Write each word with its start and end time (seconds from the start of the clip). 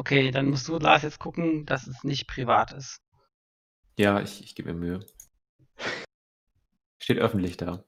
Okay, 0.00 0.30
dann 0.30 0.48
musst 0.48 0.66
du, 0.66 0.78
Lars, 0.78 1.02
jetzt 1.02 1.18
gucken, 1.18 1.66
dass 1.66 1.86
es 1.86 2.04
nicht 2.04 2.26
privat 2.26 2.72
ist. 2.72 3.02
Ja, 3.98 4.18
ich, 4.22 4.42
ich 4.42 4.54
gebe 4.54 4.72
mir 4.72 4.78
Mühe. 4.78 5.06
Steht 6.98 7.18
öffentlich 7.18 7.58
da. 7.58 7.84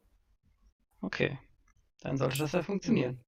Okay, 1.00 1.38
dann 2.02 2.18
sollte 2.18 2.36
das 2.36 2.52
ja 2.52 2.62
funktionieren. 2.62 3.24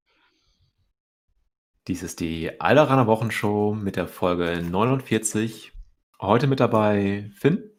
Dies 1.89 2.03
ist 2.03 2.21
die 2.21 2.61
Alderaner 2.61 3.07
Wochenshow 3.07 3.73
mit 3.73 3.97
der 3.97 4.07
Folge 4.07 4.61
49. 4.61 5.73
Heute 6.21 6.46
mit 6.46 6.61
dabei 6.61 7.30
Finn. 7.35 7.71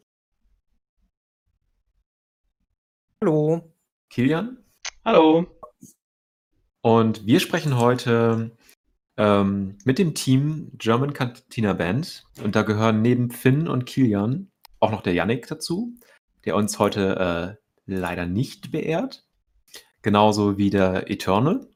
Hallo. 3.20 3.72
Kilian. 4.10 4.58
Hallo. 5.04 5.46
Und 6.80 7.26
wir 7.26 7.38
sprechen 7.38 7.78
heute 7.78 8.56
ähm, 9.16 9.78
mit 9.84 9.98
dem 9.98 10.14
Team 10.14 10.72
German 10.74 11.12
Cantina 11.12 11.72
Band. 11.72 12.24
Und 12.42 12.56
da 12.56 12.62
gehören 12.62 13.02
neben 13.02 13.30
Finn 13.30 13.68
und 13.68 13.86
Kilian 13.86 14.50
auch 14.80 14.90
noch 14.90 15.02
der 15.02 15.14
Yannick 15.14 15.46
dazu, 15.46 15.94
der 16.44 16.56
uns 16.56 16.78
heute 16.78 17.58
äh, 17.88 17.92
leider 17.92 18.26
nicht 18.26 18.70
beehrt. 18.70 19.24
Genauso 20.02 20.58
wie 20.58 20.70
der 20.70 21.10
Eternal, 21.10 21.66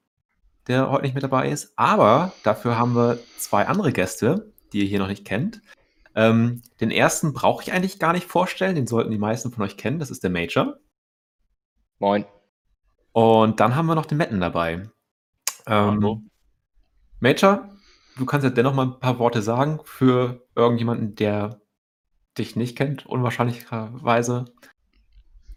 der 0.68 0.90
heute 0.90 1.04
nicht 1.04 1.14
mit 1.14 1.24
dabei 1.24 1.50
ist. 1.50 1.72
Aber 1.76 2.32
dafür 2.44 2.78
haben 2.78 2.94
wir 2.94 3.18
zwei 3.38 3.66
andere 3.66 3.92
Gäste, 3.92 4.52
die 4.72 4.80
ihr 4.80 4.86
hier 4.86 4.98
noch 5.00 5.08
nicht 5.08 5.24
kennt. 5.24 5.62
Ähm, 6.14 6.62
den 6.80 6.90
ersten 6.90 7.32
brauche 7.32 7.62
ich 7.62 7.72
eigentlich 7.72 7.98
gar 7.98 8.12
nicht 8.12 8.26
vorstellen, 8.26 8.74
den 8.74 8.86
sollten 8.86 9.10
die 9.10 9.18
meisten 9.18 9.50
von 9.50 9.64
euch 9.64 9.76
kennen. 9.76 9.98
Das 9.98 10.10
ist 10.10 10.22
der 10.22 10.30
Major. 10.30 10.76
Moin. 11.98 12.24
Und 13.12 13.60
dann 13.60 13.74
haben 13.74 13.86
wir 13.86 13.94
noch 13.94 14.06
den 14.06 14.18
Metten 14.18 14.40
dabei. 14.40 14.88
Ähm, 15.66 16.29
Major, 17.20 17.68
du 18.16 18.24
kannst 18.24 18.44
ja 18.44 18.50
dennoch 18.50 18.74
mal 18.74 18.86
ein 18.86 18.98
paar 18.98 19.18
Worte 19.18 19.42
sagen 19.42 19.80
für 19.84 20.46
irgendjemanden, 20.56 21.14
der 21.14 21.60
dich 22.38 22.56
nicht 22.56 22.78
kennt, 22.78 23.04
unwahrscheinlicherweise. 23.04 24.46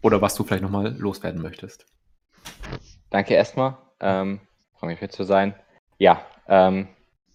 Oder 0.02 0.20
was 0.20 0.34
du 0.34 0.44
vielleicht 0.44 0.62
nochmal 0.62 0.94
loswerden 0.98 1.40
möchtest. 1.40 1.86
Danke 3.08 3.32
erstmal. 3.32 3.78
Ähm, 4.00 4.40
Freue 4.74 4.90
mich 4.90 4.98
hier 4.98 5.08
zu 5.08 5.24
sein. 5.24 5.54
Ja, 5.98 6.26
ähm, 6.48 6.88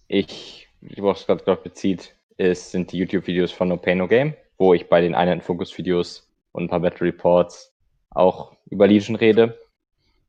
ich, 0.06 0.68
worauf 0.80 1.18
es 1.18 1.26
gerade 1.26 1.56
bezieht, 1.56 2.14
ist, 2.36 2.70
sind 2.70 2.92
die 2.92 2.98
YouTube-Videos 2.98 3.50
von 3.50 3.66
No 3.66 3.76
Pain 3.76 3.98
No 3.98 4.06
Game, 4.06 4.34
wo 4.58 4.74
ich 4.74 4.88
bei 4.88 5.00
den 5.00 5.16
Einheiten-Fokus-Videos 5.16 6.30
und 6.52 6.64
ein 6.64 6.68
paar 6.68 6.80
Battle 6.80 7.08
Reports 7.08 7.74
auch 8.10 8.56
über 8.66 8.86
Legion 8.86 9.16
rede. 9.16 9.58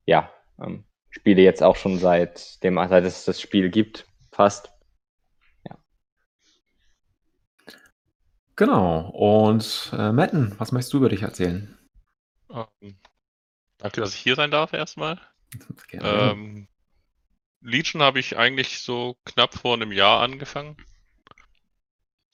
Ja, 0.08 0.31
ähm, 0.59 0.86
spiele 1.12 1.42
jetzt 1.42 1.62
auch 1.62 1.76
schon 1.76 2.00
seit 2.00 2.64
dem, 2.64 2.76
seit 2.76 3.04
es 3.04 3.26
das 3.26 3.40
Spiel 3.40 3.70
gibt, 3.70 4.08
fast. 4.31 4.72
Ja. 5.67 5.78
Genau. 8.56 9.09
Und 9.09 9.92
äh, 9.94 10.12
Matten, 10.12 10.56
was 10.58 10.72
möchtest 10.72 10.94
du 10.94 10.98
über 10.98 11.09
dich 11.09 11.22
erzählen? 11.22 11.78
Ähm, 12.50 12.98
danke, 13.78 14.02
dass 14.02 14.16
ich 14.16 14.22
hier 14.22 14.36
sein 14.36 14.52
darf 14.52 14.73
erstmal. 14.73 15.20
Ähm, 15.92 16.67
Legion 17.62 18.02
habe 18.02 18.20
ich 18.20 18.38
eigentlich 18.38 18.80
so 18.80 19.17
knapp 19.26 19.54
vor 19.54 19.76
einem 19.76 19.92
Jahr 19.92 20.22
angefangen. 20.22 20.78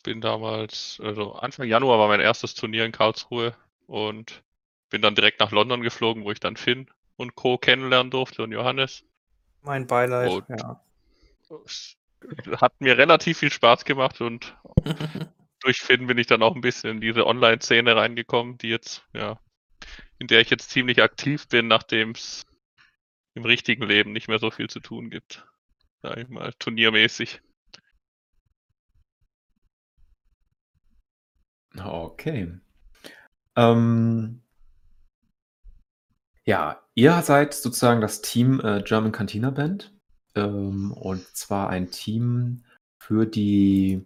Bin 0.03 0.21
damals, 0.21 1.01
also 1.03 1.33
Anfang 1.33 1.67
Januar 1.67 1.99
war 1.99 2.07
mein 2.07 2.21
erstes 2.21 2.53
Turnier 2.53 2.85
in 2.85 2.91
Karlsruhe 2.91 3.55
und 3.87 4.43
bin 4.89 5.01
dann 5.01 5.15
direkt 5.15 5.39
nach 5.39 5.51
London 5.51 5.81
geflogen, 5.81 6.23
wo 6.23 6.31
ich 6.31 6.39
dann 6.39 6.55
Finn 6.55 6.89
und 7.17 7.35
Co. 7.35 7.57
kennenlernen 7.57 8.11
durfte 8.11 8.43
und 8.43 8.51
Johannes. 8.51 9.03
Mein 9.61 9.85
Beileid, 9.87 10.31
Und 10.31 10.49
ja. 10.49 10.81
es 11.65 11.97
hat 12.61 12.79
mir 12.79 12.97
relativ 12.97 13.39
viel 13.39 13.51
Spaß 13.51 13.83
gemacht 13.85 14.21
und 14.21 14.55
durch 15.59 15.77
Finn 15.79 16.07
bin 16.07 16.17
ich 16.17 16.27
dann 16.27 16.43
auch 16.43 16.55
ein 16.55 16.61
bisschen 16.61 16.91
in 16.91 17.01
diese 17.01 17.25
Online-Szene 17.25 17.95
reingekommen, 17.95 18.57
die 18.57 18.69
jetzt, 18.69 19.03
ja, 19.13 19.39
in 20.19 20.27
der 20.27 20.41
ich 20.41 20.49
jetzt 20.49 20.69
ziemlich 20.69 21.01
aktiv 21.01 21.47
bin, 21.47 21.67
nachdem 21.67 22.11
es 22.11 22.45
im 23.33 23.45
richtigen 23.45 23.83
Leben 23.83 24.13
nicht 24.13 24.27
mehr 24.27 24.39
so 24.39 24.49
viel 24.49 24.69
zu 24.69 24.79
tun 24.79 25.09
gibt. 25.09 25.45
Sag 26.01 26.17
ich 26.17 26.29
mal, 26.29 26.53
turniermäßig. 26.53 27.41
Okay. 31.77 32.57
Ähm, 33.55 34.41
ja, 36.47 36.81
ihr 36.95 37.21
seid 37.23 37.53
sozusagen 37.53 37.99
das 37.99 38.21
Team 38.21 38.61
äh, 38.61 38.81
German 38.81 39.11
Cantina 39.11 39.49
Band. 39.49 39.91
Ähm, 40.33 40.93
und 40.93 41.27
zwar 41.35 41.69
ein 41.69 41.91
Team 41.91 42.63
für 42.99 43.25
die 43.25 44.05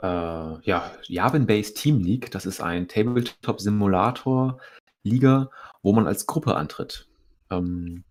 äh, 0.00 0.06
ja, 0.06 0.92
Yavin-Based 1.08 1.76
Team 1.76 1.98
League. 1.98 2.30
Das 2.30 2.46
ist 2.46 2.60
ein 2.60 2.86
Tabletop-Simulator-Liga, 2.86 5.50
wo 5.82 5.92
man 5.92 6.06
als 6.06 6.26
Gruppe 6.26 6.54
antritt. 6.54 7.08
Ähm, 7.50 8.04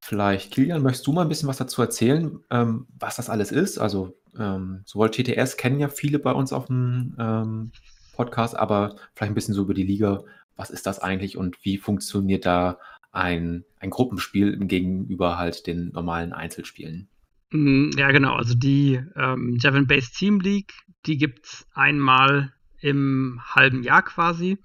vielleicht, 0.00 0.52
Kilian, 0.52 0.82
möchtest 0.82 1.06
du 1.06 1.12
mal 1.12 1.20
ein 1.22 1.28
bisschen 1.28 1.50
was 1.50 1.58
dazu 1.58 1.82
erzählen, 1.82 2.40
ähm, 2.50 2.86
was 2.98 3.16
das 3.16 3.28
alles 3.28 3.52
ist? 3.52 3.78
Also, 3.78 4.16
ähm, 4.38 4.80
sowohl 4.86 5.10
TTS 5.10 5.58
kennen 5.58 5.78
ja 5.78 5.88
viele 5.88 6.20
bei 6.20 6.32
uns 6.32 6.54
auf 6.54 6.64
dem 6.66 7.14
ähm, 7.18 7.72
Podcast, 8.14 8.56
aber 8.56 8.96
vielleicht 9.14 9.32
ein 9.32 9.34
bisschen 9.34 9.54
so 9.54 9.62
über 9.62 9.74
die 9.74 9.82
Liga. 9.82 10.22
Was 10.58 10.68
ist 10.70 10.86
das 10.86 10.98
eigentlich 10.98 11.38
und 11.38 11.64
wie 11.64 11.78
funktioniert 11.78 12.44
da 12.44 12.78
ein, 13.12 13.64
ein 13.78 13.88
Gruppenspiel 13.90 14.58
gegenüber 14.58 15.38
halt 15.38 15.66
den 15.66 15.90
normalen 15.92 16.34
Einzelspielen? 16.34 17.08
Mm, 17.52 17.90
Ja, 17.96 18.10
genau. 18.10 18.34
Also 18.34 18.54
die 18.54 19.00
ähm, 19.16 19.56
Javin 19.60 19.86
Base 19.86 20.10
Team 20.12 20.40
League, 20.40 20.72
die 21.06 21.16
gibt's 21.16 21.66
einmal 21.74 22.52
im 22.80 23.40
halben 23.54 23.82
Jahr 23.82 24.02
quasi. 24.02 24.58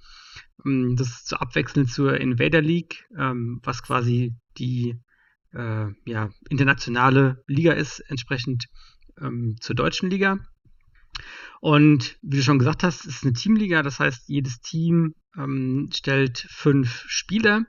Mm, 0.63 0.95
Das 0.95 1.07
ist 1.09 1.27
zu 1.27 1.37
abwechselnd 1.39 1.91
zur 1.91 2.19
Invader 2.19 2.61
League, 2.61 3.05
ähm, 3.17 3.59
was 3.63 3.83
quasi 3.83 4.35
die 4.57 4.99
äh, 5.53 5.87
ja, 6.05 6.29
internationale 6.49 7.43
Liga 7.47 7.73
ist, 7.73 7.99
entsprechend 8.09 8.67
ähm, 9.21 9.55
zur 9.61 9.75
deutschen 9.75 10.09
Liga. 10.09 10.39
Und 11.63 12.17
wie 12.21 12.35
du 12.35 12.43
schon 12.43 12.59
gesagt 12.59 12.83
hast, 12.83 13.05
ist 13.05 13.23
eine 13.23 13.31
Teamliga, 13.31 13.83
das 13.83 13.97
heißt, 13.97 14.27
jedes 14.27 14.59
Team 14.59 15.15
ähm, 15.37 15.89
stellt 15.93 16.45
fünf 16.49 17.05
Spieler. 17.07 17.63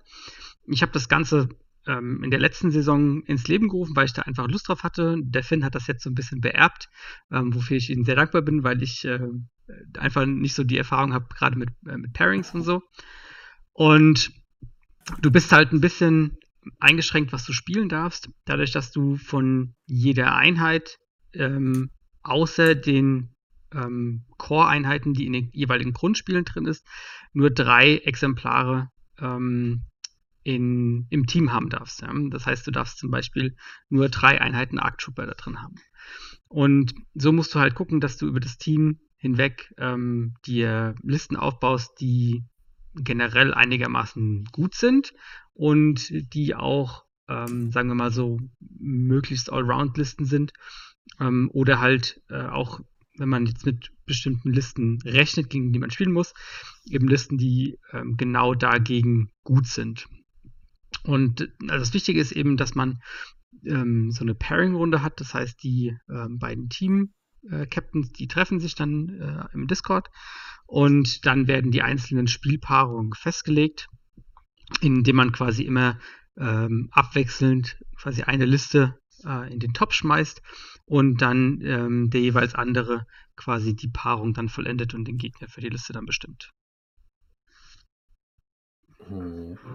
Ich 0.67 0.83
habe 0.83 0.91
das 0.91 1.09
Ganze 1.09 1.49
ähm, 1.87 2.25
in 2.25 2.33
der 2.33 2.41
letzten 2.41 2.73
Saison 2.73 3.23
ins 3.23 3.47
Leben 3.47 3.69
gerufen, 3.69 3.95
weil 3.95 4.07
ich 4.07 4.13
da 4.13 4.23
einfach 4.23 4.49
Lust 4.49 4.67
drauf 4.67 4.83
hatte. 4.83 5.19
Der 5.23 5.45
Finn 5.45 5.65
hat 5.65 5.77
das 5.77 5.87
jetzt 5.87 6.03
so 6.03 6.11
ein 6.11 6.17
bisschen 6.17 6.41
beerbt, 6.41 6.89
ähm, 7.31 7.55
wofür 7.55 7.77
ich 7.77 7.89
ihm 7.89 8.05
sehr 8.05 8.17
dankbar 8.17 8.43
bin, 8.43 8.65
weil 8.65 8.83
ich 8.83 9.05
äh, 9.05 9.29
einfach 9.97 10.27
nicht 10.27 10.57
so 10.57 10.65
die 10.65 10.79
Erfahrung 10.79 11.13
habe, 11.13 11.29
gerade 11.33 11.57
mit, 11.57 11.69
äh, 11.87 11.97
mit 11.97 12.13
Pairings 12.15 12.53
und 12.53 12.63
so. 12.63 12.83
Und 13.75 14.33
du 15.23 15.31
bist 15.31 15.53
halt 15.53 15.71
ein 15.71 15.81
bisschen 15.81 16.37
eingeschränkt, 16.81 17.33
was 17.33 17.45
du 17.45 17.53
spielen 17.53 17.89
darfst, 17.89 18.29
dadurch, 18.45 18.73
dass 18.73 18.91
du 18.91 19.15
von 19.15 19.77
jeder 19.87 20.35
Einheit 20.35 20.99
ähm, 21.33 21.91
außer 22.25 22.75
den 22.75 23.34
ähm, 23.75 24.25
Core-Einheiten, 24.39 25.15
die 25.15 25.27
in 25.27 25.33
den 25.33 25.51
jeweiligen 25.53 25.93
Grundspielen 25.93 26.45
drin 26.45 26.67
ist, 26.67 26.87
nur 27.33 27.51
drei 27.51 27.97
Exemplare 27.99 28.91
ähm, 29.19 29.85
in, 30.43 31.07
im 31.11 31.27
Team 31.27 31.53
haben 31.53 31.71
darfst. 31.71 32.03
Ja? 32.03 32.13
Das 32.31 32.47
heißt, 32.47 32.67
du 32.67 32.71
darfst 32.71 32.99
zum 32.99 33.11
Beispiel 33.11 33.57
nur 33.89 34.09
drei 34.09 34.41
Einheiten 34.41 34.79
Arc 34.79 34.99
Trooper 34.99 35.27
da 35.27 35.35
drin 35.35 35.63
haben. 35.63 35.77
Und 36.49 36.95
so 37.15 37.33
musst 37.33 37.55
du 37.55 37.59
halt 37.59 37.75
gucken, 37.75 38.01
dass 38.01 38.17
du 38.17 38.27
über 38.27 38.41
das 38.41 38.59
Team 38.59 39.01
hinweg 39.17 39.75
ähm, 39.79 40.35
dir 40.47 40.95
Listen 41.03 41.37
aufbaust, 41.37 41.99
die 42.01 42.45
generell 42.95 43.55
einigermaßen 43.55 44.45
gut 44.53 44.75
sind 44.75 45.15
und 45.55 46.11
die 46.35 46.55
auch, 46.55 47.05
ähm, 47.29 47.73
sagen 47.73 47.89
wir 47.89 47.95
mal 47.95 48.13
so, 48.13 48.39
möglichst 48.61 49.51
Allround-Listen 49.51 50.27
sind. 50.27 50.53
Ähm, 51.21 51.51
oder 51.53 51.81
halt 51.81 52.23
äh, 52.29 52.43
auch, 52.43 52.81
wenn 53.17 53.29
man 53.29 53.47
jetzt 53.47 53.65
mit 53.67 53.91
bestimmten 54.07 54.53
Listen 54.53 54.99
rechnet, 55.05 55.51
gegen 55.51 55.73
die 55.73 55.79
man 55.79 55.91
spielen 55.91 56.13
muss, 56.13 56.35
eben 56.89 57.09
Listen, 57.09 57.39
die 57.39 57.79
ähm, 57.93 58.17
genau 58.17 58.55
dagegen 58.55 59.31
gut 59.43 59.67
sind. 59.67 60.07
Und 61.05 61.41
äh, 61.41 61.49
also 61.69 61.85
das 61.85 61.95
Wichtige 61.95 62.21
ist 62.21 62.33
eben, 62.33 62.57
dass 62.57 62.75
man 62.75 63.01
ähm, 63.65 64.11
so 64.11 64.25
eine 64.25 64.35
Pairing-Runde 64.35 65.03
hat. 65.03 65.21
Das 65.21 65.35
heißt, 65.35 65.63
die 65.63 65.97
ähm, 66.11 66.39
beiden 66.39 66.69
Team-Captains, 66.69 68.13
die 68.13 68.29
treffen 68.29 68.61
sich 68.61 68.75
dann 68.75 69.09
äh, 69.09 69.47
im 69.55 69.67
Discord 69.67 70.09
und 70.67 71.25
dann 71.27 71.47
werden 71.47 71.71
die 71.71 71.83
einzelnen 71.83 72.27
Spielpaarungen 72.27 73.13
festgelegt, 73.13 73.89
indem 74.81 75.17
man 75.17 75.33
quasi 75.33 75.63
immer 75.63 75.99
ähm, 76.37 76.89
abwechselnd 76.91 77.79
quasi 77.97 78.23
eine 78.23 78.45
Liste 78.45 78.99
äh, 79.25 79.53
in 79.53 79.61
den 79.61 79.73
Top 79.73 79.93
schmeißt 79.93 80.43
und 80.87 81.23
dann 81.23 81.61
ähm, 81.63 82.11
der 82.11 82.21
jeweils 82.21 82.55
andere 82.55 83.07
quasi 83.37 83.75
die 83.75 83.89
Paarung 83.89 84.35
dann 84.35 84.49
vollendet 84.49 84.95
und 84.95 85.07
den 85.07 85.19
Gegner 85.19 85.49
für 85.49 85.61
die 85.61 85.69
Liste 85.69 85.93
dann 85.93 86.07
bestimmt. 86.07 86.51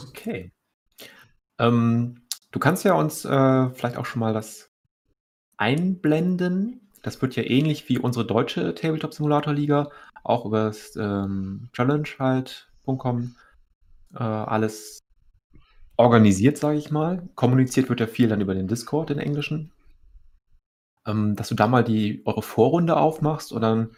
Okay. 0.07 0.51
Ähm, 1.59 2.21
du 2.51 2.59
kannst 2.59 2.83
ja 2.85 2.93
uns 2.93 3.25
äh, 3.25 3.69
vielleicht 3.71 3.97
auch 3.97 4.05
schon 4.05 4.21
mal 4.21 4.33
das 4.33 4.69
einblenden. 5.57 6.89
Das 7.01 7.21
wird 7.21 7.35
ja 7.35 7.43
ähnlich 7.43 7.89
wie 7.89 7.99
unsere 7.99 8.25
deutsche 8.25 8.73
Tabletop 8.75 9.13
Simulator 9.13 9.53
Liga, 9.53 9.91
auch 10.23 10.45
über 10.45 10.65
das 10.65 10.95
ähm, 10.95 11.69
Challenge 11.73 12.07
halt.com 12.17 13.35
äh, 14.13 14.17
alles 14.17 14.99
organisiert, 15.97 16.57
sage 16.57 16.77
ich 16.77 16.91
mal. 16.91 17.27
Kommuniziert 17.35 17.89
wird 17.89 17.99
ja 17.99 18.07
viel 18.07 18.29
dann 18.29 18.41
über 18.41 18.55
den 18.55 18.67
Discord, 18.67 19.09
den 19.09 19.19
englischen. 19.19 19.71
Ähm, 21.07 21.35
dass 21.35 21.49
du 21.49 21.55
da 21.55 21.67
mal 21.67 21.83
die 21.83 22.21
eure 22.25 22.41
Vorrunde 22.41 22.97
aufmachst 22.97 23.51
und 23.51 23.61
dann 23.61 23.95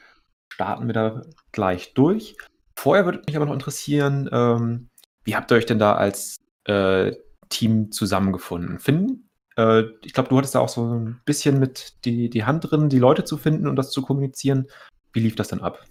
starten 0.53 0.87
wir 0.87 0.93
da 0.93 1.21
gleich 1.51 1.93
durch. 1.93 2.37
Vorher 2.77 3.05
würde 3.05 3.21
mich 3.25 3.35
aber 3.35 3.45
noch 3.45 3.53
interessieren, 3.53 4.29
ähm, 4.31 4.89
wie 5.23 5.35
habt 5.35 5.51
ihr 5.51 5.55
euch 5.55 5.65
denn 5.65 5.79
da 5.79 5.95
als 5.95 6.37
äh, 6.65 7.13
Team 7.49 7.91
zusammengefunden? 7.91 8.79
Finden? 8.79 9.29
Äh, 9.55 9.83
ich 10.03 10.13
glaube, 10.13 10.29
du 10.29 10.37
hattest 10.37 10.55
da 10.55 10.59
auch 10.59 10.69
so 10.69 10.85
ein 10.85 11.21
bisschen 11.25 11.59
mit 11.59 12.05
die, 12.05 12.29
die 12.29 12.45
Hand 12.45 12.69
drin, 12.69 12.89
die 12.89 12.99
Leute 12.99 13.23
zu 13.23 13.37
finden 13.37 13.67
und 13.67 13.75
das 13.75 13.91
zu 13.91 14.01
kommunizieren. 14.01 14.67
Wie 15.13 15.19
lief 15.19 15.35
das 15.35 15.49
denn 15.49 15.61
ab? 15.61 15.83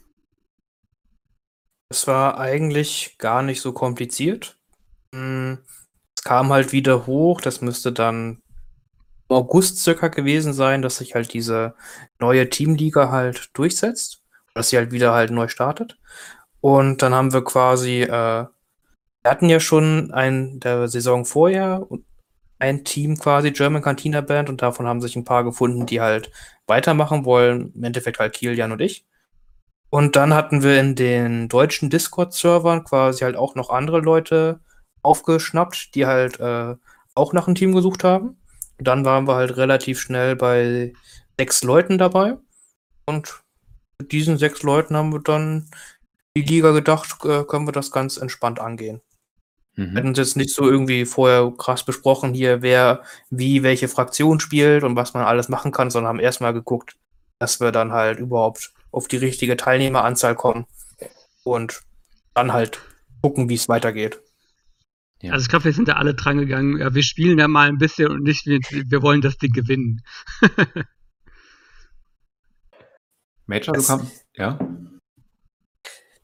Es 1.90 2.06
war 2.06 2.38
eigentlich 2.38 3.16
gar 3.18 3.42
nicht 3.42 3.60
so 3.60 3.72
kompliziert. 3.72 4.56
Hm, 5.14 5.58
es 6.16 6.24
kam 6.24 6.50
halt 6.50 6.72
wieder 6.72 7.06
hoch, 7.06 7.40
das 7.40 7.60
müsste 7.60 7.92
dann 7.92 8.40
August 9.30 9.78
circa 9.78 10.08
gewesen 10.08 10.52
sein, 10.52 10.82
dass 10.82 10.98
sich 10.98 11.14
halt 11.14 11.32
diese 11.32 11.74
neue 12.18 12.48
Teamliga 12.50 13.10
halt 13.10 13.50
durchsetzt, 13.54 14.22
dass 14.54 14.70
sie 14.70 14.76
halt 14.76 14.92
wieder 14.92 15.12
halt 15.12 15.30
neu 15.30 15.48
startet. 15.48 15.98
Und 16.60 17.02
dann 17.02 17.14
haben 17.14 17.32
wir 17.32 17.44
quasi, 17.44 18.02
äh, 18.02 18.08
wir 18.08 19.30
hatten 19.30 19.48
ja 19.48 19.60
schon 19.60 20.12
ein 20.12 20.60
der 20.60 20.88
Saison 20.88 21.24
vorher 21.24 21.86
ein 22.60 22.84
Team 22.84 23.18
quasi, 23.18 23.50
German 23.52 23.82
Cantina 23.82 24.20
Band, 24.20 24.48
und 24.50 24.62
davon 24.62 24.86
haben 24.86 25.00
sich 25.00 25.16
ein 25.16 25.24
paar 25.24 25.44
gefunden, 25.44 25.86
die 25.86 26.00
halt 26.00 26.30
weitermachen 26.66 27.24
wollen. 27.24 27.72
Im 27.74 27.84
Endeffekt 27.84 28.18
halt 28.20 28.34
Kilian 28.34 28.72
und 28.72 28.80
ich. 28.80 29.06
Und 29.90 30.14
dann 30.14 30.34
hatten 30.34 30.62
wir 30.62 30.78
in 30.78 30.94
den 30.94 31.48
deutschen 31.48 31.90
Discord-Servern 31.90 32.84
quasi 32.84 33.24
halt 33.24 33.36
auch 33.36 33.54
noch 33.56 33.70
andere 33.70 34.00
Leute 34.00 34.60
aufgeschnappt, 35.02 35.94
die 35.94 36.06
halt 36.06 36.38
äh, 36.38 36.76
auch 37.14 37.32
nach 37.32 37.46
einem 37.46 37.56
Team 37.56 37.74
gesucht 37.74 38.04
haben. 38.04 38.36
Dann 38.80 39.04
waren 39.04 39.28
wir 39.28 39.34
halt 39.34 39.56
relativ 39.56 40.00
schnell 40.00 40.36
bei 40.36 40.92
sechs 41.38 41.62
Leuten 41.62 41.98
dabei. 41.98 42.36
Und 43.06 43.42
mit 43.98 44.12
diesen 44.12 44.38
sechs 44.38 44.62
Leuten 44.62 44.96
haben 44.96 45.12
wir 45.12 45.20
dann 45.20 45.68
die 46.36 46.42
Liga 46.42 46.72
gedacht, 46.72 47.24
äh, 47.24 47.44
können 47.44 47.66
wir 47.66 47.72
das 47.72 47.90
ganz 47.90 48.16
entspannt 48.16 48.60
angehen. 48.60 49.00
Mhm. 49.76 49.90
Wir 49.90 49.96
hatten 49.96 50.08
uns 50.08 50.18
jetzt 50.18 50.36
nicht 50.36 50.54
so 50.54 50.68
irgendwie 50.68 51.04
vorher 51.04 51.52
krass 51.56 51.84
besprochen, 51.84 52.34
hier 52.34 52.62
wer 52.62 53.02
wie 53.30 53.62
welche 53.62 53.88
Fraktion 53.88 54.40
spielt 54.40 54.84
und 54.84 54.96
was 54.96 55.14
man 55.14 55.24
alles 55.24 55.48
machen 55.48 55.72
kann, 55.72 55.90
sondern 55.90 56.08
haben 56.08 56.20
erstmal 56.20 56.52
geguckt, 56.52 56.96
dass 57.38 57.60
wir 57.60 57.72
dann 57.72 57.92
halt 57.92 58.18
überhaupt 58.18 58.72
auf 58.92 59.08
die 59.08 59.16
richtige 59.16 59.56
Teilnehmeranzahl 59.56 60.34
kommen 60.34 60.66
und 61.44 61.82
dann 62.34 62.52
halt 62.52 62.80
gucken, 63.22 63.48
wie 63.48 63.54
es 63.54 63.68
weitergeht. 63.68 64.20
Ja. 65.22 65.32
Also 65.32 65.44
ich 65.44 65.48
glaube, 65.48 65.66
wir 65.66 65.72
sind 65.72 65.88
da 65.88 65.94
alle 65.94 66.14
dran 66.14 66.38
gegangen. 66.38 66.78
Ja, 66.78 66.94
wir 66.94 67.02
spielen 67.02 67.36
da 67.36 67.46
mal 67.46 67.68
ein 67.68 67.78
bisschen 67.78 68.10
und 68.10 68.22
nicht, 68.22 68.46
wir, 68.46 68.60
wir 68.60 69.02
wollen 69.02 69.20
das 69.20 69.36
Ding 69.36 69.52
gewinnen. 69.52 70.02
Major, 73.46 73.74
du 73.74 73.82
kannst, 73.82 74.26
ja. 74.34 74.58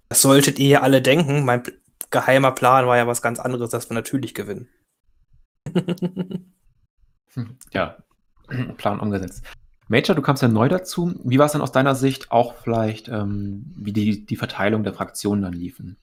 Das 0.08 0.22
solltet 0.22 0.58
ihr 0.58 0.68
ja 0.68 0.80
alle 0.82 1.02
denken. 1.02 1.44
Mein 1.44 1.62
geheimer 2.10 2.52
Plan 2.52 2.86
war 2.86 2.96
ja 2.96 3.06
was 3.06 3.20
ganz 3.20 3.38
anderes, 3.38 3.70
dass 3.70 3.90
wir 3.90 3.94
natürlich 3.94 4.32
gewinnen. 4.32 4.68
ja, 7.72 7.98
Plan 8.76 9.00
umgesetzt. 9.00 9.44
Major, 9.88 10.16
du 10.16 10.22
kamst 10.22 10.42
ja 10.42 10.48
neu 10.48 10.68
dazu. 10.68 11.14
Wie 11.24 11.38
war 11.38 11.46
es 11.46 11.52
denn 11.52 11.60
aus 11.60 11.72
deiner 11.72 11.94
Sicht 11.94 12.32
auch 12.32 12.54
vielleicht, 12.54 13.08
ähm, 13.08 13.72
wie 13.76 13.92
die, 13.92 14.24
die 14.24 14.36
Verteilung 14.36 14.84
der 14.84 14.94
Fraktionen 14.94 15.42
dann 15.42 15.52
liefen? 15.52 15.98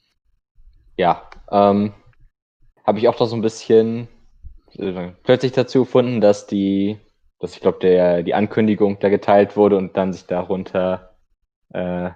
Ja, 0.96 1.30
ähm, 1.52 1.94
habe 2.84 3.00
ich 3.00 3.08
auch 3.08 3.16
da 3.16 3.26
so 3.26 3.36
ein 3.36 3.42
bisschen 3.42 4.08
äh, 4.78 5.12
plötzlich 5.24 5.52
dazu 5.52 5.80
gefunden, 5.80 6.22
dass 6.22 6.48
die, 6.48 6.98
dass 7.40 7.54
ich 7.54 7.62
glaube, 7.62 7.80
der 7.80 8.24
die 8.24 8.34
Ankündigung 8.34 9.00
da 9.00 9.10
geteilt 9.10 9.56
wurde 9.56 9.78
und 9.78 9.96
dann 9.98 10.14
sich 10.14 10.26
darunter 10.26 11.16
äh, 11.74 12.12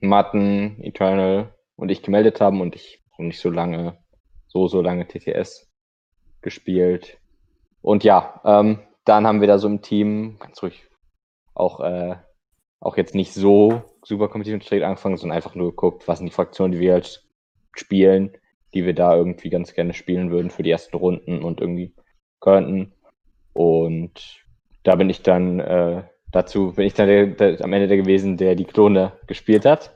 Matten, 0.00 0.82
Eternal 0.82 1.54
und 1.76 1.90
ich 1.90 2.02
gemeldet 2.02 2.40
haben 2.40 2.60
und 2.60 2.74
ich 2.74 3.02
habe 3.12 3.24
nicht 3.24 3.40
so 3.40 3.50
lange, 3.50 3.98
so, 4.46 4.68
so 4.68 4.80
lange 4.80 5.06
TTS 5.06 5.70
gespielt. 6.42 7.18
Und 7.80 8.04
ja, 8.04 8.40
ähm, 8.44 8.80
dann 9.04 9.26
haben 9.26 9.40
wir 9.40 9.48
da 9.48 9.58
so 9.58 9.68
im 9.68 9.82
Team 9.82 10.36
ganz 10.40 10.62
ruhig 10.62 10.86
auch, 11.54 11.80
äh, 11.80 12.16
auch 12.80 12.96
jetzt 12.96 13.14
nicht 13.14 13.32
so 13.32 13.82
super 14.02 14.28
kompetitiv 14.28 14.54
und 14.54 14.64
straight 14.64 14.82
angefangen, 14.82 15.16
sondern 15.16 15.36
einfach 15.36 15.54
nur 15.54 15.70
geguckt, 15.70 16.08
was 16.08 16.18
sind 16.18 16.26
die 16.26 16.32
Fraktionen, 16.32 16.72
die 16.72 16.80
wir 16.80 16.94
halt 16.94 17.26
spielen 17.74 18.36
die 18.74 18.84
wir 18.84 18.94
da 18.94 19.16
irgendwie 19.16 19.50
ganz 19.50 19.74
gerne 19.74 19.94
spielen 19.94 20.30
würden 20.30 20.50
für 20.50 20.62
die 20.62 20.70
ersten 20.70 20.96
Runden 20.96 21.42
und 21.42 21.60
irgendwie 21.60 21.94
könnten. 22.40 22.92
Und 23.52 24.44
da 24.82 24.96
bin 24.96 25.08
ich 25.08 25.22
dann 25.22 25.60
äh, 25.60 26.02
dazu, 26.32 26.72
bin 26.72 26.86
ich 26.86 26.94
dann 26.94 27.08
der, 27.08 27.26
der, 27.26 27.64
am 27.64 27.72
Ende 27.72 27.88
der 27.88 27.96
gewesen, 27.96 28.36
der 28.36 28.54
die 28.54 28.64
Klone 28.64 29.12
gespielt 29.26 29.64
hat. 29.64 29.92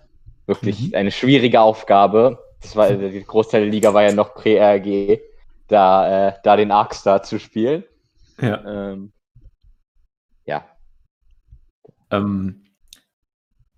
Wirklich 0.46 0.88
mhm. 0.88 0.94
eine 0.94 1.10
schwierige 1.10 1.60
Aufgabe. 1.60 2.42
Das 2.62 2.74
war 2.74 2.90
der 2.90 3.10
Großteil 3.20 3.62
der 3.62 3.70
Liga 3.70 3.94
war 3.94 4.02
ja 4.02 4.12
noch 4.12 4.34
Prä-RG, 4.34 5.20
da, 5.68 6.28
äh, 6.28 6.32
da 6.42 6.56
den 6.56 6.70
Arkstar 6.70 7.22
zu 7.22 7.38
spielen. 7.38 7.84
Ja. 8.40 8.92
Ähm, 8.92 9.12
ja. 10.44 10.64
Ähm, 12.10 12.64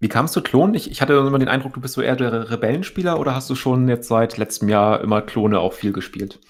wie 0.01 0.09
kamst 0.09 0.35
du 0.35 0.41
Klon? 0.41 0.75
Ich, 0.75 0.91
ich 0.91 1.03
hatte 1.03 1.13
immer 1.13 1.39
den 1.39 1.49
Eindruck, 1.49 1.75
du 1.75 1.81
bist 1.81 1.95
so 1.95 2.01
eher 2.01 2.17
der 2.17 2.51
Rebellenspieler 2.51 3.21
oder 3.21 3.35
hast 3.35 3.51
du 3.51 3.55
schon 3.55 3.87
jetzt 3.89 4.09
seit 4.09 4.39
letztem 4.39 4.69
Jahr 4.69 5.01
immer 5.03 5.21
Klone 5.21 5.61
auch 5.61 5.75
viel 5.75 5.93
gespielt? 5.93 6.41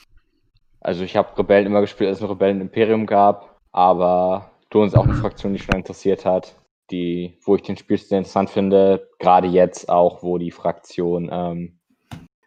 Also 0.80 1.02
ich 1.02 1.16
habe 1.16 1.36
Rebellen 1.36 1.66
immer 1.66 1.80
gespielt, 1.80 2.08
als 2.08 2.18
es 2.18 2.24
ein 2.24 2.30
Rebellen-Imperium 2.30 3.06
gab, 3.06 3.58
aber 3.72 4.52
Klon 4.70 4.86
ist 4.86 4.96
auch 4.96 5.04
eine 5.04 5.14
Fraktion, 5.14 5.52
die 5.52 5.58
schon 5.58 5.74
interessiert 5.74 6.24
hat, 6.24 6.56
die, 6.90 7.38
wo 7.44 7.56
ich 7.56 7.62
den 7.62 7.76
Spielstil 7.76 8.18
interessant 8.18 8.50
finde, 8.50 9.08
gerade 9.18 9.48
jetzt 9.48 9.88
auch, 9.88 10.22
wo 10.22 10.38
die 10.38 10.52
Fraktion 10.52 11.28
ähm, 11.30 11.80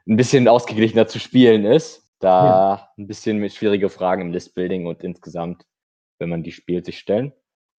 ein 0.07 0.17
bisschen 0.17 0.47
ausgeglichener 0.47 1.07
zu 1.07 1.19
spielen 1.19 1.65
ist, 1.65 2.07
da 2.19 2.45
ja. 2.45 2.89
ein 2.97 3.07
bisschen 3.07 3.37
mit 3.37 3.53
schwierige 3.53 3.89
Fragen 3.89 4.21
im 4.21 4.31
Listbuilding 4.31 4.87
und 4.87 5.03
insgesamt, 5.03 5.65
wenn 6.17 6.29
man 6.29 6.43
die 6.43 6.53
spielt, 6.53 6.85
sich 6.85 6.97
stellen. 6.97 7.33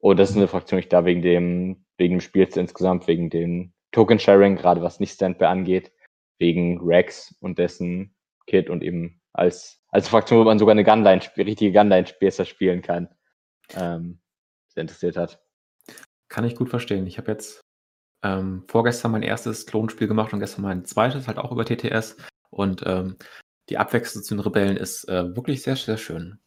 Und 0.04 0.18
das 0.18 0.28
ist 0.28 0.36
eine 0.36 0.48
Fraktion, 0.48 0.76
die 0.76 0.84
ich 0.84 0.90
da 0.90 1.06
wegen 1.06 1.22
dem 1.22 1.86
wegen 1.96 2.16
dem 2.16 2.20
Spiels 2.20 2.58
insgesamt, 2.58 3.06
wegen 3.06 3.30
dem 3.30 3.72
Token-Sharing, 3.92 4.56
gerade 4.56 4.82
was 4.82 5.00
nicht 5.00 5.14
Standby 5.14 5.46
angeht, 5.46 5.92
wegen 6.38 6.78
Rex 6.82 7.34
und 7.40 7.58
dessen 7.58 8.14
Kit 8.46 8.68
und 8.68 8.82
eben 8.82 9.22
als, 9.32 9.80
als 9.88 10.08
Fraktion, 10.08 10.40
wo 10.40 10.44
man 10.44 10.58
sogar 10.58 10.72
eine 10.72 10.84
Gunline, 10.84 11.22
richtige 11.38 11.72
Gunline 11.72 12.06
besser 12.20 12.44
spielen 12.44 12.82
kann, 12.82 13.08
ähm, 13.74 14.20
sehr 14.74 14.82
interessiert 14.82 15.16
hat. 15.16 15.42
Kann 16.28 16.44
ich 16.44 16.54
gut 16.54 16.68
verstehen. 16.68 17.06
Ich 17.06 17.16
habe 17.16 17.32
jetzt 17.32 17.62
ähm, 18.22 18.64
vorgestern 18.68 19.12
mein 19.12 19.22
erstes 19.22 19.64
Klonspiel 19.64 20.06
gemacht 20.06 20.34
und 20.34 20.40
gestern 20.40 20.62
mein 20.62 20.84
zweites, 20.84 21.28
halt 21.28 21.38
auch 21.38 21.50
über 21.50 21.64
TTS. 21.64 22.18
Und 22.50 22.82
ähm, 22.84 23.16
die 23.70 23.78
Abwechslung 23.78 24.22
zu 24.22 24.34
den 24.34 24.40
Rebellen 24.40 24.76
ist 24.76 25.08
äh, 25.08 25.34
wirklich 25.34 25.62
sehr, 25.62 25.76
sehr 25.76 25.96
schön. 25.96 26.40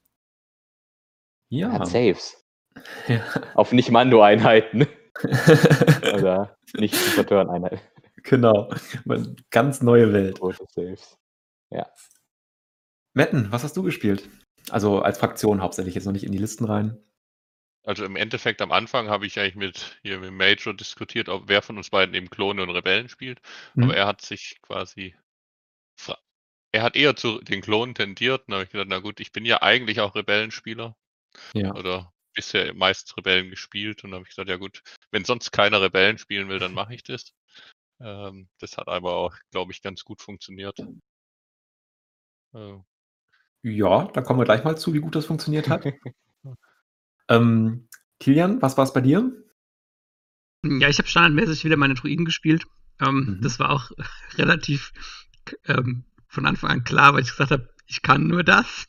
Ja. 1.49 1.71
Hat 1.71 1.87
Saves. 1.87 2.46
Ja. 3.07 3.21
Auf 3.55 3.71
Nicht-Mando-Einheiten. 3.71 4.87
Oder 6.13 6.57
nicht 6.73 6.95
Supporteuren-Einheit. 6.95 7.81
Genau. 8.23 8.71
Ganz 9.49 9.81
neue 9.81 10.13
Welt. 10.13 10.39
Große 10.39 10.65
Saves. 10.69 11.17
Ja. 11.71 11.87
Metten, 13.13 13.51
was 13.51 13.63
hast 13.63 13.75
du 13.77 13.83
gespielt? 13.83 14.29
Also 14.69 15.01
als 15.01 15.17
Fraktion 15.17 15.61
hauptsächlich 15.61 15.95
jetzt 15.95 16.05
noch 16.05 16.13
nicht 16.13 16.25
in 16.25 16.31
die 16.31 16.37
Listen 16.37 16.65
rein. 16.65 16.97
Also 17.83 18.03
im 18.03 18.17
Endeffekt 18.17 18.61
am 18.61 18.71
Anfang 18.71 19.07
habe 19.07 19.25
ich 19.25 19.39
eigentlich 19.39 19.55
mit 19.55 19.99
hier 20.03 20.19
mit 20.19 20.33
Major 20.33 20.73
diskutiert, 20.73 21.29
ob 21.29 21.47
wer 21.47 21.61
von 21.61 21.77
uns 21.77 21.89
beiden 21.89 22.13
eben 22.15 22.29
Klone 22.29 22.61
und 22.61 22.69
Rebellen 22.69 23.07
spielt. 23.07 23.39
Mhm. 23.75 23.85
Aber 23.85 23.95
er 23.95 24.07
hat 24.07 24.21
sich 24.21 24.59
quasi 24.61 25.15
er 26.71 26.83
hat 26.83 26.95
eher 26.95 27.15
zu 27.15 27.39
den 27.41 27.61
Klonen 27.61 27.95
tendiert. 27.95 28.41
Und 28.41 28.51
da 28.51 28.55
habe 28.57 28.65
ich 28.65 28.71
gedacht, 28.71 28.87
na 28.89 28.99
gut, 28.99 29.19
ich 29.19 29.31
bin 29.31 29.45
ja 29.45 29.61
eigentlich 29.61 29.99
auch 29.99 30.15
Rebellenspieler. 30.15 30.95
Ja. 31.53 31.73
Oder 31.73 32.13
bisher 32.37 32.71
meist 32.75 33.17
Rebellen 33.17 33.49
gespielt 33.49 34.03
und 34.03 34.13
habe 34.13 34.21
ich 34.23 34.29
gesagt, 34.29 34.47
ja 34.47 34.57
gut, 34.57 34.83
wenn 35.09 35.25
sonst 35.25 35.51
keiner 35.51 35.81
Rebellen 35.81 36.19
spielen 36.19 36.47
will, 36.47 36.59
dann 36.59 36.73
mache 36.75 36.93
ich 36.93 37.03
das. 37.03 37.33
Ähm, 37.99 38.47
das 38.59 38.77
hat 38.77 38.87
aber 38.87 39.15
auch, 39.15 39.35
glaube 39.51 39.71
ich, 39.71 39.81
ganz 39.81 40.03
gut 40.05 40.21
funktioniert. 40.21 40.79
Äh. 42.53 42.77
Ja, 43.63 44.05
da 44.13 44.21
kommen 44.21 44.39
wir 44.39 44.45
gleich 44.45 44.63
mal 44.63 44.77
zu, 44.77 44.93
wie 44.93 44.99
gut 44.99 45.15
das 45.15 45.25
funktioniert 45.25 45.67
hat. 45.67 45.85
ähm, 47.27 47.89
Kilian, 48.19 48.61
was 48.61 48.77
war 48.77 48.83
es 48.83 48.93
bei 48.93 49.01
dir? 49.01 49.31
Ja, 50.63 50.89
ich 50.89 50.99
habe 50.99 51.07
standardmäßig 51.07 51.65
wieder 51.65 51.77
meine 51.77 51.95
Druiden 51.95 52.25
gespielt. 52.25 52.65
Ähm, 53.01 53.37
mhm. 53.37 53.41
Das 53.41 53.59
war 53.59 53.71
auch 53.71 53.91
relativ 54.37 54.93
ähm, 55.65 56.05
von 56.27 56.45
Anfang 56.45 56.69
an 56.69 56.83
klar, 56.83 57.13
weil 57.13 57.23
ich 57.23 57.31
gesagt 57.31 57.51
habe, 57.51 57.69
ich 57.87 58.03
kann 58.03 58.27
nur 58.27 58.43
das. 58.43 58.87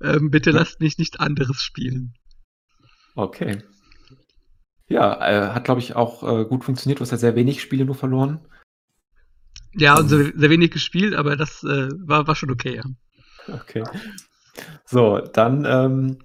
ähm, 0.00 0.30
bitte 0.30 0.52
lasst 0.52 0.80
mich 0.80 0.96
nichts 0.96 1.18
anderes 1.18 1.60
spielen. 1.60 2.14
Okay. 3.16 3.62
Ja, 4.88 5.20
äh, 5.20 5.54
hat, 5.54 5.64
glaube 5.64 5.80
ich, 5.80 5.96
auch 5.96 6.22
äh, 6.22 6.44
gut 6.44 6.64
funktioniert. 6.64 7.00
Du 7.00 7.02
hast 7.02 7.10
ja 7.10 7.16
sehr 7.16 7.34
wenig 7.34 7.60
Spiele 7.60 7.84
nur 7.84 7.96
verloren. 7.96 8.46
Ja, 9.72 9.98
und 9.98 10.08
so, 10.08 10.16
sehr 10.16 10.50
wenig 10.50 10.70
gespielt, 10.70 11.14
aber 11.14 11.36
das 11.36 11.64
äh, 11.64 11.88
war, 12.06 12.26
war 12.26 12.36
schon 12.36 12.50
okay, 12.50 12.76
ja. 12.76 12.84
Okay. 13.52 13.84
So, 14.84 15.18
dann, 15.18 15.64
ähm, 15.64 16.18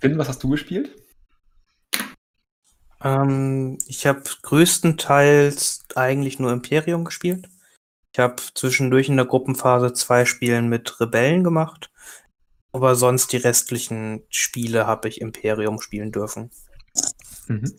Finn, 0.00 0.18
was 0.18 0.28
hast 0.28 0.42
du 0.42 0.50
gespielt? 0.50 0.94
Ähm, 3.02 3.78
ich 3.86 4.06
habe 4.06 4.22
größtenteils 4.42 5.84
eigentlich 5.94 6.38
nur 6.38 6.52
Imperium 6.52 7.04
gespielt. 7.04 7.48
Ich 8.12 8.18
habe 8.18 8.36
zwischendurch 8.54 9.08
in 9.08 9.16
der 9.16 9.26
Gruppenphase 9.26 9.92
zwei 9.92 10.24
Spielen 10.24 10.68
mit 10.68 11.00
Rebellen 11.00 11.44
gemacht. 11.44 11.90
Aber 12.78 12.94
sonst 12.94 13.32
die 13.32 13.38
restlichen 13.38 14.22
Spiele 14.28 14.86
habe 14.86 15.08
ich 15.08 15.20
Imperium 15.20 15.80
spielen 15.80 16.12
dürfen. 16.12 16.52
Mhm. 17.48 17.74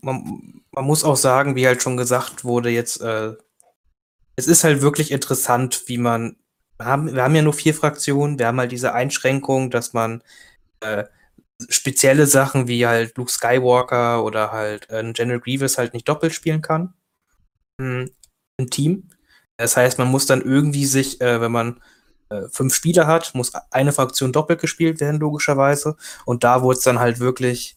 Man, 0.00 0.62
man, 0.72 0.84
muss 0.86 1.04
auch 1.04 1.18
sagen, 1.18 1.54
wie 1.54 1.66
halt 1.66 1.82
schon 1.82 1.98
gesagt 1.98 2.44
wurde, 2.44 2.70
jetzt, 2.70 3.02
äh, 3.02 3.34
es 4.36 4.46
ist 4.46 4.64
halt 4.64 4.80
wirklich 4.80 5.10
interessant, 5.10 5.82
wie 5.84 5.98
man, 5.98 6.36
wir 6.78 6.86
haben, 6.86 7.14
wir 7.14 7.22
haben 7.22 7.34
ja 7.34 7.42
nur 7.42 7.52
vier 7.52 7.74
Fraktionen, 7.74 8.38
wir 8.38 8.46
haben 8.46 8.58
halt 8.58 8.72
diese 8.72 8.94
Einschränkung, 8.94 9.70
dass 9.70 9.92
man 9.92 10.22
äh, 10.80 11.04
spezielle 11.68 12.26
Sachen 12.26 12.66
wie 12.66 12.86
halt 12.86 13.18
Luke 13.18 13.30
Skywalker 13.30 14.24
oder 14.24 14.50
halt 14.50 14.88
äh, 14.88 15.12
General 15.12 15.40
Grievous 15.40 15.76
halt 15.76 15.92
nicht 15.92 16.08
doppelt 16.08 16.32
spielen 16.32 16.62
kann 16.62 16.94
hm, 17.78 18.10
im 18.56 18.70
Team. 18.70 19.10
Das 19.58 19.76
heißt, 19.76 19.98
man 19.98 20.10
muss 20.10 20.24
dann 20.24 20.40
irgendwie 20.40 20.86
sich, 20.86 21.20
äh, 21.20 21.42
wenn 21.42 21.52
man 21.52 21.82
äh, 22.34 22.48
fünf 22.50 22.74
Spieler 22.74 23.06
hat, 23.06 23.34
muss 23.34 23.52
eine 23.70 23.92
Fraktion 23.92 24.32
doppelt 24.32 24.60
gespielt 24.60 25.00
werden, 25.00 25.20
logischerweise. 25.20 25.96
Und 26.24 26.44
da 26.44 26.62
wurde 26.62 26.78
es 26.78 26.84
dann 26.84 26.98
halt 26.98 27.20
wirklich 27.20 27.76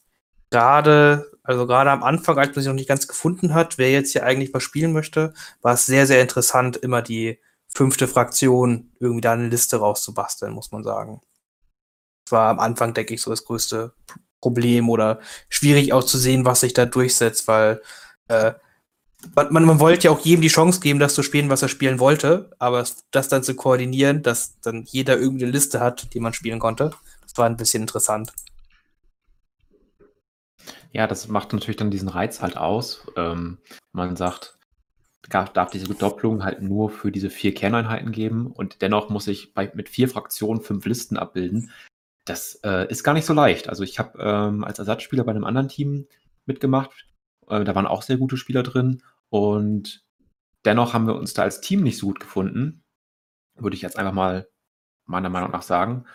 gerade, 0.50 1.32
also 1.44 1.68
gerade 1.68 1.92
am 1.92 2.04
Anfang, 2.04 2.38
als 2.38 2.56
man 2.56 2.64
sich 2.64 2.68
noch 2.68 2.74
nicht 2.74 2.90
ganz 2.90 3.08
gefunden 3.08 3.54
hat, 3.54 3.78
wer 3.78 3.92
jetzt 3.92 4.12
hier 4.12 4.24
eigentlich 4.24 4.54
was 4.54 4.64
spielen 4.64 4.94
möchte, 4.94 5.34
war 5.62 5.74
es 5.74 5.86
sehr, 5.86 6.08
sehr 6.08 6.22
interessant, 6.22 6.78
immer 6.78 7.02
die 7.02 7.40
fünfte 7.68 8.08
Fraktion 8.08 8.92
irgendwie 9.00 9.22
da 9.22 9.34
eine 9.34 9.48
Liste 9.48 9.78
rauszubasteln, 9.78 10.54
muss 10.54 10.72
man 10.72 10.84
sagen. 10.84 11.22
Das 12.26 12.32
war 12.32 12.50
am 12.50 12.60
Anfang, 12.60 12.94
denke 12.94 13.14
ich, 13.14 13.22
so 13.22 13.30
das 13.30 13.46
größte 13.46 13.94
Problem 14.42 14.90
oder 14.90 15.20
schwierig 15.50 15.94
auszusehen, 15.94 16.46
was 16.46 16.62
sich 16.62 16.74
da 16.74 16.86
durchsetzt, 16.86 17.48
weil 17.48 17.82
äh, 18.28 18.54
man, 19.36 19.66
man, 19.66 19.80
wollte 19.80 20.06
ja 20.06 20.12
auch 20.12 20.20
jedem 20.20 20.42
die 20.42 20.48
Chance 20.48 20.80
geben, 20.80 21.00
das 21.00 21.16
zu 21.16 21.24
spielen, 21.24 21.50
was 21.50 21.62
er 21.62 21.70
spielen 21.70 22.00
wollte, 22.00 22.52
aber 22.60 22.86
das 23.12 23.28
dann 23.30 23.44
zu 23.44 23.56
koordinieren, 23.56 24.22
dass 24.24 24.60
dann 24.62 24.84
jeder 24.84 25.18
irgendeine 25.18 25.52
Liste 25.52 25.80
hat, 25.80 26.14
die 26.14 26.20
man 26.20 26.34
spielen 26.34 26.60
konnte, 26.60 26.92
das 27.22 27.38
war 27.38 27.46
ein 27.46 27.58
bisschen 27.58 27.82
interessant. 27.82 28.32
Ja, 30.92 31.08
das 31.08 31.28
macht 31.28 31.54
natürlich 31.54 31.78
dann 31.78 31.92
diesen 31.92 32.10
Reiz 32.10 32.42
halt 32.42 32.58
aus. 32.58 33.06
Ähm, 33.16 33.58
man 33.92 34.16
sagt, 34.16 34.58
darf, 35.30 35.52
darf 35.52 35.72
diese 35.72 35.94
Doppelung 35.94 36.44
halt 36.44 36.62
nur 36.62 36.90
für 36.90 37.12
diese 37.12 37.30
vier 37.30 37.54
Kerneinheiten 37.54 38.12
geben 38.12 38.48
und 38.48 38.82
dennoch 38.82 39.10
muss 39.10 39.28
ich 39.28 39.54
bei, 39.54 39.72
mit 39.74 39.90
vier 39.90 40.10
Fraktionen 40.10 40.62
fünf 40.62 40.86
Listen 40.86 41.18
abbilden. 41.18 41.72
Das 42.26 42.60
äh, 42.64 42.90
ist 42.90 43.04
gar 43.04 43.14
nicht 43.14 43.26
so 43.26 43.34
leicht. 43.34 43.70
Also 43.70 43.84
ich 43.84 44.00
habe 44.00 44.20
ähm, 44.22 44.64
als 44.64 44.80
Ersatzspieler 44.80 45.24
bei 45.24 45.32
einem 45.32 45.44
anderen 45.44 45.70
Team 45.70 46.08
mitgemacht 46.46 47.08
äh, 47.48 47.64
da 47.64 47.76
waren 47.76 47.88
auch 47.88 48.02
sehr 48.02 48.18
gute 48.18 48.38
Spieler 48.38 48.64
drin. 48.64 49.04
Und 49.30 50.06
dennoch 50.66 50.94
haben 50.94 51.08
wir 51.08 51.16
uns 51.16 51.34
da 51.34 51.44
als 51.44 51.62
Team 51.62 51.84
nicht 51.84 51.98
so 51.98 52.08
gut 52.08 52.20
gefunden. 52.20 52.84
Würde 53.56 53.76
ich 53.76 53.82
jetzt 53.82 53.98
einfach 53.98 54.14
mal 54.14 54.48
meiner 55.06 55.30
Meinung 55.30 55.52
nach 55.52 55.64
sagen. 55.64 56.06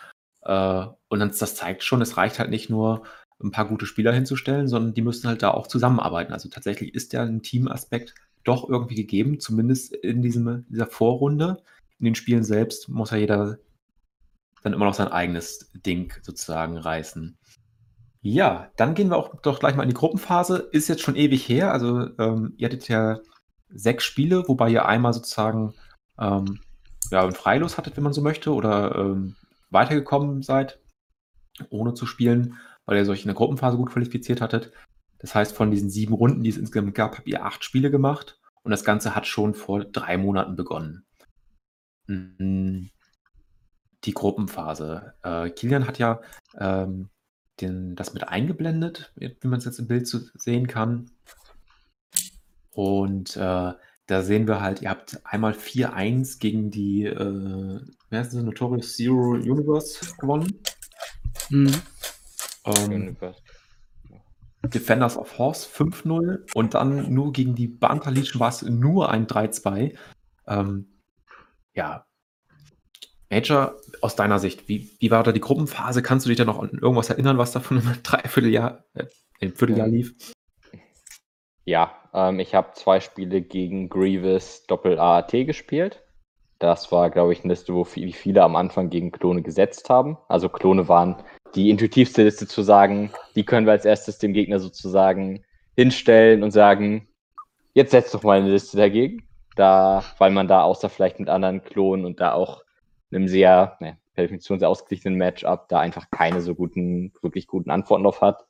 Äh, 0.41 0.85
und 1.09 1.19
das, 1.19 1.55
zeigt 1.55 1.83
schon, 1.83 2.01
es 2.01 2.17
reicht 2.17 2.39
halt 2.39 2.49
nicht 2.49 2.69
nur, 2.69 3.03
ein 3.43 3.51
paar 3.51 3.67
gute 3.67 3.85
Spieler 3.85 4.13
hinzustellen, 4.13 4.67
sondern 4.67 4.93
die 4.93 5.01
müssen 5.01 5.27
halt 5.27 5.43
da 5.43 5.51
auch 5.51 5.67
zusammenarbeiten. 5.67 6.33
Also 6.33 6.49
tatsächlich 6.49 6.93
ist 6.93 7.13
ja 7.13 7.23
ein 7.23 7.41
Teamaspekt 7.41 8.15
doch 8.43 8.67
irgendwie 8.67 8.95
gegeben, 8.95 9.39
zumindest 9.39 9.93
in 9.93 10.21
diesem, 10.21 10.65
dieser 10.69 10.87
Vorrunde. 10.87 11.61
In 11.99 12.05
den 12.05 12.15
Spielen 12.15 12.43
selbst 12.43 12.89
muss 12.89 13.11
ja 13.11 13.17
jeder 13.17 13.57
dann 14.63 14.73
immer 14.73 14.85
noch 14.85 14.93
sein 14.93 15.09
eigenes 15.09 15.71
Ding 15.73 16.13
sozusagen 16.21 16.77
reißen. 16.77 17.37
Ja, 18.25 18.71
dann 18.77 18.95
gehen 18.95 19.09
wir 19.09 19.17
auch 19.17 19.41
doch 19.41 19.59
gleich 19.59 19.75
mal 19.75 19.83
in 19.83 19.89
die 19.89 19.95
Gruppenphase. 19.95 20.69
Ist 20.71 20.87
jetzt 20.87 21.01
schon 21.01 21.17
ewig 21.17 21.47
her. 21.49 21.73
Also, 21.73 22.07
ähm, 22.17 22.53
ihr 22.57 22.67
hattet 22.67 22.87
ja 22.87 23.19
sechs 23.67 24.05
Spiele, 24.05 24.47
wobei 24.47 24.69
ihr 24.69 24.85
einmal 24.85 25.13
sozusagen 25.13 25.73
ähm, 26.17 26.61
ja, 27.11 27.25
ein 27.25 27.33
Freilos 27.33 27.77
hattet, 27.77 27.97
wenn 27.97 28.03
man 28.03 28.13
so 28.13 28.21
möchte, 28.21 28.53
oder 28.53 28.95
ähm, 28.95 29.35
weitergekommen 29.71 30.41
seid, 30.41 30.79
ohne 31.69 31.95
zu 31.95 32.05
spielen, 32.05 32.57
weil 32.85 32.97
ihr 32.97 33.11
euch 33.11 33.23
in 33.23 33.27
der 33.27 33.35
Gruppenphase 33.35 33.75
gut 33.75 33.91
qualifiziert 33.91 34.39
hattet. 34.39 34.71
Das 35.19 35.35
heißt, 35.35 35.53
von 35.53 35.69
diesen 35.69 35.89
sieben 35.89 36.13
Runden, 36.13 36.43
die 36.43 36.49
es 36.49 36.57
insgesamt 36.57 36.95
gab, 36.95 37.17
habt 37.17 37.27
ihr 37.27 37.43
acht 37.43 37.65
Spiele 37.65 37.91
gemacht 37.91 38.39
und 38.63 38.71
das 38.71 38.85
Ganze 38.85 39.15
hat 39.15 39.27
schon 39.27 39.53
vor 39.53 39.83
drei 39.83 40.17
Monaten 40.17 40.55
begonnen. 40.55 41.05
Mhm. 42.07 42.89
Die 44.05 44.13
Gruppenphase. 44.13 45.13
Äh, 45.23 45.49
Kilian 45.49 45.87
hat 45.87 45.99
ja 45.99 46.21
ähm, 46.57 47.09
den, 47.61 47.95
das 47.95 48.13
mit 48.13 48.27
eingeblendet, 48.27 49.13
wie 49.15 49.47
man 49.47 49.59
es 49.59 49.65
jetzt 49.65 49.79
im 49.79 49.87
Bild 49.87 50.07
zu 50.07 50.21
sehen 50.35 50.67
kann. 50.67 51.11
Und 52.71 53.37
äh, 53.37 53.73
da 54.07 54.21
sehen 54.21 54.47
wir 54.47 54.61
halt, 54.61 54.81
ihr 54.81 54.89
habt 54.89 55.21
einmal 55.25 55.53
4-1 55.53 56.39
gegen 56.39 56.71
die 56.71 57.05
äh, 57.05 57.79
wer 58.13 58.21
ist 58.21 58.33
das, 58.33 58.43
Notorious 58.43 58.95
Zero 58.95 59.31
Universe 59.31 60.15
gewonnen. 60.17 60.59
Mhm. 61.49 61.73
Ähm, 62.65 63.17
Defenders 64.63 65.17
of 65.17 65.37
Horse 65.37 65.67
5-0 65.67 66.53
und 66.53 66.73
dann 66.73 67.13
nur 67.13 67.33
gegen 67.33 67.55
die 67.55 67.67
Banter 67.67 68.11
Legion 68.11 68.39
war 68.39 68.49
es 68.49 68.61
nur 68.61 69.09
ein 69.09 69.27
3-2. 69.27 69.97
Ähm, 70.47 70.87
ja, 71.73 72.05
Major, 73.33 73.75
aus 74.01 74.15
deiner 74.15 74.37
Sicht, 74.37 74.67
wie, 74.69 74.91
wie 74.99 75.09
war 75.09 75.23
da 75.23 75.31
die 75.31 75.39
Gruppenphase? 75.39 76.03
Kannst 76.03 76.25
du 76.25 76.29
dich 76.29 76.37
da 76.37 76.45
noch 76.45 76.59
an 76.59 76.77
irgendwas 76.79 77.09
erinnern, 77.09 77.39
was 77.39 77.51
da 77.51 77.59
von 77.59 77.79
einem 77.79 77.95
Dreivierteljahr, 78.03 78.83
äh, 78.93 79.49
Vierteljahr 79.49 79.87
lief? 79.87 80.13
Ja, 81.65 81.95
ähm, 82.13 82.39
ich 82.39 82.53
habe 82.53 82.73
zwei 82.75 82.99
Spiele 82.99 83.41
gegen 83.41 83.89
Grievous 83.89 84.65
Doppel 84.67 84.99
AAT 84.99 85.31
gespielt. 85.31 86.03
Das 86.59 86.91
war, 86.91 87.09
glaube 87.09 87.33
ich, 87.33 87.43
eine 87.43 87.53
Liste, 87.53 87.73
wo 87.73 87.83
viele 87.83 88.43
am 88.43 88.55
Anfang 88.55 88.89
gegen 88.89 89.11
Klone 89.11 89.41
gesetzt 89.41 89.89
haben. 89.89 90.17
Also 90.27 90.47
Klone 90.47 90.87
waren 90.87 91.15
die 91.55 91.71
intuitivste 91.71 92.23
Liste 92.23 92.47
zu 92.47 92.61
sagen, 92.61 93.11
die 93.35 93.43
können 93.43 93.65
wir 93.65 93.73
als 93.73 93.85
erstes 93.85 94.19
dem 94.19 94.33
Gegner 94.33 94.59
sozusagen 94.59 95.43
hinstellen 95.75 96.43
und 96.43 96.51
sagen, 96.51 97.07
jetzt 97.73 97.91
setzt 97.91 98.13
doch 98.13 98.23
mal 98.23 98.39
eine 98.39 98.51
Liste 98.51 98.77
dagegen. 98.77 99.27
Da, 99.55 100.03
weil 100.19 100.31
man 100.31 100.47
da 100.47 100.63
außer 100.63 100.89
vielleicht 100.89 101.19
mit 101.19 101.29
anderen 101.29 101.63
Klonen 101.63 102.05
und 102.05 102.19
da 102.19 102.33
auch 102.33 102.62
einem 103.15 103.27
sehr, 103.27 103.77
ne, 103.79 103.97
per 104.13 104.23
Definition 104.23 104.59
sehr 104.59 104.69
ausgeglichenen 104.69 105.17
Matchup 105.17 105.67
da 105.69 105.79
einfach 105.79 106.09
keine 106.11 106.41
so 106.41 106.55
guten, 106.55 107.13
wirklich 107.21 107.47
guten 107.47 107.71
Antworten 107.71 108.03
drauf 108.03 108.21
hat. 108.21 108.45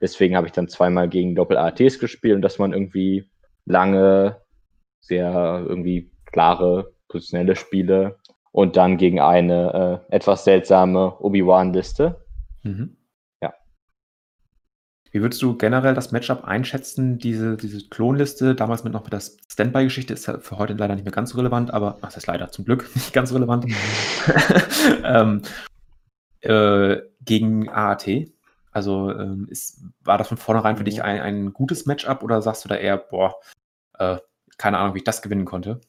Deswegen 0.00 0.36
habe 0.36 0.46
ich 0.46 0.52
dann 0.52 0.68
zweimal 0.68 1.08
gegen 1.08 1.34
Doppel-ATs 1.34 1.98
gespielt 1.98 2.36
und 2.36 2.42
dass 2.42 2.58
man 2.58 2.72
irgendwie 2.72 3.28
lange, 3.64 4.40
sehr 5.00 5.64
irgendwie 5.66 6.10
klare, 6.26 6.92
positionelle 7.08 7.56
Spiele 7.56 8.18
und 8.52 8.76
dann 8.76 8.96
gegen 8.96 9.20
eine 9.20 10.04
äh, 10.10 10.14
etwas 10.14 10.44
seltsame 10.44 11.18
Obi-Wan-Liste. 11.20 12.24
Mhm. 12.62 12.97
Wie 15.10 15.22
würdest 15.22 15.40
du 15.42 15.56
generell 15.56 15.94
das 15.94 16.12
Matchup 16.12 16.44
einschätzen, 16.44 17.18
diese, 17.18 17.56
diese 17.56 17.88
Klonliste, 17.88 18.54
damals 18.54 18.84
mit 18.84 18.92
noch 18.92 19.04
mit 19.04 19.12
der 19.12 19.20
Standby-Geschichte, 19.20 20.12
ist 20.12 20.26
ja 20.26 20.38
für 20.38 20.58
heute 20.58 20.74
leider 20.74 20.94
nicht 20.94 21.04
mehr 21.04 21.12
ganz 21.12 21.30
so 21.30 21.38
relevant, 21.38 21.72
aber 21.72 21.96
was 22.00 22.16
heißt 22.16 22.26
leider 22.26 22.50
zum 22.50 22.64
Glück 22.64 22.88
nicht 22.94 23.12
ganz 23.12 23.32
relevant. 23.32 23.66
ähm, 25.04 25.42
äh, 26.40 26.98
gegen 27.24 27.68
AAT. 27.68 28.08
Also 28.70 29.10
ähm, 29.10 29.48
ist, 29.50 29.82
war 30.04 30.18
das 30.18 30.28
von 30.28 30.36
vornherein 30.36 30.76
für 30.76 30.84
dich 30.84 30.98
mhm. 30.98 31.04
ein, 31.04 31.20
ein 31.20 31.52
gutes 31.52 31.86
Matchup 31.86 32.22
oder 32.22 32.42
sagst 32.42 32.64
du 32.64 32.68
da 32.68 32.76
eher, 32.76 32.98
boah, 32.98 33.36
äh, 33.98 34.18
keine 34.56 34.78
Ahnung, 34.78 34.94
wie 34.94 34.98
ich 34.98 35.04
das 35.04 35.22
gewinnen 35.22 35.46
konnte? 35.46 35.80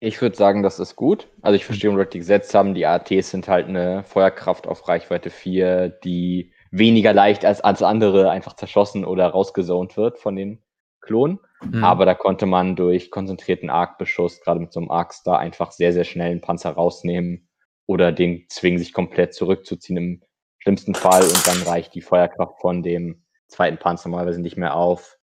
Ich 0.00 0.20
würde 0.20 0.36
sagen, 0.36 0.62
das 0.62 0.80
ist 0.80 0.96
gut. 0.96 1.28
Also 1.40 1.56
ich 1.56 1.64
verstehe, 1.64 1.96
was 1.96 2.08
die 2.10 2.18
gesetzt 2.18 2.54
haben. 2.54 2.74
Die 2.74 2.84
AATs 2.84 3.30
sind 3.30 3.48
halt 3.48 3.68
eine 3.68 4.04
Feuerkraft 4.04 4.66
auf 4.66 4.88
Reichweite 4.88 5.30
4, 5.30 5.88
die 5.88 6.52
weniger 6.76 7.12
leicht 7.12 7.44
als, 7.44 7.60
als 7.60 7.82
andere 7.82 8.30
einfach 8.30 8.54
zerschossen 8.54 9.04
oder 9.04 9.28
rausgesont 9.28 9.96
wird 9.96 10.18
von 10.18 10.34
den 10.34 10.60
Klonen. 11.00 11.38
Mhm. 11.62 11.84
Aber 11.84 12.04
da 12.04 12.14
konnte 12.14 12.46
man 12.46 12.74
durch 12.74 13.10
konzentrierten 13.10 13.70
Arc-Beschuss, 13.70 14.40
gerade 14.40 14.60
mit 14.60 14.72
so 14.72 14.80
einem 14.80 14.90
Arc-Star, 14.90 15.38
einfach 15.38 15.70
sehr, 15.70 15.92
sehr 15.92 16.04
schnell 16.04 16.32
einen 16.32 16.40
Panzer 16.40 16.70
rausnehmen 16.70 17.48
oder 17.86 18.10
den 18.10 18.46
zwingen, 18.48 18.78
sich 18.78 18.92
komplett 18.92 19.34
zurückzuziehen 19.34 19.96
im 19.96 20.22
schlimmsten 20.58 20.94
Fall. 20.94 21.22
Und 21.22 21.46
dann 21.46 21.62
reicht 21.62 21.94
die 21.94 22.00
Feuerkraft 22.00 22.60
von 22.60 22.82
dem 22.82 23.22
zweiten 23.46 23.78
Panzer 23.78 24.08
normalerweise 24.08 24.40
nicht 24.40 24.56
mehr 24.56 24.74
auf. 24.74 25.16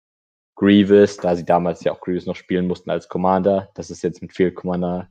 Grievous, 0.55 1.17
da 1.17 1.35
sie 1.35 1.45
damals 1.45 1.83
ja 1.83 1.93
auch 1.93 2.00
Grievous 2.00 2.26
noch 2.26 2.37
spielen 2.37 2.67
mussten 2.67 2.90
als 2.90 3.09
Commander. 3.09 3.71
Das 3.75 3.90
ist 3.90 4.02
jetzt 4.02 4.21
mit 4.21 4.35
Field 4.35 4.55
Commander 4.55 5.09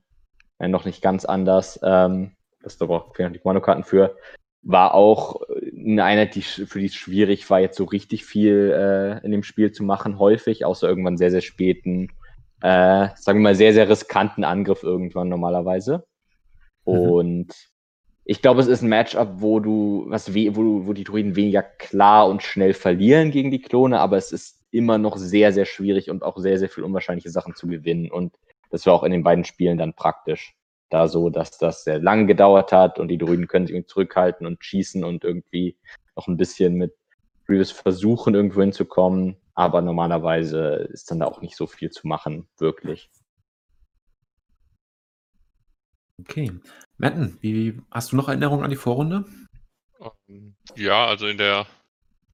äh, 0.60 0.68
noch 0.68 0.86
nicht 0.86 1.02
ganz 1.02 1.26
anders. 1.26 1.80
Ähm, 1.82 2.36
das 2.62 2.78
da 2.78 2.86
braucht 2.86 3.18
man 3.18 3.34
die 3.34 3.40
Kommandokarten 3.40 3.84
für 3.84 4.16
war 4.68 4.94
auch 4.94 5.42
eine 5.78 6.04
Einheit, 6.04 6.36
die 6.36 6.42
für 6.42 6.80
die 6.80 6.88
es 6.88 6.96
schwierig 6.96 7.50
war, 7.50 7.60
jetzt 7.60 7.78
so 7.78 7.86
richtig 7.86 8.26
viel 8.26 8.74
äh, 8.76 9.26
in 9.26 9.32
dem 9.32 9.44
Spiel 9.44 9.72
zu 9.72 9.84
machen, 9.84 10.20
häufig, 10.20 10.66
außer 10.66 10.88
irgendwann 10.88 11.18
sehr, 11.18 11.32
sehr 11.32 11.42
späten, 11.42 12.10
äh, 12.62 13.10
sagen 13.16 13.40
wir 13.40 13.44
mal, 13.44 13.56
sehr, 13.56 13.74
sehr 13.74 13.90
riskanten 13.90 14.44
Angriff 14.44 14.84
irgendwann 14.84 15.30
normalerweise. 15.30 16.06
Mhm. 16.86 16.94
Und 16.94 17.54
ich 18.26 18.42
glaube, 18.42 18.60
es 18.62 18.68
ist 18.68 18.82
ein 18.82 18.90
Matchup, 18.90 19.36
wo 19.36 19.60
du, 19.60 20.06
was 20.08 20.34
wo, 20.34 20.86
wo 20.86 20.94
die 20.94 21.06
Druiden 21.06 21.36
weniger 21.36 21.64
klar 21.64 22.28
und 22.28 22.44
schnell 22.44 22.74
verlieren 22.74 23.32
gegen 23.32 23.52
die 23.52 23.62
Klone, 23.62 24.00
aber 24.00 24.18
es 24.18 24.32
ist 24.32 24.66
immer 24.72 24.98
noch 24.98 25.16
sehr, 25.16 25.54
sehr 25.54 25.66
schwierig 25.66 26.10
und 26.10 26.24
auch 26.24 26.38
sehr, 26.38 26.60
sehr 26.60 26.70
viel 26.70 26.84
unwahrscheinliche 26.84 27.30
Sachen 27.30 27.56
zu 27.56 27.68
gewinnen. 27.68 28.12
Und 28.12 28.36
das 28.70 28.86
war 28.86 28.94
auch 28.94 29.04
in 29.04 29.12
den 29.12 29.24
beiden 29.24 29.46
Spielen 29.46 29.78
dann 29.78 29.94
praktisch. 29.94 30.57
Da 30.90 31.08
so, 31.08 31.30
dass 31.30 31.58
das 31.58 31.84
sehr 31.84 32.00
lang 32.00 32.28
gedauert 32.28 32.72
hat 32.72 33.00
und 33.00 33.10
die 33.10 33.18
Druiden 33.18 33.48
können 33.48 33.68
sich 33.68 33.88
zurückhalten 33.88 34.48
und 34.48 34.64
schießen 34.64 35.04
und 35.04 35.24
irgendwie 35.24 35.78
noch 36.16 36.28
ein 36.28 36.38
bisschen 36.38 36.76
mit 36.76 36.96
Grievous 37.46 37.72
versuchen, 37.72 38.36
irgendwo 38.36 38.62
hinzukommen. 38.62 39.38
Aber 39.54 39.82
normalerweise 39.82 40.88
ist 40.92 41.10
dann 41.12 41.20
da 41.20 41.26
auch 41.26 41.42
nicht 41.42 41.56
so 41.56 41.68
viel 41.68 41.90
zu 41.90 42.08
machen, 42.08 42.48
wirklich. 42.58 43.10
Okay. 46.22 46.52
Matten, 46.98 47.38
wie 47.42 47.82
hast 47.92 48.12
du 48.12 48.16
noch 48.16 48.28
Erinnerungen 48.28 48.64
an 48.64 48.70
die 48.70 48.76
Vorrunde? 48.76 49.26
Ähm, 50.30 50.56
ja, 50.76 51.06
also 51.06 51.28
in 51.28 51.38
der 51.38 51.68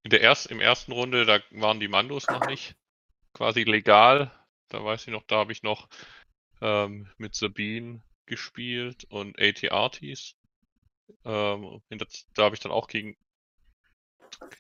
in 0.03 0.10
der 0.10 0.22
ersten, 0.22 0.53
im 0.53 0.60
ersten 0.60 0.91
Runde, 0.91 1.25
da 1.25 1.39
waren 1.51 1.79
die 1.79 1.88
Mandos 1.88 2.27
noch 2.27 2.45
nicht 2.45 2.75
quasi 3.33 3.63
legal. 3.63 4.31
Da 4.67 4.83
weiß 4.83 5.07
ich 5.07 5.13
noch, 5.13 5.24
da 5.24 5.38
habe 5.38 5.53
ich 5.53 5.63
noch 5.63 5.88
ähm, 6.62 7.10
mit 7.17 7.36
Sabine 7.36 8.01
gespielt 8.25 9.05
und 9.09 9.39
ATRTs. 9.39 10.35
Ähm, 11.25 11.81
da 12.35 12.43
habe 12.43 12.55
ich 12.55 12.61
dann 12.61 12.71
auch 12.71 12.87
gegen, 12.87 13.15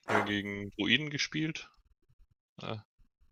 äh, 0.07 0.23
gegen 0.25 0.71
Druiden 0.71 1.09
gespielt. 1.09 1.69
Äh, 2.61 2.77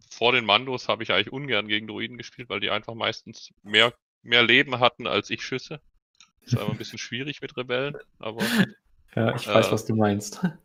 vor 0.09 0.33
den 0.33 0.45
Mandos 0.45 0.87
habe 0.87 1.03
ich 1.03 1.11
eigentlich 1.11 1.31
ungern 1.31 1.67
gegen 1.67 1.87
Druiden 1.87 2.17
gespielt, 2.17 2.49
weil 2.49 2.59
die 2.59 2.69
einfach 2.69 2.95
meistens 2.95 3.53
mehr, 3.63 3.93
mehr 4.21 4.43
Leben 4.43 4.79
hatten 4.79 5.07
als 5.07 5.29
ich 5.29 5.43
Schüsse. 5.43 5.81
War 6.47 6.63
immer 6.63 6.71
ein 6.71 6.77
bisschen 6.77 6.99
schwierig 6.99 7.41
mit 7.41 7.55
Rebellen, 7.55 7.97
aber. 8.19 8.43
Ja, 9.15 9.35
ich 9.35 9.47
weiß, 9.47 9.67
äh, 9.67 9.71
was 9.71 9.85
du 9.85 9.95
meinst. 9.95 10.41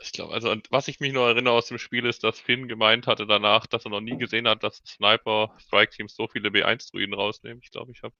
Ich 0.00 0.12
glaube, 0.12 0.34
also 0.34 0.54
was 0.68 0.88
ich 0.88 1.00
mich 1.00 1.14
noch 1.14 1.26
erinnere 1.26 1.54
aus 1.54 1.68
dem 1.68 1.78
Spiel 1.78 2.04
ist, 2.04 2.22
dass 2.22 2.38
Finn 2.38 2.68
gemeint 2.68 3.06
hatte 3.06 3.26
danach, 3.26 3.66
dass 3.66 3.86
er 3.86 3.90
noch 3.90 4.02
nie 4.02 4.18
gesehen 4.18 4.46
hat, 4.46 4.62
dass 4.62 4.82
Sniper 4.86 5.54
Strike 5.58 5.92
Teams 5.92 6.14
so 6.14 6.28
viele 6.28 6.50
B1-Druiden 6.50 7.14
rausnehmen. 7.14 7.60
Ich 7.62 7.70
glaube, 7.70 7.92
ich 7.92 8.02
habe 8.02 8.14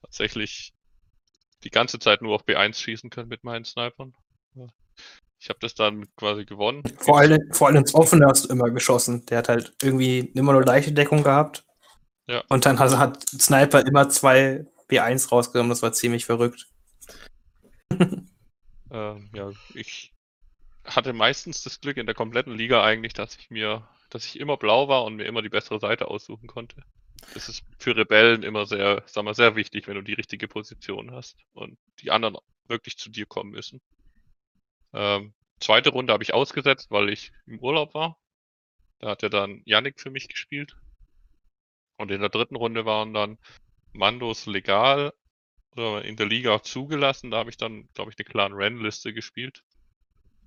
tatsächlich 0.00 0.72
die 1.64 1.70
ganze 1.70 1.98
Zeit 1.98 2.22
nur 2.22 2.34
auf 2.34 2.44
B1 2.44 2.74
schießen 2.74 3.10
können 3.10 3.28
mit 3.28 3.44
meinen 3.44 3.64
Snipern. 3.64 4.14
Ich 5.38 5.48
habe 5.48 5.58
das 5.60 5.74
dann 5.74 6.14
quasi 6.16 6.44
gewonnen. 6.44 6.82
Vor 6.98 7.18
allem, 7.18 7.40
vor 7.52 7.68
allem 7.68 7.78
ins 7.78 7.94
Offene 7.94 8.26
hast 8.26 8.44
du 8.44 8.48
immer 8.50 8.70
geschossen. 8.70 9.24
Der 9.26 9.38
hat 9.38 9.48
halt 9.48 9.72
irgendwie 9.82 10.18
immer 10.34 10.52
nur 10.52 10.64
leichte 10.64 10.92
Deckung 10.92 11.22
gehabt. 11.22 11.64
Ja. 12.28 12.44
Und 12.48 12.66
dann 12.66 12.78
hat, 12.78 12.96
hat 12.98 13.26
Sniper 13.28 13.86
immer 13.86 14.10
zwei 14.10 14.66
B1 14.90 15.30
rausgenommen. 15.30 15.70
Das 15.70 15.82
war 15.82 15.92
ziemlich 15.94 16.26
verrückt. 16.26 16.68
ähm, 18.90 19.30
ja, 19.34 19.50
ich 19.74 20.12
hatte 20.84 21.14
meistens 21.14 21.62
das 21.62 21.80
Glück 21.80 21.96
in 21.96 22.06
der 22.06 22.14
kompletten 22.14 22.54
Liga 22.54 22.82
eigentlich, 22.84 23.14
dass 23.14 23.36
ich 23.36 23.50
mir, 23.50 23.88
dass 24.10 24.26
ich 24.26 24.38
immer 24.38 24.58
blau 24.58 24.88
war 24.88 25.04
und 25.04 25.16
mir 25.16 25.24
immer 25.24 25.40
die 25.40 25.48
bessere 25.48 25.80
Seite 25.80 26.08
aussuchen 26.08 26.48
konnte. 26.48 26.84
Das 27.34 27.48
ist 27.48 27.64
für 27.78 27.96
Rebellen 27.96 28.42
immer 28.42 28.66
sehr, 28.66 29.02
sag 29.06 29.24
mal, 29.24 29.34
sehr 29.34 29.56
wichtig, 29.56 29.86
wenn 29.86 29.94
du 29.94 30.02
die 30.02 30.14
richtige 30.14 30.48
Position 30.48 31.12
hast 31.12 31.36
und 31.52 31.78
die 32.00 32.10
anderen 32.10 32.36
wirklich 32.66 32.98
zu 32.98 33.10
dir 33.10 33.26
kommen 33.26 33.50
müssen. 33.50 33.80
Ähm, 34.92 35.34
zweite 35.60 35.90
Runde 35.90 36.12
habe 36.12 36.22
ich 36.22 36.34
ausgesetzt, 36.34 36.90
weil 36.90 37.10
ich 37.10 37.32
im 37.46 37.60
Urlaub 37.60 37.94
war. 37.94 38.18
Da 38.98 39.10
hat 39.10 39.22
ja 39.22 39.28
dann 39.28 39.62
Yannick 39.64 40.00
für 40.00 40.10
mich 40.10 40.28
gespielt. 40.28 40.76
Und 41.96 42.10
in 42.10 42.20
der 42.20 42.30
dritten 42.30 42.56
Runde 42.56 42.84
waren 42.84 43.12
dann 43.14 43.38
Mandos 43.92 44.46
legal 44.46 45.12
oder 45.72 46.04
in 46.04 46.16
der 46.16 46.26
Liga 46.26 46.62
zugelassen. 46.62 47.30
Da 47.30 47.38
habe 47.38 47.50
ich 47.50 47.56
dann, 47.56 47.88
glaube 47.94 48.10
ich, 48.10 48.18
eine 48.18 48.24
Clan 48.24 48.52
Ren-Liste 48.52 49.12
gespielt. 49.12 49.62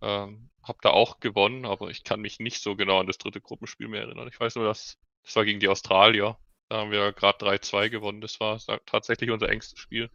Ähm, 0.01 0.49
hab 0.63 0.81
da 0.81 0.89
auch 0.89 1.19
gewonnen, 1.19 1.65
aber 1.65 1.89
ich 1.89 2.03
kann 2.03 2.21
mich 2.21 2.39
nicht 2.39 2.62
so 2.62 2.75
genau 2.75 2.99
an 2.99 3.07
das 3.07 3.17
dritte 3.17 3.41
Gruppenspiel 3.41 3.88
mehr 3.88 4.01
erinnern. 4.01 4.27
Ich 4.27 4.39
weiß 4.39 4.55
nur, 4.55 4.65
dass 4.65 4.97
das 5.23 5.36
war 5.36 5.45
gegen 5.45 5.59
die 5.59 5.69
Australier. 5.69 6.38
Da 6.73 6.79
haben 6.79 6.89
wir 6.89 7.12
gerade 7.12 7.38
3-2 7.38 7.91
gewonnen. 7.91 8.19
Das 8.19 8.39
war 8.39 8.57
tatsächlich 8.88 9.29
unser 9.29 9.47
engstes 9.47 9.77
Spiel. 9.77 10.09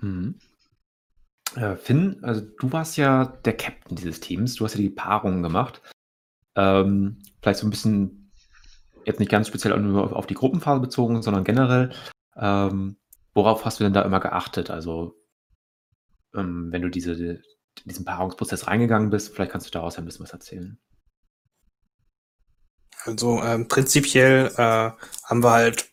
Hm. 0.00 0.38
Äh, 1.54 1.76
Finn, 1.76 2.22
also 2.22 2.42
du 2.42 2.70
warst 2.70 2.98
ja 2.98 3.24
der 3.24 3.56
Captain 3.56 3.96
dieses 3.96 4.20
Teams. 4.20 4.56
Du 4.56 4.66
hast 4.66 4.74
ja 4.74 4.80
die 4.82 4.90
Paarungen 4.90 5.42
gemacht. 5.42 5.80
Ähm, 6.54 7.22
vielleicht 7.40 7.60
so 7.60 7.66
ein 7.66 7.70
bisschen, 7.70 8.30
jetzt 9.06 9.20
nicht 9.20 9.30
ganz 9.30 9.48
speziell 9.48 9.80
nur 9.80 10.14
auf 10.14 10.26
die 10.26 10.34
Gruppenphase 10.34 10.82
bezogen, 10.82 11.22
sondern 11.22 11.44
generell. 11.44 11.94
Ähm, 12.36 12.98
worauf 13.32 13.64
hast 13.64 13.80
du 13.80 13.84
denn 13.84 13.94
da 13.94 14.02
immer 14.02 14.20
geachtet? 14.20 14.68
Also 14.68 15.18
ähm, 16.34 16.70
wenn 16.72 16.82
du 16.82 16.90
diese, 16.90 17.40
diesen 17.86 18.04
Paarungsprozess 18.04 18.66
reingegangen 18.66 19.08
bist. 19.08 19.34
Vielleicht 19.34 19.52
kannst 19.52 19.68
du 19.68 19.70
daraus 19.70 19.96
ein 19.96 20.04
bisschen 20.04 20.24
was 20.24 20.34
erzählen. 20.34 20.78
Also 23.04 23.42
ähm, 23.42 23.68
prinzipiell 23.68 24.52
äh, 24.56 24.90
haben 25.24 25.42
wir 25.42 25.50
halt 25.50 25.88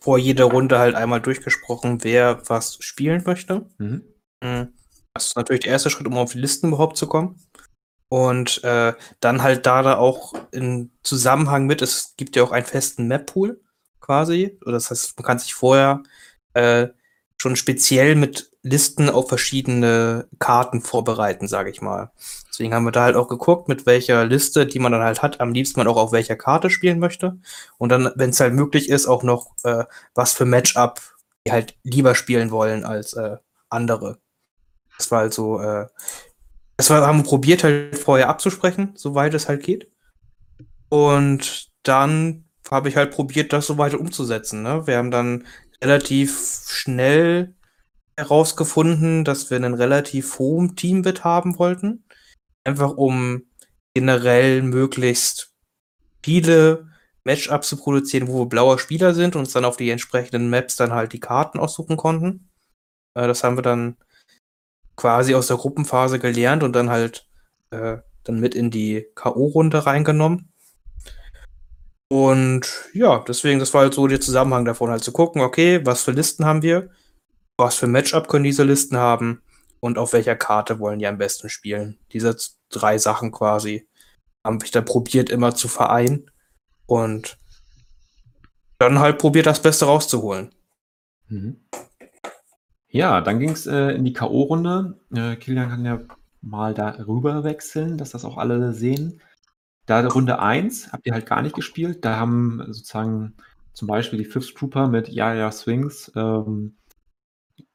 vor 0.00 0.18
jeder 0.18 0.44
Runde 0.44 0.78
halt 0.78 0.94
einmal 0.94 1.20
durchgesprochen, 1.20 2.04
wer 2.04 2.48
was 2.48 2.78
spielen 2.80 3.22
möchte. 3.26 3.66
Mhm. 3.78 4.04
mhm. 4.42 4.72
Das 5.14 5.28
ist 5.28 5.36
natürlich 5.36 5.62
der 5.62 5.72
erste 5.72 5.88
Schritt, 5.88 6.06
um 6.06 6.18
auf 6.18 6.32
die 6.32 6.38
Listen 6.38 6.68
überhaupt 6.68 6.98
zu 6.98 7.06
kommen. 7.06 7.40
Und 8.08 8.62
äh, 8.64 8.92
dann 9.20 9.42
halt 9.42 9.64
da, 9.64 9.82
da 9.82 9.96
auch 9.96 10.34
in 10.52 10.92
Zusammenhang 11.02 11.66
mit, 11.66 11.80
es 11.80 12.14
gibt 12.16 12.36
ja 12.36 12.42
auch 12.42 12.52
einen 12.52 12.66
festen 12.66 13.08
Map-Pool 13.08 13.60
quasi. 14.00 14.58
Das 14.64 14.90
heißt, 14.90 15.18
man 15.18 15.24
kann 15.24 15.38
sich 15.38 15.54
vorher 15.54 16.02
äh, 16.52 16.88
schon 17.36 17.56
speziell 17.56 18.14
mit 18.14 18.50
Listen 18.62 19.10
auf 19.10 19.28
verschiedene 19.28 20.26
Karten 20.38 20.80
vorbereiten, 20.80 21.46
sage 21.48 21.70
ich 21.70 21.80
mal. 21.80 22.10
Deswegen 22.48 22.74
haben 22.74 22.84
wir 22.84 22.92
da 22.92 23.04
halt 23.04 23.16
auch 23.16 23.28
geguckt, 23.28 23.68
mit 23.68 23.86
welcher 23.86 24.24
Liste, 24.24 24.66
die 24.66 24.78
man 24.78 24.92
dann 24.92 25.02
halt 25.02 25.22
hat, 25.22 25.40
am 25.40 25.52
liebsten 25.52 25.78
man 25.78 25.86
auch 25.86 25.98
auf 25.98 26.12
welcher 26.12 26.36
Karte 26.36 26.70
spielen 26.70 26.98
möchte. 26.98 27.38
Und 27.78 27.90
dann, 27.90 28.10
wenn 28.16 28.30
es 28.30 28.40
halt 28.40 28.54
möglich 28.54 28.88
ist, 28.88 29.06
auch 29.06 29.22
noch 29.22 29.54
äh, 29.64 29.84
was 30.14 30.32
für 30.32 30.46
Matchup 30.46 31.00
die 31.46 31.52
halt 31.52 31.76
lieber 31.84 32.14
spielen 32.14 32.50
wollen 32.50 32.84
als 32.84 33.12
äh, 33.14 33.36
andere. 33.70 34.18
Das 34.98 35.10
war 35.10 35.20
halt 35.20 35.34
so, 35.34 35.60
äh, 35.60 35.86
das 36.76 36.90
war, 36.90 37.06
haben 37.06 37.18
wir 37.18 37.24
probiert 37.24 37.64
halt 37.64 37.96
vorher 37.96 38.28
abzusprechen, 38.28 38.92
soweit 38.96 39.32
es 39.34 39.48
halt 39.48 39.62
geht. 39.62 39.90
Und 40.88 41.70
dann 41.82 42.44
habe 42.70 42.88
ich 42.88 42.96
halt 42.96 43.12
probiert, 43.12 43.52
das 43.52 43.66
so 43.66 43.78
weiter 43.78 44.00
umzusetzen. 44.00 44.62
Ne? 44.62 44.86
Wir 44.86 44.98
haben 44.98 45.10
dann 45.10 45.46
relativ 45.86 46.66
schnell 46.68 47.54
herausgefunden, 48.16 49.24
dass 49.24 49.50
wir 49.50 49.56
einen 49.56 49.74
relativ 49.74 50.38
hohen 50.38 50.74
Teambit 50.74 51.22
haben 51.22 51.58
wollten. 51.58 52.04
Einfach 52.64 52.96
um 52.96 53.42
generell 53.94 54.62
möglichst 54.62 55.52
viele 56.22 56.88
Matchups 57.24 57.68
zu 57.68 57.76
produzieren, 57.76 58.28
wo 58.28 58.40
wir 58.40 58.46
blauer 58.46 58.78
Spieler 58.78 59.14
sind 59.14 59.36
und 59.36 59.42
uns 59.42 59.52
dann 59.52 59.64
auf 59.64 59.76
die 59.76 59.90
entsprechenden 59.90 60.50
Maps 60.50 60.76
dann 60.76 60.92
halt 60.92 61.12
die 61.12 61.20
Karten 61.20 61.58
aussuchen 61.58 61.96
konnten. 61.96 62.50
Äh, 63.14 63.26
das 63.26 63.44
haben 63.44 63.56
wir 63.56 63.62
dann 63.62 63.96
quasi 64.96 65.34
aus 65.34 65.48
der 65.48 65.56
Gruppenphase 65.56 66.18
gelernt 66.18 66.62
und 66.62 66.72
dann 66.74 66.90
halt 66.90 67.28
äh, 67.70 67.98
dann 68.24 68.40
mit 68.40 68.54
in 68.54 68.70
die 68.70 69.06
K.O.-Runde 69.14 69.86
reingenommen. 69.86 70.52
Und 72.08 72.88
ja, 72.92 73.24
deswegen, 73.26 73.58
das 73.58 73.74
war 73.74 73.82
halt 73.82 73.94
so 73.94 74.06
der 74.06 74.20
Zusammenhang 74.20 74.64
davon, 74.64 74.90
halt 74.90 75.02
zu 75.02 75.12
gucken, 75.12 75.42
okay, 75.42 75.84
was 75.84 76.02
für 76.02 76.12
Listen 76.12 76.44
haben 76.44 76.62
wir, 76.62 76.90
was 77.56 77.74
für 77.74 77.88
Matchup 77.88 78.28
können 78.28 78.44
diese 78.44 78.62
Listen 78.62 78.96
haben 78.96 79.42
und 79.80 79.98
auf 79.98 80.12
welcher 80.12 80.36
Karte 80.36 80.78
wollen 80.78 81.00
die 81.00 81.06
am 81.06 81.18
besten 81.18 81.48
spielen. 81.48 81.98
Diese 82.12 82.36
drei 82.70 82.98
Sachen 82.98 83.32
quasi 83.32 83.88
habe 84.44 84.64
ich 84.64 84.70
dann 84.70 84.84
probiert 84.84 85.30
immer 85.30 85.54
zu 85.54 85.66
vereinen 85.66 86.30
und 86.86 87.38
dann 88.78 89.00
halt 89.00 89.18
probiert 89.18 89.46
das 89.46 89.60
Beste 89.60 89.86
rauszuholen. 89.86 90.54
Mhm. 91.28 91.60
Ja, 92.88 93.20
dann 93.20 93.40
ging 93.40 93.50
es 93.50 93.66
äh, 93.66 93.90
in 93.90 94.04
die 94.04 94.12
K.O.-Runde. 94.12 94.94
Äh, 95.14 95.36
Kilian 95.36 95.68
kann 95.68 95.84
ja 95.84 96.00
mal 96.40 96.72
da 96.72 96.90
rüber 96.90 97.42
wechseln, 97.42 97.98
dass 97.98 98.10
das 98.10 98.24
auch 98.24 98.38
alle 98.38 98.72
sehen. 98.72 99.20
Da 99.86 100.06
Runde 100.06 100.40
1 100.40 100.92
habt 100.92 101.06
ihr 101.06 101.12
halt 101.12 101.26
gar 101.26 101.42
nicht 101.42 101.54
gespielt. 101.54 102.04
Da 102.04 102.16
haben 102.16 102.62
sozusagen 102.66 103.34
zum 103.72 103.88
Beispiel 103.88 104.18
die 104.18 104.24
Fifth 104.24 104.56
Trooper 104.56 104.88
mit 104.88 105.08
Yaya 105.08 105.50
Swings 105.52 106.10
ähm, 106.16 106.76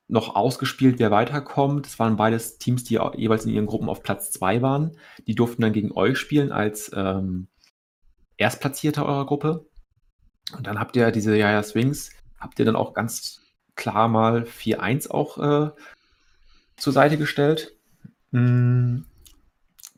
noch 0.07 0.35
ausgespielt, 0.35 0.99
wer 0.99 1.09
weiterkommt. 1.09 1.85
Das 1.85 1.97
waren 1.97 2.17
beides 2.17 2.57
Teams, 2.57 2.83
die 2.83 2.99
jeweils 3.15 3.45
in 3.45 3.53
ihren 3.53 3.65
Gruppen 3.65 3.87
auf 3.87 4.03
Platz 4.03 4.31
2 4.31 4.61
waren. 4.61 4.97
Die 5.25 5.35
durften 5.35 5.61
dann 5.61 5.71
gegen 5.71 5.93
euch 5.93 6.17
spielen 6.17 6.51
als 6.51 6.91
ähm, 6.93 7.47
Erstplatzierter 8.35 9.05
eurer 9.05 9.25
Gruppe. 9.25 9.65
Und 10.57 10.67
dann 10.67 10.79
habt 10.79 10.97
ihr 10.97 11.11
diese 11.11 11.37
Yaya 11.37 11.63
Swings, 11.63 12.11
habt 12.37 12.59
ihr 12.59 12.65
dann 12.65 12.75
auch 12.75 12.93
ganz 12.93 13.41
klar 13.75 14.09
mal 14.09 14.43
4-1 14.43 15.09
auch 15.09 15.37
äh, 15.37 15.71
zur 16.75 16.93
Seite 16.93 17.17
gestellt. 17.17 17.77
Hm. 18.33 19.05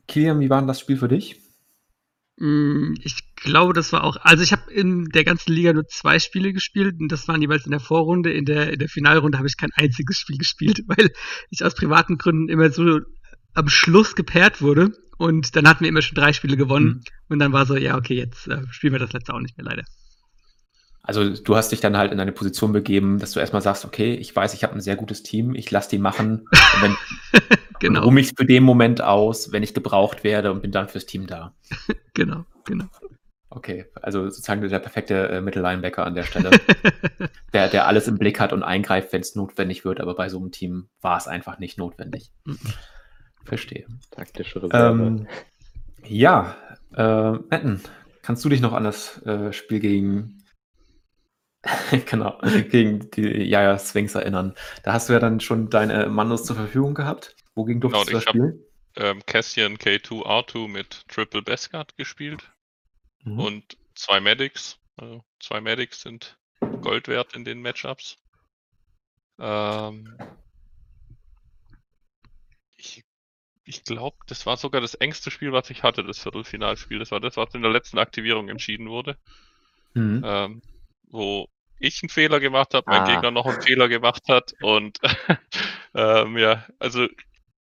Kilian, 0.06 0.38
wie 0.38 0.50
war 0.50 0.60
denn 0.60 0.68
das 0.68 0.80
Spiel 0.80 0.98
für 0.98 1.08
dich? 1.08 1.43
Hm, 2.38 2.96
ich 3.02 3.34
glaube, 3.36 3.74
das 3.74 3.92
war 3.92 4.02
auch. 4.02 4.16
Also 4.16 4.42
ich 4.42 4.52
habe 4.52 4.72
in 4.72 5.06
der 5.06 5.24
ganzen 5.24 5.52
Liga 5.52 5.72
nur 5.72 5.86
zwei 5.86 6.18
Spiele 6.18 6.52
gespielt 6.52 6.96
und 7.00 7.10
das 7.12 7.28
waren 7.28 7.40
jeweils 7.40 7.64
in 7.64 7.70
der 7.70 7.80
Vorrunde. 7.80 8.32
In 8.32 8.44
der, 8.44 8.72
in 8.72 8.78
der 8.78 8.88
Finalrunde 8.88 9.38
habe 9.38 9.46
ich 9.46 9.56
kein 9.56 9.70
einziges 9.74 10.18
Spiel 10.18 10.38
gespielt, 10.38 10.82
weil 10.86 11.10
ich 11.50 11.64
aus 11.64 11.74
privaten 11.74 12.18
Gründen 12.18 12.48
immer 12.48 12.70
so 12.70 13.00
am 13.54 13.68
Schluss 13.68 14.14
gepaart 14.14 14.62
wurde. 14.62 14.90
Und 15.16 15.54
dann 15.54 15.68
hatten 15.68 15.84
wir 15.84 15.88
immer 15.88 16.02
schon 16.02 16.16
drei 16.16 16.32
Spiele 16.32 16.56
gewonnen. 16.56 16.86
Mhm. 16.86 17.02
Und 17.28 17.38
dann 17.38 17.52
war 17.52 17.66
so, 17.66 17.76
ja, 17.76 17.96
okay, 17.96 18.14
jetzt 18.14 18.48
äh, 18.48 18.62
spielen 18.70 18.94
wir 18.94 18.98
das 18.98 19.12
letzte 19.12 19.32
auch 19.32 19.40
nicht 19.40 19.56
mehr, 19.56 19.66
leider. 19.66 19.84
Also 21.06 21.28
du 21.28 21.54
hast 21.54 21.70
dich 21.70 21.80
dann 21.80 21.98
halt 21.98 22.12
in 22.12 22.20
eine 22.20 22.32
Position 22.32 22.72
begeben, 22.72 23.18
dass 23.18 23.32
du 23.32 23.40
erstmal 23.40 23.60
sagst, 23.60 23.84
okay, 23.84 24.14
ich 24.14 24.34
weiß, 24.34 24.54
ich 24.54 24.64
habe 24.64 24.72
ein 24.72 24.80
sehr 24.80 24.96
gutes 24.96 25.22
Team, 25.22 25.54
ich 25.54 25.70
lasse 25.70 25.90
die 25.90 25.98
machen 25.98 26.46
und 26.50 26.82
wenn, 26.82 26.96
genau. 27.78 28.04
ruhe 28.04 28.12
mich 28.12 28.32
für 28.34 28.46
den 28.46 28.62
Moment 28.62 29.02
aus, 29.02 29.52
wenn 29.52 29.62
ich 29.62 29.74
gebraucht 29.74 30.24
werde 30.24 30.50
und 30.50 30.62
bin 30.62 30.72
dann 30.72 30.88
fürs 30.88 31.04
Team 31.04 31.26
da. 31.26 31.54
genau, 32.14 32.46
genau. 32.64 32.86
Okay, 33.50 33.84
also 34.00 34.24
sozusagen 34.30 34.66
der 34.66 34.78
perfekte 34.78 35.28
äh, 35.28 35.40
Mittellinebacker 35.42 36.06
an 36.06 36.14
der 36.14 36.22
Stelle, 36.22 36.50
der, 37.52 37.68
der 37.68 37.86
alles 37.86 38.08
im 38.08 38.16
Blick 38.16 38.40
hat 38.40 38.54
und 38.54 38.62
eingreift, 38.62 39.12
wenn 39.12 39.20
es 39.20 39.36
notwendig 39.36 39.84
wird, 39.84 40.00
aber 40.00 40.16
bei 40.16 40.30
so 40.30 40.38
einem 40.38 40.52
Team 40.52 40.88
war 41.02 41.18
es 41.18 41.28
einfach 41.28 41.58
nicht 41.58 41.76
notwendig. 41.76 42.32
Mhm. 42.46 42.58
Verstehe. 43.44 43.84
Taktische 44.10 44.62
Reserve. 44.62 45.02
Ähm, 45.02 45.28
ja, 46.02 46.56
äh, 46.96 47.32
Metten, 47.32 47.82
kannst 48.22 48.42
du 48.42 48.48
dich 48.48 48.62
noch 48.62 48.72
an 48.72 48.84
das 48.84 49.22
äh, 49.26 49.52
Spiel 49.52 49.80
gegen 49.80 50.43
genau, 52.06 52.38
gegen 52.70 53.10
die 53.10 53.44
Jaja 53.44 53.78
Sphinx 53.78 54.14
erinnern. 54.14 54.54
Da 54.82 54.92
hast 54.92 55.08
du 55.08 55.12
ja 55.12 55.18
dann 55.18 55.40
schon 55.40 55.70
deine 55.70 56.06
Mandos 56.06 56.44
zur 56.44 56.56
Verfügung 56.56 56.94
gehabt. 56.94 57.36
Wogegen 57.54 57.80
durftest 57.80 58.06
genau, 58.06 58.18
du 58.18 58.24
das 58.24 58.28
spielen? 58.28 58.60
Ähm, 58.96 59.22
Cassian 59.26 59.76
K2R2 59.76 60.68
mit 60.68 61.08
Triple 61.08 61.42
Beskard 61.42 61.96
gespielt 61.96 62.50
mhm. 63.24 63.40
und 63.40 63.76
zwei 63.94 64.20
Medics. 64.20 64.78
Also 64.96 65.24
zwei 65.40 65.60
Medics 65.60 66.02
sind 66.02 66.38
Gold 66.80 67.08
wert 67.08 67.34
in 67.34 67.44
den 67.44 67.60
Matchups. 67.60 68.16
Ähm, 69.38 70.16
ich 72.76 73.04
ich 73.66 73.82
glaube, 73.82 74.16
das 74.26 74.44
war 74.44 74.56
sogar 74.58 74.80
das 74.80 74.94
engste 74.94 75.30
Spiel, 75.30 75.52
was 75.52 75.70
ich 75.70 75.82
hatte, 75.82 76.04
das 76.04 76.18
Viertelfinalspiel. 76.18 76.98
Das 76.98 77.10
war 77.10 77.20
das, 77.20 77.36
was 77.36 77.54
in 77.54 77.62
der 77.62 77.70
letzten 77.70 77.98
Aktivierung 77.98 78.48
entschieden 78.48 78.90
wurde. 78.90 79.16
Mhm. 79.94 80.22
Ähm, 80.24 80.62
wo 81.08 81.48
ich 81.84 82.02
einen 82.02 82.10
Fehler 82.10 82.40
gemacht 82.40 82.74
habe, 82.74 82.88
mein 82.88 83.02
ah. 83.02 83.06
Gegner 83.06 83.30
noch 83.30 83.46
einen 83.46 83.62
Fehler 83.62 83.88
gemacht 83.88 84.28
hat 84.28 84.54
und 84.60 84.98
ähm, 85.94 86.38
ja, 86.38 86.64
also 86.78 87.06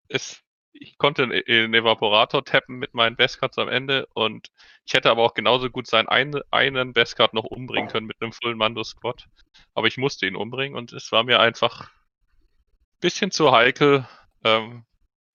es, 0.07 0.41
ich 0.73 0.97
konnte 0.97 1.23
einen 1.23 1.73
Evaporator 1.73 2.43
tappen 2.43 2.77
mit 2.77 2.93
meinen 2.93 3.15
Bestcards 3.15 3.57
am 3.57 3.69
Ende 3.69 4.07
und 4.13 4.49
ich 4.85 4.93
hätte 4.93 5.09
aber 5.09 5.23
auch 5.23 5.33
genauso 5.33 5.69
gut 5.69 5.87
seinen 5.87 6.07
einen, 6.07 6.41
einen 6.51 6.93
Bestcard 6.93 7.33
noch 7.33 7.45
umbringen 7.45 7.89
können 7.89 8.07
mit 8.07 8.21
einem 8.21 8.33
Full 8.33 8.55
Mando 8.55 8.83
Squad. 8.83 9.27
Aber 9.73 9.87
ich 9.87 9.97
musste 9.97 10.25
ihn 10.25 10.35
umbringen 10.35 10.77
und 10.77 10.93
es 10.93 11.11
war 11.11 11.23
mir 11.23 11.39
einfach 11.39 11.89
ein 11.89 12.99
bisschen 12.99 13.31
zu 13.31 13.51
heikel, 13.51 14.07
ähm, 14.43 14.85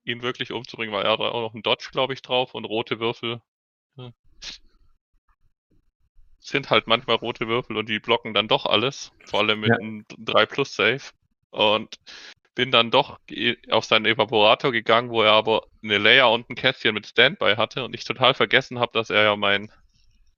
ihn 0.04 0.22
wirklich 0.22 0.52
umzubringen, 0.52 0.94
weil 0.94 1.04
er 1.04 1.12
hat 1.12 1.20
auch 1.20 1.42
noch 1.42 1.54
einen 1.54 1.62
Dodge, 1.62 1.88
glaube 1.92 2.14
ich, 2.14 2.22
drauf 2.22 2.54
und 2.54 2.64
rote 2.64 3.00
Würfel. 3.00 3.40
Ja 3.96 4.12
sind 6.46 6.70
halt 6.70 6.86
manchmal 6.86 7.16
rote 7.16 7.48
Würfel 7.48 7.76
und 7.76 7.88
die 7.88 7.98
blocken 7.98 8.32
dann 8.32 8.48
doch 8.48 8.66
alles, 8.66 9.12
vor 9.24 9.40
allem 9.40 9.60
mit 9.60 9.70
ja. 9.70 9.76
einem 9.76 10.04
3 10.18 10.46
Plus 10.46 10.74
Save. 10.74 11.02
Und 11.50 11.96
bin 12.54 12.70
dann 12.70 12.90
doch 12.90 13.18
auf 13.70 13.84
seinen 13.84 14.06
Evaporator 14.06 14.72
gegangen, 14.72 15.10
wo 15.10 15.22
er 15.22 15.32
aber 15.32 15.66
eine 15.82 15.98
Layer 15.98 16.30
und 16.30 16.48
ein 16.48 16.54
Kästchen 16.54 16.94
mit 16.94 17.06
Standby 17.06 17.54
hatte 17.56 17.84
und 17.84 17.94
ich 17.94 18.04
total 18.04 18.34
vergessen 18.34 18.78
habe, 18.78 18.92
dass 18.94 19.10
er 19.10 19.24
ja 19.24 19.36
mein, 19.36 19.70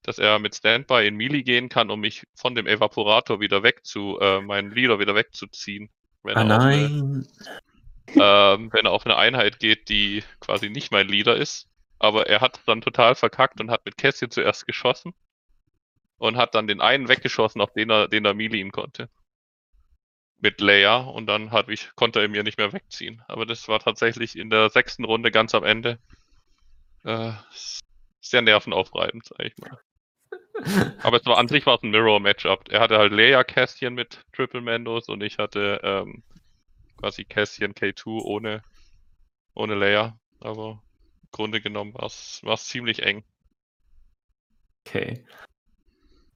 dass 0.02 0.18
er 0.18 0.38
mit 0.38 0.54
Standby 0.54 1.06
in 1.06 1.16
Melee 1.16 1.42
gehen 1.42 1.68
kann, 1.68 1.90
um 1.90 2.00
mich 2.00 2.24
von 2.34 2.54
dem 2.54 2.66
Evaporator 2.66 3.40
wieder 3.40 3.62
weg 3.62 3.84
zu, 3.84 4.18
äh, 4.20 4.40
meinen 4.40 4.72
Leader 4.72 4.98
wieder 4.98 5.14
wegzuziehen. 5.14 5.90
Wenn 6.22 6.36
ah, 6.36 6.44
nein. 6.44 7.26
Eine, 8.06 8.54
ähm, 8.56 8.72
wenn 8.72 8.86
er 8.86 8.92
auf 8.92 9.04
eine 9.04 9.16
Einheit 9.16 9.60
geht, 9.60 9.88
die 9.88 10.24
quasi 10.40 10.70
nicht 10.70 10.90
mein 10.90 11.08
Leader 11.08 11.36
ist. 11.36 11.68
Aber 12.00 12.28
er 12.28 12.40
hat 12.40 12.60
dann 12.66 12.80
total 12.80 13.14
verkackt 13.14 13.60
und 13.60 13.70
hat 13.70 13.84
mit 13.84 13.96
Kästchen 13.96 14.30
zuerst 14.30 14.66
geschossen 14.66 15.14
und 16.18 16.36
hat 16.36 16.54
dann 16.54 16.66
den 16.66 16.80
einen 16.80 17.08
weggeschossen, 17.08 17.60
auf 17.60 17.72
den 17.72 17.90
er, 17.90 18.08
den 18.08 18.24
er 18.24 18.34
meleen 18.34 18.72
konnte. 18.72 19.08
Mit 20.40 20.60
Leia 20.60 20.98
und 20.98 21.26
dann 21.26 21.50
hat 21.50 21.68
ich, 21.68 21.90
konnte 21.96 22.20
er 22.20 22.28
mir 22.28 22.44
nicht 22.44 22.58
mehr 22.58 22.72
wegziehen. 22.72 23.22
Aber 23.26 23.46
das 23.46 23.66
war 23.68 23.80
tatsächlich 23.80 24.36
in 24.36 24.50
der 24.50 24.70
sechsten 24.70 25.04
Runde 25.04 25.30
ganz 25.30 25.54
am 25.54 25.64
Ende 25.64 25.98
äh, 27.04 27.32
sehr 28.20 28.42
nervenaufreibend, 28.42 29.26
sag 29.26 29.40
ich 29.40 29.56
mal. 29.58 29.80
Aber 31.02 31.16
es 31.18 31.26
war 31.26 31.38
an 31.38 31.48
sich 31.48 31.66
war 31.66 31.76
es 31.76 31.82
ein 31.82 31.90
Mirror-Matchup. 31.90 32.68
Er 32.68 32.80
hatte 32.80 32.98
halt 32.98 33.12
Leia 33.12 33.44
Kästchen 33.44 33.94
mit 33.94 34.24
Triple 34.32 34.60
Mandos 34.60 35.08
und 35.08 35.22
ich 35.22 35.38
hatte 35.38 35.80
ähm, 35.82 36.22
quasi 36.96 37.24
Kästchen 37.24 37.74
K2 37.74 38.22
ohne, 38.22 38.62
ohne 39.54 39.74
Leia. 39.74 40.18
Aber 40.40 40.82
im 41.22 41.28
Grunde 41.32 41.60
genommen 41.60 41.94
war 41.94 42.06
es 42.06 42.64
ziemlich 42.64 43.02
eng. 43.02 43.24
Okay. 44.86 45.24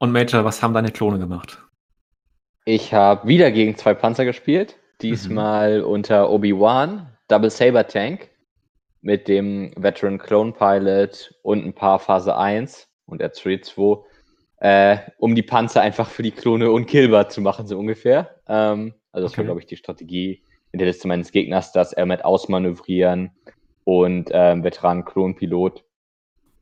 Und 0.02 0.10
Major, 0.10 0.44
was 0.44 0.60
haben 0.60 0.74
deine 0.74 0.90
Klone 0.90 1.20
gemacht? 1.20 1.62
Ich 2.64 2.92
habe 2.92 3.28
wieder 3.28 3.52
gegen 3.52 3.76
zwei 3.76 3.94
Panzer 3.94 4.24
gespielt. 4.24 4.76
Diesmal 5.00 5.78
mhm. 5.78 5.86
unter 5.86 6.28
Obi-Wan, 6.28 7.06
Double 7.28 7.50
Saber 7.50 7.86
Tank 7.86 8.28
mit 9.00 9.28
dem 9.28 9.72
Veteran 9.76 10.18
Clone 10.18 10.54
Pilot 10.54 11.32
und 11.42 11.64
ein 11.64 11.72
paar 11.72 12.00
Phase 12.00 12.36
1 12.36 12.88
und 13.06 13.22
R3 13.22 13.62
2, 13.62 14.04
äh, 14.56 14.98
um 15.18 15.36
die 15.36 15.44
Panzer 15.44 15.82
einfach 15.82 16.10
für 16.10 16.24
die 16.24 16.32
Klone 16.32 16.72
unkillbar 16.72 17.28
zu 17.28 17.40
machen, 17.40 17.68
so 17.68 17.78
ungefähr. 17.78 18.40
Ähm, 18.48 18.94
also 19.12 19.26
das 19.26 19.34
okay. 19.34 19.38
war, 19.38 19.44
glaube 19.44 19.60
ich, 19.60 19.66
die 19.66 19.76
Strategie 19.76 20.42
in 20.72 20.80
der 20.80 20.88
Liste 20.88 21.06
meines 21.06 21.30
Gegners, 21.30 21.70
dass 21.70 21.92
er 21.92 22.06
mit 22.06 22.24
Ausmanövrieren 22.24 23.30
und 23.84 24.30
ähm, 24.32 24.64
Veteran-Klon-Pilot 24.64 25.84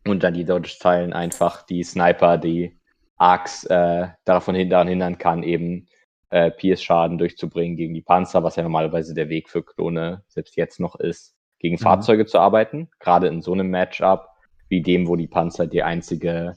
und 0.06 0.22
dann 0.22 0.34
die 0.34 0.44
Dodge-Zeilen 0.44 1.14
einfach 1.14 1.62
die 1.62 1.82
Sniper, 1.84 2.36
die 2.36 2.78
Arcs 3.20 3.64
äh, 3.64 4.08
davon 4.24 4.68
daran 4.68 4.88
hindern 4.88 5.18
kann, 5.18 5.42
eben 5.42 5.86
äh, 6.30 6.50
PS-Schaden 6.50 7.18
durchzubringen 7.18 7.76
gegen 7.76 7.92
die 7.92 8.00
Panzer, 8.00 8.42
was 8.42 8.56
ja 8.56 8.62
normalerweise 8.62 9.14
der 9.14 9.28
Weg 9.28 9.50
für 9.50 9.62
Klone 9.62 10.22
selbst 10.28 10.56
jetzt 10.56 10.80
noch 10.80 10.94
ist, 10.98 11.36
gegen 11.58 11.74
mhm. 11.74 11.80
Fahrzeuge 11.80 12.24
zu 12.26 12.38
arbeiten. 12.38 12.88
Gerade 12.98 13.28
in 13.28 13.42
so 13.42 13.52
einem 13.52 13.68
Matchup 13.70 14.28
wie 14.68 14.80
dem, 14.80 15.06
wo 15.06 15.16
die 15.16 15.26
Panzer 15.26 15.66
die 15.66 15.82
einzige 15.82 16.56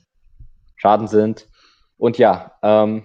Schaden 0.75 1.07
sind. 1.07 1.49
Und 1.97 2.17
ja, 2.17 2.53
ähm, 2.61 3.03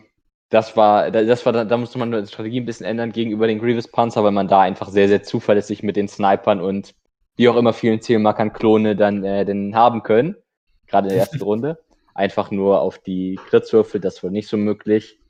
das 0.51 0.77
war, 0.77 1.11
das 1.11 1.45
war, 1.45 1.53
da 1.65 1.77
musste 1.77 1.99
man 1.99 2.13
die 2.13 2.27
Strategie 2.27 2.61
ein 2.61 2.67
bisschen 2.67 2.87
ändern 2.87 3.13
gegenüber 3.13 3.47
den 3.47 3.59
Grievous 3.59 3.89
Panzer, 3.89 4.23
weil 4.23 4.33
man 4.33 4.49
da 4.49 4.61
einfach 4.61 4.89
sehr, 4.89 5.09
sehr 5.09 5.23
zuverlässig 5.23 5.83
mit 5.83 5.97
den 5.97 6.09
Snipern 6.09 6.61
und 6.61 6.95
wie 7.37 7.49
auch 7.49 7.57
immer 7.57 7.73
vielen 7.73 8.01
Zielmarkern 8.01 8.53
Klone 8.53 8.95
dann 8.95 9.25
äh, 9.25 9.45
denn 9.45 9.75
haben 9.75 10.03
können. 10.03 10.37
Gerade 10.87 11.09
in 11.09 11.15
der 11.15 11.21
ersten 11.21 11.43
Runde 11.43 11.79
einfach 12.19 12.51
nur 12.51 12.81
auf 12.81 12.99
die 12.99 13.39
Kritzwürfel, 13.49 14.01
das 14.01 14.23
war 14.23 14.31
nicht 14.31 14.49
so 14.49 14.57
möglich. 14.57 15.21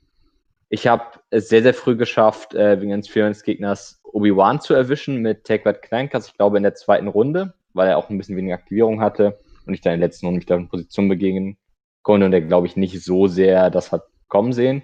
Ich 0.69 0.87
habe 0.87 1.03
es 1.29 1.47
sehr, 1.47 1.61
sehr 1.61 1.75
früh 1.75 1.95
geschafft, 1.95 2.55
äh, 2.55 2.81
wegen 2.81 2.93
eines 2.93 3.43
Gegners 3.43 4.01
Obi-Wan 4.03 4.59
zu 4.59 4.73
erwischen 4.73 5.17
mit 5.17 5.43
Take 5.43 5.63
That 5.63 5.83
Clankers, 5.83 6.27
ich 6.27 6.33
glaube 6.33 6.57
in 6.57 6.63
der 6.63 6.73
zweiten 6.73 7.07
Runde, 7.07 7.53
weil 7.73 7.87
er 7.87 7.97
auch 7.97 8.09
ein 8.09 8.17
bisschen 8.17 8.35
weniger 8.35 8.55
Aktivierung 8.55 9.01
hatte 9.01 9.39
und 9.65 9.73
ich 9.75 9.81
dann 9.81 9.93
in 9.93 9.99
der 9.99 10.07
letzten 10.07 10.25
Runde 10.25 10.39
mich 10.39 10.47
da 10.47 10.55
in 10.55 10.67
Position 10.67 11.07
begegnen 11.07 11.57
konnte 12.01 12.25
und 12.25 12.31
der, 12.31 12.41
glaube 12.41 12.65
ich, 12.65 12.75
nicht 12.75 13.01
so 13.03 13.27
sehr 13.27 13.69
das 13.69 13.91
hat 13.91 14.03
kommen 14.27 14.53
sehen. 14.53 14.81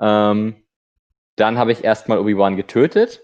Ähm, 0.00 0.56
dann 1.36 1.58
habe 1.58 1.72
ich 1.72 1.84
erstmal 1.84 2.18
Obi-Wan 2.18 2.56
getötet 2.56 3.20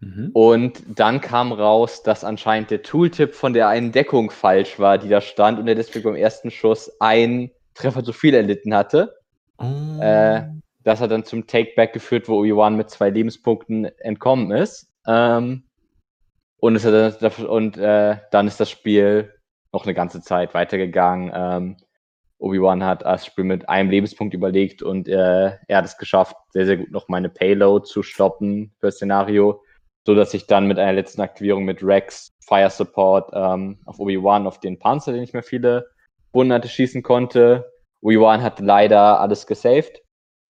Mhm. 0.00 0.30
Und 0.32 0.82
dann 0.98 1.20
kam 1.20 1.52
raus, 1.52 2.02
dass 2.02 2.24
anscheinend 2.24 2.70
der 2.70 2.82
Tooltip 2.82 3.34
von 3.34 3.52
der 3.52 3.68
einen 3.68 3.92
Deckung 3.92 4.30
falsch 4.30 4.78
war, 4.78 4.98
die 4.98 5.08
da 5.08 5.20
stand 5.20 5.58
und 5.58 5.68
er 5.68 5.74
deswegen 5.74 6.04
beim 6.04 6.16
ersten 6.16 6.50
Schuss 6.50 6.90
einen 7.00 7.50
Treffer 7.74 8.02
zu 8.02 8.12
viel 8.12 8.34
erlitten 8.34 8.74
hatte. 8.74 9.16
Oh. 9.58 10.00
Äh, 10.00 10.48
das 10.82 11.00
hat 11.00 11.10
dann 11.10 11.24
zum 11.24 11.46
Takeback 11.46 11.92
geführt, 11.92 12.28
wo 12.28 12.38
Obi-Wan 12.38 12.76
mit 12.76 12.88
zwei 12.88 13.10
Lebenspunkten 13.10 13.84
entkommen 13.98 14.50
ist. 14.50 14.90
Ähm, 15.06 15.64
und, 16.58 16.76
es 16.76 16.84
hat, 16.84 17.38
und 17.38 17.76
äh, 17.76 18.16
dann 18.30 18.46
ist 18.46 18.58
das 18.58 18.70
Spiel 18.70 19.34
noch 19.72 19.84
eine 19.84 19.94
ganze 19.94 20.22
Zeit 20.22 20.54
weitergegangen. 20.54 21.30
Ähm, 21.34 21.76
Obi-Wan 22.38 22.84
hat 22.84 23.02
das 23.02 23.26
Spiel 23.26 23.44
mit 23.44 23.68
einem 23.68 23.90
Lebenspunkt 23.90 24.32
überlegt 24.32 24.82
und 24.82 25.08
äh, 25.08 25.58
er 25.68 25.76
hat 25.76 25.84
es 25.84 25.98
geschafft, 25.98 26.36
sehr, 26.52 26.64
sehr 26.64 26.78
gut 26.78 26.90
noch 26.90 27.08
meine 27.08 27.28
Payload 27.28 27.86
zu 27.86 28.02
stoppen 28.02 28.72
für 28.78 28.86
das 28.86 28.96
Szenario 28.96 29.62
so 30.06 30.14
dass 30.14 30.34
ich 30.34 30.46
dann 30.46 30.66
mit 30.66 30.78
einer 30.78 30.92
letzten 30.92 31.20
Aktivierung 31.20 31.64
mit 31.64 31.82
Rex 31.82 32.32
Fire 32.40 32.70
Support 32.70 33.30
ähm, 33.32 33.78
auf 33.84 33.98
Obi-Wan 33.98 34.46
auf 34.46 34.58
den 34.60 34.78
Panzer, 34.78 35.12
den 35.12 35.22
ich 35.22 35.32
mir 35.32 35.42
viele 35.42 35.90
Wunden 36.32 36.52
hatte, 36.52 36.68
schießen 36.68 37.02
konnte. 37.02 37.70
Obi-Wan 38.00 38.42
hat 38.42 38.60
leider 38.60 39.20
alles 39.20 39.46
gesaved, 39.46 40.02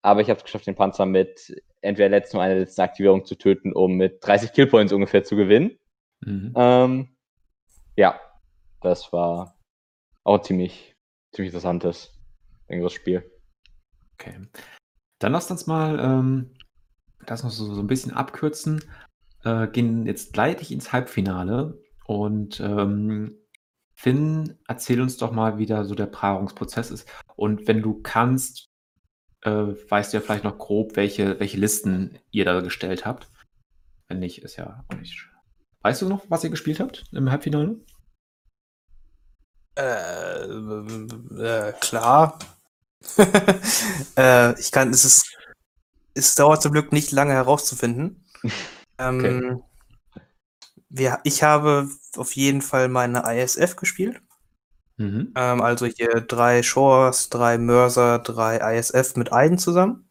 aber 0.02 0.20
ich 0.20 0.30
habe 0.30 0.38
es 0.38 0.44
geschafft, 0.44 0.66
den 0.66 0.76
Panzer 0.76 1.06
mit 1.06 1.54
entweder 1.80 2.08
letzten 2.08 2.36
oder 2.36 2.46
einer 2.46 2.60
letzten 2.60 2.82
Aktivierung 2.82 3.24
zu 3.24 3.36
töten, 3.36 3.72
um 3.72 3.96
mit 3.96 4.24
30 4.26 4.52
Killpoints 4.52 4.92
ungefähr 4.92 5.24
zu 5.24 5.36
gewinnen. 5.36 5.78
Mhm. 6.20 6.52
Ähm, 6.56 7.16
ja, 7.96 8.20
das 8.80 9.12
war 9.12 9.58
auch 10.24 10.42
ziemlich, 10.42 10.96
ziemlich 11.32 11.52
interessantes, 11.52 12.12
längeres 12.68 12.92
Spiel. 12.92 13.30
Okay. 14.14 14.46
Dann 15.18 15.32
lasst 15.32 15.50
uns 15.50 15.66
mal 15.66 15.98
ähm, 15.98 16.54
das 17.26 17.42
noch 17.42 17.50
so, 17.50 17.74
so 17.74 17.80
ein 17.80 17.86
bisschen 17.86 18.12
abkürzen. 18.12 18.82
Äh, 19.44 19.68
gehen 19.68 20.06
jetzt 20.06 20.32
gleich 20.32 20.70
ins 20.70 20.92
Halbfinale 20.92 21.80
und 22.04 22.60
ähm, 22.60 23.38
Finn, 23.94 24.58
erzähl 24.66 25.00
uns 25.00 25.16
doch 25.18 25.30
mal, 25.30 25.58
wie 25.58 25.66
da 25.66 25.84
so 25.84 25.94
der 25.94 26.06
Paarungsprozess 26.06 26.90
ist. 26.90 27.08
Und 27.36 27.68
wenn 27.68 27.82
du 27.82 28.00
kannst, 28.02 28.70
äh, 29.42 29.50
weißt 29.50 30.12
du 30.12 30.16
ja 30.16 30.20
vielleicht 30.22 30.44
noch 30.44 30.58
grob, 30.58 30.96
welche, 30.96 31.38
welche 31.38 31.58
Listen 31.58 32.18
ihr 32.30 32.44
da 32.44 32.60
gestellt 32.60 33.04
habt. 33.04 33.30
Wenn 34.08 34.20
nicht, 34.20 34.42
ist 34.42 34.56
ja 34.56 34.84
auch 34.88 34.96
nicht. 34.96 35.28
Weißt 35.82 36.02
du 36.02 36.08
noch, 36.08 36.24
was 36.28 36.44
ihr 36.44 36.50
gespielt 36.50 36.80
habt 36.80 37.04
im 37.12 37.30
Halbfinale? 37.30 37.80
Äh, 39.76 40.44
äh 40.44 41.72
klar. 41.80 42.38
äh, 44.16 44.58
ich 44.58 44.72
kann, 44.72 44.90
es 44.90 45.04
ist, 45.04 45.36
es 46.14 46.34
dauert 46.34 46.60
zum 46.60 46.72
Glück 46.72 46.92
nicht 46.92 47.12
lange 47.12 47.32
herauszufinden. 47.32 48.24
ähm, 49.00 49.62
okay. 50.14 50.22
wir, 50.88 51.18
ich 51.24 51.42
habe 51.42 51.88
auf 52.16 52.32
jeden 52.36 52.62
Fall 52.62 52.88
meine 52.88 53.22
ISF 53.26 53.76
gespielt. 53.76 54.20
Mhm. 54.96 55.32
Ähm, 55.34 55.62
also 55.62 55.86
hier 55.86 56.20
drei 56.20 56.62
Shores, 56.62 57.30
drei 57.30 57.58
Mörser, 57.58 58.18
drei 58.18 58.76
ISF 58.76 59.16
mit 59.16 59.32
Eiden 59.32 59.58
zusammen. 59.58 60.08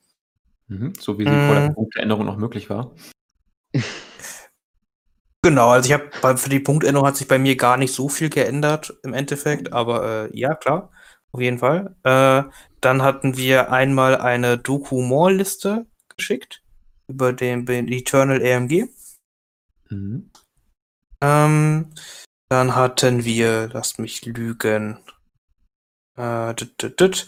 Mhm. 0.68 0.94
So 1.00 1.20
wie 1.20 1.26
sie 1.26 1.30
mhm. 1.30 1.46
vor 1.46 1.56
der 1.56 1.70
Punktänderung 1.70 2.26
noch 2.26 2.38
möglich 2.38 2.70
war. 2.70 2.92
Genau, 5.42 5.70
also 5.70 5.88
ich 5.88 5.94
habe 5.94 6.38
für 6.38 6.50
die 6.50 6.60
Punktänderung 6.60 7.08
hat 7.08 7.16
sich 7.16 7.30
bei 7.30 7.40
mir 7.40 7.56
gar 7.56 7.78
nicht 7.78 7.94
so 7.94 8.10
viel 8.10 8.30
geändert 8.30 8.94
im 9.04 9.14
Endeffekt, 9.14 9.72
aber 9.72 10.28
äh, 10.34 10.38
ja, 10.38 10.54
klar, 10.54 10.92
auf 11.32 11.40
jeden 11.40 11.60
Fall. 11.60 11.96
Äh, 12.04 12.44
dann 12.82 13.02
hatten 13.02 13.38
wir 13.38 13.72
einmal 13.72 14.18
eine 14.18 14.58
Doku-More-Liste 14.58 15.86
geschickt 16.18 16.62
über 17.10 17.34
den, 17.34 17.66
den 17.66 17.88
Eternal 17.88 18.42
AMG. 18.42 18.88
Mhm. 19.90 20.30
Ähm, 21.22 21.92
dann 22.48 22.76
hatten 22.76 23.26
wir, 23.26 23.70
lasst 23.74 24.00
mich 24.00 24.26
lügen, 24.26 25.00
äh, 26.16 26.54
dit, 26.54 26.82
dit, 26.82 27.00
dit. 27.00 27.28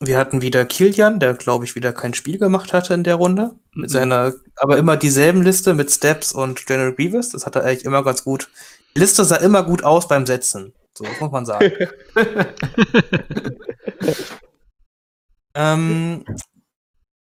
wir 0.00 0.18
hatten 0.18 0.42
wieder 0.42 0.64
Kilian, 0.64 1.18
der 1.18 1.34
glaube 1.34 1.64
ich 1.64 1.74
wieder 1.74 1.92
kein 1.92 2.14
Spiel 2.14 2.38
gemacht 2.38 2.72
hatte 2.72 2.94
in 2.94 3.04
der 3.04 3.16
Runde. 3.16 3.56
Mit 3.72 3.90
mhm. 3.90 3.92
seiner, 3.92 4.34
aber 4.56 4.78
immer 4.78 4.96
dieselben 4.96 5.42
Liste 5.42 5.74
mit 5.74 5.90
Steps 5.90 6.32
und 6.32 6.66
General 6.66 6.94
Grievous. 6.94 7.30
Das 7.30 7.46
hat 7.46 7.56
er 7.56 7.64
eigentlich 7.64 7.84
immer 7.84 8.04
ganz 8.04 8.22
gut. 8.24 8.48
Die 8.94 9.00
Liste 9.00 9.24
sah 9.24 9.36
immer 9.36 9.64
gut 9.64 9.82
aus 9.84 10.06
beim 10.06 10.26
Setzen. 10.26 10.74
So, 10.96 11.04
das 11.04 11.20
muss 11.20 11.30
man 11.30 11.46
sagen. 11.46 11.72
ähm, 15.54 16.24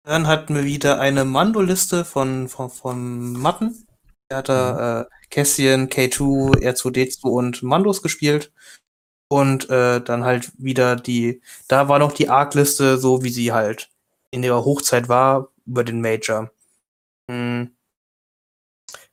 dann 0.03 0.27
hatten 0.27 0.55
wir 0.55 0.65
wieder 0.65 0.99
eine 0.99 1.25
Mando-Liste 1.25 2.05
von, 2.05 2.49
von, 2.49 2.69
von 2.69 3.33
Matten. 3.33 3.87
Er 4.29 4.37
hat 4.37 4.49
da 4.49 4.73
mhm. 4.73 5.07
äh, 5.07 5.27
Cassian, 5.29 5.87
K2, 5.89 6.61
R2D2 6.61 7.23
und 7.23 7.63
Mandos 7.63 8.01
gespielt. 8.01 8.51
Und 9.29 9.69
äh, 9.69 10.01
dann 10.01 10.25
halt 10.25 10.51
wieder 10.57 10.95
die, 10.95 11.41
da 11.67 11.87
war 11.89 11.97
noch 11.99 12.11
die 12.11 12.29
Arc-Liste 12.29 12.97
so, 12.97 13.23
wie 13.23 13.29
sie 13.29 13.51
halt 13.51 13.89
in 14.31 14.43
ihrer 14.43 14.63
Hochzeit 14.65 15.09
war, 15.09 15.49
über 15.65 15.83
den 15.83 16.01
Major. 16.01 16.51
Mhm. 17.27 17.75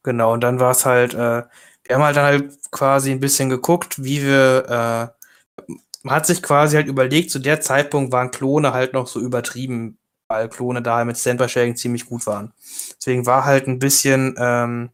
Genau, 0.03 0.33
und 0.33 0.41
dann 0.43 0.61
war 0.61 0.73
es 0.73 0.87
halt, 0.87 1.15
äh, 1.15 1.45
wir 1.85 1.95
haben 1.95 2.03
halt 2.03 2.17
dann 2.17 2.25
halt 2.25 2.71
quasi 2.71 3.11
ein 3.13 3.21
bisschen 3.21 3.51
geguckt, 3.51 4.03
wie 4.03 4.23
wir, 4.23 4.65
äh, 4.69 5.73
man 6.03 6.15
hat 6.15 6.27
sich 6.27 6.43
quasi 6.43 6.77
halt 6.77 6.89
überlegt, 6.89 7.31
zu 7.31 7.39
der 7.39 7.61
Zeitpunkt 7.61 8.13
waren 8.13 8.31
Klone 8.31 8.73
halt 8.73 8.95
noch 8.95 9.07
so 9.07 9.21
übertrieben, 9.21 9.99
weil 10.31 10.49
Klone 10.49 10.81
da 10.81 11.05
mit 11.05 11.19
Standby-Sharing 11.19 11.75
ziemlich 11.75 12.07
gut 12.07 12.25
waren. 12.27 12.53
Deswegen 12.97 13.27
war 13.27 13.45
halt 13.45 13.67
ein 13.67 13.81
bisschen, 13.81 14.37
ähm, 14.39 14.91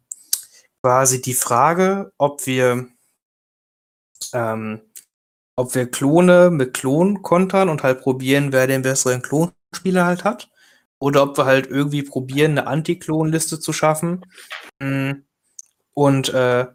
quasi 0.83 1.21
die 1.21 1.35
Frage, 1.35 2.13
ob 2.17 2.47
wir, 2.47 2.89
ähm, 4.33 4.81
ob 5.57 5.75
wir 5.75 5.91
Klone 5.91 6.51
mit 6.51 6.73
Klon 6.75 7.23
kontern 7.23 7.69
und 7.69 7.83
halt 7.83 8.01
probieren, 8.01 8.53
wer 8.53 8.67
den 8.67 8.83
besseren 8.83 9.21
Klonspieler 9.21 10.07
halt 10.07 10.25
hat. 10.25 10.51
Oder 10.99 11.23
ob 11.25 11.37
wir 11.37 11.45
halt 11.45 11.67
irgendwie 11.67 12.03
probieren, 12.03 12.53
eine 12.53 12.67
Anti-Klon-Liste 12.67 13.61
zu 13.61 13.75
schaffen. 13.75 14.25
Mm, 14.81 15.13
und 15.93 16.31
äh, 16.31 16.67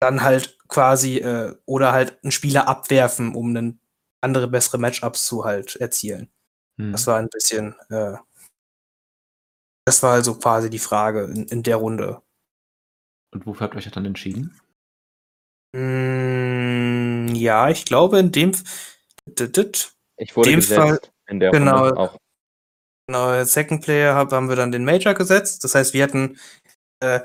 dann 0.00 0.22
halt 0.22 0.58
quasi, 0.68 1.18
äh, 1.18 1.54
oder 1.66 1.92
halt 1.92 2.18
einen 2.24 2.32
Spieler 2.32 2.68
abwerfen, 2.68 3.34
um 3.36 3.50
einen 3.50 3.80
andere 4.20 4.48
bessere 4.48 4.78
Matchups 4.78 5.26
zu 5.26 5.44
halt 5.44 5.76
erzielen. 5.76 6.30
Hm. 6.80 6.92
Das 6.92 7.06
war 7.06 7.18
ein 7.18 7.28
bisschen, 7.28 7.74
äh, 7.90 8.16
das 9.84 10.02
war 10.02 10.14
also 10.14 10.38
quasi 10.38 10.70
die 10.70 10.78
Frage 10.78 11.24
in, 11.24 11.46
in 11.46 11.62
der 11.62 11.76
Runde. 11.76 12.22
Und 13.32 13.46
wofür 13.46 13.64
habt 13.64 13.74
ihr 13.74 13.78
euch 13.78 13.90
dann 13.90 14.06
entschieden? 14.06 14.60
Mm, 15.76 17.34
ja, 17.34 17.70
ich 17.70 17.84
glaube 17.84 18.18
in 18.18 18.32
dem 18.32 18.52
Ich 20.16 20.36
wurde 20.36 20.50
dem 20.50 20.62
Fall, 20.62 21.00
in 21.28 21.38
der 21.38 21.52
genau, 21.52 21.86
Runde 21.86 21.96
auch. 21.96 22.18
Genau, 23.06 23.44
Second 23.44 23.84
Player 23.84 24.14
hab, 24.14 24.32
haben 24.32 24.48
wir 24.48 24.56
dann 24.56 24.72
den 24.72 24.84
Major 24.84 25.14
gesetzt. 25.14 25.64
Das 25.64 25.74
heißt, 25.74 25.94
wir 25.94 26.04
hatten 26.04 26.38
äh, 27.00 27.20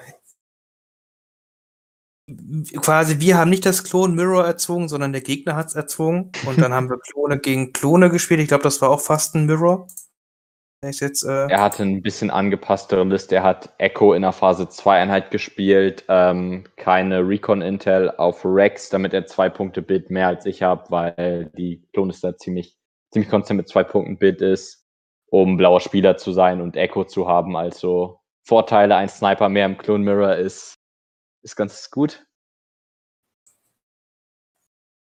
quasi, 2.82 3.20
wir 3.20 3.38
haben 3.38 3.50
nicht 3.50 3.66
das 3.66 3.84
Klon 3.84 4.16
Mirror 4.16 4.46
erzwungen, 4.46 4.90
sondern 4.90 5.12
der 5.12 5.22
Gegner 5.22 5.56
hat 5.56 5.68
es 5.68 5.76
erzwungen. 5.76 6.32
Und 6.46 6.60
dann 6.60 6.74
haben 6.74 6.90
wir 6.90 6.98
Klone 7.00 7.40
gegen 7.40 7.74
Klone 7.74 8.10
gespielt. 8.10 8.40
Ich 8.40 8.48
glaube, 8.48 8.64
das 8.64 8.82
war 8.82 8.90
auch 8.90 9.02
fast 9.02 9.36
ein 9.36 9.46
Mirror. 9.46 9.88
Jetzt, 10.84 11.24
äh 11.24 11.48
er 11.48 11.62
hatte 11.62 11.84
ein 11.84 12.02
bisschen 12.02 12.30
angepasstere 12.30 13.04
Liste. 13.04 13.36
Er 13.36 13.44
hat 13.44 13.74
Echo 13.80 14.14
in 14.14 14.22
der 14.22 14.34
Phase 14.34 14.70
2 14.70 15.02
Einheit 15.02 15.32
gespielt, 15.32 16.04
ähm, 16.10 16.66
keine 16.76 17.28
Recon 17.28 17.62
Intel 17.62 18.12
auf 18.12 18.46
Rex, 18.46 18.90
damit 18.90 19.14
er 19.14 19.26
zwei 19.26 19.50
Punkte 19.50 19.82
Bit 19.82 20.12
mehr 20.12 20.28
als 20.28 20.46
ich 20.46 20.62
habe, 20.62 20.84
weil 20.90 21.52
die 21.58 21.82
Klonliste 21.94 22.36
ziemlich, 22.38 22.78
ziemlich 23.12 23.30
konstant 23.30 23.58
mit 23.58 23.70
zwei 23.70 23.84
Punkten 23.84 24.18
Bit 24.18 24.42
ist, 24.42 24.86
um 25.32 25.58
blauer 25.58 25.82
Spieler 25.82 26.18
zu 26.18 26.32
sein 26.34 26.62
und 26.62 26.76
Echo 26.76 27.04
zu 27.06 27.28
haben. 27.28 27.56
Also 27.56 28.20
Vorteile, 28.44 28.96
ein 28.96 29.10
Sniper 29.10 29.50
mehr 29.50 29.66
im 29.66 29.78
Clone 29.78 30.04
Mirror 30.04 30.36
ist, 30.36 30.76
ist 31.45 31.55
ganz 31.55 31.89
gut. 31.91 32.25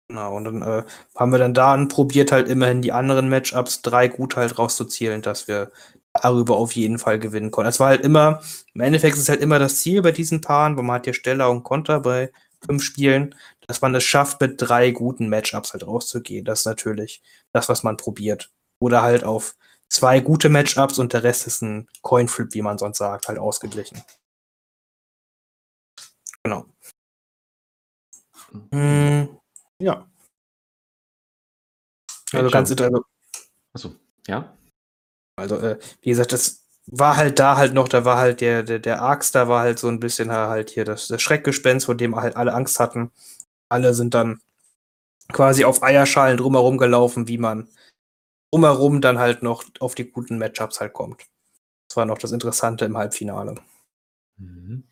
Genau, 0.09 0.37
und 0.37 0.45
dann 0.45 0.63
äh, 0.63 0.85
haben 1.15 1.31
wir 1.31 1.39
dann 1.39 1.55
da 1.55 1.77
probiert, 1.87 2.33
halt 2.33 2.49
immerhin 2.49 2.83
die 2.83 2.91
anderen 2.91 3.29
Matchups 3.29 3.83
drei 3.83 4.09
gut 4.09 4.35
halt 4.35 4.59
rauszuzielen, 4.59 5.23
dass 5.23 5.47
wir 5.47 5.71
darüber 6.13 6.57
auf 6.57 6.73
jeden 6.73 6.99
Fall 6.99 7.21
gewinnen 7.21 7.53
konnten. 7.53 7.69
Es 7.69 7.79
war 7.79 7.89
halt 7.91 8.01
immer, 8.05 8.43
im 8.75 8.81
Endeffekt 8.81 9.17
ist 9.17 9.29
halt 9.29 9.41
immer 9.41 9.61
das 9.61 9.79
Ziel 9.79 10.03
bei 10.03 10.11
diesen 10.11 10.41
Paaren, 10.41 10.77
wo 10.77 10.83
man 10.83 10.97
hat 10.97 11.07
ja 11.07 11.13
Steller 11.13 11.49
und 11.49 11.63
Konter 11.63 12.01
bei 12.01 12.33
fünf 12.67 12.83
Spielen, 12.83 13.37
dass 13.69 13.81
man 13.83 13.95
es 13.95 14.03
schafft, 14.03 14.41
mit 14.41 14.55
drei 14.61 14.91
guten 14.91 15.29
Matchups 15.29 15.73
halt 15.75 15.87
rauszugehen. 15.87 16.45
Das 16.45 16.61
ist 16.61 16.67
natürlich 16.67 17.23
das, 17.53 17.69
was 17.69 17.85
man 17.85 17.97
probiert. 17.97 18.51
Oder 18.81 19.03
halt 19.03 19.23
auf 19.23 19.55
zwei 19.89 20.19
gute 20.19 20.49
Matchups 20.49 20.99
und 20.99 21.13
der 21.13 21.23
Rest 21.23 21.47
ist 21.47 21.63
ein 21.63 21.89
Coinflip, 22.03 22.55
wie 22.55 22.63
man 22.63 22.79
sonst 22.79 22.99
sagt, 22.99 23.29
halt 23.29 23.39
ausgeglichen. 23.39 24.03
Genau. 26.45 26.67
Hm. 28.73 29.29
Ja. 29.79 30.07
Also 32.33 32.51
ganz 32.51 32.71
also, 32.71 33.05
Achso, 33.75 33.95
ja. 34.27 34.57
Also, 35.37 35.57
äh, 35.59 35.79
wie 36.03 36.11
gesagt, 36.11 36.33
das 36.33 36.67
war 36.87 37.17
halt 37.17 37.39
da 37.39 37.57
halt 37.57 37.75
noch, 37.75 37.89
da 37.89 38.05
war 38.05 38.19
halt 38.19 38.41
der, 38.41 38.63
der, 38.63 38.79
der 38.79 39.03
Arx, 39.03 39.33
da 39.33 39.49
war 39.49 39.63
halt 39.63 39.79
so 39.79 39.89
ein 39.89 40.01
bisschen 40.01 40.31
halt 40.33 40.71
hier 40.71 40.85
das, 40.85 41.09
das 41.09 41.23
Schreckgespenst, 41.23 41.87
vor 41.87 41.97
dem 41.97 42.17
halt 42.17 42.37
alle 42.37 42.55
Angst 42.55 42.81
hatten. 42.81 43.13
Alle 43.69 43.95
sind 43.95 44.15
dann 44.15 44.41
quasi 45.33 45.65
auf 45.65 45.83
Eierschalen 45.83 46.39
drumherum 46.39 46.79
gelaufen, 46.79 47.29
wie 47.29 47.39
man 47.39 47.69
drumherum 48.53 49.01
dann 49.01 49.19
halt 49.19 49.43
noch 49.43 49.65
auf 49.81 49.95
die 49.95 50.11
guten 50.11 50.39
Matchups 50.39 50.81
halt 50.81 50.93
kommt. 50.93 51.23
Das 51.89 51.97
war 51.97 52.07
noch 52.07 52.19
das 52.19 52.33
Interessante 52.33 52.85
im 52.85 52.97
Halbfinale. 52.97 53.57
Mhm. 54.39 54.90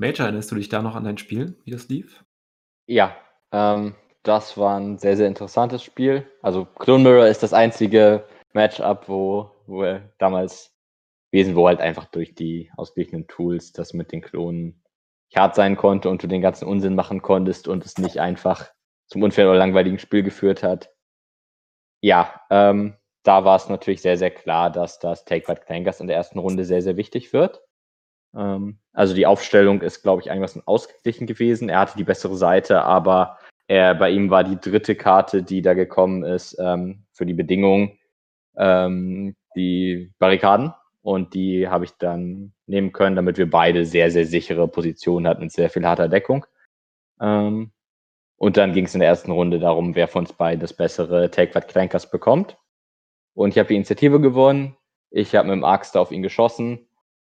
Major, 0.00 0.24
erinnerst 0.24 0.50
du 0.50 0.54
dich 0.54 0.70
da 0.70 0.80
noch 0.80 0.96
an 0.96 1.04
dein 1.04 1.18
Spiel, 1.18 1.58
wie 1.64 1.70
das 1.72 1.90
lief? 1.90 2.24
Ja, 2.86 3.14
ähm, 3.52 3.94
das 4.22 4.56
war 4.56 4.80
ein 4.80 4.96
sehr, 4.96 5.14
sehr 5.14 5.28
interessantes 5.28 5.82
Spiel. 5.82 6.26
Also 6.40 6.64
Clone 6.64 7.04
Mirror 7.04 7.26
ist 7.26 7.42
das 7.42 7.52
einzige 7.52 8.24
Matchup, 8.54 9.10
wo, 9.10 9.50
wo 9.66 9.82
er 9.82 10.10
damals 10.16 10.74
gewesen, 11.30 11.54
wo 11.54 11.68
halt 11.68 11.80
einfach 11.80 12.06
durch 12.06 12.34
die 12.34 12.70
ausgeglichenen 12.78 13.28
Tools 13.28 13.72
das 13.72 13.92
mit 13.92 14.10
den 14.10 14.22
Klonen 14.22 14.82
hart 15.36 15.54
sein 15.54 15.76
konnte 15.76 16.08
und 16.08 16.22
du 16.22 16.28
den 16.28 16.40
ganzen 16.40 16.66
Unsinn 16.66 16.94
machen 16.94 17.20
konntest 17.20 17.68
und 17.68 17.84
es 17.84 17.98
nicht 17.98 18.20
einfach 18.20 18.70
zum 19.06 19.22
unfairen 19.22 19.50
oder 19.50 19.58
langweiligen 19.58 19.98
Spiel 19.98 20.22
geführt 20.22 20.62
hat. 20.62 20.88
Ja, 22.00 22.40
ähm, 22.48 22.96
da 23.22 23.44
war 23.44 23.56
es 23.56 23.68
natürlich 23.68 24.00
sehr, 24.00 24.16
sehr 24.16 24.30
klar, 24.30 24.70
dass 24.70 24.98
das 24.98 25.26
Take 25.26 25.46
What 25.46 25.66
Clankers 25.66 26.00
in 26.00 26.06
der 26.06 26.16
ersten 26.16 26.38
Runde 26.38 26.64
sehr, 26.64 26.80
sehr 26.80 26.96
wichtig 26.96 27.34
wird. 27.34 27.60
Ähm, 28.34 28.78
also 28.92 29.14
die 29.14 29.26
Aufstellung 29.26 29.82
ist, 29.82 30.02
glaube 30.02 30.22
ich, 30.22 30.30
einigermaßen 30.30 30.66
ausgeglichen 30.66 31.26
gewesen. 31.26 31.68
Er 31.68 31.80
hatte 31.80 31.96
die 31.96 32.04
bessere 32.04 32.36
Seite, 32.36 32.82
aber 32.82 33.38
er, 33.66 33.94
bei 33.94 34.10
ihm 34.10 34.30
war 34.30 34.44
die 34.44 34.60
dritte 34.60 34.96
Karte, 34.96 35.42
die 35.42 35.62
da 35.62 35.74
gekommen 35.74 36.24
ist, 36.24 36.56
ähm, 36.58 37.04
für 37.12 37.26
die 37.26 37.34
Bedingungen, 37.34 37.98
ähm, 38.56 39.36
die 39.54 40.12
Barrikaden. 40.18 40.74
Und 41.02 41.34
die 41.34 41.68
habe 41.68 41.84
ich 41.84 41.92
dann 41.92 42.52
nehmen 42.66 42.92
können, 42.92 43.16
damit 43.16 43.38
wir 43.38 43.48
beide 43.48 43.86
sehr, 43.86 44.10
sehr 44.10 44.26
sichere 44.26 44.68
Positionen 44.68 45.26
hatten 45.26 45.42
mit 45.42 45.52
sehr 45.52 45.70
viel 45.70 45.86
harter 45.86 46.08
Deckung. 46.08 46.44
Ähm, 47.20 47.72
und 48.36 48.56
dann 48.56 48.72
ging 48.72 48.86
es 48.86 48.94
in 48.94 49.00
der 49.00 49.08
ersten 49.08 49.30
Runde 49.30 49.58
darum, 49.60 49.94
wer 49.94 50.08
von 50.08 50.24
uns 50.24 50.32
beiden 50.32 50.60
das 50.60 50.72
bessere 50.72 51.30
Take 51.30 51.54
What 51.54 51.68
Clankers 51.68 52.10
bekommt. 52.10 52.58
Und 53.34 53.50
ich 53.50 53.58
habe 53.58 53.68
die 53.68 53.76
Initiative 53.76 54.20
gewonnen. 54.20 54.76
Ich 55.10 55.34
habe 55.34 55.48
mit 55.48 55.56
dem 55.56 55.64
Axt 55.64 55.96
auf 55.96 56.10
ihn 56.10 56.22
geschossen. 56.22 56.88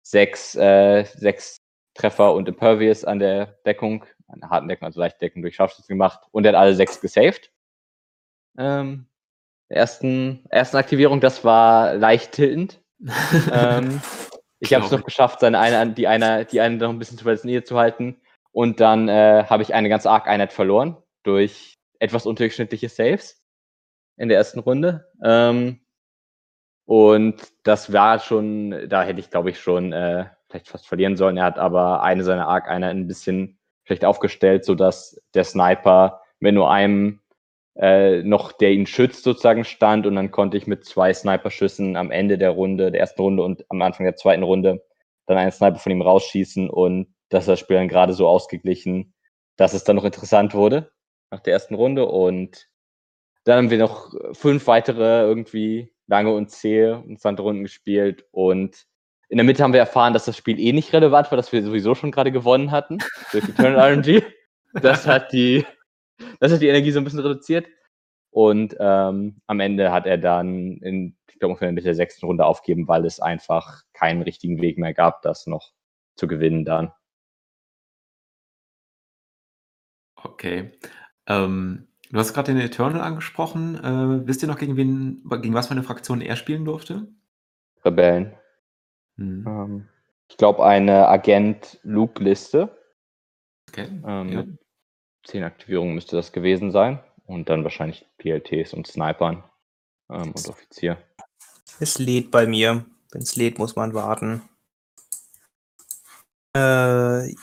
Sechs, 0.09 0.55
äh, 0.55 1.03
sechs 1.03 1.57
Treffer 1.93 2.33
und 2.33 2.47
Impervious 2.47 3.03
an 3.03 3.19
der 3.19 3.57
Deckung, 3.65 4.05
an 4.29 4.39
der 4.39 4.49
harten 4.49 4.69
Deckung, 4.69 4.85
also 4.85 5.01
leicht 5.01 5.21
Deckung 5.21 5.41
durch 5.41 5.55
Scharfschützen 5.55 5.93
gemacht. 5.93 6.21
Und 6.31 6.45
er 6.45 6.53
hat 6.53 6.59
alle 6.59 6.75
sechs 6.75 7.01
gesaved. 7.01 7.51
Ähm, 8.57 9.07
ersten, 9.67 10.45
ersten 10.49 10.77
Aktivierung, 10.77 11.19
das 11.19 11.43
war 11.43 11.95
leicht 11.95 12.31
tiltend. 12.31 12.81
ähm, 13.51 14.01
ich 14.59 14.73
habe 14.73 14.85
es 14.85 14.91
noch 14.91 15.03
geschafft, 15.03 15.41
seine 15.41 15.59
eine, 15.59 15.91
die 15.91 16.07
eine, 16.07 16.45
die 16.45 16.61
eine 16.61 16.77
noch 16.77 16.89
ein 16.89 16.99
bisschen 16.99 17.17
zu 17.17 17.25
weit 17.25 17.43
Nähe 17.43 17.65
zu 17.65 17.77
halten. 17.77 18.21
Und 18.53 18.79
dann 18.79 19.09
äh, 19.09 19.43
habe 19.49 19.63
ich 19.63 19.73
eine 19.73 19.89
ganz 19.89 20.05
arg 20.05 20.25
Einheit 20.27 20.53
verloren 20.53 20.95
durch 21.23 21.75
etwas 21.99 22.25
unterdurchschnittliche 22.25 22.87
Saves 22.87 23.43
in 24.15 24.29
der 24.29 24.37
ersten 24.37 24.59
Runde. 24.59 25.11
Ähm, 25.21 25.81
und 26.87 27.35
das 27.63 27.91
war 27.91 28.17
schon, 28.19 28.87
da 28.87 29.03
hätte 29.03 29.19
ich, 29.19 29.29
glaube 29.29 29.49
ich, 29.49 29.59
schon 29.59 29.91
äh, 29.91 30.25
vielleicht 30.47 30.69
fast 30.69 30.87
verlieren 30.87 31.17
sollen. 31.17 31.35
Er 31.35 31.43
hat 31.43 31.59
aber 31.59 32.01
eine 32.01 32.23
seiner 32.23 32.47
arg 32.47 32.69
Einheiten 32.69 33.01
ein 33.01 33.07
bisschen 33.07 33.59
schlecht 33.83 34.05
aufgestellt, 34.05 34.63
sodass 34.63 35.21
der 35.33 35.43
Sniper 35.43 36.21
mit 36.39 36.55
nur 36.55 36.71
einem 36.71 37.19
äh, 37.75 38.23
noch, 38.23 38.53
der 38.53 38.71
ihn 38.71 38.85
schützt, 38.85 39.23
sozusagen 39.23 39.65
stand. 39.65 40.07
Und 40.07 40.15
dann 40.15 40.31
konnte 40.31 40.55
ich 40.55 40.65
mit 40.65 40.85
zwei 40.85 41.13
Sniperschüssen 41.13 41.97
am 41.97 42.09
Ende 42.09 42.37
der 42.37 42.51
Runde, 42.51 42.89
der 42.89 43.01
ersten 43.01 43.21
Runde 43.21 43.43
und 43.43 43.65
am 43.67 43.81
Anfang 43.81 44.05
der 44.05 44.15
zweiten 44.15 44.43
Runde 44.43 44.81
dann 45.25 45.37
einen 45.37 45.51
Sniper 45.51 45.79
von 45.79 45.91
ihm 45.91 46.01
rausschießen. 46.01 46.69
Und 46.69 47.13
das 47.27 47.43
ist 47.43 47.49
das 47.49 47.59
Spiel 47.59 47.75
dann 47.75 47.89
gerade 47.89 48.13
so 48.13 48.29
ausgeglichen, 48.29 49.13
dass 49.57 49.73
es 49.73 49.83
dann 49.83 49.97
noch 49.97 50.05
interessant 50.05 50.53
wurde 50.53 50.89
nach 51.31 51.41
der 51.41 51.51
ersten 51.51 51.75
Runde. 51.75 52.05
Und 52.05 52.69
dann 53.47 53.57
haben 53.57 53.69
wir 53.69 53.77
noch 53.77 54.13
fünf 54.33 54.67
weitere 54.67 55.21
irgendwie 55.21 55.91
lange 56.07 56.33
und 56.33 56.49
zähe 56.49 56.99
und 56.99 57.39
Runden 57.39 57.63
gespielt. 57.63 58.25
Und 58.31 58.85
in 59.29 59.37
der 59.37 59.45
Mitte 59.45 59.63
haben 59.63 59.73
wir 59.73 59.79
erfahren, 59.79 60.13
dass 60.13 60.25
das 60.25 60.37
Spiel 60.37 60.59
eh 60.59 60.73
nicht 60.73 60.93
relevant 60.93 61.31
war, 61.31 61.37
dass 61.37 61.51
wir 61.51 61.63
sowieso 61.63 61.95
schon 61.95 62.11
gerade 62.11 62.31
gewonnen 62.31 62.71
hatten 62.71 62.99
durch 63.31 63.47
Eternal 63.47 63.93
RNG. 63.93 64.23
Das 64.73 65.07
hat 65.07 65.31
die 65.33 65.65
das 66.39 66.51
hat 66.51 66.61
die 66.61 66.67
Energie 66.67 66.91
so 66.91 66.99
ein 66.99 67.03
bisschen 67.03 67.19
reduziert. 67.19 67.67
Und 68.31 68.75
ähm, 68.79 69.41
am 69.47 69.59
Ende 69.59 69.91
hat 69.91 70.05
er 70.05 70.17
dann 70.17 70.77
in, 70.77 71.17
ich 71.29 71.39
glaube, 71.39 71.65
in 71.65 71.75
der 71.75 71.95
sechsten 71.95 72.25
Runde 72.25 72.45
aufgeben, 72.45 72.87
weil 72.87 73.05
es 73.05 73.19
einfach 73.19 73.83
keinen 73.93 74.21
richtigen 74.21 74.61
Weg 74.61 74.77
mehr 74.77 74.93
gab, 74.93 75.21
das 75.21 75.47
noch 75.47 75.71
zu 76.15 76.27
gewinnen 76.27 76.65
dann. 76.65 76.91
Okay. 80.15 80.71
Ähm, 81.27 81.86
du 82.11 82.19
hast 82.19 82.33
gerade 82.33 82.53
den 82.53 82.61
Eternal 82.61 83.01
angesprochen. 83.01 83.75
Äh, 83.83 84.27
wisst 84.27 84.41
ihr 84.41 84.47
noch, 84.47 84.57
gegen 84.57 84.77
wen, 84.77 85.23
gegen 85.41 85.53
was 85.53 85.67
für 85.67 85.71
eine 85.71 85.83
Fraktion 85.83 86.21
er 86.21 86.35
spielen 86.35 86.65
durfte? 86.65 87.07
Rebellen. 87.83 88.33
Hm. 89.17 89.45
Ähm, 89.47 89.89
ich 90.29 90.37
glaube, 90.37 90.65
eine 90.65 91.07
Agent-Loop-Liste. 91.07 92.77
Okay. 93.69 93.87
Ähm, 94.05 94.29
ja. 94.29 94.43
10 95.25 95.43
Aktivierungen 95.43 95.95
müsste 95.95 96.15
das 96.15 96.31
gewesen 96.31 96.71
sein. 96.71 96.99
Und 97.25 97.49
dann 97.49 97.63
wahrscheinlich 97.63 98.05
PLTs 98.17 98.73
und 98.73 98.87
Snipern 98.87 99.43
ähm, 100.09 100.31
und 100.31 100.47
Offizier. 100.47 100.97
Es 101.79 101.99
lädt 101.99 102.31
bei 102.31 102.47
mir. 102.47 102.85
Wenn 103.11 103.21
es 103.21 103.35
lädt, 103.35 103.59
muss 103.59 103.75
man 103.75 103.93
warten. 103.93 104.41
Äh, 106.53 107.33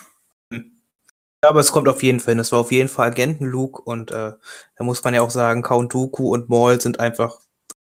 aber 1.49 1.61
es 1.61 1.73
kommt 1.73 1.89
auf 1.89 2.03
jeden 2.03 2.21
Fall 2.21 2.33
hin. 2.33 2.41
Es 2.41 2.53
war 2.53 2.61
auf 2.61 2.73
jeden 2.73 2.89
Fall 2.89 3.09
Agenten-Luke 3.09 3.83
und 3.83 4.11
äh, 4.11 4.33
da 4.77 4.85
muss 4.85 5.03
man 5.05 5.15
ja 5.15 5.23
auch 5.23 5.31
sagen, 5.31 5.63
Count 5.63 5.93
Dooku 5.95 6.33
und 6.33 6.49
Maul 6.49 6.81
sind 6.81 7.01
einfach 7.01 7.41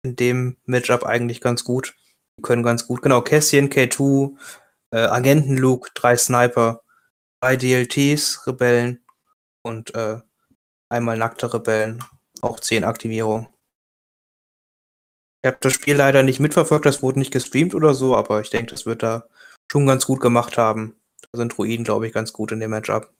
in 0.02 0.16
dem 0.16 0.56
Matchup 0.64 1.04
eigentlich 1.04 1.40
ganz 1.40 1.64
gut. 1.64 1.94
Die 2.38 2.42
können 2.42 2.62
ganz 2.62 2.86
gut. 2.86 3.02
Genau, 3.02 3.22
Cassian, 3.22 3.68
K2, 3.68 4.36
äh, 4.92 4.98
Agenten-Luke, 4.98 5.90
drei 5.94 6.16
Sniper, 6.16 6.82
drei 7.40 7.56
DLTs, 7.56 8.46
Rebellen 8.46 9.04
und 9.62 9.94
äh, 9.94 10.20
einmal 10.88 11.18
nackte 11.18 11.52
Rebellen. 11.52 12.04
Auch 12.40 12.60
10 12.60 12.84
Aktivierung. 12.84 13.48
Ich 15.42 15.48
habe 15.48 15.58
das 15.60 15.72
Spiel 15.72 15.96
leider 15.96 16.22
nicht 16.22 16.40
mitverfolgt, 16.40 16.86
das 16.86 17.02
wurde 17.02 17.18
nicht 17.18 17.32
gestreamt 17.32 17.74
oder 17.74 17.94
so, 17.94 18.16
aber 18.16 18.40
ich 18.40 18.50
denke, 18.50 18.72
das 18.72 18.86
wird 18.86 19.02
da 19.02 19.28
schon 19.70 19.86
ganz 19.86 20.06
gut 20.06 20.20
gemacht 20.20 20.58
haben. 20.58 20.96
Da 21.32 21.38
sind 21.38 21.56
Druiden, 21.56 21.84
glaube 21.84 22.06
ich, 22.06 22.12
ganz 22.12 22.32
gut 22.32 22.52
in 22.52 22.60
dem 22.60 22.70
Matchup. 22.70 23.12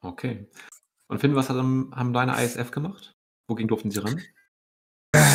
Okay. 0.00 0.48
Und 1.08 1.20
Finn, 1.20 1.34
was 1.34 1.48
haben, 1.48 1.92
haben 1.94 2.12
deine 2.12 2.42
ISF 2.42 2.70
gemacht? 2.70 3.16
Wogegen 3.48 3.68
durften 3.68 3.90
sie 3.90 4.02
ran? 4.02 4.22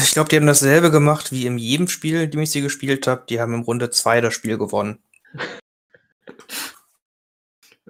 Ich 0.03 0.11
glaube, 0.11 0.29
die 0.29 0.35
haben 0.35 0.47
dasselbe 0.47 0.91
gemacht 0.91 1.31
wie 1.31 1.45
in 1.45 1.57
jedem 1.57 1.87
Spiel, 1.87 2.21
in 2.21 2.31
dem 2.31 2.41
ich 2.41 2.51
sie 2.51 2.61
gespielt 2.61 3.07
habe. 3.07 3.25
Die 3.29 3.39
haben 3.39 3.53
im 3.53 3.61
Runde 3.61 3.89
2 3.89 4.21
das 4.21 4.33
Spiel 4.33 4.57
gewonnen. 4.57 5.03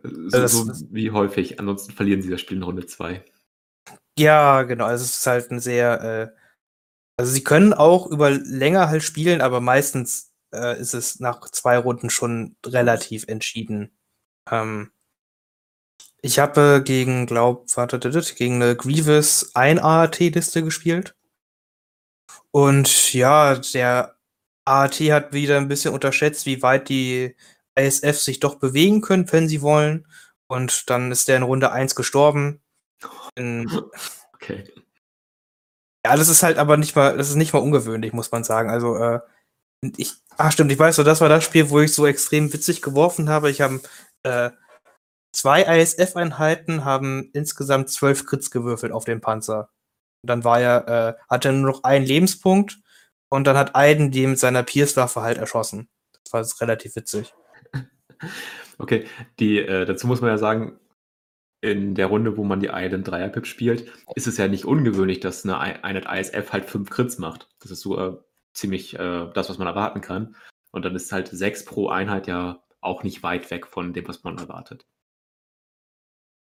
So, 0.04 0.48
so, 0.48 0.72
wie 0.92 1.12
häufig. 1.12 1.60
Ansonsten 1.60 1.94
verlieren 1.94 2.22
sie 2.22 2.30
das 2.30 2.42
Spiel 2.42 2.58
in 2.58 2.64
Runde 2.64 2.86
2. 2.86 3.24
Ja, 4.18 4.64
genau. 4.64 4.86
Also 4.86 5.04
es 5.04 5.18
ist 5.18 5.28
halt 5.28 5.52
ein 5.52 5.60
sehr. 5.60 6.02
Äh, 6.02 6.40
also 7.18 7.32
sie 7.32 7.44
können 7.44 7.74
auch 7.74 8.08
über 8.08 8.30
länger 8.32 8.88
halt 8.90 9.04
spielen, 9.04 9.42
aber 9.42 9.60
meistens 9.60 10.32
äh, 10.54 10.80
ist 10.80 10.94
es 10.94 11.20
nach 11.20 11.42
zwei 11.50 11.78
Runden 11.78 12.10
schon 12.10 12.56
relativ 12.66 13.26
entschieden. 13.28 13.98
Ähm, 14.50 14.92
ich 16.22 16.40
habe 16.40 16.82
gegen, 16.84 17.26
glaub, 17.26 17.66
warte, 17.76 18.00
gegen 18.00 18.56
eine 18.56 18.76
Grievous 18.76 19.52
ein 19.54 19.80
AAT-Liste 19.80 20.64
gespielt. 20.64 21.16
Und 22.52 23.14
ja, 23.14 23.56
der 23.56 24.16
AAT 24.66 25.00
hat 25.12 25.34
wieder 25.34 25.58
ein 25.58 25.68
bisschen 25.68 25.94
unterschätzt, 25.94 26.46
wie 26.46 26.62
weit 26.62 26.90
die 26.90 27.36
ISF 27.76 28.20
sich 28.20 28.40
doch 28.40 28.56
bewegen 28.56 29.02
können, 29.02 29.32
wenn 29.32 29.48
sie 29.48 29.62
wollen. 29.62 30.08
Und 30.48 30.90
dann 30.90 31.12
ist 31.12 31.28
der 31.28 31.38
in 31.38 31.44
Runde 31.44 31.72
1 31.72 31.96
gestorben. 31.96 32.62
In, 33.36 33.70
okay. 34.34 34.66
Ja, 36.06 36.16
das 36.16 36.30
ist 36.30 36.44
halt 36.44 36.58
aber 36.58 36.78
nicht 36.78 36.96
mal, 36.96 37.18
das 37.18 37.30
ist 37.30 37.36
nicht 37.36 37.54
mal 37.54 37.60
ungewöhnlich, 37.60 38.14
muss 38.14 38.32
man 38.32 38.44
sagen. 38.44 38.70
Also, 38.70 38.98
äh, 38.98 39.20
ich, 39.98 40.14
ach 40.38 40.52
stimmt, 40.52 40.72
ich 40.72 40.80
weiß 40.80 40.96
so, 40.96 41.04
das 41.04 41.22
war 41.22 41.30
das 41.30 41.44
Spiel, 41.44 41.70
wo 41.70 41.80
ich 41.80 41.94
so 41.94 42.06
extrem 42.08 42.52
witzig 42.52 42.82
geworfen 42.82 43.30
habe. 43.30 43.50
Ich 43.50 43.62
habe 43.62 43.82
äh, 44.24 44.50
zwei 45.32 45.64
ISF-Einheiten 45.64 46.86
haben 46.86 47.30
insgesamt 47.34 47.90
zwölf 47.90 48.26
Crits 48.26 48.52
gewürfelt 48.52 48.92
auf 48.92 49.06
den 49.06 49.22
Panzer. 49.22 49.70
Und 50.22 50.30
dann 50.30 50.44
war 50.44 50.60
er, 50.60 50.88
äh, 50.88 51.14
hatte 51.30 51.50
er 51.50 51.54
nur 51.54 51.72
noch 51.72 51.84
einen 51.84 52.06
Lebenspunkt 52.06 52.80
und 53.30 53.46
dann 53.46 53.58
hat 53.58 53.76
Aiden 53.76 54.12
die 54.12 54.28
mit 54.28 54.40
seiner 54.40 54.64
Pierce-Waffe 54.64 55.22
halt 55.22 55.38
erschossen. 55.38 55.90
Das 56.24 56.34
war 56.34 56.62
relativ 56.62 56.96
witzig. 56.96 57.34
Okay, 58.82 59.08
die, 59.40 59.60
äh, 59.60 59.86
dazu 59.86 60.08
muss 60.08 60.22
man 60.22 60.30
ja 60.30 60.38
sagen, 60.38 60.80
in 61.62 61.96
der 61.96 62.08
Runde, 62.08 62.38
wo 62.38 62.44
man 62.44 62.62
die 62.62 62.70
Island 62.72 63.08
Dreier-Pip 63.08 63.46
spielt, 63.46 63.92
ist 64.16 64.28
es 64.28 64.38
ja 64.38 64.48
nicht 64.48 64.66
ungewöhnlich, 64.66 65.20
dass 65.20 65.44
eine 65.44 65.60
Einheit 65.60 66.06
ISF 66.06 66.54
halt 66.54 66.66
fünf 66.66 66.90
Crits 66.90 67.18
macht. 67.18 67.50
Das 67.60 67.72
ist 67.72 67.82
so 67.82 68.00
äh, 68.00 68.18
ziemlich 68.54 68.98
äh, 68.98 69.30
das, 69.34 69.50
was 69.50 69.58
man 69.58 69.68
erwarten 69.68 70.02
kann. 70.02 70.36
Und 70.72 70.86
dann 70.86 70.96
ist 70.96 71.12
halt 71.12 71.28
sechs 71.28 71.66
pro 71.66 71.90
Einheit 71.90 72.28
ja 72.28 72.64
auch 72.82 73.04
nicht 73.04 73.24
weit 73.24 73.52
weg 73.52 73.68
von 73.68 73.92
dem, 73.92 74.08
was 74.08 74.24
man 74.24 74.38
erwartet. 74.38 74.86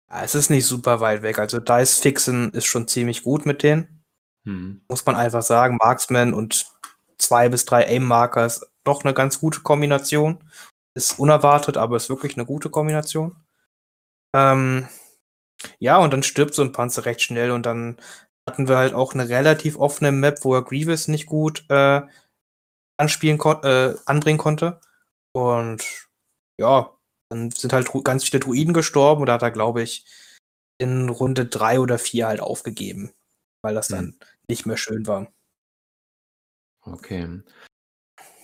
Ja, 0.10 0.24
es 0.24 0.36
ist 0.36 0.50
nicht 0.50 0.66
super 0.66 1.00
weit 1.00 1.22
weg. 1.22 1.40
Also 1.40 1.60
Dice 1.60 2.00
Fixen 2.00 2.52
ist 2.52 2.66
schon 2.66 2.88
ziemlich 2.88 3.24
gut 3.24 3.46
mit 3.46 3.64
denen. 3.64 4.04
Hm. 4.46 4.82
Muss 4.88 5.06
man 5.06 5.16
einfach 5.16 5.44
sagen. 5.44 5.78
Marksman 5.78 6.34
und 6.34 6.66
zwei 7.18 7.50
bis 7.50 7.66
drei 7.66 7.86
Aim-Markers 7.88 8.66
doch 8.84 9.04
eine 9.04 9.14
ganz 9.14 9.40
gute 9.40 9.62
Kombination. 9.62 10.44
Ist 10.96 11.20
unerwartet, 11.20 11.78
aber 11.78 11.98
ist 11.98 12.10
wirklich 12.10 12.36
eine 12.36 12.46
gute 12.46 12.70
Kombination. 12.70 13.36
Ähm, 14.36 14.88
ja, 15.80 15.98
und 15.98 16.12
dann 16.14 16.24
stirbt 16.24 16.54
so 16.54 16.64
ein 16.64 16.72
Panzer 16.72 17.06
recht 17.06 17.22
schnell 17.22 17.52
und 17.52 17.66
dann 17.66 17.98
hatten 18.48 18.68
wir 18.68 18.78
halt 18.78 18.94
auch 18.94 19.14
eine 19.14 19.30
relativ 19.30 19.78
offene 19.78 20.12
Map, 20.12 20.40
wo 20.44 20.56
er 20.56 20.64
Grievous 20.64 21.08
nicht 21.08 21.28
gut 21.28 21.66
äh, 21.70 22.02
anspielen 22.98 23.38
kon 23.38 23.64
äh, 23.64 23.96
anbringen 24.06 24.40
konnte. 24.40 24.80
Und 25.34 25.84
ja, 26.58 26.92
dann 27.30 27.52
sind 27.52 27.74
halt 27.74 27.90
ganz 28.04 28.24
viele 28.26 28.40
Druiden 28.40 28.74
gestorben 28.74 29.22
und 29.22 29.28
da 29.28 29.34
hat 29.34 29.42
er, 29.44 29.52
glaube 29.52 29.82
ich, 29.84 30.06
in 30.80 31.10
Runde 31.10 31.46
drei 31.48 31.80
oder 31.80 32.00
vier 32.00 32.28
halt 32.28 32.42
aufgegeben. 32.42 33.12
weil 33.64 33.76
das 33.76 33.90
dann 33.90 34.06
Mhm. 34.06 34.20
nicht 34.50 34.66
mehr 34.66 34.78
schön 34.78 35.06
war. 35.08 35.34
Okay. 36.86 37.42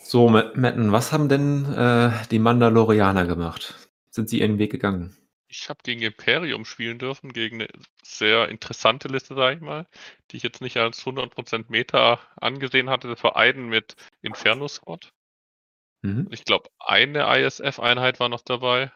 So, 0.04 0.30
Matt 0.30 0.56
Matten, 0.56 0.92
was 0.92 1.12
haben 1.12 1.28
denn, 1.30 1.66
äh, 1.74 2.12
die 2.32 2.40
Mandalorianer 2.40 3.26
gemacht? 3.26 3.90
Sind 4.10 4.30
sie 4.30 4.40
ihren 4.40 4.58
Weg 4.58 4.72
gegangen? 4.72 5.18
Ich 5.48 5.70
habe 5.70 5.80
gegen 5.84 6.02
Imperium 6.04 6.66
spielen 6.66 7.00
dürfen, 7.00 7.34
gegen 7.34 7.58
'ne 7.58 7.68
sehr 8.04 8.50
interessante 8.50 9.08
Liste, 9.08 9.34
sage 9.36 9.56
ich 9.56 9.62
mal, 9.62 9.88
die 10.32 10.38
ich 10.38 10.44
jetzt 10.44 10.62
nicht 10.62 10.78
als 10.78 11.04
100% 11.06 11.70
Meta 11.72 12.20
angesehen 12.40 12.90
hatte. 12.92 13.08
Das 13.08 13.24
war 13.24 13.36
Aiden 13.36 13.68
mit 13.68 13.96
Inferno 14.22 14.68
Squad. 14.68 15.14
Mhm. 16.06 16.28
Ich 16.30 16.46
glaube, 16.46 16.70
eine 16.80 17.24
ISF-Einheit 17.40 18.20
war 18.20 18.30
noch 18.30 18.44
dabei. 18.44 18.92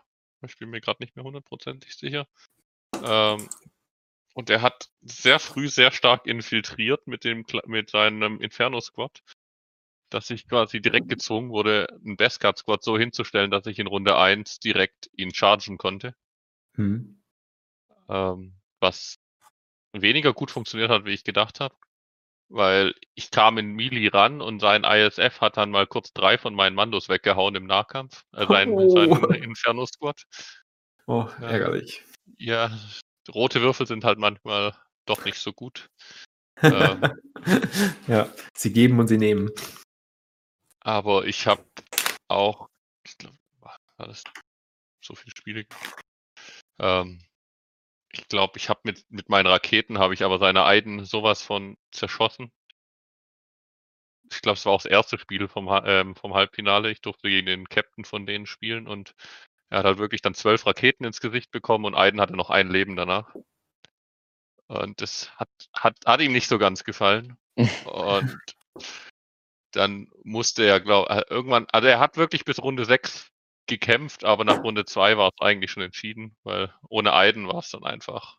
Ich 0.46 0.58
bin 0.58 0.70
mir 0.70 0.80
gerade 0.80 1.02
nicht 1.02 1.16
mehr 1.16 1.26
hundertprozentig 1.26 1.96
sicher. 1.96 2.28
Ähm, 3.04 3.48
und 4.36 4.50
er 4.50 4.62
hat 4.62 4.90
sehr 5.02 5.40
früh 5.40 5.68
sehr 5.70 5.92
stark 5.92 6.28
infiltriert 6.28 7.08
mit 7.08 7.24
dem 7.24 7.46
mit 7.66 7.90
seinem 7.90 8.40
Inferno 8.42 8.80
Squad, 8.80 9.24
dass 10.12 10.30
ich 10.30 10.48
quasi 10.48 10.82
direkt 10.82 11.10
gezwungen 11.10 11.50
wurde, 11.52 11.88
'n 12.06 12.18
Beskar 12.18 12.56
Squad 12.56 12.84
so 12.84 12.98
hinzustellen, 12.98 13.52
dass 13.52 13.66
ich 13.66 13.80
in 13.80 13.88
Runde 13.88 14.18
1 14.18 14.60
direkt 14.60 15.10
ihn 15.18 15.34
chargen 15.34 15.78
konnte. 15.78 16.16
Mhm. 16.76 17.22
Ähm, 18.10 18.56
was 18.80 19.18
weniger 19.94 20.34
gut 20.34 20.52
funktioniert 20.52 20.92
hat, 20.92 21.06
wie 21.06 21.14
ich 21.14 21.24
gedacht 21.24 21.60
habe, 21.60 21.76
weil 22.50 22.94
ich 23.16 23.32
kam 23.32 23.58
in 23.58 23.74
Melee 23.74 24.10
ran 24.10 24.42
und 24.42 24.60
sein 24.60 24.84
ISF 24.84 25.42
hat 25.42 25.58
dann 25.58 25.72
mal 25.72 25.88
kurz 25.88 26.14
3 26.14 26.38
von 26.38 26.54
meinen 26.54 26.76
Mandos 26.76 27.10
weggehauen 27.10 27.56
im 27.56 27.66
Nahkampf, 27.66 28.26
äh, 28.34 28.46
sein 28.48 28.70
Oh. 28.70 28.90
sein 28.90 29.42
Inferno 29.42 29.86
Squad. 29.86 30.24
Oh, 31.08 31.28
ärgerlich. 31.42 32.04
Ja, 32.38 32.78
rote 33.34 33.62
Würfel 33.62 33.88
sind 33.88 34.04
halt 34.04 34.20
manchmal 34.20 34.76
doch 35.06 35.26
nicht 35.26 35.38
so 35.38 35.54
gut. 35.54 35.90
Ähm. 36.62 37.02
Ja, 38.08 38.30
sie 38.54 38.74
geben 38.74 39.00
und 39.00 39.08
sie 39.08 39.18
nehmen. 39.18 39.50
Aber 40.82 41.26
ich 41.26 41.48
habe 41.48 41.64
auch 42.28 42.68
ich 43.06 43.18
glaube, 43.18 43.38
war 43.62 44.08
das 44.08 44.24
so 45.02 45.16
viele 45.16 45.36
Spiele? 45.36 45.66
Ähm, 46.80 47.22
ich 48.12 48.28
glaube, 48.28 48.58
ich 48.58 48.70
habe 48.70 48.82
mit 48.84 49.06
mit 49.10 49.30
meinen 49.30 49.48
Raketen 49.48 50.00
habe 50.00 50.14
ich 50.14 50.24
aber 50.24 50.40
seine 50.40 50.66
Eiden 50.66 51.06
so 51.06 51.24
was 51.24 51.42
von 51.44 51.78
zerschossen. 51.92 52.52
Ich 54.32 54.42
glaube, 54.42 54.58
es 54.58 54.66
war 54.66 54.74
auch 54.74 54.82
das 54.82 54.92
erste 54.92 55.18
Spiel 55.18 55.48
vom 55.48 55.70
ähm, 55.86 56.16
vom 56.16 56.34
Halbfinale. 56.34 56.92
Ich 56.92 57.02
durfte 57.02 57.30
gegen 57.30 57.48
den 57.48 57.68
Captain 57.70 58.06
von 58.06 58.26
denen 58.26 58.46
spielen 58.46 58.88
und 58.88 59.16
er 59.70 59.80
hat 59.80 59.86
halt 59.86 59.98
wirklich 60.00 60.22
dann 60.22 60.34
12 60.34 60.66
Raketen 60.66 61.06
ins 61.06 61.20
Gesicht 61.22 61.52
bekommen 61.52 61.86
und 61.86 61.96
Aiden 61.96 62.22
hatte 62.22 62.36
noch 62.36 62.50
ein 62.50 62.70
Leben 62.70 62.96
danach. 62.96 63.36
Und 64.68 65.02
das 65.02 65.32
hat 65.38 65.50
hat 65.74 65.96
hat 66.06 66.22
ihm 66.22 66.32
nicht 66.32 66.48
so 66.48 66.58
ganz 66.60 66.84
gefallen. 66.84 67.38
Und 67.86 68.40
dann 69.72 70.08
musste 70.24 70.64
er, 70.64 70.80
glaube 70.80 71.10
äh, 71.10 71.24
irgendwann 71.30 71.68
also 71.72 71.88
er 71.88 72.00
hat 72.00 72.18
wirklich 72.18 72.46
bis 72.46 72.62
Runde 72.62 72.86
6 72.86 73.30
gekämpft, 73.70 74.26
aber 74.26 74.44
nach 74.44 74.64
Runde 74.64 74.86
2 74.86 75.18
war's 75.18 75.36
eigentlich 75.40 75.72
schon 75.72 75.84
entschieden, 75.84 76.36
weil 76.44 76.74
ohne 76.90 77.14
Aiden 77.14 77.48
war's 77.48 77.70
dann 77.70 77.86
einfach 77.86 78.38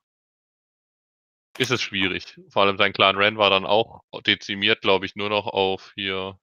ist 1.58 1.70
es 1.70 1.82
schwierig. 1.82 2.40
Vor 2.48 2.62
allem 2.62 2.78
sein 2.78 2.92
Clan 2.92 3.16
Ren 3.16 3.36
war 3.36 3.50
dann 3.50 3.66
auch 3.66 4.02
dezimiert, 4.26 4.80
glaube 4.80 5.04
ich, 5.06 5.16
nur 5.16 5.28
noch 5.28 5.46
auf 5.46 5.92
hier 5.94 6.38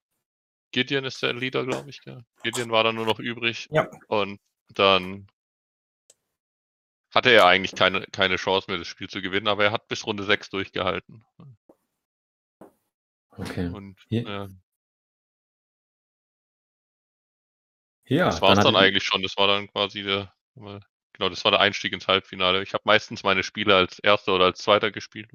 Gideon 0.71 1.05
ist 1.05 1.23
der 1.23 1.33
Leader, 1.33 1.65
glaube 1.65 1.89
ich, 1.89 2.01
gell? 2.01 2.23
Gideon 2.43 2.71
war 2.71 2.83
dann 2.83 2.95
nur 2.95 3.05
noch 3.05 3.19
übrig. 3.19 3.67
Ja. 3.71 3.89
Und 4.07 4.39
dann 4.69 5.27
hatte 7.13 7.31
er 7.31 7.45
eigentlich 7.45 7.73
keine 7.73 8.05
keine 8.11 8.35
Chance 8.35 8.69
mehr, 8.69 8.77
das 8.77 8.87
Spiel 8.87 9.09
zu 9.09 9.21
gewinnen, 9.21 9.47
aber 9.47 9.65
er 9.65 9.71
hat 9.71 9.87
bis 9.87 10.05
Runde 10.05 10.23
6 10.23 10.49
durchgehalten. 10.49 11.23
Okay. 13.31 13.69
Und, 13.69 13.97
Ja. 14.09 14.21
ja, 14.21 14.47
Ja, 18.07 18.25
das 18.25 18.41
war's 18.41 18.55
dann 18.57 18.67
hattet 18.67 18.73
ihr- 18.73 18.79
eigentlich 18.87 19.03
schon. 19.03 19.21
Das 19.21 19.35
war 19.37 19.47
dann 19.47 19.67
quasi 19.69 20.03
der 20.03 20.33
genau, 20.55 21.29
das 21.29 21.43
war 21.43 21.51
der 21.51 21.59
Einstieg 21.59 21.93
ins 21.93 22.07
Halbfinale. 22.07 22.63
Ich 22.63 22.73
habe 22.73 22.83
meistens 22.85 23.23
meine 23.23 23.43
Spiele 23.43 23.75
als 23.75 23.99
Erster 23.99 24.33
oder 24.35 24.45
als 24.45 24.59
Zweiter 24.59 24.91
gespielt, 24.91 25.31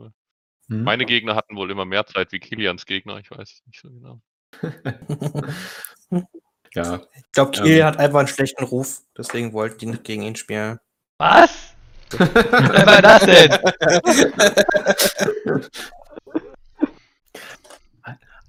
Mhm. 0.68 0.84
meine 0.84 1.04
Gegner 1.04 1.34
hatten 1.34 1.56
wohl 1.56 1.70
immer 1.70 1.84
mehr 1.84 2.06
Zeit 2.06 2.30
wie 2.32 2.38
Kilians 2.38 2.86
Gegner, 2.86 3.18
ich 3.18 3.30
weiß 3.30 3.52
es 3.52 3.62
nicht 3.66 3.80
so 3.80 3.90
genau. 3.90 4.20
Ja. 6.74 7.00
Ich 7.14 7.32
glaube, 7.32 7.54
Ähm. 7.58 7.64
Kiel 7.64 7.84
hat 7.84 7.98
einfach 7.98 8.20
einen 8.20 8.28
schlechten 8.28 8.64
Ruf, 8.64 9.02
deswegen 9.18 9.52
wollten 9.52 9.76
die 9.78 9.86
nicht 9.86 10.04
gegen 10.04 10.22
ihn 10.22 10.36
spielen. 10.36 10.78
Was? 11.18 11.74
Was 12.12 12.86
war 12.86 13.02
das 13.02 13.24
denn? 13.26 13.58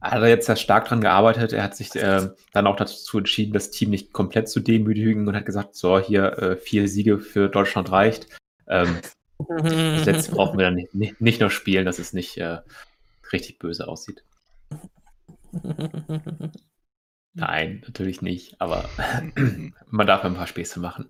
Hat 0.03 0.21
er 0.21 0.27
jetzt 0.27 0.49
ja 0.49 0.57
stark 0.57 0.85
dran 0.89 0.99
gearbeitet. 0.99 1.53
Er 1.53 1.63
hat 1.63 1.77
sich 1.77 1.95
äh, 1.95 2.29
dann 2.51 2.67
auch 2.67 2.75
dazu 2.75 3.17
entschieden, 3.17 3.53
das 3.53 3.71
Team 3.71 3.89
nicht 3.89 4.11
komplett 4.11 4.49
zu 4.49 4.59
demütigen 4.59 5.27
und 5.27 5.35
hat 5.35 5.45
gesagt, 5.45 5.75
so, 5.75 5.97
hier 5.97 6.37
äh, 6.39 6.57
vier 6.57 6.89
Siege 6.89 7.19
für 7.19 7.47
Deutschland 7.47 7.89
reicht. 7.89 8.27
Ähm, 8.67 8.97
das 9.37 10.05
letzte 10.05 10.31
brauchen 10.33 10.57
wir 10.57 10.65
dann 10.65 10.75
nicht, 10.75 10.93
nicht, 10.93 11.21
nicht 11.21 11.39
noch 11.39 11.51
spielen, 11.51 11.85
dass 11.85 11.99
es 11.99 12.11
nicht 12.11 12.37
äh, 12.37 12.59
richtig 13.31 13.59
böse 13.59 13.87
aussieht. 13.87 14.25
Nein, 17.33 17.81
natürlich 17.85 18.21
nicht, 18.21 18.59
aber 18.59 18.89
man 19.87 20.07
darf 20.07 20.25
ein 20.25 20.35
paar 20.35 20.47
Späße 20.47 20.79
machen. 20.79 21.07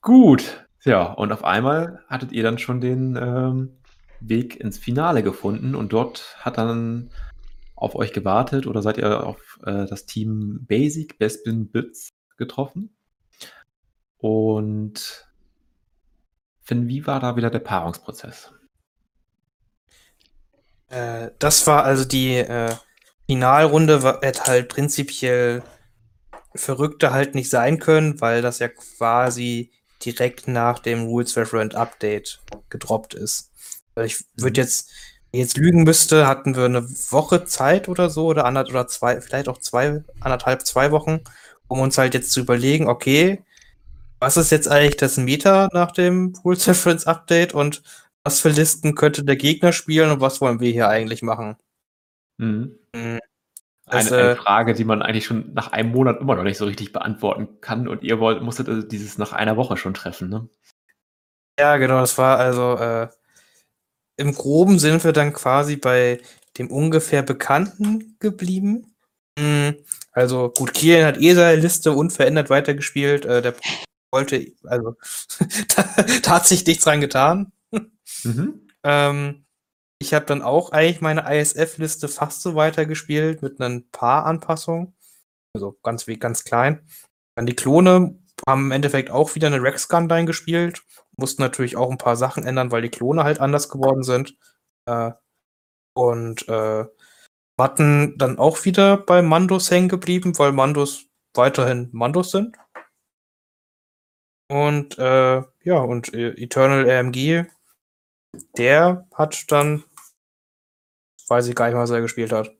Gut, 0.00 0.66
ja, 0.84 1.04
und 1.04 1.32
auf 1.32 1.44
einmal 1.44 2.02
hattet 2.08 2.32
ihr 2.32 2.42
dann 2.42 2.58
schon 2.58 2.80
den 2.80 3.16
ähm, 3.16 3.78
Weg 4.20 4.60
ins 4.60 4.78
Finale 4.78 5.22
gefunden 5.22 5.74
und 5.74 5.92
dort 5.92 6.36
hat 6.40 6.58
dann 6.58 7.10
auf 7.76 7.94
euch 7.94 8.12
gewartet 8.12 8.66
oder 8.66 8.82
seid 8.82 8.98
ihr 8.98 9.26
auf 9.26 9.58
äh, 9.64 9.86
das 9.86 10.06
Team 10.06 10.64
Basic, 10.66 11.18
Bespin 11.18 11.70
Bits 11.70 12.10
getroffen? 12.36 12.96
Und 14.18 15.28
Finn, 16.62 16.88
wie 16.88 17.06
war 17.06 17.20
da 17.20 17.36
wieder 17.36 17.50
der 17.50 17.58
Paarungsprozess? 17.60 18.52
Äh, 20.88 21.30
das 21.38 21.66
war 21.66 21.84
also 21.84 22.04
die 22.04 22.36
äh, 22.36 22.74
Finalrunde, 23.26 24.20
hätte 24.22 24.44
halt 24.44 24.68
prinzipiell 24.68 25.62
verrückter 26.54 27.12
halt 27.12 27.34
nicht 27.34 27.50
sein 27.50 27.78
können, 27.78 28.20
weil 28.20 28.42
das 28.42 28.58
ja 28.60 28.68
quasi 28.68 29.72
direkt 30.04 30.48
nach 30.48 30.78
dem 30.78 31.04
Rules 31.04 31.36
Referent 31.36 31.74
Update 31.74 32.42
gedroppt 32.68 33.14
ist. 33.14 33.50
Ich 33.96 34.24
würde 34.36 34.60
Mhm. 34.60 34.62
jetzt, 34.62 34.90
jetzt 35.34 35.56
lügen 35.56 35.84
müsste, 35.84 36.26
hatten 36.26 36.56
wir 36.56 36.64
eine 36.66 36.88
Woche 37.10 37.44
Zeit 37.44 37.88
oder 37.88 38.10
so 38.10 38.26
oder 38.26 38.44
anderth 38.46 38.70
oder 38.70 38.86
zwei, 38.88 39.20
vielleicht 39.20 39.48
auch 39.48 39.58
zwei, 39.58 40.04
anderthalb, 40.20 40.66
zwei 40.66 40.90
Wochen, 40.90 41.20
um 41.68 41.80
uns 41.80 41.98
halt 41.98 42.14
jetzt 42.14 42.32
zu 42.32 42.40
überlegen, 42.40 42.88
okay, 42.88 43.44
was 44.20 44.36
ist 44.36 44.50
jetzt 44.50 44.68
eigentlich 44.68 44.96
das 44.96 45.16
Meta 45.18 45.68
nach 45.72 45.92
dem 45.92 46.34
Rules 46.44 46.66
Reference 46.68 47.06
Update 47.06 47.54
und 47.54 47.82
was 48.24 48.40
für 48.40 48.48
Listen 48.50 48.94
könnte 48.94 49.24
der 49.24 49.36
Gegner 49.36 49.72
spielen 49.72 50.10
und 50.10 50.20
was 50.20 50.40
wollen 50.40 50.60
wir 50.60 50.72
hier 50.72 50.88
eigentlich 50.88 51.22
machen? 51.22 51.56
Mhm. 52.38 52.78
Mhm. 52.94 53.20
Eine, 53.86 54.10
Das, 54.10 54.12
eine 54.12 54.36
Frage, 54.36 54.74
die 54.74 54.84
man 54.84 55.02
eigentlich 55.02 55.26
schon 55.26 55.52
nach 55.54 55.72
einem 55.72 55.90
Monat 55.92 56.20
immer 56.20 56.36
noch 56.36 56.42
nicht 56.44 56.58
so 56.58 56.64
richtig 56.64 56.92
beantworten 56.92 57.60
kann 57.60 57.86
und 57.88 58.02
ihr 58.02 58.18
wollt, 58.20 58.42
musstet 58.42 58.68
also 58.68 58.82
dieses 58.86 59.18
nach 59.18 59.32
einer 59.32 59.56
Woche 59.56 59.76
schon 59.76 59.94
treffen, 59.94 60.30
ne? 60.30 60.48
Ja, 61.58 61.76
genau, 61.76 62.00
das 62.00 62.18
war 62.18 62.38
also 62.38 62.76
äh, 62.78 63.08
im 64.16 64.34
Groben 64.34 64.78
sind 64.78 65.04
wir 65.04 65.12
dann 65.12 65.32
quasi 65.32 65.76
bei 65.76 66.20
dem 66.58 66.70
ungefähr 66.70 67.22
Bekannten 67.22 68.16
geblieben. 68.20 68.94
Mm, 69.38 69.70
Also 70.12 70.50
gut, 70.50 70.74
Kiel 70.74 71.04
hat 71.04 71.20
eh 71.20 71.34
seine 71.34 71.60
Liste 71.60 71.92
unverändert 71.92 72.50
weitergespielt. 72.50 73.24
Äh, 73.24 73.42
der 73.42 73.54
wollte, 74.12 74.52
also 74.62 74.94
da, 76.22 76.32
hat 76.32 76.46
sich 76.46 76.64
nichts 76.64 76.84
dran 76.84 77.00
getan. 77.00 77.52
Mhm. 78.22 78.68
Ähm, 78.84 79.44
ich 79.98 80.14
habe 80.14 80.26
dann 80.26 80.42
auch 80.42 80.70
eigentlich 80.70 81.00
meine 81.00 81.24
ISF-Liste 81.28 82.08
fast 82.08 82.42
so 82.42 82.54
weitergespielt 82.54 83.42
mit 83.42 83.60
ein 83.60 83.90
paar 83.90 84.26
Anpassungen. 84.26 84.94
Also 85.54 85.78
ganz 85.82 86.06
ganz 86.20 86.44
klein. 86.44 86.86
Dann 87.36 87.46
die 87.46 87.56
Klone 87.56 88.18
haben 88.46 88.66
im 88.66 88.72
Endeffekt 88.72 89.10
auch 89.10 89.34
wieder 89.34 89.46
eine 89.48 89.62
Rex 89.62 89.88
Gunline 89.88 90.26
gespielt. 90.26 90.82
Mussten 91.16 91.42
natürlich 91.42 91.76
auch 91.76 91.90
ein 91.90 91.98
paar 91.98 92.16
Sachen 92.16 92.44
ändern, 92.46 92.70
weil 92.70 92.82
die 92.82 92.90
Klone 92.90 93.24
halt 93.24 93.40
anders 93.40 93.68
geworden 93.68 94.02
sind. 94.02 94.36
Äh, 94.86 95.12
und 95.96 96.48
äh, 96.48 96.84
hatten 97.58 98.18
dann 98.18 98.38
auch 98.38 98.64
wieder 98.64 98.96
bei 98.96 99.22
Mandos 99.22 99.70
hängen 99.70 99.88
geblieben, 99.88 100.36
weil 100.38 100.52
Mandos 100.52 101.06
weiterhin 101.34 101.88
Mandos 101.92 102.30
sind. 102.30 102.56
Und 104.50 104.98
äh, 104.98 105.42
ja, 105.62 105.78
und 105.78 106.12
äh, 106.12 106.30
Eternal 106.32 106.88
AMG, 106.88 107.46
der 108.56 109.08
hat 109.14 109.50
dann, 109.50 109.84
weiß 111.28 111.48
ich 111.48 111.54
gar 111.54 111.68
nicht, 111.68 111.76
was 111.76 111.90
er 111.90 112.00
gespielt 112.00 112.32
hat. 112.32 112.50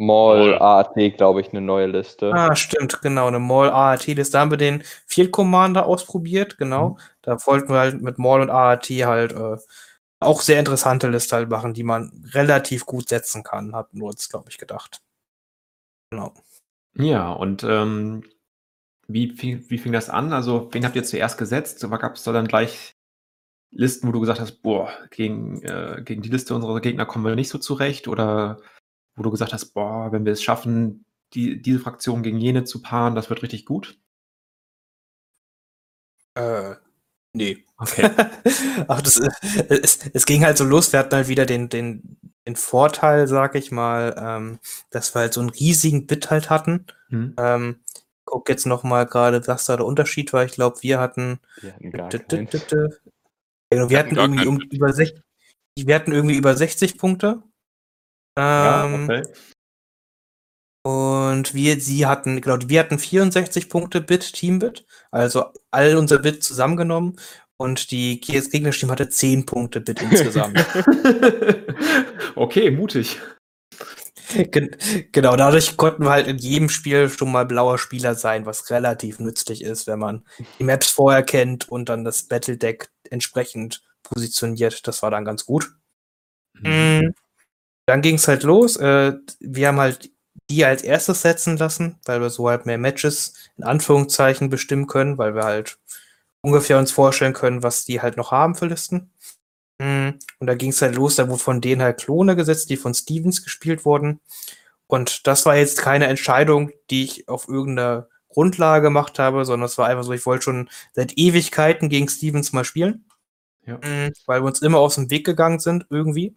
Mall 0.00 0.52
Mall. 0.52 0.58
AAT, 0.58 1.16
glaube 1.16 1.40
ich, 1.42 1.50
eine 1.50 1.60
neue 1.60 1.86
Liste. 1.86 2.32
Ah, 2.32 2.56
stimmt, 2.56 3.00
genau, 3.02 3.26
eine 3.26 3.38
Maul 3.38 3.68
AAT-Liste. 3.68 4.32
Da 4.32 4.40
haben 4.40 4.50
wir 4.50 4.58
den 4.58 4.82
Field 5.06 5.30
Commander 5.30 5.86
ausprobiert, 5.86 6.58
genau. 6.58 6.90
Mhm. 6.90 6.98
Da 7.22 7.46
wollten 7.46 7.68
wir 7.68 7.78
halt 7.78 8.00
mit 8.00 8.18
Maul 8.18 8.40
und 8.40 8.50
AAT 8.50 8.86
halt 8.88 9.32
äh, 9.32 9.56
auch 10.18 10.40
sehr 10.40 10.58
interessante 10.58 11.08
Liste 11.08 11.36
halt 11.36 11.50
machen, 11.50 11.74
die 11.74 11.82
man 11.82 12.24
relativ 12.32 12.86
gut 12.86 13.08
setzen 13.08 13.42
kann, 13.42 13.74
hat 13.74 13.92
nur 13.94 14.10
jetzt, 14.10 14.30
glaube 14.30 14.48
ich, 14.48 14.58
gedacht. 14.58 15.00
Genau. 16.10 16.32
Ja, 16.94 17.30
und 17.32 17.62
ähm, 17.62 18.24
wie, 19.06 19.40
wie, 19.40 19.68
wie 19.70 19.78
fing 19.78 19.92
das 19.92 20.08
an? 20.08 20.32
Also, 20.32 20.68
wen 20.72 20.84
habt 20.84 20.96
ihr 20.96 21.04
zuerst 21.04 21.38
gesetzt? 21.38 21.86
Gab 21.88 22.14
es 22.14 22.24
da 22.24 22.32
dann 22.32 22.48
gleich 22.48 22.96
Listen, 23.72 24.08
wo 24.08 24.12
du 24.12 24.18
gesagt 24.18 24.40
hast, 24.40 24.62
boah, 24.62 24.90
gegen, 25.10 25.62
äh, 25.62 26.02
gegen 26.04 26.22
die 26.22 26.28
Liste 26.28 26.56
unserer 26.56 26.80
Gegner 26.80 27.06
kommen 27.06 27.24
wir 27.24 27.36
nicht 27.36 27.50
so 27.50 27.58
zurecht? 27.58 28.08
Oder 28.08 28.60
wo 29.16 29.22
du 29.22 29.30
gesagt 29.30 29.52
hast, 29.52 29.72
boah, 29.74 30.12
wenn 30.12 30.24
wir 30.24 30.32
es 30.32 30.42
schaffen, 30.42 31.04
die, 31.34 31.60
diese 31.60 31.78
Fraktion 31.78 32.22
gegen 32.22 32.38
jene 32.38 32.64
zu 32.64 32.82
paaren, 32.82 33.14
das 33.14 33.30
wird 33.30 33.42
richtig 33.42 33.64
gut? 33.64 33.98
Äh, 36.34 36.74
nee. 37.32 37.64
Okay. 37.76 38.10
Ach, 38.88 39.00
das, 39.00 39.18
es, 39.68 39.98
es 40.12 40.26
ging 40.26 40.44
halt 40.44 40.58
so 40.58 40.64
los. 40.64 40.92
Wir 40.92 41.00
hatten 41.00 41.14
halt 41.14 41.28
wieder 41.28 41.46
den, 41.46 41.68
den, 41.68 42.18
den 42.46 42.56
Vorteil, 42.56 43.26
sag 43.26 43.54
ich 43.54 43.70
mal, 43.70 44.14
ähm, 44.18 44.58
dass 44.90 45.14
wir 45.14 45.20
halt 45.20 45.32
so 45.32 45.40
einen 45.40 45.50
riesigen 45.50 46.06
Bit 46.06 46.30
halt 46.30 46.50
hatten. 46.50 46.86
Mhm. 47.08 47.34
Ähm, 47.38 47.80
guck 48.24 48.48
jetzt 48.48 48.66
noch 48.66 48.82
mal 48.82 49.06
gerade, 49.06 49.46
was 49.46 49.66
da 49.66 49.76
der 49.76 49.86
Unterschied 49.86 50.32
war. 50.32 50.44
Ich 50.44 50.52
glaube, 50.52 50.82
wir 50.82 51.00
hatten. 51.00 51.40
Wir 51.60 51.74
hatten, 51.74 51.90
gar 51.90 52.10
wir 53.70 53.90
wir 53.90 53.98
hatten 53.98 54.16
irgendwie 54.16 54.46
um, 54.46 54.60
über 54.60 54.92
60, 54.92 55.22
wir 55.76 55.94
hatten 55.94 56.12
irgendwie 56.12 56.36
über 56.36 56.56
60 56.56 56.98
Punkte. 56.98 57.42
Ähm, 58.40 59.08
ja, 59.08 59.18
okay. 59.18 59.22
Und 60.82 61.52
wir, 61.52 61.78
sie 61.78 62.06
hatten, 62.06 62.40
genau, 62.40 62.56
wir 62.66 62.80
hatten 62.80 62.98
64 62.98 63.68
Punkte 63.68 64.00
Bit, 64.00 64.32
Teambit, 64.32 64.86
also 65.10 65.44
all 65.70 65.96
unser 65.96 66.18
Bit 66.18 66.42
zusammengenommen 66.42 67.16
und 67.58 67.90
die 67.90 68.18
gegnerische 68.18 68.80
Team 68.80 68.90
hatte 68.90 69.10
10 69.10 69.44
Punkte 69.44 69.82
Bit 69.82 70.00
insgesamt. 70.10 70.64
okay, 72.34 72.70
mutig. 72.70 73.20
Genau, 75.12 75.36
dadurch 75.36 75.76
konnten 75.76 76.04
wir 76.04 76.10
halt 76.10 76.28
in 76.28 76.38
jedem 76.38 76.68
Spiel 76.68 77.10
schon 77.10 77.32
mal 77.32 77.44
blauer 77.44 77.78
Spieler 77.78 78.14
sein, 78.14 78.46
was 78.46 78.70
relativ 78.70 79.18
nützlich 79.18 79.62
ist, 79.62 79.86
wenn 79.86 79.98
man 79.98 80.24
die 80.58 80.64
Maps 80.64 80.88
vorher 80.88 81.22
kennt 81.22 81.68
und 81.68 81.88
dann 81.88 82.04
das 82.04 82.22
Battle 82.22 82.56
Deck 82.56 82.90
entsprechend 83.10 83.82
positioniert. 84.02 84.86
Das 84.86 85.02
war 85.02 85.10
dann 85.10 85.24
ganz 85.24 85.44
gut. 85.44 85.72
Mhm. 86.54 87.12
Dann 87.90 88.02
ging 88.02 88.14
es 88.14 88.28
halt 88.28 88.44
los. 88.44 88.76
Äh, 88.76 89.14
wir 89.40 89.66
haben 89.66 89.80
halt 89.80 90.12
die 90.48 90.64
als 90.64 90.82
erstes 90.82 91.22
setzen 91.22 91.56
lassen, 91.56 91.98
weil 92.04 92.20
wir 92.20 92.30
so 92.30 92.48
halt 92.48 92.64
mehr 92.64 92.78
Matches 92.78 93.34
in 93.58 93.64
Anführungszeichen 93.64 94.48
bestimmen 94.48 94.86
können, 94.86 95.18
weil 95.18 95.34
wir 95.34 95.42
halt 95.42 95.80
ungefähr 96.40 96.78
uns 96.78 96.92
vorstellen 96.92 97.32
können, 97.32 97.64
was 97.64 97.84
die 97.86 98.00
halt 98.00 98.16
noch 98.16 98.30
haben 98.30 98.54
für 98.54 98.66
Listen. 98.66 99.10
Mm, 99.80 100.10
und 100.38 100.46
da 100.46 100.54
ging 100.54 100.70
es 100.70 100.80
halt 100.80 100.94
los, 100.94 101.16
da 101.16 101.28
wurden 101.28 101.40
von 101.40 101.60
denen 101.60 101.82
halt 101.82 101.98
Klone 101.98 102.36
gesetzt, 102.36 102.70
die 102.70 102.76
von 102.76 102.94
Stevens 102.94 103.42
gespielt 103.42 103.84
wurden. 103.84 104.20
Und 104.86 105.26
das 105.26 105.44
war 105.44 105.56
jetzt 105.56 105.82
keine 105.82 106.06
Entscheidung, 106.06 106.70
die 106.90 107.02
ich 107.02 107.28
auf 107.28 107.48
irgendeiner 107.48 108.06
Grundlage 108.28 108.84
gemacht 108.84 109.18
habe, 109.18 109.44
sondern 109.44 109.66
es 109.66 109.78
war 109.78 109.88
einfach 109.88 110.04
so, 110.04 110.12
ich 110.12 110.26
wollte 110.26 110.44
schon 110.44 110.70
seit 110.92 111.18
Ewigkeiten 111.18 111.88
gegen 111.88 112.08
Stevens 112.08 112.52
mal 112.52 112.64
spielen. 112.64 113.04
Ja. 113.66 113.78
Mm, 113.78 114.12
weil 114.26 114.42
wir 114.42 114.46
uns 114.46 114.62
immer 114.62 114.78
aus 114.78 114.94
dem 114.94 115.10
Weg 115.10 115.26
gegangen 115.26 115.58
sind, 115.58 115.86
irgendwie. 115.90 116.36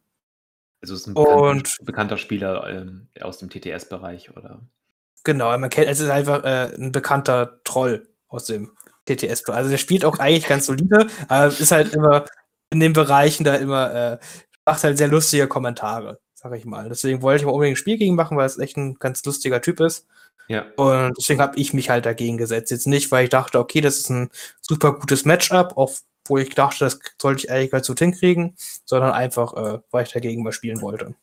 Also 0.83 0.95
es 0.95 1.01
ist 1.01 1.07
ein 1.07 1.13
bekannter, 1.13 1.41
und, 1.41 1.77
bekannter 1.83 2.17
Spieler 2.17 2.69
ähm, 2.69 3.07
aus 3.21 3.37
dem 3.37 3.49
TTS-Bereich, 3.49 4.35
oder? 4.35 4.59
Genau, 5.23 5.57
man 5.57 5.69
kennt, 5.69 5.87
es 5.87 6.01
ist 6.01 6.09
einfach 6.09 6.43
äh, 6.43 6.75
ein 6.75 6.91
bekannter 6.91 7.61
Troll 7.63 8.09
aus 8.27 8.47
dem 8.47 8.73
TTS-Bereich. 9.05 9.59
Also 9.59 9.69
der 9.69 9.77
spielt 9.77 10.03
auch 10.03 10.19
eigentlich 10.19 10.45
ganz 10.45 10.65
solide, 10.65 11.07
aber 11.29 11.47
ist 11.47 11.71
halt 11.71 11.93
immer 11.93 12.25
in 12.69 12.81
den 12.81 12.91
Bereichen 12.91 13.45
da 13.45 13.55
immer, 13.55 13.93
äh, 13.93 14.17
macht 14.65 14.83
halt 14.83 14.97
sehr 14.97 15.07
lustige 15.07 15.47
Kommentare, 15.47 16.19
sag 16.33 16.53
ich 16.53 16.65
mal. 16.65 16.89
Deswegen 16.89 17.21
wollte 17.21 17.43
ich 17.43 17.45
mal 17.45 17.53
unbedingt 17.53 17.77
ein 17.77 17.79
Spiel 17.79 17.97
gegen 17.97 18.15
machen, 18.15 18.35
weil 18.35 18.45
es 18.45 18.59
echt 18.59 18.75
ein 18.75 18.95
ganz 18.95 19.23
lustiger 19.23 19.61
Typ 19.61 19.79
ist. 19.79 20.05
Ja. 20.49 20.65
Und 20.75 21.15
deswegen 21.17 21.39
habe 21.39 21.57
ich 21.57 21.73
mich 21.73 21.89
halt 21.89 22.05
dagegen 22.05 22.37
gesetzt. 22.37 22.71
Jetzt 22.71 22.87
nicht, 22.87 23.09
weil 23.09 23.23
ich 23.23 23.29
dachte, 23.29 23.57
okay, 23.57 23.79
das 23.79 23.99
ist 23.99 24.09
ein 24.09 24.31
super 24.59 24.91
gutes 24.99 25.23
Matchup, 25.23 25.77
auch 25.77 25.91
wo 26.27 26.37
ich 26.37 26.49
dachte, 26.55 26.79
das 26.79 26.99
sollte 27.21 27.45
ich 27.45 27.51
eigentlich 27.51 27.71
ganz 27.71 27.87
gut 27.87 27.99
hinkriegen, 27.99 28.55
sondern 28.85 29.11
einfach, 29.11 29.53
äh, 29.53 29.79
weil 29.91 30.05
ich 30.05 30.13
dagegen 30.13 30.43
mal 30.43 30.51
spielen 30.51 30.81
wollte. 30.81 31.15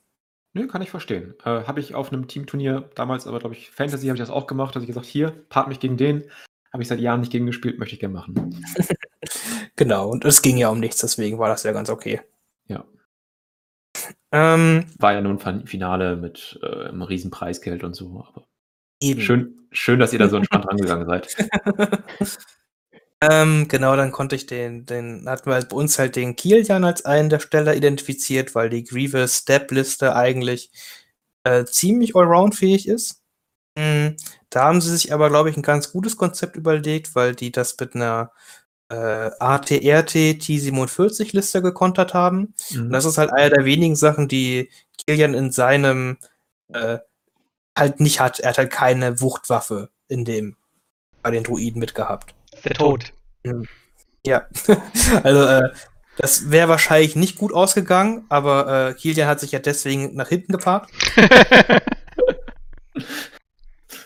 Nö, 0.53 0.67
kann 0.67 0.83
ich 0.83 0.91
verstehen. 0.91 1.35
Äh, 1.45 1.65
habe 1.65 1.81
ich 1.81 1.95
auf 1.95 2.13
einem 2.13 2.27
Teamturnier 2.27 2.91
damals, 2.95 3.27
aber 3.27 3.39
glaube 3.39 3.55
ich, 3.55 3.71
Fantasy 3.71 4.07
habe 4.07 4.17
ich 4.17 4.21
das 4.21 4.31
auch 4.31 4.47
gemacht, 4.47 4.75
dass 4.75 4.83
ich 4.83 4.89
gesagt, 4.89 5.07
hier, 5.07 5.31
part 5.49 5.69
mich 5.69 5.79
gegen 5.79 5.97
den. 5.97 6.25
Habe 6.73 6.83
ich 6.83 6.89
seit 6.89 7.01
Jahren 7.01 7.21
nicht 7.21 7.33
gegen 7.33 7.47
gespielt, 7.47 7.79
möchte 7.79 7.95
ich 7.95 8.01
gerne 8.01 8.15
machen. 8.15 8.65
genau, 9.77 10.09
und 10.09 10.25
es 10.25 10.43
ging 10.43 10.57
ja 10.57 10.69
um 10.69 10.81
nichts, 10.81 11.01
deswegen 11.01 11.39
war 11.39 11.49
das 11.49 11.63
ja 11.63 11.73
ganz 11.73 11.89
okay. 11.89 12.21
Ja. 12.67 12.85
Ähm, 14.33 14.87
war 14.99 15.13
ja 15.13 15.21
nun 15.21 15.41
ein 15.41 15.67
Finale 15.67 16.17
mit 16.17 16.59
äh, 16.63 16.89
einem 16.89 17.03
riesen 17.03 17.31
Preisgeld 17.31 17.85
und 17.85 17.95
so, 17.95 18.25
aber 18.29 18.47
eben. 19.01 19.21
Schön, 19.21 19.69
schön, 19.73 19.99
dass 19.99 20.13
ihr 20.13 20.19
da 20.19 20.29
so 20.29 20.37
entspannt 20.37 20.67
rangegangen 20.69 21.07
seid. 21.07 21.37
Ähm, 23.23 23.69
genau, 23.69 23.97
dann 23.97 24.13
konnte 24.13 24.35
ich 24.35 24.47
den, 24.47 24.87
den 24.87 25.29
hatten 25.29 25.51
wir 25.51 25.55
halt 25.55 25.69
bei 25.69 25.77
uns 25.77 25.99
halt 25.99 26.17
den 26.17 26.37
Kilian 26.37 26.85
als 26.85 27.05
einen 27.05 27.29
der 27.29 27.41
Steller 27.41 27.75
identifiziert, 27.75 28.55
weil 28.55 28.71
die 28.71 28.85
Grievous 28.85 29.39
Step-Liste 29.39 30.17
eigentlich 30.17 30.71
äh, 31.45 31.65
ziemlich 31.65 32.17
allround-fähig 32.17 32.89
ist. 32.89 33.23
Mhm. 33.77 34.17
Da 34.49 34.65
haben 34.65 34.81
sie 34.81 34.91
sich 34.91 35.13
aber, 35.13 35.29
glaube 35.29 35.51
ich, 35.51 35.57
ein 35.57 35.63
ganz 35.63 35.93
gutes 35.93 36.17
Konzept 36.17 36.57
überlegt, 36.57 37.15
weil 37.15 37.35
die 37.35 37.53
das 37.53 37.77
mit 37.79 37.95
einer 37.95 38.33
äh, 38.89 39.31
ATRT 39.39 40.41
T47-Liste 40.41 41.63
gekontert 41.63 42.15
haben. 42.15 42.55
Mhm. 42.71 42.85
Und 42.85 42.91
das 42.93 43.05
ist 43.05 43.19
halt 43.19 43.33
eine 43.33 43.51
der 43.51 43.65
wenigen 43.67 43.97
Sachen, 43.97 44.29
die 44.29 44.71
Kilian 45.07 45.35
in 45.35 45.53
seinem 45.53 46.19
äh, 46.73 46.99
halt 47.79 48.01
nicht 48.01 48.21
hat. 48.21 48.41
Er 48.41 48.51
hat 48.51 48.59
halt 48.59 48.71
keine 48.73 49.21
Wuchtwaffe 49.21 49.91
in 50.09 50.25
dem 50.25 50.57
bei 51.23 51.31
den 51.31 51.45
Druiden 51.45 51.81
mitgehabt 51.81 52.35
der 52.65 52.75
Tod. 52.75 53.13
Ja, 54.27 54.47
also 55.23 55.45
äh, 55.45 55.71
das 56.17 56.51
wäre 56.51 56.69
wahrscheinlich 56.69 57.17
nicht 57.17 57.39
gut 57.39 57.55
ausgegangen, 57.55 58.27
aber 58.29 58.91
äh, 58.91 58.95
Kilian 58.95 59.29
hat 59.29 59.41
sich 59.41 59.53
ja 59.53 59.59
deswegen 59.59 60.15
nach 60.15 60.29
hinten 60.29 60.53
geparkt. 60.53 60.91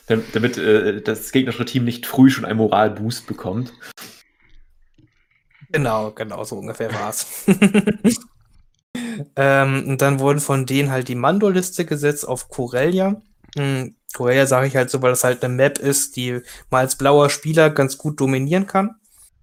Damit 0.07 0.59
äh, 0.59 1.01
das 1.01 1.33
gegnerische 1.33 1.65
Team 1.65 1.85
nicht 1.85 2.07
früh 2.07 2.31
schon 2.31 2.45
einen 2.45 2.59
Moralboost 2.59 3.27
bekommt. 3.27 3.73
Genau, 5.71 6.13
genau, 6.13 6.45
so 6.45 6.59
ungefähr 6.59 6.93
war's. 6.95 7.47
ähm, 9.37 9.89
und 9.89 10.01
dann 10.01 10.21
wurden 10.21 10.39
von 10.39 10.67
denen 10.67 10.93
halt 10.93 11.09
die 11.09 11.17
Mando-Liste 11.17 11.85
gesetzt 11.85 12.29
auf 12.29 12.49
Corellia. 12.49 13.21
Hm, 13.57 13.95
Corellia 14.15 14.47
sage 14.47 14.67
ich 14.67 14.77
halt 14.77 14.91
so, 14.91 15.03
weil 15.03 15.11
das 15.11 15.25
halt 15.25 15.45
eine 15.45 15.55
Map 15.55 15.79
ist, 15.79 16.17
die 16.17 16.41
mal 16.71 16.81
als 16.81 16.97
blauer 16.97 17.31
Spieler 17.31 17.71
ganz 17.71 17.99
gut 17.99 18.21
dominieren 18.21 18.67
kann. 18.67 18.87
Mhm. 18.87 18.97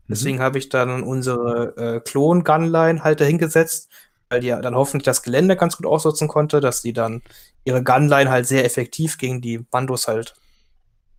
Deswegen 0.07 0.39
habe 0.39 0.57
ich 0.57 0.69
dann 0.69 1.03
unsere 1.03 1.75
äh, 1.77 1.99
Klon-Gunline 1.99 3.03
halt 3.03 3.21
dahingesetzt, 3.21 3.89
weil 4.29 4.41
die 4.41 4.49
dann 4.49 4.75
hoffentlich 4.75 5.05
das 5.05 5.23
Gelände 5.23 5.55
ganz 5.57 5.77
gut 5.77 5.85
ausnutzen 5.85 6.27
konnte, 6.27 6.61
dass 6.61 6.81
die 6.81 6.93
dann 6.93 7.21
ihre 7.65 7.83
Gunline 7.83 8.29
halt 8.29 8.47
sehr 8.47 8.65
effektiv 8.65 9.17
gegen 9.17 9.41
die 9.41 9.59
Bandos 9.59 10.07
halt 10.07 10.35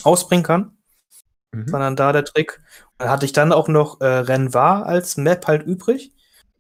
ausbringen 0.03 0.45
kann. 0.45 0.79
Mhm. 1.53 1.69
Sondern 1.69 1.97
da 1.97 2.13
der 2.13 2.25
Trick. 2.25 2.61
dann 2.99 3.11
hatte 3.11 3.27
ich 3.27 3.33
dann 3.33 3.53
auch 3.53 3.69
noch 3.69 4.01
äh, 4.01 4.07
Renoir 4.07 4.87
als 4.87 5.19
Map 5.19 5.47
halt 5.47 5.63
übrig 5.63 6.13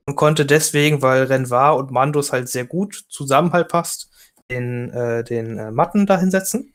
und 0.06 0.16
konnte 0.16 0.44
deswegen, 0.44 1.00
weil 1.00 1.24
Renoir 1.24 1.76
und 1.76 1.90
Mandos 1.90 2.32
halt 2.32 2.48
sehr 2.48 2.66
gut 2.66 3.06
zusammen 3.08 3.52
halt 3.52 3.68
passt, 3.68 4.11
den, 4.52 4.90
äh, 4.90 5.24
den 5.24 5.58
äh, 5.58 5.70
Matten 5.70 6.06
da 6.06 6.18
hinsetzen, 6.18 6.72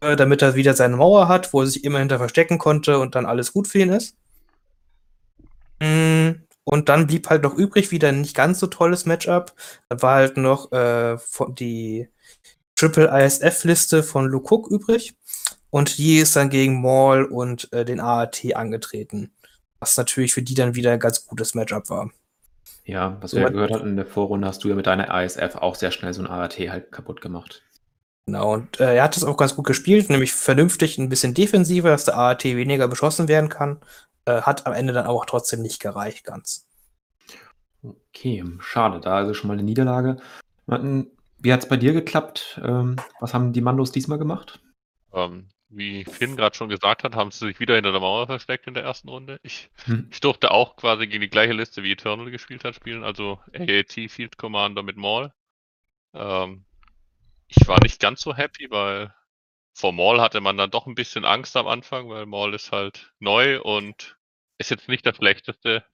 äh, 0.00 0.16
damit 0.16 0.42
er 0.42 0.54
wieder 0.54 0.74
seine 0.74 0.96
Mauer 0.96 1.28
hat, 1.28 1.52
wo 1.52 1.60
er 1.60 1.66
sich 1.66 1.84
immer 1.84 1.98
hinter 1.98 2.18
verstecken 2.18 2.58
konnte 2.58 2.98
und 2.98 3.14
dann 3.14 3.26
alles 3.26 3.52
gut 3.52 3.68
für 3.68 3.80
ihn 3.80 3.90
ist. 3.90 4.16
Mm, 5.80 6.30
und 6.64 6.88
dann 6.88 7.06
blieb 7.06 7.28
halt 7.28 7.42
noch 7.42 7.54
übrig 7.54 7.90
wieder 7.90 8.08
ein 8.08 8.22
nicht 8.22 8.34
ganz 8.34 8.58
so 8.60 8.66
tolles 8.66 9.06
Matchup. 9.06 9.52
Da 9.88 10.00
war 10.02 10.16
halt 10.16 10.36
noch 10.36 10.72
äh, 10.72 11.16
die 11.58 12.08
Triple 12.76 13.08
ISF-Liste 13.08 14.02
von 14.02 14.26
Lukuk 14.26 14.70
übrig. 14.70 15.14
Und 15.70 15.98
die 15.98 16.18
ist 16.18 16.36
dann 16.36 16.50
gegen 16.50 16.80
Maul 16.80 17.24
und 17.24 17.72
äh, 17.72 17.84
den 17.84 18.00
AAT 18.00 18.54
angetreten. 18.54 19.32
Was 19.80 19.96
natürlich 19.96 20.32
für 20.32 20.42
die 20.42 20.54
dann 20.54 20.74
wieder 20.74 20.92
ein 20.92 21.00
ganz 21.00 21.26
gutes 21.26 21.54
Matchup 21.54 21.90
war. 21.90 22.10
Ja, 22.84 23.16
was 23.20 23.34
wir 23.34 23.42
ja 23.42 23.48
gehört 23.48 23.72
hatten 23.72 23.88
in 23.88 23.96
der 23.96 24.06
Vorrunde, 24.06 24.46
hast 24.46 24.62
du 24.62 24.68
ja 24.68 24.74
mit 24.74 24.86
deiner 24.86 25.10
ASF 25.10 25.56
auch 25.56 25.74
sehr 25.74 25.90
schnell 25.90 26.12
so 26.12 26.22
ein 26.22 26.26
AAT 26.26 26.58
halt 26.58 26.92
kaputt 26.92 27.20
gemacht. 27.20 27.62
Genau, 28.26 28.54
und 28.54 28.80
äh, 28.80 28.96
er 28.96 29.04
hat 29.04 29.16
es 29.16 29.24
auch 29.24 29.36
ganz 29.36 29.56
gut 29.56 29.66
gespielt, 29.66 30.10
nämlich 30.10 30.32
vernünftig, 30.32 30.98
ein 30.98 31.08
bisschen 31.08 31.34
defensiver, 31.34 31.90
dass 31.90 32.04
der 32.04 32.16
AAT 32.16 32.44
weniger 32.44 32.88
beschossen 32.88 33.28
werden 33.28 33.48
kann. 33.48 33.80
Äh, 34.26 34.42
hat 34.42 34.66
am 34.66 34.72
Ende 34.72 34.92
dann 34.92 35.06
auch 35.06 35.24
trotzdem 35.26 35.62
nicht 35.62 35.80
gereicht 35.80 36.24
ganz. 36.24 36.66
Okay, 37.82 38.44
schade, 38.60 39.00
da 39.00 39.16
also 39.16 39.34
schon 39.34 39.48
mal 39.48 39.54
eine 39.54 39.62
Niederlage. 39.62 40.18
Wie 40.66 41.52
hat 41.52 41.62
es 41.62 41.68
bei 41.68 41.76
dir 41.76 41.92
geklappt? 41.92 42.60
Ähm, 42.64 42.96
was 43.20 43.34
haben 43.34 43.52
die 43.52 43.60
Mandos 43.60 43.92
diesmal 43.92 44.18
gemacht? 44.18 44.60
Ähm, 45.12 45.48
wie 45.76 46.04
Finn 46.04 46.36
gerade 46.36 46.56
schon 46.56 46.68
gesagt 46.68 47.04
hat, 47.04 47.14
haben 47.14 47.30
sie 47.30 47.46
sich 47.46 47.60
wieder 47.60 47.74
hinter 47.74 47.92
der 47.92 48.00
Mauer 48.00 48.26
versteckt 48.26 48.66
in 48.66 48.74
der 48.74 48.84
ersten 48.84 49.08
Runde. 49.08 49.38
Ich, 49.42 49.70
Hm. 49.84 50.08
ich 50.10 50.20
durfte 50.20 50.50
auch 50.50 50.76
quasi 50.76 51.06
gegen 51.06 51.20
die 51.22 51.30
gleiche 51.30 51.52
Liste 51.52 51.82
wie 51.82 51.92
Eternal 51.92 52.30
gespielt 52.30 52.64
hat 52.64 52.74
spielen, 52.74 53.04
also 53.04 53.40
AAT 53.52 54.08
Field 54.08 54.36
Commander 54.38 54.82
mit 54.82 54.96
Maul. 54.96 55.32
Ähm, 56.14 56.64
ich 57.48 57.66
war 57.68 57.78
nicht 57.82 58.00
ganz 58.00 58.20
so 58.22 58.34
happy, 58.34 58.70
weil 58.70 59.14
vor 59.74 59.92
Maul 59.92 60.20
hatte 60.20 60.40
man 60.40 60.56
dann 60.56 60.70
doch 60.70 60.86
ein 60.86 60.94
bisschen 60.94 61.24
Angst 61.24 61.56
am 61.56 61.66
Anfang, 61.66 62.08
weil 62.08 62.26
Maul 62.26 62.54
ist 62.54 62.72
halt 62.72 63.12
neu 63.18 63.60
und 63.60 64.16
ist 64.58 64.70
jetzt 64.70 64.88
nicht 64.88 65.04
der 65.06 65.14
schlechteste 65.14 65.84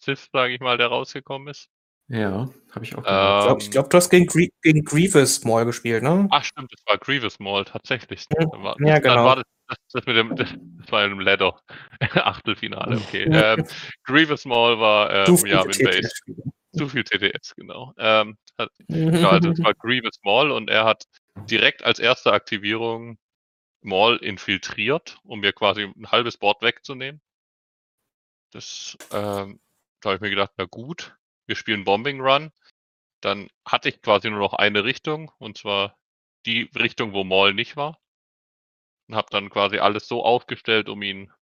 Sith, 0.00 0.28
sage 0.32 0.54
ich 0.54 0.60
mal, 0.60 0.78
der 0.78 0.88
rausgekommen 0.88 1.48
ist. 1.48 1.70
Ja, 2.08 2.48
habe 2.74 2.84
ich 2.84 2.94
auch 2.94 3.02
Ich 3.02 3.04
gehört. 3.04 3.44
glaube, 3.44 3.62
Ähm, 3.64 3.70
glaub, 3.70 3.90
du 3.90 3.96
hast 3.98 4.08
gegen, 4.08 4.26
Grie 4.26 4.50
gegen 4.62 4.82
Grievous 4.84 5.44
mal 5.44 5.64
gespielt, 5.64 6.02
ne? 6.02 6.26
Ach 6.30 6.42
stimmt, 6.42 6.72
das 6.72 6.82
war 6.86 6.96
Grievous 6.98 7.38
Maul, 7.38 7.64
tatsächlich. 7.66 8.24
Ja, 8.32 8.46
Dann 8.46 8.62
war, 8.62 8.76
ja, 8.80 8.94
Dann 8.94 9.02
genau. 9.02 9.24
war 9.24 9.36
das, 9.36 9.44
das, 9.68 9.78
das 9.92 10.06
mit 10.06 10.16
dem, 10.16 10.34
das, 10.34 10.48
das 10.78 10.92
war 10.92 11.04
im 11.04 11.20
Ladder. 11.20 11.60
Achtelfinale, 12.00 12.96
okay. 12.96 13.28
ähm, 13.30 13.66
Grievous 14.04 14.46
Maul 14.46 14.80
war, 14.80 15.28
ähm, 15.28 15.36
ja, 15.46 15.64
mit 15.64 15.82
Base. 15.82 16.10
Zu 16.72 16.88
viel 16.88 17.04
TTS, 17.04 17.54
genau. 17.56 17.92
Ähm, 17.98 18.38
hat, 18.58 18.70
genau, 18.88 19.28
also 19.30 19.50
es 19.50 19.62
war 19.62 19.74
Grievous 19.74 20.18
Maul 20.22 20.50
und 20.50 20.70
er 20.70 20.84
hat 20.84 21.04
direkt 21.50 21.82
als 21.82 21.98
erste 21.98 22.32
Aktivierung 22.32 23.18
Maul 23.82 24.16
infiltriert, 24.16 25.18
um 25.24 25.40
mir 25.40 25.52
quasi 25.52 25.82
ein 25.82 26.10
halbes 26.10 26.36
Board 26.38 26.62
wegzunehmen. 26.62 27.20
Das, 28.52 28.96
ähm, 29.12 29.60
da 30.00 30.10
habe 30.10 30.14
ich 30.16 30.20
mir 30.20 30.30
gedacht, 30.30 30.52
na 30.56 30.64
gut, 30.64 31.17
wir 31.48 31.56
spielen 31.56 31.84
Bombing 31.84 32.20
Run. 32.20 32.52
Dann 33.20 33.48
hatte 33.66 33.88
ich 33.88 34.00
quasi 34.00 34.30
nur 34.30 34.38
noch 34.38 34.52
eine 34.52 34.84
Richtung, 34.84 35.32
und 35.38 35.58
zwar 35.58 35.98
die 36.46 36.70
Richtung, 36.76 37.12
wo 37.14 37.24
Maul 37.24 37.54
nicht 37.54 37.76
war. 37.76 37.98
Und 39.08 39.16
habe 39.16 39.28
dann 39.30 39.50
quasi 39.50 39.78
alles 39.78 40.06
so 40.06 40.24
aufgestellt, 40.24 40.88
um 40.88 41.02
ihn 41.02 41.32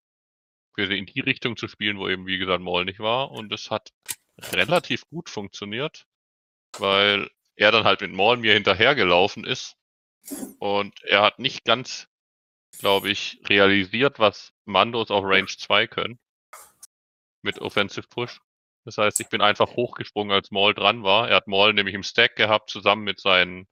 quasi 0.75 0.97
in 0.97 1.07
die 1.07 1.21
Richtung 1.21 1.57
zu 1.57 1.69
spielen, 1.69 1.99
wo 1.99 2.09
eben, 2.09 2.27
wie 2.27 2.39
gesagt, 2.39 2.63
Maul 2.63 2.85
nicht 2.85 3.01
war. 3.01 3.33
Und 3.33 3.53
es 3.53 3.71
hat 3.71 3.93
relativ 4.39 5.07
gut 5.09 5.29
funktioniert, 5.29 6.07
weil 6.79 7.29
er 7.57 7.73
dann 7.73 7.85
halt 7.85 8.01
mit 8.01 8.13
Maul 8.13 8.37
mir 8.37 8.55
hinterhergelaufen 8.55 9.45
ist. 9.45 9.77
Und 10.59 11.03
er 11.03 11.23
hat 11.23 11.39
nicht 11.39 11.65
ganz, 11.65 12.09
glaube 12.79 13.11
ich, 13.11 13.41
realisiert, 13.49 14.19
was 14.19 14.53
Mandos 14.65 15.11
auf 15.11 15.25
Range 15.25 15.47
2 15.47 15.87
können. 15.89 16.19
Mit 17.43 17.59
Offensive 17.61 18.07
Push. 18.09 18.41
Das 18.87 18.99
heißt, 18.99 19.21
ich 19.21 19.29
bin 19.29 19.41
einfach 19.41 19.75
hochgesprungen, 19.75 20.33
als 20.33 20.53
Maul 20.53 20.73
dran 20.73 21.03
war. 21.03 21.29
Er 21.29 21.37
hat 21.37 21.49
Maul 21.49 21.75
nämlich 21.75 21.97
im 21.97 22.05
Stack 22.05 22.37
gehabt, 22.37 22.71
zusammen 22.71 23.03
mit 23.03 23.21
seinen, 23.21 23.67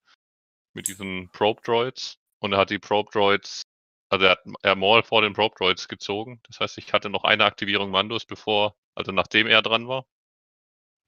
mit 0.75 0.89
diesen 0.89 1.31
Probe 1.31 1.63
Droids. 1.63 2.19
Und 2.41 2.53
er 2.53 2.59
hat 2.59 2.71
die 2.71 2.81
Probe 2.81 3.11
Droids, 3.13 3.63
also 4.09 4.27
er 4.27 4.33
hat 4.33 4.41
er 4.63 4.75
Maul 4.75 5.05
vor 5.05 5.23
den 5.23 5.33
Probe 5.33 5.55
Droids 5.57 5.87
gezogen. 5.87 6.41
Das 6.49 6.59
heißt, 6.59 6.79
ich 6.79 6.93
hatte 6.93 7.11
noch 7.11 7.23
eine 7.23 7.45
Aktivierung 7.45 7.91
Mandos, 7.93 8.27
bevor, 8.27 8.77
also 8.97 9.13
nachdem 9.13 9.47
er 9.47 9.63
dran 9.63 9.87
war. 9.87 10.05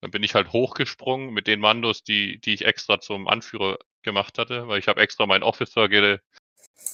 Dann 0.02 0.12
bin 0.12 0.22
ich 0.22 0.34
halt 0.36 0.52
hochgesprungen 0.52 1.30
mit 1.30 1.48
den 1.48 1.58
Mandos, 1.58 2.04
die, 2.04 2.38
die 2.40 2.54
ich 2.54 2.64
extra 2.64 3.00
zum 3.00 3.26
Anführer 3.26 3.78
gemacht 4.02 4.38
hatte, 4.38 4.68
weil 4.68 4.78
ich 4.78 4.86
habe 4.86 5.00
extra 5.00 5.26
meinen 5.26 5.42
Officer 5.42 5.88
ge 5.88 6.20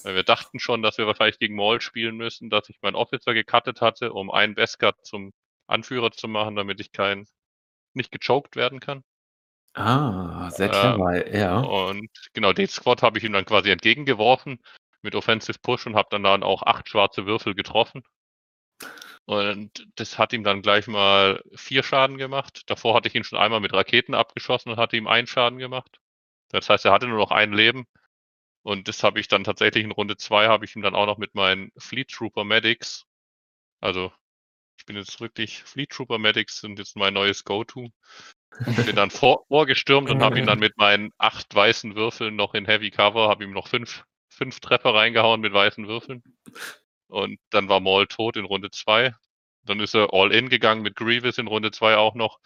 weil 0.03 0.15
wir 0.15 0.23
dachten 0.23 0.59
schon, 0.59 0.81
dass 0.81 0.97
wir 0.97 1.05
wahrscheinlich 1.05 1.39
gegen 1.39 1.55
Maul 1.55 1.79
spielen 1.81 2.15
müssen, 2.15 2.49
dass 2.49 2.69
ich 2.69 2.81
meinen 2.81 2.95
Officer 2.95 3.33
gecuttet 3.33 3.81
hatte, 3.81 4.13
um 4.13 4.31
einen 4.31 4.55
Beskar 4.55 4.95
zum 5.03 5.31
Anführer 5.67 6.11
zu 6.11 6.27
machen, 6.27 6.55
damit 6.55 6.79
ich 6.79 6.91
kein 6.91 7.27
nicht 7.93 8.11
gechoked 8.11 8.55
werden 8.55 8.79
kann. 8.79 9.03
Ah, 9.75 10.49
sehr 10.51 10.69
Ähm, 10.69 10.71
clever, 10.71 11.35
ja. 11.35 11.59
Und 11.59 12.09
genau, 12.33 12.53
den 12.53 12.67
Squad 12.67 13.01
habe 13.01 13.17
ich 13.17 13.23
ihm 13.23 13.33
dann 13.33 13.45
quasi 13.45 13.71
entgegengeworfen 13.71 14.59
mit 15.01 15.15
Offensive 15.15 15.59
Push 15.61 15.87
und 15.87 15.95
habe 15.95 16.07
dann, 16.11 16.23
dann 16.23 16.43
auch 16.43 16.63
acht 16.63 16.89
schwarze 16.89 17.25
Würfel 17.25 17.55
getroffen. 17.55 18.03
Und 19.25 19.87
das 19.95 20.17
hat 20.17 20.33
ihm 20.33 20.43
dann 20.43 20.61
gleich 20.61 20.87
mal 20.87 21.41
vier 21.55 21.83
Schaden 21.83 22.17
gemacht. 22.17 22.63
Davor 22.67 22.95
hatte 22.95 23.07
ich 23.07 23.15
ihn 23.15 23.23
schon 23.23 23.39
einmal 23.39 23.59
mit 23.61 23.73
Raketen 23.73 24.13
abgeschossen 24.13 24.71
und 24.71 24.77
hatte 24.77 24.97
ihm 24.97 25.07
einen 25.07 25.27
Schaden 25.27 25.59
gemacht. 25.59 25.99
Das 26.49 26.69
heißt, 26.69 26.85
er 26.85 26.91
hatte 26.91 27.07
nur 27.07 27.17
noch 27.17 27.31
ein 27.31 27.53
Leben. 27.53 27.85
Und 28.63 28.87
das 28.87 29.03
habe 29.03 29.19
ich 29.19 29.27
dann 29.27 29.43
tatsächlich 29.43 29.83
in 29.83 29.91
Runde 29.91 30.17
zwei 30.17 30.47
habe 30.47 30.65
ich 30.65 30.75
ihm 30.75 30.81
dann 30.81 30.95
auch 30.95 31.05
noch 31.05 31.17
mit 31.17 31.35
meinen 31.35 31.71
Fleet 31.77 32.09
Trooper 32.11 32.43
Medics. 32.45 33.05
Also 33.81 34.13
ich 34.77 34.85
bin 34.85 34.95
jetzt 34.95 35.19
wirklich 35.21 35.63
Fleet 35.63 35.89
Trooper 35.89 36.17
Medics 36.17 36.59
sind 36.59 36.79
jetzt 36.79 36.95
mein 36.95 37.13
neues 37.13 37.43
Go-To. 37.43 37.89
Bin 38.85 38.95
dann 38.95 39.09
vor, 39.09 39.45
vorgestürmt 39.47 40.09
und 40.09 40.21
habe 40.21 40.39
ihn 40.39 40.45
dann 40.45 40.59
mit 40.59 40.77
meinen 40.77 41.11
acht 41.17 41.53
weißen 41.53 41.95
Würfeln 41.95 42.35
noch 42.35 42.53
in 42.53 42.65
Heavy 42.65 42.91
Cover, 42.91 43.29
habe 43.29 43.43
ihm 43.43 43.51
noch 43.51 43.67
fünf, 43.67 44.03
fünf 44.29 44.59
Treffer 44.59 44.93
reingehauen 44.93 45.41
mit 45.41 45.53
weißen 45.53 45.87
Würfeln. 45.87 46.23
Und 47.07 47.39
dann 47.49 47.69
war 47.69 47.79
Maul 47.79 48.07
tot 48.07 48.37
in 48.37 48.45
Runde 48.45 48.71
zwei. 48.71 49.15
Dann 49.63 49.79
ist 49.79 49.95
er 49.95 50.13
all 50.13 50.33
in 50.33 50.49
gegangen 50.49 50.81
mit 50.81 50.95
Grievous 50.95 51.37
in 51.37 51.47
Runde 51.47 51.71
zwei 51.71 51.95
auch 51.95 52.15
noch. 52.15 52.39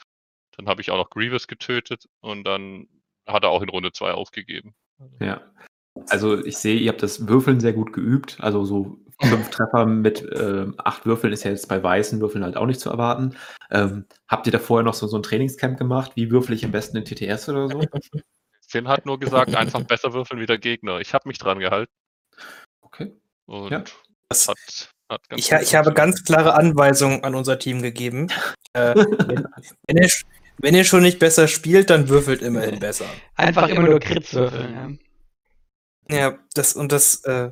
Dann 0.55 0.67
habe 0.67 0.82
ich 0.82 0.91
auch 0.91 0.97
noch 0.97 1.09
Grievous 1.09 1.47
getötet 1.47 2.05
und 2.19 2.43
dann 2.43 2.88
hat 3.25 3.43
er 3.43 3.49
auch 3.49 3.61
in 3.61 3.69
Runde 3.69 3.91
zwei 3.91 4.11
aufgegeben. 4.11 4.75
Ja. 5.19 5.41
Also 6.09 6.43
ich 6.45 6.57
sehe, 6.57 6.80
ihr 6.80 6.89
habt 6.89 7.03
das 7.03 7.28
Würfeln 7.28 7.59
sehr 7.59 7.73
gut 7.73 7.91
geübt. 7.91 8.38
Also 8.39 8.65
so 8.65 8.99
fünf 9.22 9.49
Treffer 9.49 9.86
mit 9.86 10.22
äh, 10.24 10.68
acht 10.78 11.05
Würfeln 11.05 11.34
ist 11.34 11.43
ja 11.43 11.51
jetzt 11.51 11.68
bei 11.68 11.82
weißen 11.82 12.20
Würfeln 12.22 12.43
halt 12.43 12.57
auch 12.57 12.65
nicht 12.65 12.80
zu 12.80 12.89
erwarten. 12.89 13.36
Ähm, 13.72 14.05
habt 14.28 14.45
ihr 14.45 14.51
da 14.51 14.59
vorher 14.59 14.84
noch 14.84 14.93
so, 14.93 15.07
so 15.07 15.18
ein 15.18 15.24
Trainingscamp 15.24 15.78
gemacht? 15.78 16.11
Wie 16.15 16.30
würfel 16.32 16.55
ich 16.55 16.63
am 16.63 16.72
besten 16.72 16.97
in 16.97 17.05
TTS 17.05 17.49
oder 17.49 17.68
so? 17.68 17.82
Finn 18.68 18.88
hat 18.88 19.05
nur 19.05 19.20
gesagt, 19.20 19.55
einfach 19.55 19.82
besser 19.84 20.13
würfeln 20.13 20.41
wie 20.41 20.45
der 20.45 20.57
Gegner. 20.57 20.99
Ich 20.99 21.13
habe 21.13 21.28
mich 21.28 21.38
dran 21.38 21.59
gehalten 21.59 21.91
Okay. 22.82 23.13
und 23.45 23.72
Ja. 23.72 23.84
Das, 24.30 24.47
hat, 24.47 24.57
hat 25.09 25.30
ganz 25.30 25.41
ich, 25.41 25.51
ich 25.51 25.76
habe 25.76 25.93
ganz 25.93 26.24
klare 26.24 26.53
Anweisungen 26.53 27.24
an 27.24 27.34
unser 27.36 27.59
Team 27.59 27.82
gegeben. 27.82 28.28
Äh, 28.74 28.93
wenn, 28.93 29.47
wenn, 29.88 29.97
ihr, 29.97 30.09
wenn 30.59 30.76
ihr 30.76 30.84
schon 30.84 31.01
nicht 31.01 31.18
besser 31.18 31.47
spielt, 31.47 31.89
dann 31.89 32.09
würfelt 32.09 32.43
immerhin 32.43 32.78
besser. 32.78 33.05
Einfach 33.34 33.70
immer 33.70 33.88
nur 33.89 33.99
Crits 33.99 34.36
würfeln. 34.36 34.99
Ja, 36.11 36.38
das 36.53 36.74
und 36.74 36.91
das, 36.91 37.24
äh, 37.24 37.51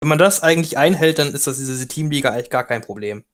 wenn 0.00 0.08
man 0.08 0.18
das 0.18 0.42
eigentlich 0.42 0.78
einhält, 0.78 1.18
dann 1.18 1.32
ist 1.34 1.46
das 1.46 1.58
diese 1.58 1.88
Teamliga 1.88 2.30
eigentlich 2.30 2.50
gar 2.50 2.64
kein 2.64 2.82
Problem. 2.82 3.24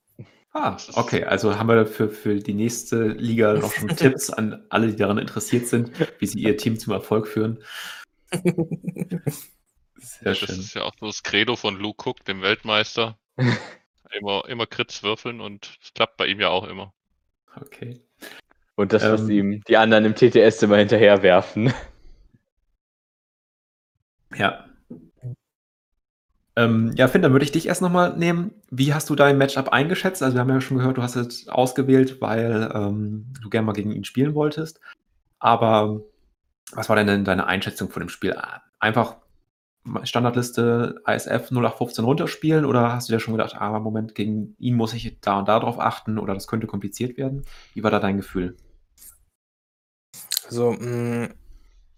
Ah, 0.55 0.77
okay. 0.95 1.25
Also 1.25 1.59
haben 1.59 1.69
wir 1.69 1.87
für, 1.87 2.11
für 2.11 2.37
die 2.37 2.53
nächste 2.55 3.09
Liga 3.09 3.55
noch 3.55 3.73
schon 3.75 3.89
Tipps 3.97 4.31
an 4.31 4.65
alle, 4.69 4.89
die 4.89 4.97
daran 4.97 5.19
interessiert 5.19 5.67
sind, 5.67 5.93
wie 6.21 6.27
sie 6.27 6.41
ihr 6.41 6.57
Team 6.57 6.79
zum 6.79 6.93
Erfolg 6.93 7.27
führen. 7.27 7.63
Sehr 9.97 10.35
Das 10.35 10.39
schön. 10.39 10.61
ist 10.61 10.75
ja 10.75 10.83
auch 10.83 10.93
so 10.99 11.07
das 11.07 11.23
Credo 11.23 11.57
von 11.57 11.77
Luke 11.77 12.09
Cook, 12.09 12.25
dem 12.25 12.43
Weltmeister. 12.43 13.19
immer, 14.13 14.47
immer 14.49 14.67
Crits 14.67 15.03
würfeln 15.03 15.41
und 15.41 15.79
es 15.83 15.95
klappt 15.95 16.17
bei 16.17 16.27
ihm 16.27 16.41
ja 16.41 16.49
auch 16.49 16.67
immer. 16.69 16.93
Okay. 17.57 18.03
Und 18.75 18.93
das, 18.93 19.03
was 19.05 19.23
Ähm. 19.23 19.31
ihm 19.31 19.65
die 19.69 19.77
anderen 19.77 20.05
im 20.05 20.15
TTS 20.15 20.63
immer 20.63 20.77
hinterherwerfen. 20.79 21.73
Ja. 24.35 24.67
Ähm, 26.55 26.93
ja, 26.97 27.09
Finn, 27.09 27.23
dann 27.23 27.33
würde 27.33 27.45
ich 27.45 27.53
dich 27.53 27.67
erst 27.67 27.81
nochmal 27.81 28.17
nehmen. 28.17 28.53
Wie 28.71 28.93
hast 28.93 29.09
du 29.09 29.15
dein 29.15 29.39
Matchup 29.39 29.71
eingeschätzt? 29.71 30.23
Also 30.23 30.35
wir 30.37 30.41
haben 30.41 30.51
ja 30.51 30.61
schon 30.61 30.79
gehört, 30.79 30.99
du 30.99 31.03
hast 31.03 31.17
es 31.17 31.49
ausgewählt, 31.49 32.21
weil 32.21 32.71
ähm, 32.75 33.33
du 33.41 33.49
gerne 33.49 33.67
mal 33.67 33.73
gegen 33.73 33.93
ihn 33.93 34.05
spielen 34.05 34.35
wolltest. 34.35 34.81
Aber 35.39 36.03
was 36.73 36.89
war 36.89 36.97
denn, 36.97 37.25
deine 37.25 37.47
Einschätzung 37.47 37.91
von 37.91 38.01
dem 38.01 38.09
Spiel? 38.09 38.37
Einfach 38.79 39.17
Standardliste 40.05 41.03
ISF 41.07 41.51
0815 41.51 42.05
runterspielen 42.05 42.65
oder 42.65 42.93
hast 42.93 43.09
du 43.09 43.13
dir 43.13 43.21
schon 43.21 43.35
gedacht, 43.35 43.57
ah, 43.57 43.79
Moment, 43.81 44.15
gegen 44.15 44.55
ihn 44.59 44.77
muss 44.77 44.95
ich 44.95 45.19
da 45.21 45.41
und 45.41 45.49
da 45.49 45.59
drauf 45.59 45.81
achten 45.81 46.19
oder 46.19 46.35
das 46.35 46.47
könnte 46.47 46.69
kompliziert 46.69 47.17
werden? 47.17 47.45
Wie 47.75 47.83
war 47.83 47.91
da 47.91 47.99
dein 47.99 48.17
Gefühl? 48.17 48.57
Also, 50.47 50.73
mh, 50.73 51.31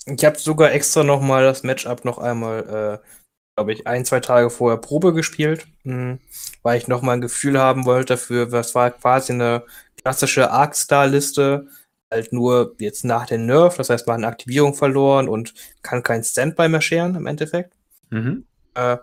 ich 0.07 0.25
habe 0.25 0.39
sogar 0.39 0.73
extra 0.73 1.05
noch 1.05 1.21
mal 1.21 1.45
das 1.45 1.63
Matchup 1.63 2.05
noch 2.05 2.19
einmal, 2.19 3.03
äh, 3.03 3.24
glaube 3.57 3.73
ich, 3.73 3.87
ein, 3.87 4.05
zwei 4.05 4.21
Tage 4.21 4.51
vorher 4.51 4.79
Probe 4.79 5.13
gespielt, 5.13 5.67
mh, 5.85 6.19
weil 6.63 6.79
ich 6.79 6.89
noch 6.89 7.03
mal 7.03 7.13
ein 7.13 7.21
Gefühl 7.21 7.59
haben 7.59 7.85
wollte 7.85 8.15
dafür, 8.15 8.53
was 8.53 8.75
war 8.75 8.91
quasi 8.91 9.33
eine 9.33 9.65
klassische 10.01 10.51
Arc-Star-Liste, 10.51 11.69
halt 12.11 12.33
nur 12.33 12.75
jetzt 12.79 13.05
nach 13.05 13.27
dem 13.27 13.47
Nerf, 13.47 13.77
das 13.77 13.91
heißt, 13.91 14.07
man 14.07 14.15
hat 14.15 14.19
eine 14.19 14.29
Aktivierung 14.29 14.75
verloren 14.75 15.29
und 15.29 15.55
kann 15.83 16.03
kein 16.03 16.25
Standby 16.25 16.69
mehr 16.69 16.81
scheren 16.81 17.15
im 17.17 17.27
Endeffekt. 17.27 17.75
Mhm. 18.11 18.45
Äh, 18.75 18.99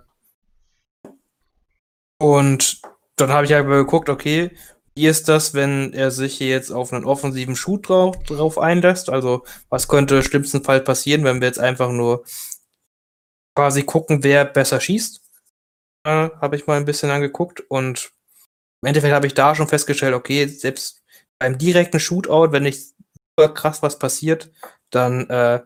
und 2.18 2.82
dann 3.16 3.30
habe 3.32 3.45
ich 3.45 3.54
halt 3.54 3.68
mal 3.68 3.78
geguckt, 3.78 4.10
okay, 4.10 4.52
wie 4.95 5.08
ist 5.08 5.30
das, 5.30 5.54
wenn 5.54 5.93
er 5.93 6.12
sich 6.12 6.38
hier 6.38 6.49
jetzt 6.49 6.72
auf 6.72 6.91
einen 6.91 7.06
offensiven 7.06 7.56
Shoot 7.56 7.88
drauf, 7.88 8.18
drauf 8.24 8.58
einlässt? 8.58 9.10
Also, 9.10 9.43
was 9.70 9.88
könnte 9.88 10.18
im 10.18 10.22
schlimmsten 10.22 10.64
Fall 10.64 10.82
passieren, 10.82 11.24
wenn 11.24 11.39
wir 11.39 11.47
jetzt 11.47 11.60
einfach 11.60 11.91
nur 11.91 12.24
quasi 13.56 13.84
gucken, 13.84 14.24
wer 14.24 14.45
besser 14.45 14.80
schießt? 14.80 15.22
Äh, 16.06 16.30
habe 16.41 16.56
ich 16.56 16.68
mal 16.68 16.78
ein 16.78 16.86
bisschen 16.86 17.12
angeguckt 17.12 17.62
und 17.70 18.12
im 18.84 18.88
Endeffekt 18.88 19.14
habe 19.14 19.28
ich 19.28 19.34
da 19.34 19.56
schon 19.56 19.68
festgestellt, 19.68 20.16
okay, 20.16 20.47
selbst 20.47 21.04
beim 21.39 21.58
direkten 21.58 21.99
Shootout, 21.99 22.52
wenn 22.52 22.64
nicht 22.64 22.95
super 23.38 23.54
krass 23.54 23.82
was 23.82 23.99
passiert, 23.99 24.52
dann 24.89 25.30
äh, 25.30 25.62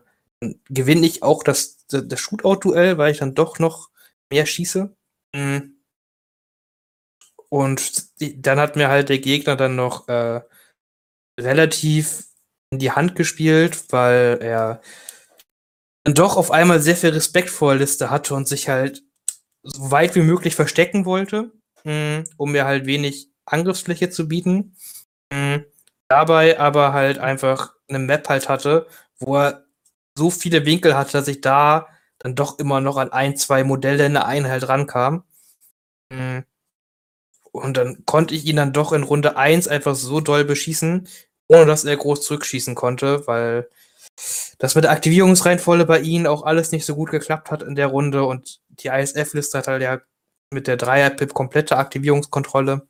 gewinne 0.68 1.06
ich 1.06 1.22
auch 1.22 1.42
das, 1.42 1.86
das 1.88 2.20
Shootout-Duell, 2.20 2.98
weil 2.98 3.12
ich 3.12 3.18
dann 3.18 3.34
doch 3.34 3.58
noch 3.58 3.90
mehr 4.30 4.46
schieße. 4.46 4.94
Mhm. 5.34 5.76
Und 7.48 8.06
dann 8.18 8.58
hat 8.58 8.76
mir 8.76 8.88
halt 8.88 9.08
der 9.08 9.18
Gegner 9.18 9.56
dann 9.56 9.76
noch 9.76 10.08
äh, 10.08 10.42
relativ 11.40 12.24
in 12.70 12.78
die 12.78 12.90
Hand 12.90 13.14
gespielt, 13.14 13.84
weil 13.90 14.38
er 14.40 14.80
dann 16.06 16.14
doch 16.14 16.36
auf 16.36 16.52
einmal 16.52 16.80
sehr 16.80 16.96
viel 16.96 17.10
Respekt 17.10 17.50
vor 17.50 17.72
der 17.72 17.80
Liste 17.80 18.10
hatte 18.10 18.36
und 18.36 18.46
sich 18.46 18.68
halt 18.68 19.02
so 19.64 19.90
weit 19.90 20.14
wie 20.14 20.22
möglich 20.22 20.54
verstecken 20.54 21.04
wollte, 21.04 21.50
mh, 21.82 22.22
um 22.36 22.52
mir 22.52 22.64
halt 22.64 22.86
wenig 22.86 23.28
Angriffsfläche 23.44 24.08
zu 24.08 24.28
bieten. 24.28 24.76
Mh, 25.32 25.64
dabei 26.08 26.60
aber 26.60 26.92
halt 26.92 27.18
einfach 27.18 27.74
eine 27.88 27.98
Map 27.98 28.28
halt 28.28 28.48
hatte, 28.48 28.86
wo 29.18 29.36
er 29.36 29.64
so 30.16 30.30
viele 30.30 30.64
Winkel 30.64 30.96
hatte, 30.96 31.12
dass 31.12 31.26
ich 31.26 31.40
da 31.40 31.88
dann 32.20 32.36
doch 32.36 32.60
immer 32.60 32.80
noch 32.80 32.98
an 32.98 33.10
ein, 33.12 33.36
zwei 33.36 33.64
Modelle 33.64 34.06
in 34.06 34.14
der 34.14 34.26
Einheit 34.26 34.68
rankam. 34.68 35.24
Mh, 36.10 36.44
und 37.50 37.76
dann 37.76 38.04
konnte 38.06 38.34
ich 38.36 38.44
ihn 38.44 38.56
dann 38.56 38.72
doch 38.72 38.92
in 38.92 39.02
Runde 39.02 39.36
1 39.36 39.66
einfach 39.66 39.96
so 39.96 40.20
doll 40.20 40.44
beschießen, 40.44 41.08
ohne 41.48 41.66
dass 41.66 41.84
er 41.84 41.96
groß 41.96 42.22
zurückschießen 42.22 42.76
konnte, 42.76 43.26
weil 43.26 43.68
das 44.58 44.74
mit 44.74 44.84
der 44.84 44.90
Aktivierungsreihenfolge 44.90 45.84
bei 45.84 46.00
ihnen 46.00 46.26
auch 46.26 46.42
alles 46.42 46.72
nicht 46.72 46.86
so 46.86 46.94
gut 46.94 47.10
geklappt 47.10 47.50
hat 47.50 47.62
in 47.62 47.74
der 47.74 47.88
Runde 47.88 48.24
und 48.24 48.60
die 48.68 48.88
ISF-Liste 48.88 49.58
hat 49.58 49.68
halt 49.68 49.82
ja 49.82 50.00
mit 50.50 50.66
der 50.66 50.76
Dreier-Pip 50.76 51.34
komplette 51.34 51.76
Aktivierungskontrolle. 51.76 52.86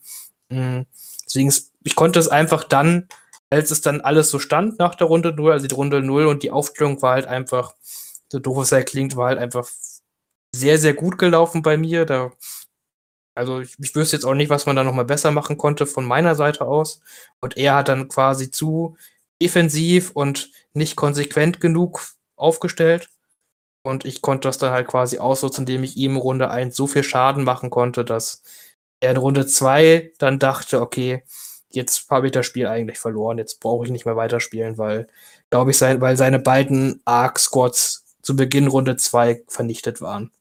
Mhm. 0.49 0.87
Deswegen, 1.25 1.53
ich 1.85 1.97
konnte 1.97 2.19
es 2.19 2.29
einfach 2.29 2.65
dann, 2.65 3.09
als 3.51 3.71
es 3.71 3.81
dann 3.81 4.01
alles 4.01 4.31
so 4.31 4.39
stand 4.39 4.79
nach 4.79 4.95
der 4.95 5.07
Runde 5.07 5.33
0, 5.33 5.53
also 5.53 5.67
die 5.67 5.75
Runde 5.75 6.03
0 6.03 6.27
und 6.27 6.43
die 6.43 6.51
Aufstellung 6.51 7.01
war 7.03 7.15
halt 7.15 7.27
einfach, 7.27 7.75
so 8.31 8.39
doof 8.39 8.63
es 8.63 8.73
halt 8.73 8.89
klingt, 8.89 9.17
war 9.17 9.29
halt 9.29 9.39
einfach 9.39 9.69
sehr, 10.55 10.79
sehr 10.79 10.95
gut 10.95 11.19
gelaufen 11.19 11.63
bei 11.63 11.77
mir. 11.77 12.05
Da 12.05 12.33
also 13.37 13.61
ich, 13.61 13.77
ich 13.79 13.95
wüsste 13.95 14.17
jetzt 14.17 14.25
auch 14.25 14.35
nicht, 14.35 14.49
was 14.51 14.67
man 14.67 14.77
da 14.77 14.83
nochmal 14.83 15.05
besser 15.05 15.31
machen 15.31 15.59
konnte 15.59 15.87
von 15.87 16.07
meiner 16.07 16.35
Seite 16.35 16.65
aus. 16.65 17.01
Und 17.41 17.57
er 17.57 17.77
hat 17.77 17.89
dann 17.89 18.09
quasi 18.09 18.51
zu 18.51 18.97
defensiv 19.41 20.11
und 20.13 20.51
nicht 20.77 20.97
konsequent 20.97 21.61
genug 21.61 22.07
aufgestellt. 22.37 23.09
Und 23.83 24.05
ich 24.05 24.21
konnte 24.21 24.49
das 24.49 24.59
dann 24.59 24.73
halt 24.73 24.89
quasi 24.89 25.19
ausnutzen, 25.19 25.63
indem 25.63 25.85
ich 25.85 25.97
ihm 25.97 26.13
in 26.13 26.17
Runde 26.17 26.51
1 26.51 26.75
so 26.75 26.87
viel 26.87 27.05
Schaden 27.05 27.45
machen 27.45 27.71
konnte, 27.71 28.05
dass 28.05 28.43
er 29.01 29.13
in 29.13 29.17
Runde 29.17 29.47
2 29.47 30.13
dann 30.19 30.39
dachte, 30.39 30.81
okay, 30.81 31.23
jetzt 31.71 32.11
habe 32.11 32.27
ich 32.27 32.33
das 32.33 32.47
Spiel 32.47 32.67
eigentlich 32.67 32.99
verloren, 32.99 33.39
jetzt 33.39 33.61
brauche 33.61 33.85
ich 33.85 33.93
nicht 33.93 34.07
mehr 34.07 34.17
weiterspielen, 34.17 34.79
weil, 34.79 35.07
glaube 35.51 35.71
ich, 35.71 35.79
sein, 35.79 36.01
weil 36.01 36.17
seine 36.17 36.39
beiden 36.39 37.01
Arc-Squads 37.05 38.17
zu 38.23 38.35
Beginn 38.35 38.67
Runde 38.67 38.97
2 38.97 39.45
vernichtet 39.47 40.01
waren. 40.01 40.33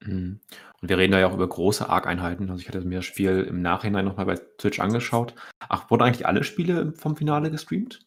Mhm. 0.00 0.40
Und 0.80 0.88
wir 0.88 0.98
reden 0.98 1.12
da 1.12 1.18
ja 1.18 1.28
auch 1.28 1.34
über 1.34 1.48
große 1.48 1.88
Arc-Einheiten. 1.88 2.50
Also 2.50 2.60
ich 2.60 2.68
hatte 2.68 2.80
mir 2.82 2.96
das 2.96 3.06
Spiel 3.06 3.42
im 3.48 3.62
Nachhinein 3.62 4.04
nochmal 4.04 4.26
bei 4.26 4.36
Twitch 4.58 4.80
angeschaut. 4.80 5.34
Ach, 5.58 5.90
wurden 5.90 6.02
eigentlich 6.02 6.26
alle 6.26 6.44
Spiele 6.44 6.92
vom 6.92 7.16
Finale 7.16 7.50
gestreamt? 7.50 8.06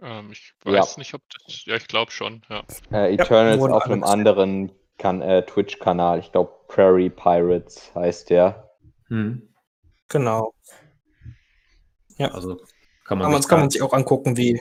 Ähm, 0.00 0.30
ich 0.32 0.54
weiß 0.64 0.94
ja. 0.94 0.98
nicht, 0.98 1.14
ob 1.14 1.22
das. 1.30 1.64
Ja, 1.64 1.76
ich 1.76 1.88
glaube 1.88 2.10
schon, 2.10 2.42
ja. 2.48 2.62
Äh, 2.92 3.14
Eternals 3.14 3.60
ja, 3.60 3.68
auf 3.70 3.84
einem 3.84 4.04
anderen 4.04 4.72
kan 4.98 5.22
äh, 5.22 5.44
Twitch-Kanal. 5.44 6.20
Ich 6.20 6.32
glaube, 6.32 6.52
Prairie 6.68 7.10
Pirates 7.10 7.92
heißt 7.94 8.30
der. 8.30 8.70
Hm. 9.08 9.48
Genau. 10.08 10.54
Ja. 12.16 12.32
Also 12.32 12.60
kann 13.04 13.18
man, 13.18 13.34
sich, 13.40 13.48
kann 13.48 13.60
man 13.60 13.70
sich 13.70 13.82
auch 13.82 13.92
angucken, 13.92 14.36
wie 14.36 14.60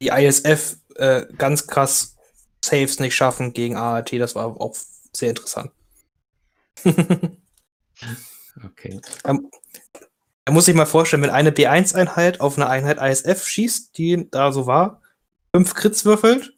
die 0.00 0.08
ISF 0.08 0.76
äh, 0.96 1.26
ganz 1.36 1.66
krass 1.66 2.16
Saves 2.64 2.98
nicht 2.98 3.14
schaffen 3.14 3.52
gegen 3.52 3.76
AAT. 3.76 4.12
Das 4.14 4.34
war 4.34 4.60
auch 4.60 4.74
sehr 5.12 5.30
interessant. 5.30 5.70
okay. 8.64 9.00
Ähm, 9.24 9.50
da 10.48 10.54
muss 10.54 10.66
ich 10.66 10.74
mal 10.74 10.86
vorstellen, 10.86 11.22
wenn 11.22 11.28
eine 11.28 11.50
B1-Einheit 11.50 12.40
auf 12.40 12.56
eine 12.56 12.70
Einheit 12.70 12.96
ISF 13.02 13.46
schießt, 13.46 13.98
die 13.98 14.30
da 14.30 14.50
so 14.50 14.66
war, 14.66 15.02
fünf 15.54 15.74
Crits 15.74 16.06
würfelt 16.06 16.54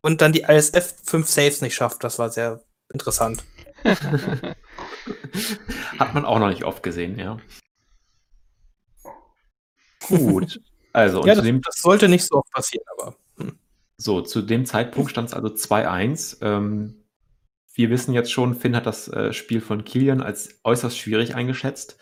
und 0.00 0.22
dann 0.22 0.32
die 0.32 0.44
ISF 0.48 0.94
fünf 1.04 1.28
Saves 1.28 1.60
nicht 1.60 1.74
schafft. 1.74 2.02
Das 2.02 2.18
war 2.18 2.30
sehr 2.30 2.62
interessant. 2.90 3.44
Hat 3.84 4.56
man 6.14 6.24
auch 6.24 6.38
noch 6.38 6.48
nicht 6.48 6.64
oft 6.64 6.82
gesehen, 6.82 7.18
ja. 7.18 7.36
Gut. 10.06 10.62
Also, 10.94 11.22
ja, 11.26 11.34
das, 11.34 11.44
das, 11.44 11.82
sollte 11.82 12.08
nicht 12.08 12.24
so 12.24 12.36
oft 12.36 12.50
passieren, 12.50 12.86
aber. 12.96 13.14
Hm. 13.36 13.58
So, 13.98 14.22
zu 14.22 14.40
dem 14.40 14.64
Zeitpunkt 14.64 15.10
stand 15.10 15.28
es 15.28 15.34
also 15.34 15.48
2-1. 15.48 16.38
Ähm, 16.40 17.04
wir 17.74 17.90
wissen 17.90 18.14
jetzt 18.14 18.32
schon, 18.32 18.54
Finn 18.54 18.74
hat 18.74 18.86
das 18.86 19.06
äh, 19.08 19.34
Spiel 19.34 19.60
von 19.60 19.84
Kilian 19.84 20.22
als 20.22 20.60
äußerst 20.64 20.96
schwierig 20.96 21.34
eingeschätzt. 21.34 21.98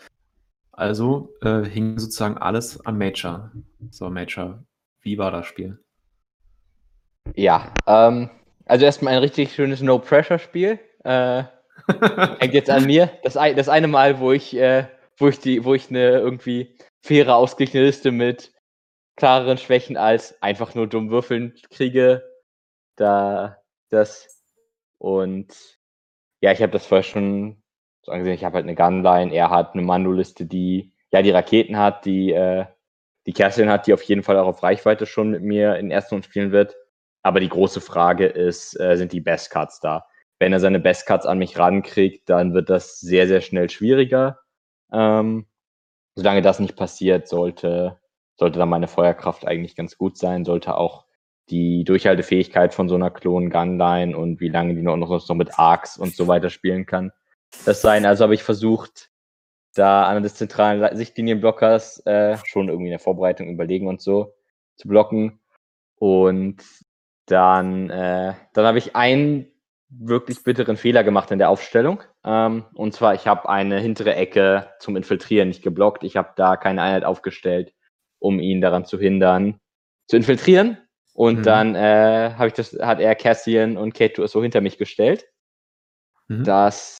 Also 0.77 1.33
äh, 1.41 1.63
hing 1.63 1.97
sozusagen 1.97 2.37
alles 2.37 2.85
an 2.85 2.99
Major. 2.99 3.51
So, 3.89 4.11
Major, 4.11 4.63
wie 5.01 5.17
war 5.17 5.31
das 5.31 5.47
Spiel? 5.47 5.83
Ja, 7.35 7.73
ähm, 7.87 8.29
also 8.65 8.85
erstmal 8.85 9.13
ein 9.13 9.19
richtig 9.19 9.53
schönes 9.53 9.81
No-Pressure-Spiel. 9.81 10.79
Äh, 11.03 11.43
hängt 12.39 12.53
jetzt 12.53 12.69
an 12.69 12.85
mir. 12.85 13.11
Das, 13.23 13.33
das 13.33 13.69
eine 13.69 13.87
Mal, 13.87 14.19
wo 14.19 14.31
ich, 14.31 14.55
äh, 14.55 14.87
wo 15.17 15.29
ich 15.29 15.39
die, 15.39 15.65
wo 15.65 15.73
ich 15.73 15.89
eine 15.89 16.11
irgendwie 16.11 16.77
faire, 17.01 17.35
ausgeglichene 17.35 17.83
Liste 17.83 18.11
mit 18.11 18.53
klareren 19.15 19.57
Schwächen 19.57 19.97
als 19.97 20.39
einfach 20.43 20.75
nur 20.75 20.85
dumm 20.85 21.09
würfeln 21.09 21.55
kriege, 21.71 22.23
da 22.97 23.57
das 23.89 24.43
und 24.99 25.79
ja, 26.41 26.51
ich 26.51 26.61
habe 26.61 26.71
das 26.71 26.85
vorher 26.85 27.03
schon 27.03 27.63
so 28.07 28.11
angesehen. 28.13 28.35
Ich 28.35 28.43
habe 28.43 28.55
halt 28.55 28.65
eine 28.65 28.75
Gunline, 28.75 29.33
er 29.33 29.51
hat 29.51 29.73
eine 29.73 29.83
Mandoliste, 29.83 30.45
die 30.45 30.91
ja 31.11 31.21
die 31.21 31.31
Raketen 31.31 31.77
hat, 31.77 32.05
die 32.05 32.31
äh, 32.31 32.65
die 33.27 33.33
Kerstin 33.33 33.69
hat, 33.69 33.85
die 33.85 33.93
auf 33.93 34.03
jeden 34.03 34.23
Fall 34.23 34.37
auch 34.39 34.47
auf 34.47 34.63
Reichweite 34.63 35.05
schon 35.05 35.31
mit 35.31 35.43
mir 35.43 35.75
in 35.75 35.91
ersten 35.91 36.15
Runde 36.15 36.27
spielen 36.27 36.51
wird. 36.51 36.75
Aber 37.23 37.41
die 37.41 37.49
große 37.49 37.81
Frage 37.81 38.25
ist, 38.25 38.79
äh, 38.79 38.95
sind 38.95 39.11
die 39.11 39.19
Best 39.19 39.51
Cards 39.51 39.81
da? 39.81 40.07
Wenn 40.39 40.53
er 40.53 40.61
seine 40.61 40.79
Best 40.79 41.05
Cards 41.05 41.25
an 41.25 41.37
mich 41.37 41.59
rankriegt, 41.59 42.29
dann 42.29 42.53
wird 42.53 42.69
das 42.69 42.99
sehr, 43.01 43.27
sehr 43.27 43.41
schnell 43.41 43.69
schwieriger. 43.69 44.39
Ähm, 44.93 45.45
solange 46.15 46.41
das 46.41 46.59
nicht 46.59 46.77
passiert, 46.77 47.27
sollte, 47.27 47.99
sollte 48.37 48.59
dann 48.59 48.69
meine 48.69 48.87
Feuerkraft 48.87 49.45
eigentlich 49.45 49.75
ganz 49.75 49.97
gut 49.97 50.17
sein, 50.17 50.45
sollte 50.45 50.77
auch 50.77 51.05
die 51.49 51.83
Durchhaltefähigkeit 51.83 52.73
von 52.73 52.87
so 52.87 52.95
einer 52.95 53.11
Klon-Gunline 53.11 54.17
und 54.17 54.39
wie 54.39 54.49
lange 54.49 54.73
die 54.73 54.81
noch, 54.81 54.95
noch, 54.95 55.27
noch 55.27 55.35
mit 55.35 55.59
Arcs 55.59 55.97
und 55.97 56.15
so 56.15 56.27
weiter 56.27 56.49
spielen 56.49 56.85
kann. 56.85 57.11
Das 57.65 57.81
sein. 57.81 58.05
Also 58.05 58.23
habe 58.23 58.33
ich 58.33 58.43
versucht, 58.43 59.09
da 59.73 60.03
an 60.03 60.23
des 60.23 60.35
zentralen 60.35 60.95
Sichtlinienblockers 60.95 62.05
äh, 62.05 62.37
schon 62.45 62.69
irgendwie 62.69 62.87
in 62.87 62.91
der 62.91 62.99
Vorbereitung 62.99 63.49
überlegen 63.49 63.87
und 63.87 64.01
so 64.01 64.33
zu 64.75 64.87
blocken. 64.87 65.39
Und 65.95 66.63
dann, 67.25 67.89
äh, 67.89 68.33
dann 68.53 68.65
habe 68.65 68.77
ich 68.77 68.95
einen 68.95 69.51
wirklich 69.89 70.43
bitteren 70.43 70.77
Fehler 70.77 71.03
gemacht 71.03 71.31
in 71.31 71.39
der 71.39 71.49
Aufstellung. 71.49 72.03
Ähm, 72.23 72.65
und 72.73 72.93
zwar, 72.93 73.13
ich 73.13 73.27
habe 73.27 73.47
eine 73.49 73.79
hintere 73.79 74.15
Ecke 74.15 74.69
zum 74.79 74.95
Infiltrieren 74.95 75.47
nicht 75.47 75.63
geblockt. 75.63 76.03
Ich 76.03 76.17
habe 76.17 76.33
da 76.35 76.57
keine 76.57 76.81
Einheit 76.81 77.05
aufgestellt, 77.05 77.73
um 78.19 78.39
ihn 78.39 78.61
daran 78.61 78.85
zu 78.85 78.99
hindern, 78.99 79.59
zu 80.07 80.17
infiltrieren. 80.17 80.77
Und 81.13 81.39
mhm. 81.39 81.43
dann 81.43 81.75
äh, 81.75 82.47
ich 82.47 82.53
das, 82.53 82.77
hat 82.79 82.99
er 82.99 83.15
Cassian 83.15 83.77
und 83.77 83.93
Kate 83.93 84.27
so 84.27 84.41
hinter 84.41 84.61
mich 84.61 84.77
gestellt. 84.77 85.25
Mhm. 86.27 86.43
Das 86.43 86.97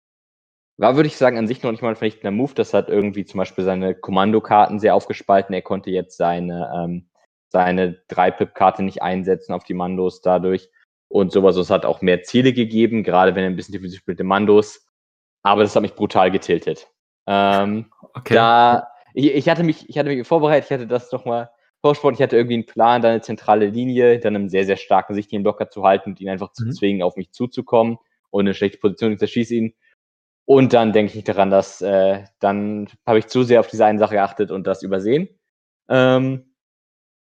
war, 0.78 0.96
würde 0.96 1.08
ich 1.08 1.18
sagen, 1.18 1.38
an 1.38 1.48
sich 1.48 1.64
noch 1.64 1.72
nicht 1.72 1.82
mal 1.82 1.90
ein 1.90 1.96
vernichtender 1.96 2.32
Move. 2.32 2.54
Das 2.54 2.74
hat 2.74 2.90
irgendwie 2.90 3.26
zum 3.26 3.40
Beispiel 3.40 3.64
seine 3.64 3.96
Kommandokarten 3.96 4.80
sehr 4.80 4.96
aufgespalten. 4.96 5.54
Er 5.54 5.64
konnte 5.64 5.90
jetzt 5.90 6.18
seine, 6.18 6.72
ähm, 6.76 7.10
seine 7.50 7.98
3-Pip-Karte 8.10 8.84
nicht 8.84 9.02
einsetzen 9.02 9.54
auf 9.54 9.64
die 9.64 9.74
Mandos 9.74 10.22
dadurch 10.22 10.70
und 11.08 11.32
sowas. 11.32 11.56
Es 11.56 11.70
hat 11.70 11.86
auch 11.86 12.02
mehr 12.02 12.24
Ziele 12.24 12.54
gegeben, 12.54 13.04
gerade 13.04 13.34
wenn 13.36 13.44
er 13.44 13.50
ein 13.50 13.56
bisschen 13.56 13.74
defensiv 13.74 14.00
spielte 14.00 14.24
Mandos. 14.24 14.86
Aber 15.42 15.64
das 15.64 15.76
hat 15.76 15.82
mich 15.82 15.96
brutal 15.96 16.30
getiltet. 16.30 16.88
Ähm, 17.26 17.92
okay. 18.14 18.36
Da, 18.36 18.88
ich, 19.14 19.34
ich, 19.34 19.50
hatte 19.50 19.64
mich, 19.64 19.90
ich 19.90 19.98
hatte 19.98 20.10
mich 20.10 20.28
vorbereitet, 20.28 20.66
ich 20.70 20.74
hatte 20.74 20.88
das 20.88 21.12
nochmal 21.12 21.50
Vorsport, 21.82 22.16
ich 22.16 22.22
hatte 22.22 22.36
irgendwie 22.36 22.56
einen 22.56 22.66
Plan, 22.66 23.02
da 23.02 23.10
eine 23.10 23.22
zentrale 23.22 23.68
Linie 23.68 24.12
hinter 24.12 24.30
einem 24.30 24.50
sehr, 24.50 24.66
sehr 24.66 24.78
starken 24.78 25.14
sichtlichen 25.14 25.44
Blocker 25.44 25.70
zu 25.70 25.84
halten 25.84 26.12
und 26.12 26.20
ihn 26.20 26.30
einfach 26.30 26.52
zu 26.52 26.66
mhm. 26.66 26.72
zwingen, 26.72 27.04
auf 27.04 27.16
mich 27.16 27.32
zuzukommen 27.32 27.98
und 28.30 28.42
eine 28.42 28.54
schlechte 28.54 28.80
Position, 28.80 29.14
ich 29.14 29.20
zerschieße 29.20 29.56
ihn. 29.56 29.74
Und 30.50 30.72
dann 30.72 30.94
denke 30.94 31.18
ich 31.18 31.26
daran, 31.26 31.50
dass 31.50 31.82
äh, 31.82 32.24
dann 32.40 32.88
habe 33.06 33.20
ich 33.20 33.28
zu 33.28 33.44
sehr 33.44 33.60
auf 33.60 33.68
diese 33.68 33.86
eine 33.86 34.00
Sache 34.00 34.16
geachtet 34.16 34.50
und 34.50 34.66
das 34.66 34.82
übersehen. 34.82 35.28
Ähm, 35.90 36.54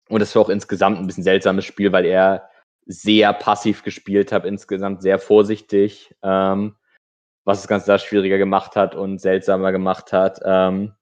und 0.07 0.21
das 0.21 0.33
war 0.35 0.43
auch 0.43 0.49
insgesamt 0.49 0.97
ein 0.97 1.05
bisschen 1.05 1.25
seltsames 1.25 1.65
Spiel, 1.65 1.91
weil 1.91 2.05
er 2.05 2.49
sehr 2.85 3.33
passiv 3.33 3.83
gespielt 3.83 4.31
hat, 4.31 4.45
insgesamt 4.45 5.01
sehr 5.01 5.19
vorsichtig, 5.19 6.15
ähm, 6.23 6.77
was 7.43 7.59
das 7.59 7.67
Ganze 7.67 7.87
da 7.87 7.99
schwieriger 7.99 8.37
gemacht 8.37 8.77
hat 8.77 8.95
und 8.95 9.19
seltsamer 9.19 9.73
gemacht 9.73 10.13
hat. 10.13 10.39
Ähm, 10.45 10.95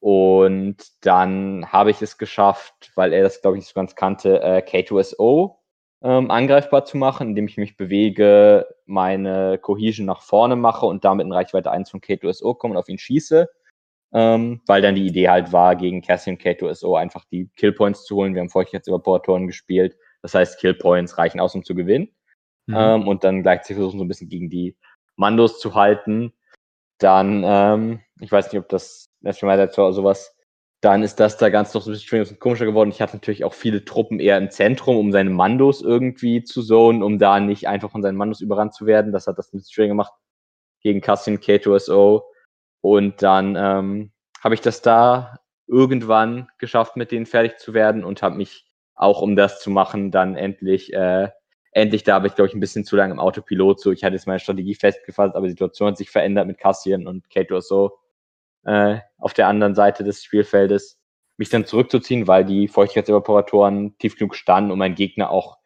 und 0.00 0.76
dann 1.00 1.72
habe 1.72 1.90
ich 1.92 2.02
es 2.02 2.18
geschafft, 2.18 2.92
weil 2.94 3.14
er 3.14 3.22
das, 3.22 3.40
glaube 3.40 3.56
ich, 3.56 3.62
nicht 3.62 3.68
so 3.70 3.74
ganz 3.74 3.94
kannte, 3.94 4.42
äh, 4.42 4.58
K2SO 4.58 5.61
ähm, 6.02 6.30
angreifbar 6.30 6.84
zu 6.84 6.96
machen, 6.96 7.28
indem 7.28 7.46
ich 7.46 7.56
mich 7.56 7.76
bewege, 7.76 8.66
meine 8.86 9.58
Cohesion 9.58 10.06
nach 10.06 10.22
vorne 10.22 10.56
mache 10.56 10.86
und 10.86 11.04
damit 11.04 11.26
in 11.26 11.32
Reichweite 11.32 11.70
1 11.70 11.90
von 11.90 12.00
K2SO 12.00 12.56
komme 12.56 12.74
und 12.74 12.78
auf 12.78 12.88
ihn 12.88 12.98
schieße. 12.98 13.48
Ähm, 14.14 14.60
weil 14.66 14.82
dann 14.82 14.94
die 14.94 15.06
Idee 15.06 15.28
halt 15.30 15.52
war, 15.52 15.74
gegen 15.74 16.02
Cassian 16.02 16.36
K2SO 16.36 16.98
einfach 16.98 17.24
die 17.24 17.48
Killpoints 17.56 18.04
zu 18.04 18.16
holen. 18.16 18.34
Wir 18.34 18.42
haben 18.42 18.50
Feuchtigkeitsevaporatoren 18.50 19.46
gespielt. 19.46 19.96
Das 20.20 20.34
heißt, 20.34 20.60
Killpoints 20.60 21.16
reichen 21.16 21.40
aus, 21.40 21.54
um 21.54 21.64
zu 21.64 21.74
gewinnen. 21.74 22.10
Mhm. 22.66 22.76
Ähm, 22.76 23.08
und 23.08 23.24
dann 23.24 23.42
gleichzeitig 23.42 23.76
versuchen, 23.76 23.98
so 23.98 24.04
ein 24.04 24.08
bisschen 24.08 24.28
gegen 24.28 24.50
die 24.50 24.76
Mandos 25.16 25.60
zu 25.60 25.74
halten. 25.74 26.32
Dann, 26.98 27.42
ähm, 27.44 28.00
ich 28.20 28.30
weiß 28.30 28.52
nicht, 28.52 28.60
ob 28.60 28.68
das 28.68 29.08
National 29.20 29.56
Manager 29.56 29.84
oder 29.84 29.92
sowas 29.94 30.36
dann 30.82 31.04
ist 31.04 31.20
das 31.20 31.36
da 31.36 31.48
ganz 31.48 31.72
noch 31.74 31.82
so 31.82 31.92
ein 31.92 31.94
bisschen 31.94 32.40
komischer 32.40 32.66
geworden. 32.66 32.90
Ich 32.90 33.00
hatte 33.00 33.14
natürlich 33.14 33.44
auch 33.44 33.54
viele 33.54 33.84
Truppen 33.84 34.18
eher 34.18 34.36
im 34.36 34.50
Zentrum, 34.50 34.96
um 34.96 35.12
seine 35.12 35.30
Mandos 35.30 35.80
irgendwie 35.80 36.42
zu 36.42 36.60
zonen, 36.60 37.04
um 37.04 37.20
da 37.20 37.38
nicht 37.38 37.68
einfach 37.68 37.92
von 37.92 38.02
seinen 38.02 38.16
Mandos 38.16 38.40
überrannt 38.40 38.74
zu 38.74 38.84
werden. 38.84 39.12
Das 39.12 39.28
hat 39.28 39.38
das 39.38 39.52
ein 39.52 39.58
bisschen 39.58 39.72
schwer 39.72 39.86
gemacht 39.86 40.12
gegen 40.80 41.00
Cassian 41.00 41.38
K2SO. 41.38 42.22
Und 42.80 43.22
dann 43.22 43.54
ähm, 43.56 44.10
habe 44.42 44.54
ich 44.56 44.60
das 44.60 44.82
da 44.82 45.38
irgendwann 45.68 46.48
geschafft, 46.58 46.96
mit 46.96 47.12
denen 47.12 47.26
fertig 47.26 47.58
zu 47.58 47.74
werden 47.74 48.02
und 48.02 48.20
habe 48.20 48.36
mich 48.36 48.66
auch, 48.96 49.22
um 49.22 49.36
das 49.36 49.60
zu 49.60 49.70
machen, 49.70 50.10
dann 50.10 50.34
endlich, 50.34 50.92
äh, 50.92 51.28
endlich 51.70 52.02
da 52.02 52.14
habe 52.14 52.26
ich, 52.26 52.34
glaube 52.34 52.48
ich, 52.48 52.54
ein 52.54 52.60
bisschen 52.60 52.84
zu 52.84 52.96
lange 52.96 53.14
im 53.14 53.20
Autopilot. 53.20 53.78
So, 53.78 53.92
ich 53.92 54.02
hatte 54.02 54.16
jetzt 54.16 54.26
meine 54.26 54.40
Strategie 54.40 54.74
festgefasst, 54.74 55.36
aber 55.36 55.46
die 55.46 55.52
Situation 55.52 55.90
hat 55.90 55.96
sich 55.96 56.10
verändert 56.10 56.48
mit 56.48 56.58
Cassian 56.58 57.06
und 57.06 57.28
K2SO 57.28 57.92
äh, 58.64 58.98
auf 59.18 59.34
der 59.34 59.48
anderen 59.48 59.74
Seite 59.74 60.04
des 60.04 60.22
Spielfeldes, 60.22 60.98
mich 61.36 61.48
dann 61.48 61.66
zurückzuziehen, 61.66 62.28
weil 62.28 62.44
die 62.44 62.68
Feuchtigkeitsevaporatoren 62.68 63.96
tief 63.98 64.16
genug 64.16 64.34
standen 64.34 64.70
und 64.70 64.78
mein 64.78 64.94
Gegner 64.94 65.30
auch 65.30 65.58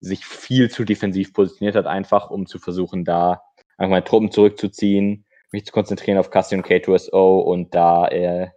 sich 0.00 0.24
viel 0.24 0.70
zu 0.70 0.84
defensiv 0.84 1.32
positioniert 1.32 1.74
hat, 1.74 1.86
einfach 1.86 2.30
um 2.30 2.46
zu 2.46 2.58
versuchen, 2.58 3.04
da 3.04 3.42
einfach 3.76 3.90
meine 3.90 4.04
Truppen 4.04 4.30
zurückzuziehen, 4.30 5.26
mich 5.50 5.66
zu 5.66 5.72
konzentrieren 5.72 6.18
auf 6.18 6.30
Cassian 6.30 6.62
K2SO 6.62 7.40
und 7.40 7.74
da 7.74 8.06
äh, 8.08 8.48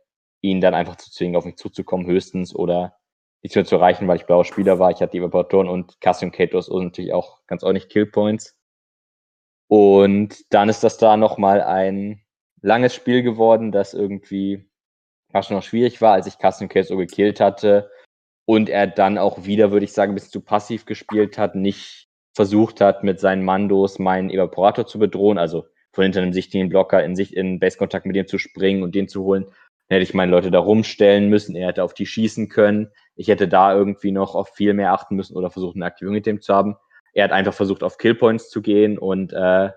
ihn 0.41 0.61
dann 0.61 0.73
einfach 0.73 0.97
zu 0.97 1.11
zwingen, 1.11 1.35
auf 1.35 1.45
mich 1.45 1.57
zuzukommen, 1.57 2.05
höchstens 2.05 2.55
oder 2.55 2.95
nichts 3.41 3.55
mehr 3.55 3.65
zu 3.65 3.75
erreichen, 3.75 4.07
weil 4.07 4.17
ich 4.17 4.25
blauer 4.25 4.45
Spieler 4.45 4.79
war. 4.79 4.91
Ich 4.91 5.01
hatte 5.01 5.11
die 5.11 5.19
Evaporatoren 5.19 5.67
und 5.67 5.99
Cassian 6.01 6.31
K2SO 6.31 6.83
natürlich 6.83 7.13
auch 7.13 7.39
ganz 7.47 7.63
ordentlich 7.63 7.89
Killpoints. 7.89 8.57
Und 9.67 10.53
dann 10.53 10.69
ist 10.69 10.83
das 10.83 10.97
da 10.97 11.17
nochmal 11.17 11.61
ein 11.61 12.21
langes 12.61 12.93
Spiel 12.93 13.23
geworden, 13.23 13.71
das 13.71 13.93
irgendwie 13.93 14.65
fast 15.31 15.51
noch 15.51 15.63
schwierig 15.63 16.01
war, 16.01 16.13
als 16.13 16.27
ich 16.27 16.37
Custom 16.37 16.69
Case 16.69 16.95
gekillt 16.95 17.39
hatte 17.39 17.89
und 18.45 18.69
er 18.69 18.87
dann 18.87 19.17
auch 19.17 19.45
wieder, 19.45 19.71
würde 19.71 19.85
ich 19.85 19.93
sagen, 19.93 20.11
ein 20.11 20.15
bisschen 20.15 20.31
zu 20.31 20.41
passiv 20.41 20.85
gespielt 20.85 21.37
hat, 21.37 21.55
nicht 21.55 22.09
versucht 22.33 22.81
hat, 22.81 23.03
mit 23.03 23.19
seinen 23.19 23.43
Mandos 23.43 23.99
meinen 23.99 24.29
Evaporator 24.29 24.85
zu 24.85 24.99
bedrohen, 24.99 25.37
also 25.37 25.65
von 25.93 26.03
hinter 26.03 26.21
einem 26.21 26.33
sichtigen 26.33 26.69
Blocker 26.69 27.03
in, 27.03 27.15
Sicht, 27.15 27.33
in 27.33 27.59
Base-Kontakt 27.59 28.05
mit 28.05 28.15
dem 28.15 28.27
zu 28.27 28.37
springen 28.37 28.83
und 28.83 28.95
den 28.95 29.07
zu 29.07 29.23
holen. 29.23 29.45
Dann 29.45 29.97
hätte 29.97 30.03
ich 30.03 30.13
meine 30.13 30.31
Leute 30.31 30.51
da 30.51 30.59
rumstellen 30.59 31.29
müssen, 31.29 31.55
er 31.55 31.67
hätte 31.67 31.83
auf 31.83 31.93
die 31.93 32.05
schießen 32.05 32.47
können. 32.47 32.89
Ich 33.15 33.27
hätte 33.27 33.47
da 33.47 33.75
irgendwie 33.75 34.11
noch 34.11 34.35
auf 34.35 34.49
viel 34.49 34.73
mehr 34.73 34.93
achten 34.93 35.15
müssen 35.15 35.35
oder 35.35 35.49
versucht, 35.49 35.75
eine 35.75 35.85
Aktivierung 35.85 36.15
mit 36.15 36.25
dem 36.25 36.41
zu 36.41 36.53
haben. 36.53 36.77
Er 37.13 37.25
hat 37.25 37.31
einfach 37.31 37.53
versucht, 37.53 37.83
auf 37.83 37.97
Killpoints 37.97 38.49
zu 38.49 38.61
gehen 38.61 38.97
und 38.97 39.33
äh, 39.33 39.71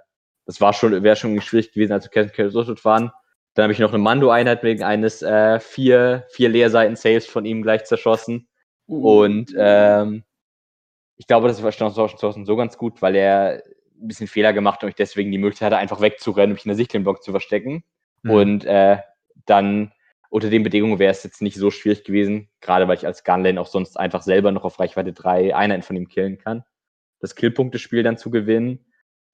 das 0.46 0.60
war 0.60 0.72
schon, 0.72 1.02
wäre 1.02 1.16
schon 1.16 1.40
schwierig 1.40 1.72
gewesen, 1.72 1.92
als 1.92 2.04
wir 2.12 2.28
Kelsey 2.28 2.54
waren. 2.84 3.10
Dann 3.54 3.64
habe 3.64 3.72
ich 3.72 3.78
noch 3.78 3.90
eine 3.92 4.02
Mando-Einheit 4.02 4.62
wegen 4.62 4.82
eines 4.82 5.22
äh, 5.22 5.60
vier, 5.60 6.26
vier 6.30 6.48
Leerseiten-Saves 6.48 7.26
von 7.26 7.44
ihm 7.44 7.62
gleich 7.62 7.84
zerschossen. 7.84 8.48
Uh. 8.88 9.22
Und 9.22 9.54
ähm, 9.56 10.24
ich 11.16 11.26
glaube, 11.26 11.48
das 11.48 11.62
war 11.62 11.72
schon 11.72 12.44
so 12.44 12.56
ganz 12.56 12.76
gut, 12.76 13.00
weil 13.00 13.14
er 13.14 13.62
ein 14.00 14.08
bisschen 14.08 14.26
Fehler 14.26 14.52
gemacht 14.52 14.76
hat 14.76 14.84
und 14.84 14.88
ich 14.90 14.96
deswegen 14.96 15.30
die 15.30 15.38
Möglichkeit 15.38 15.66
hatte, 15.66 15.78
einfach 15.78 16.00
wegzurennen 16.00 16.50
und 16.50 16.54
mich 16.54 16.64
in 16.64 16.70
der 16.70 16.76
Sichtlinenblock 16.76 17.22
zu 17.22 17.30
verstecken. 17.30 17.84
Mhm. 18.22 18.30
Und 18.30 18.64
äh, 18.64 18.98
dann 19.46 19.92
unter 20.30 20.50
den 20.50 20.64
Bedingungen 20.64 20.98
wäre 20.98 21.12
es 21.12 21.22
jetzt 21.22 21.42
nicht 21.42 21.56
so 21.56 21.70
schwierig 21.70 22.02
gewesen, 22.02 22.50
gerade 22.60 22.88
weil 22.88 22.96
ich 22.96 23.06
als 23.06 23.22
Gunlane 23.22 23.60
auch 23.60 23.68
sonst 23.68 23.96
einfach 23.96 24.22
selber 24.22 24.50
noch 24.50 24.64
auf 24.64 24.80
Reichweite 24.80 25.12
drei 25.12 25.54
Einheiten 25.54 25.82
von 25.82 25.94
ihm 25.94 26.08
killen 26.08 26.38
kann. 26.38 26.64
Das 27.20 27.36
Killpunktespiel 27.36 28.02
dann 28.02 28.18
zu 28.18 28.30
gewinnen. 28.30 28.84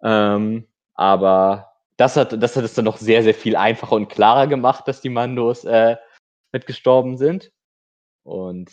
Ähm, 0.05 0.67
aber 1.01 1.73
das 1.97 2.15
hat, 2.17 2.43
das 2.43 2.57
hat 2.57 2.65
es 2.65 2.75
dann 2.75 2.85
noch 2.85 2.99
sehr, 2.99 3.23
sehr 3.23 3.33
viel 3.33 3.57
einfacher 3.57 3.97
und 3.97 4.11
klarer 4.11 4.47
gemacht, 4.47 4.87
dass 4.87 5.01
die 5.01 5.09
Mandos 5.09 5.65
äh, 5.65 5.97
mitgestorben 6.53 7.17
sind. 7.17 7.51
Und 8.23 8.71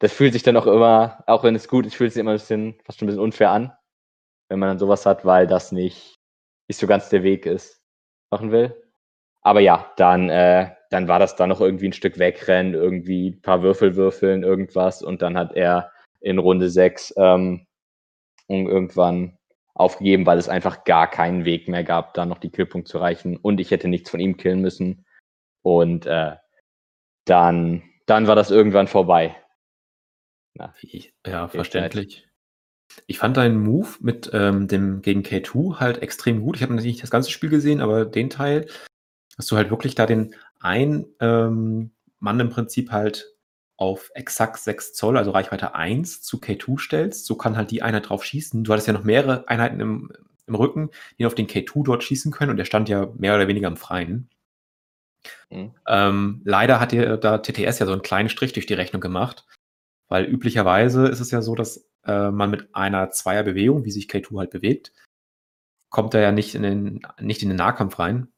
das 0.00 0.12
fühlt 0.12 0.32
sich 0.32 0.42
dann 0.42 0.56
auch 0.56 0.66
immer, 0.66 1.22
auch 1.28 1.44
wenn 1.44 1.54
es 1.54 1.68
gut 1.68 1.86
ist, 1.86 1.94
fühlt 1.94 2.12
sich 2.12 2.20
immer 2.20 2.32
ein 2.32 2.38
bisschen, 2.38 2.74
fast 2.84 2.98
schon 2.98 3.06
ein 3.06 3.10
bisschen 3.10 3.22
unfair 3.22 3.50
an, 3.50 3.72
wenn 4.48 4.58
man 4.58 4.70
dann 4.70 4.80
sowas 4.80 5.06
hat, 5.06 5.24
weil 5.24 5.46
das 5.46 5.70
nicht, 5.70 6.16
nicht 6.68 6.80
so 6.80 6.88
ganz 6.88 7.10
der 7.10 7.22
Weg 7.22 7.46
ist, 7.46 7.80
machen 8.32 8.50
will. 8.50 8.74
Aber 9.42 9.60
ja, 9.60 9.92
dann, 9.96 10.28
äh, 10.30 10.74
dann 10.90 11.06
war 11.06 11.20
das 11.20 11.36
da 11.36 11.46
noch 11.46 11.60
irgendwie 11.60 11.86
ein 11.88 11.92
Stück 11.92 12.18
wegrennen, 12.18 12.74
irgendwie 12.74 13.30
ein 13.30 13.40
paar 13.40 13.62
Würfel 13.62 13.94
würfeln, 13.94 14.42
irgendwas. 14.42 15.00
Und 15.00 15.22
dann 15.22 15.38
hat 15.38 15.54
er 15.54 15.92
in 16.20 16.38
Runde 16.38 16.70
6 16.70 17.14
ähm, 17.16 17.68
irgendwann 18.48 19.35
aufgegeben, 19.76 20.24
weil 20.24 20.38
es 20.38 20.48
einfach 20.48 20.84
gar 20.84 21.08
keinen 21.08 21.44
Weg 21.44 21.68
mehr 21.68 21.84
gab, 21.84 22.14
da 22.14 22.24
noch 22.24 22.38
die 22.38 22.50
Killpunkt 22.50 22.88
zu 22.88 22.98
erreichen. 22.98 23.36
Und 23.36 23.60
ich 23.60 23.70
hätte 23.70 23.88
nichts 23.88 24.10
von 24.10 24.20
ihm 24.20 24.36
killen 24.36 24.62
müssen. 24.62 25.04
Und 25.62 26.06
äh, 26.06 26.36
dann, 27.26 27.82
dann 28.06 28.26
war 28.26 28.34
das 28.34 28.50
irgendwann 28.50 28.88
vorbei. 28.88 29.36
Na, 30.54 30.74
ja, 31.26 31.48
verständlich. 31.48 32.26
Ich 33.06 33.18
fand 33.18 33.36
deinen 33.36 33.62
Move 33.62 33.88
mit 34.00 34.30
ähm, 34.32 34.68
dem 34.68 35.02
gegen 35.02 35.20
K2 35.20 35.78
halt 35.78 35.98
extrem 36.02 36.40
gut. 36.40 36.56
Ich 36.56 36.62
habe 36.62 36.72
natürlich 36.72 36.94
nicht 36.94 37.02
das 37.02 37.10
ganze 37.10 37.30
Spiel 37.30 37.50
gesehen, 37.50 37.82
aber 37.82 38.06
den 38.06 38.30
Teil, 38.30 38.66
dass 39.36 39.46
du 39.46 39.56
halt 39.56 39.68
wirklich 39.70 39.94
da 39.94 40.06
den 40.06 40.34
einen 40.60 41.06
ähm, 41.20 41.90
Mann 42.20 42.40
im 42.40 42.48
Prinzip 42.48 42.92
halt 42.92 43.35
auf 43.76 44.10
exakt 44.14 44.58
6 44.58 44.94
Zoll, 44.94 45.18
also 45.18 45.30
Reichweite 45.30 45.74
1 45.74 46.22
zu 46.22 46.38
K2 46.38 46.78
stellst, 46.78 47.26
so 47.26 47.36
kann 47.36 47.56
halt 47.56 47.70
die 47.70 47.82
Einheit 47.82 48.08
drauf 48.08 48.24
schießen. 48.24 48.64
Du 48.64 48.72
hattest 48.72 48.86
ja 48.86 48.94
noch 48.94 49.04
mehrere 49.04 49.46
Einheiten 49.48 49.80
im, 49.80 50.12
im 50.46 50.54
Rücken, 50.54 50.90
die 51.18 51.26
auf 51.26 51.34
den 51.34 51.46
K2 51.46 51.84
dort 51.84 52.04
schießen 52.04 52.32
können 52.32 52.50
und 52.50 52.56
der 52.56 52.64
stand 52.64 52.88
ja 52.88 53.08
mehr 53.16 53.34
oder 53.34 53.48
weniger 53.48 53.68
im 53.68 53.76
Freien. 53.76 54.30
Mhm. 55.50 55.74
Ähm, 55.86 56.42
leider 56.44 56.80
hat 56.80 56.92
dir 56.92 57.16
da 57.16 57.38
TTS 57.38 57.78
ja 57.78 57.86
so 57.86 57.92
einen 57.92 58.02
kleinen 58.02 58.28
Strich 58.28 58.52
durch 58.52 58.66
die 58.66 58.74
Rechnung 58.74 59.00
gemacht, 59.00 59.46
weil 60.08 60.24
üblicherweise 60.24 61.06
ist 61.08 61.20
es 61.20 61.30
ja 61.30 61.42
so, 61.42 61.54
dass 61.54 61.88
äh, 62.04 62.30
man 62.30 62.50
mit 62.50 62.74
einer 62.74 63.10
Zweierbewegung, 63.10 63.84
wie 63.84 63.90
sich 63.90 64.06
K2 64.06 64.38
halt 64.38 64.50
bewegt, 64.50 64.92
kommt 65.90 66.14
er 66.14 66.20
ja 66.20 66.32
nicht 66.32 66.54
in 66.54 66.62
den, 66.62 67.06
nicht 67.20 67.42
in 67.42 67.48
den 67.48 67.58
Nahkampf 67.58 67.98
rein. 67.98 68.28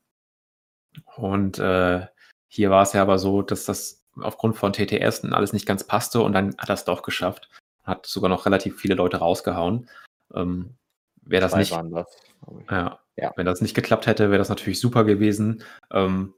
Und 1.16 1.58
äh, 1.58 2.06
hier 2.48 2.70
war 2.70 2.82
es 2.82 2.92
ja 2.92 3.02
aber 3.02 3.18
so, 3.18 3.42
dass 3.42 3.64
das 3.64 3.97
aufgrund 4.22 4.56
von 4.56 4.72
TTS 4.72 5.20
und 5.20 5.32
alles 5.32 5.52
nicht 5.52 5.66
ganz 5.66 5.84
passte 5.84 6.20
und 6.20 6.32
dann 6.32 6.56
hat 6.58 6.68
er 6.68 6.74
es 6.74 6.84
doch 6.84 7.02
geschafft. 7.02 7.48
Hat 7.84 8.06
sogar 8.06 8.28
noch 8.28 8.46
relativ 8.46 8.78
viele 8.78 8.94
Leute 8.94 9.18
rausgehauen. 9.18 9.88
Ähm, 10.34 10.74
wäre 11.22 11.42
das 11.42 11.54
nicht. 11.56 11.72
Das, 11.72 12.16
ja, 12.70 12.98
ja. 13.16 13.32
Wenn 13.36 13.46
das 13.46 13.60
nicht 13.60 13.74
geklappt 13.74 14.06
hätte, 14.06 14.30
wäre 14.30 14.38
das 14.38 14.48
natürlich 14.48 14.80
super 14.80 15.04
gewesen. 15.04 15.62
Ähm, 15.90 16.34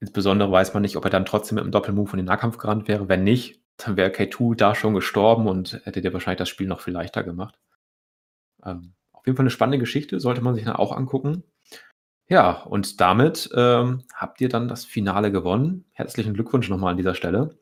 insbesondere 0.00 0.50
weiß 0.50 0.74
man 0.74 0.82
nicht, 0.82 0.96
ob 0.96 1.04
er 1.04 1.10
dann 1.10 1.26
trotzdem 1.26 1.56
mit 1.56 1.62
einem 1.62 1.72
Doppelmove 1.72 2.12
in 2.14 2.18
den 2.18 2.26
Nahkampf 2.26 2.58
gerannt 2.58 2.88
wäre. 2.88 3.08
Wenn 3.08 3.24
nicht, 3.24 3.60
dann 3.76 3.96
wäre 3.96 4.10
K2 4.10 4.56
da 4.56 4.74
schon 4.74 4.94
gestorben 4.94 5.46
und 5.48 5.80
hätte 5.84 6.00
dir 6.00 6.12
wahrscheinlich 6.12 6.38
das 6.38 6.48
Spiel 6.48 6.66
noch 6.66 6.80
viel 6.80 6.94
leichter 6.94 7.22
gemacht. 7.22 7.58
Ähm, 8.64 8.94
auf 9.12 9.26
jeden 9.26 9.36
Fall 9.36 9.44
eine 9.44 9.50
spannende 9.50 9.78
Geschichte, 9.78 10.20
sollte 10.20 10.42
man 10.42 10.54
sich 10.54 10.64
dann 10.64 10.76
auch 10.76 10.96
angucken. 10.96 11.44
Ja, 12.28 12.62
und 12.62 13.00
damit, 13.00 13.50
ähm, 13.54 14.02
habt 14.14 14.40
ihr 14.40 14.48
dann 14.48 14.68
das 14.68 14.84
Finale 14.84 15.30
gewonnen. 15.30 15.84
Herzlichen 15.92 16.32
Glückwunsch 16.34 16.68
nochmal 16.70 16.92
an 16.92 16.96
dieser 16.96 17.14
Stelle. 17.14 17.58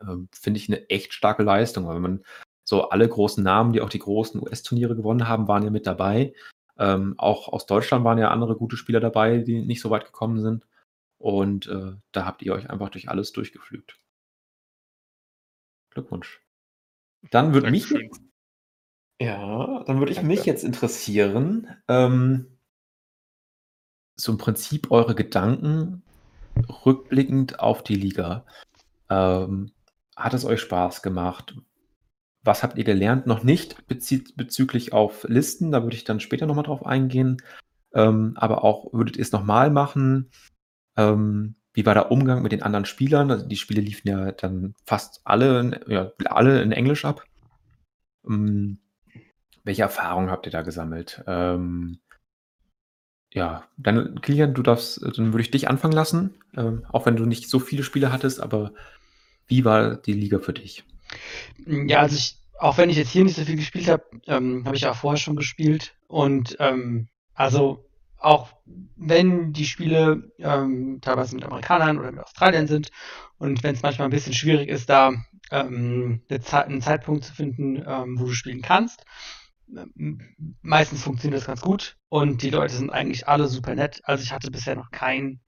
Ähm, 0.00 0.28
finde 0.32 0.58
ich 0.58 0.68
eine 0.68 0.88
echt 0.90 1.12
starke 1.12 1.42
Leistung, 1.42 1.86
weil 1.86 1.96
wenn 1.96 2.02
man 2.02 2.24
so 2.64 2.88
alle 2.90 3.08
großen 3.08 3.42
Namen, 3.44 3.72
die 3.72 3.80
auch 3.80 3.88
die 3.90 3.98
großen 3.98 4.40
US-Turniere 4.42 4.96
gewonnen 4.96 5.28
haben, 5.28 5.48
waren 5.48 5.62
ja 5.62 5.70
mit 5.70 5.86
dabei. 5.86 6.34
Ähm, 6.78 7.14
auch 7.18 7.48
aus 7.48 7.66
Deutschland 7.66 8.04
waren 8.04 8.18
ja 8.18 8.30
andere 8.30 8.56
gute 8.56 8.76
Spieler 8.76 9.00
dabei, 9.00 9.38
die 9.38 9.62
nicht 9.64 9.80
so 9.80 9.90
weit 9.90 10.04
gekommen 10.04 10.40
sind. 10.40 10.66
Und, 11.18 11.66
äh, 11.68 11.92
da 12.12 12.24
habt 12.26 12.42
ihr 12.42 12.54
euch 12.54 12.70
einfach 12.70 12.90
durch 12.90 13.08
alles 13.08 13.32
durchgeflügt. 13.32 13.98
Glückwunsch. 15.90 16.40
Dann 17.30 17.52
würde 17.54 17.70
mich 17.70 17.92
ja, 19.20 19.84
dann 19.84 19.98
würde 19.98 20.12
ich 20.12 20.22
mich 20.22 20.46
jetzt 20.46 20.64
interessieren, 20.64 21.76
ähm 21.88 22.56
so 24.20 24.32
im 24.32 24.38
Prinzip 24.38 24.90
eure 24.90 25.14
Gedanken 25.14 26.02
rückblickend 26.84 27.60
auf 27.60 27.82
die 27.82 27.94
Liga. 27.94 28.44
Ähm, 29.08 29.72
hat 30.16 30.34
es 30.34 30.44
euch 30.44 30.60
Spaß 30.60 31.02
gemacht? 31.02 31.56
Was 32.42 32.62
habt 32.62 32.78
ihr 32.78 32.84
gelernt? 32.84 33.26
Noch 33.26 33.42
nicht 33.42 33.86
bezü 33.86 34.22
bezüglich 34.36 34.92
auf 34.92 35.24
Listen, 35.28 35.72
da 35.72 35.82
würde 35.82 35.96
ich 35.96 36.04
dann 36.04 36.20
später 36.20 36.46
nochmal 36.46 36.64
drauf 36.64 36.84
eingehen. 36.86 37.38
Ähm, 37.92 38.34
aber 38.36 38.64
auch, 38.64 38.92
würdet 38.92 39.16
ihr 39.16 39.22
es 39.22 39.32
nochmal 39.32 39.70
machen? 39.70 40.30
Ähm, 40.96 41.56
wie 41.72 41.86
war 41.86 41.94
der 41.94 42.10
Umgang 42.10 42.42
mit 42.42 42.52
den 42.52 42.62
anderen 42.62 42.84
Spielern? 42.84 43.30
Also 43.30 43.46
die 43.46 43.56
Spiele 43.56 43.80
liefen 43.80 44.08
ja 44.08 44.32
dann 44.32 44.74
fast 44.86 45.20
alle, 45.24 45.80
ja, 45.86 46.12
alle 46.26 46.62
in 46.62 46.72
Englisch 46.72 47.04
ab. 47.04 47.24
Ähm, 48.26 48.78
welche 49.64 49.82
Erfahrungen 49.82 50.30
habt 50.30 50.46
ihr 50.46 50.52
da 50.52 50.62
gesammelt? 50.62 51.22
Ähm, 51.26 52.00
ja, 53.32 53.64
dann 53.76 54.20
Kilian, 54.22 54.54
du 54.54 54.62
darfst 54.62 55.02
dann 55.02 55.32
würde 55.32 55.42
ich 55.42 55.50
dich 55.50 55.68
anfangen 55.68 55.94
lassen, 55.94 56.34
ähm, 56.56 56.84
auch 56.90 57.06
wenn 57.06 57.16
du 57.16 57.26
nicht 57.26 57.48
so 57.48 57.58
viele 57.60 57.82
Spiele 57.84 58.12
hattest, 58.12 58.40
aber 58.42 58.72
wie 59.48 59.64
war 59.64 59.96
die 59.96 60.12
Liga 60.14 60.40
für 60.40 60.52
dich? 60.52 60.84
Ja, 61.66 62.00
also 62.00 62.16
ich 62.16 62.36
auch 62.58 62.76
wenn 62.78 62.90
ich 62.90 62.96
jetzt 62.96 63.10
hier 63.10 63.24
nicht 63.24 63.36
so 63.36 63.44
viel 63.44 63.56
gespielt 63.56 63.88
habe, 63.88 64.04
ähm, 64.26 64.64
habe 64.66 64.76
ich 64.76 64.82
ja 64.82 64.92
vorher 64.92 65.18
schon 65.18 65.36
gespielt 65.36 65.94
und, 66.08 66.56
ähm, 66.60 67.08
also 67.34 67.86
auch 68.18 68.52
wenn 68.96 69.54
die 69.54 69.64
Spiele, 69.64 70.30
ähm, 70.38 70.98
teilweise 71.00 71.34
mit 71.36 71.44
Amerikanern 71.44 71.98
oder 71.98 72.12
mit 72.12 72.22
Australiern 72.22 72.66
sind 72.66 72.90
und 73.38 73.62
wenn 73.62 73.74
es 73.74 73.82
manchmal 73.82 74.08
ein 74.08 74.10
bisschen 74.10 74.34
schwierig 74.34 74.68
ist, 74.68 74.90
da, 74.90 75.14
ähm, 75.50 76.20
'ne 76.28 76.40
Zei 76.42 76.60
'n 76.66 76.82
Zeitpunkt 76.82 77.24
zu 77.24 77.32
finden, 77.34 77.82
ähm, 77.86 78.20
wo 78.20 78.26
du 78.26 78.32
spielen 78.34 78.60
kannst, 78.60 79.04
meistens 80.62 81.02
funktioniert 81.02 81.40
das 81.40 81.46
ganz 81.46 81.60
gut 81.60 81.96
und 82.08 82.42
die 82.42 82.50
Leute 82.50 82.74
sind 82.74 82.90
eigentlich 82.90 83.28
alle 83.28 83.46
super 83.46 83.74
nett. 83.74 84.00
Also 84.04 84.22
ich 84.22 84.32
hatte 84.32 84.50
bisher 84.50 84.74
noch 84.74 84.90
kein 84.90 85.40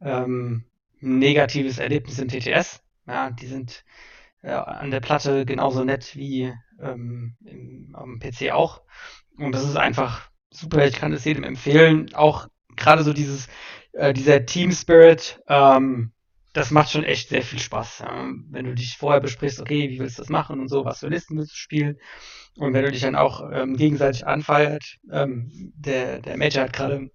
ähm, 0.00 0.64
negatives 1.00 1.78
Erlebnis 1.78 2.18
in 2.18 2.28
TTS. 2.28 2.82
Ja, 3.06 3.30
die 3.30 3.46
sind 3.46 3.84
äh, 4.42 4.50
an 4.50 4.90
der 4.90 5.00
Platte 5.00 5.44
genauso 5.44 5.84
nett 5.84 6.16
wie 6.16 6.52
ähm, 6.80 7.36
im, 7.44 7.94
am 7.94 8.18
PC 8.18 8.52
auch. 8.52 8.82
Und 9.36 9.52
das 9.52 9.64
ist 9.64 9.76
einfach 9.76 10.30
super. 10.50 10.86
Ich 10.86 10.94
kann 10.94 11.12
es 11.12 11.24
jedem 11.24 11.44
empfehlen. 11.44 12.14
Auch 12.14 12.48
gerade 12.76 13.02
so 13.02 13.12
dieses, 13.12 13.48
äh, 13.92 14.12
dieser 14.12 14.46
Team 14.46 14.72
Spirit, 14.72 15.42
ähm, 15.48 16.12
das 16.52 16.70
macht 16.70 16.90
schon 16.90 17.04
echt 17.04 17.28
sehr 17.28 17.42
viel 17.42 17.58
Spaß. 17.58 18.02
Wenn 18.50 18.64
du 18.64 18.74
dich 18.74 18.96
vorher 18.96 19.20
besprichst, 19.20 19.60
okay, 19.60 19.88
wie 19.88 20.00
willst 20.00 20.18
du 20.18 20.22
das 20.22 20.30
machen 20.30 20.60
und 20.60 20.68
so, 20.68 20.84
was 20.84 21.00
für 21.00 21.08
Listen 21.08 21.38
willst 21.38 21.52
du 21.52 21.56
spielen. 21.56 21.96
Und 22.56 22.74
wenn 22.74 22.84
du 22.84 22.90
dich 22.90 23.02
dann 23.02 23.14
auch 23.14 23.48
ähm, 23.52 23.76
gegenseitig 23.76 24.26
anfeiert, 24.26 24.98
ähm, 25.12 25.72
der, 25.76 26.20
der 26.20 26.36
Major 26.36 26.64
hat 26.64 26.72
gerade 26.72 27.10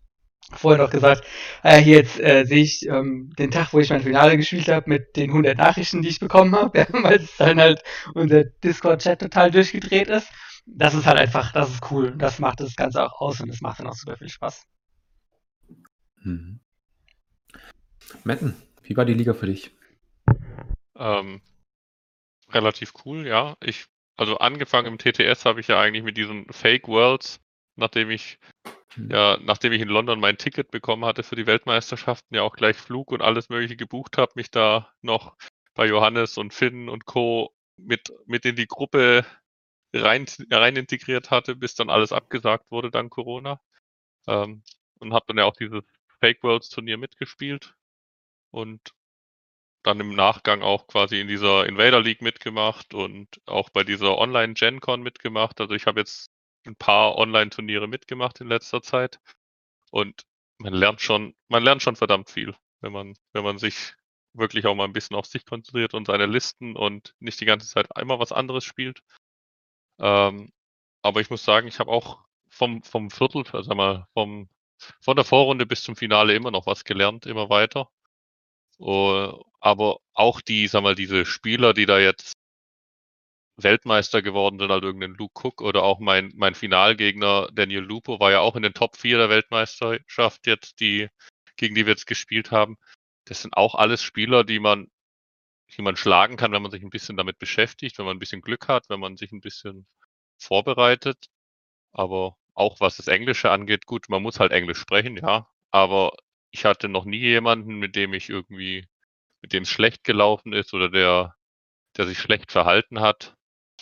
vorher 0.51 0.81
noch 0.81 0.91
gesagt, 0.91 1.25
äh, 1.63 1.81
hier 1.81 1.97
jetzt 1.97 2.19
äh, 2.19 2.45
sehe 2.45 2.63
ich 2.63 2.87
ähm, 2.87 3.33
den 3.37 3.51
Tag, 3.51 3.73
wo 3.73 3.79
ich 3.79 3.89
mein 3.89 4.01
Finale 4.01 4.37
gespielt 4.37 4.69
habe, 4.69 4.89
mit 4.89 5.15
den 5.15 5.31
100 5.31 5.57
Nachrichten, 5.57 6.01
die 6.01 6.09
ich 6.09 6.19
bekommen 6.19 6.55
habe, 6.55 6.77
ja, 6.79 6.87
weil 6.91 7.21
es 7.21 7.35
dann 7.37 7.59
halt 7.59 7.83
unser 8.13 8.43
Discord-Chat 8.43 9.19
total 9.19 9.51
durchgedreht 9.51 10.07
ist. 10.07 10.29
Das 10.65 10.93
ist 10.93 11.05
halt 11.05 11.19
einfach, 11.19 11.51
das 11.51 11.69
ist 11.69 11.91
cool. 11.91 12.15
Das 12.17 12.39
macht 12.39 12.59
das 12.59 12.75
Ganze 12.75 13.03
auch 13.03 13.19
aus 13.19 13.41
und 13.41 13.49
es 13.49 13.61
macht 13.61 13.79
dann 13.79 13.87
auch 13.87 13.93
super 13.93 14.17
viel 14.17 14.29
Spaß. 14.29 14.63
Mhm. 16.23 16.59
Metten, 18.23 18.55
wie 18.85 18.97
war 18.97 19.05
die 19.05 19.13
Liga 19.13 19.33
für 19.33 19.47
dich? 19.47 19.71
Ähm, 20.95 21.41
relativ 22.49 22.93
cool, 23.05 23.27
ja. 23.27 23.57
Ich, 23.61 23.85
also 24.15 24.37
angefangen 24.37 24.87
im 24.87 24.97
TTS 24.97 25.45
habe 25.45 25.59
ich 25.59 25.67
ja 25.67 25.79
eigentlich 25.79 26.03
mit 26.03 26.17
diesen 26.17 26.45
Fake 26.51 26.87
Worlds, 26.87 27.39
nachdem 27.75 28.09
ich 28.09 28.39
hm. 28.95 29.09
ja, 29.11 29.37
nachdem 29.41 29.73
ich 29.73 29.81
in 29.81 29.89
London 29.89 30.19
mein 30.19 30.37
Ticket 30.37 30.71
bekommen 30.71 31.05
hatte 31.05 31.23
für 31.23 31.35
die 31.35 31.47
Weltmeisterschaften, 31.47 32.35
ja 32.35 32.43
auch 32.43 32.55
gleich 32.55 32.77
Flug 32.77 33.11
und 33.11 33.21
alles 33.21 33.49
Mögliche 33.49 33.75
gebucht 33.75 34.17
habe, 34.17 34.33
mich 34.35 34.51
da 34.51 34.91
noch 35.01 35.35
bei 35.73 35.85
Johannes 35.87 36.37
und 36.37 36.53
Finn 36.53 36.89
und 36.89 37.05
Co. 37.05 37.53
mit, 37.77 38.13
mit 38.25 38.45
in 38.45 38.55
die 38.55 38.67
Gruppe 38.67 39.25
rein, 39.93 40.25
rein 40.49 40.75
integriert 40.77 41.31
hatte, 41.31 41.55
bis 41.55 41.75
dann 41.75 41.89
alles 41.89 42.13
abgesagt 42.13 42.71
wurde 42.71 42.91
dank 42.91 43.11
Corona. 43.11 43.59
Ähm, 44.27 44.63
und 44.99 45.13
habe 45.13 45.25
dann 45.27 45.37
ja 45.37 45.45
auch 45.45 45.55
dieses 45.55 45.83
Fake 46.21 46.41
Worlds 46.43 46.69
Turnier 46.69 46.97
mitgespielt 46.97 47.75
und 48.55 48.93
dann 49.83 49.99
im 49.99 50.15
Nachgang 50.15 50.63
auch 50.63 50.87
quasi 50.87 51.19
in 51.19 51.27
dieser 51.27 51.67
Invader 51.67 52.01
League 52.01 52.21
mitgemacht 52.21 52.93
und 52.93 53.27
auch 53.45 53.69
bei 53.69 53.83
dieser 53.83 54.17
Online 54.17 54.53
GenCon 54.53 55.03
mitgemacht. 55.03 55.59
Also 55.61 55.75
ich 55.75 55.85
habe 55.85 55.99
jetzt 55.99 56.31
ein 56.65 56.75
paar 56.75 57.17
Online-Turniere 57.17 57.87
mitgemacht 57.87 58.39
in 58.41 58.47
letzter 58.47 58.81
Zeit 58.81 59.19
und 59.91 60.23
man 60.57 60.73
lernt 60.73 61.01
schon, 61.01 61.35
man 61.49 61.63
lernt 61.63 61.83
schon 61.83 61.97
verdammt 61.97 62.31
viel, 62.31 62.55
wenn 62.81 62.93
man, 62.93 63.15
wenn 63.33 63.43
man 63.43 63.59
sich 63.59 63.93
wirklich 64.33 64.65
auch 64.65 64.75
mal 64.75 64.85
ein 64.85 64.93
bisschen 64.93 65.17
auf 65.17 65.27
sich 65.27 65.45
konzentriert 65.45 65.93
und 65.93 66.07
seine 66.07 66.25
Listen 66.25 66.75
und 66.75 67.13
nicht 67.19 67.39
die 67.41 67.45
ganze 67.45 67.67
Zeit 67.67 67.95
einmal 67.95 68.19
was 68.19 68.31
anderes 68.31 68.63
spielt. 68.63 69.01
Ähm, 69.99 70.51
aber 71.03 71.21
ich 71.21 71.29
muss 71.29 71.43
sagen, 71.43 71.67
ich 71.67 71.79
habe 71.79 71.91
auch 71.91 72.25
vom, 72.49 72.81
vom 72.83 73.11
Viertel, 73.11 73.43
also 73.51 73.75
mal, 73.75 74.07
vom, 74.13 74.49
von 75.01 75.15
der 75.15 75.25
Vorrunde 75.25 75.65
bis 75.65 75.83
zum 75.83 75.95
Finale 75.95 76.33
immer 76.35 76.51
noch 76.51 76.65
was 76.65 76.85
gelernt, 76.85 77.25
immer 77.25 77.49
weiter. 77.49 77.89
Uh, 78.79 79.39
aber 79.59 79.99
auch 80.13 80.41
die, 80.41 80.67
sag 80.67 80.83
mal, 80.83 80.95
diese 80.95 81.25
Spieler, 81.25 81.73
die 81.73 81.85
da 81.85 81.99
jetzt 81.99 82.33
Weltmeister 83.57 84.21
geworden 84.21 84.59
sind, 84.59 84.69
halt 84.71 84.83
irgendein 84.83 85.13
Luke 85.13 85.33
Cook 85.41 85.61
oder 85.61 85.83
auch 85.83 85.99
mein, 85.99 86.31
mein 86.35 86.55
Finalgegner 86.55 87.49
Daniel 87.53 87.83
Lupo 87.83 88.19
war 88.19 88.31
ja 88.31 88.39
auch 88.41 88.55
in 88.55 88.63
den 88.63 88.73
Top 88.73 88.97
4 88.97 89.17
der 89.17 89.29
Weltmeisterschaft 89.29 90.45
jetzt, 90.45 90.79
die, 90.81 91.09
gegen 91.57 91.75
die 91.75 91.85
wir 91.85 91.93
jetzt 91.93 92.07
gespielt 92.07 92.51
haben. 92.51 92.77
Das 93.25 93.41
sind 93.41 93.55
auch 93.57 93.75
alles 93.75 94.03
Spieler, 94.03 94.43
die 94.43 94.59
man, 94.59 94.87
die 95.77 95.81
man 95.81 95.95
schlagen 95.97 96.37
kann, 96.37 96.51
wenn 96.51 96.61
man 96.61 96.71
sich 96.71 96.83
ein 96.83 96.89
bisschen 96.89 97.17
damit 97.17 97.39
beschäftigt, 97.39 97.97
wenn 97.97 98.05
man 98.05 98.17
ein 98.17 98.19
bisschen 98.19 98.41
Glück 98.41 98.67
hat, 98.67 98.89
wenn 98.89 98.99
man 98.99 99.17
sich 99.17 99.31
ein 99.31 99.41
bisschen 99.41 99.87
vorbereitet. 100.37 101.27
Aber 101.93 102.37
auch 102.53 102.79
was 102.81 102.97
das 102.97 103.07
Englische 103.07 103.51
angeht, 103.51 103.85
gut, 103.85 104.09
man 104.09 104.23
muss 104.23 104.39
halt 104.39 104.51
Englisch 104.51 104.79
sprechen, 104.79 105.17
ja. 105.17 105.47
Aber 105.71 106.15
ich 106.55 106.65
hatte 106.65 106.89
noch 106.89 107.05
nie 107.05 107.19
jemanden, 107.19 107.75
mit 107.75 107.95
dem 107.95 108.13
ich 108.13 108.29
irgendwie, 108.29 108.87
mit 109.41 109.53
dem 109.53 109.63
es 109.63 109.69
schlecht 109.69 110.03
gelaufen 110.03 110.53
ist 110.53 110.73
oder 110.73 110.89
der, 110.89 111.35
der 111.97 112.07
sich 112.07 112.19
schlecht 112.19 112.51
verhalten 112.51 113.01
hat 113.01 113.35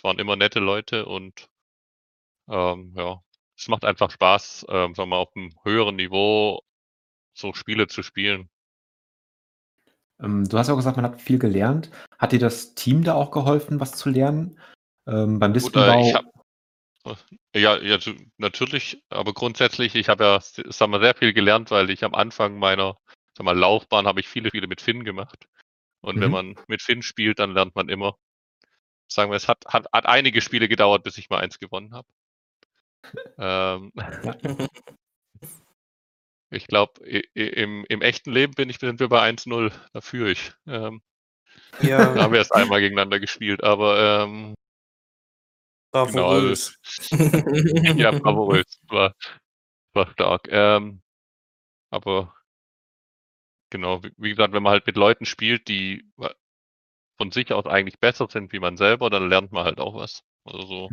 waren 0.04 0.20
immer 0.20 0.36
nette 0.36 0.60
Leute 0.60 1.06
und 1.06 1.50
ähm, 2.50 2.94
ja, 2.96 3.22
es 3.58 3.68
macht 3.70 3.86
einfach 3.86 4.12
Spaß, 4.12 4.66
ähm, 4.70 4.94
sagen 4.94 5.10
wir 5.10 5.16
mal, 5.16 5.18
auf 5.18 5.36
einem 5.36 5.52
höheren 5.64 5.96
Niveau 5.96 6.62
so 7.34 7.54
Spiele 7.54 7.88
zu 7.88 8.04
spielen. 8.04 8.50
Ähm, 10.22 10.48
du 10.48 10.58
hast 10.58 10.68
ja 10.68 10.74
auch 10.74 10.78
gesagt, 10.78 10.98
man 10.98 11.06
hat 11.06 11.22
viel 11.22 11.40
gelernt. 11.40 11.90
Hat 12.20 12.34
dir 12.34 12.40
das 12.40 12.76
Team 12.76 13.04
da 13.04 13.16
auch 13.16 13.32
geholfen, 13.32 13.80
was 13.80 13.94
zu 13.94 14.10
lernen? 14.10 14.60
Ähm, 15.08 15.40
beim 15.40 15.54
Listenbau? 15.54 16.02
Gut, 16.02 16.10
äh, 16.10 16.14
hab, 16.14 16.26
äh, 16.26 16.33
ja, 17.56 17.78
ja, 17.82 17.98
natürlich, 18.38 19.04
aber 19.10 19.34
grundsätzlich, 19.34 19.96
ich 19.96 20.10
habe 20.10 20.24
ja, 20.24 20.40
sag 20.40 20.90
mal, 20.90 21.02
sehr 21.02 21.16
viel 21.16 21.34
gelernt, 21.34 21.72
weil 21.72 21.90
ich 21.90 22.04
am 22.04 22.14
Anfang 22.14 22.58
meiner, 22.58 22.98
sag 23.38 23.46
mal, 23.46 23.58
Laufbahn 23.58 24.08
habe 24.08 24.20
ich 24.22 24.28
viele 24.28 24.50
Spiele 24.50 24.68
mit 24.68 24.82
Finn 24.82 25.04
gemacht. 25.04 25.48
Und 26.02 26.18
mhm. 26.18 26.22
wenn 26.22 26.32
man 26.32 26.56
mit 26.68 26.82
Finn 26.82 27.02
spielt, 27.02 27.40
dann 27.40 27.54
lernt 27.54 27.76
man 27.76 27.90
immer 27.90 28.18
sagen 29.14 29.32
wir, 29.32 29.36
es 29.36 29.48
hat, 29.48 29.64
hat, 29.68 29.88
hat 29.94 30.06
einige 30.06 30.42
Spiele 30.42 30.68
gedauert, 30.68 31.04
bis 31.04 31.18
ich 31.18 31.30
mal 31.30 31.40
eins 31.40 31.60
gewonnen 31.60 31.94
habe. 31.94 32.08
ähm, 33.38 33.92
ich 36.50 36.68
glaube, 36.68 37.02
im, 37.34 37.86
im 37.88 38.02
echten 38.02 38.32
Leben 38.32 38.54
bin 38.54 38.70
ich, 38.70 38.80
sind 38.80 39.00
wir 39.00 39.10
bei 39.10 39.30
1-0. 39.30 39.72
Da 39.94 40.02
führe 40.02 40.32
ich. 40.32 40.54
Ähm, 40.68 41.02
ja. 41.82 41.98
Da 42.16 42.24
haben 42.24 42.34
wir 42.34 42.40
erst 42.40 42.54
einmal 42.54 42.82
gegeneinander 42.82 43.20
gespielt, 43.20 43.64
aber 43.64 44.24
ähm, 44.24 44.56
Bravourös. 45.94 46.80
Genau, 47.10 47.24
also, 47.24 48.00
ja, 48.00 48.12
bravourös. 48.12 48.80
War, 48.88 49.16
war 49.94 50.12
stark. 50.12 50.48
Ähm, 50.50 51.04
aber 51.92 52.36
genau, 53.70 54.04
wie, 54.04 54.12
wie 54.18 54.30
gesagt, 54.32 54.54
wenn 54.54 54.64
man 54.64 54.72
halt 54.72 54.88
mit 54.88 54.98
Leuten 54.98 55.26
spielt, 55.26 55.68
die 55.68 56.04
von 57.18 57.32
sich 57.32 57.54
aus 57.54 57.68
eigentlich 57.68 58.00
besser 58.00 58.28
sind 58.28 58.52
wie 58.54 58.60
man 58.60 58.76
selber, 58.76 59.12
dann 59.12 59.30
lernt 59.30 59.52
man 59.52 59.66
halt 59.66 59.80
auch 59.80 59.94
was. 59.94 60.24
Also 60.46 60.66
so, 60.66 60.90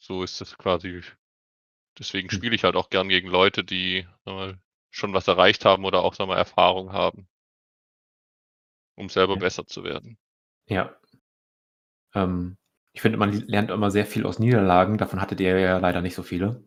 so 0.00 0.22
ist 0.24 0.40
es 0.40 0.58
quasi. 0.58 1.02
Deswegen 2.00 2.28
hm. 2.30 2.36
spiele 2.36 2.56
ich 2.56 2.64
halt 2.64 2.74
auch 2.74 2.90
gern 2.90 3.08
gegen 3.08 3.28
Leute, 3.28 3.62
die 3.62 4.08
mal, 4.24 4.60
schon 4.90 5.14
was 5.14 5.28
erreicht 5.28 5.64
haben 5.64 5.84
oder 5.84 6.02
auch 6.02 6.18
mal, 6.18 6.36
Erfahrung 6.36 6.92
haben, 6.92 7.28
um 8.96 9.08
selber 9.08 9.34
ja. 9.34 9.38
besser 9.38 9.66
zu 9.68 9.84
werden. 9.84 10.18
Ja. 10.66 10.96
Ähm, 12.12 12.56
ich 12.92 13.00
finde, 13.00 13.18
man 13.18 13.32
lernt 13.32 13.70
immer 13.70 13.90
sehr 13.90 14.06
viel 14.06 14.26
aus 14.26 14.38
Niederlagen. 14.38 14.98
Davon 14.98 15.20
hattet 15.20 15.40
ihr 15.40 15.58
ja 15.58 15.78
leider 15.78 16.02
nicht 16.02 16.14
so 16.14 16.22
viele. 16.22 16.64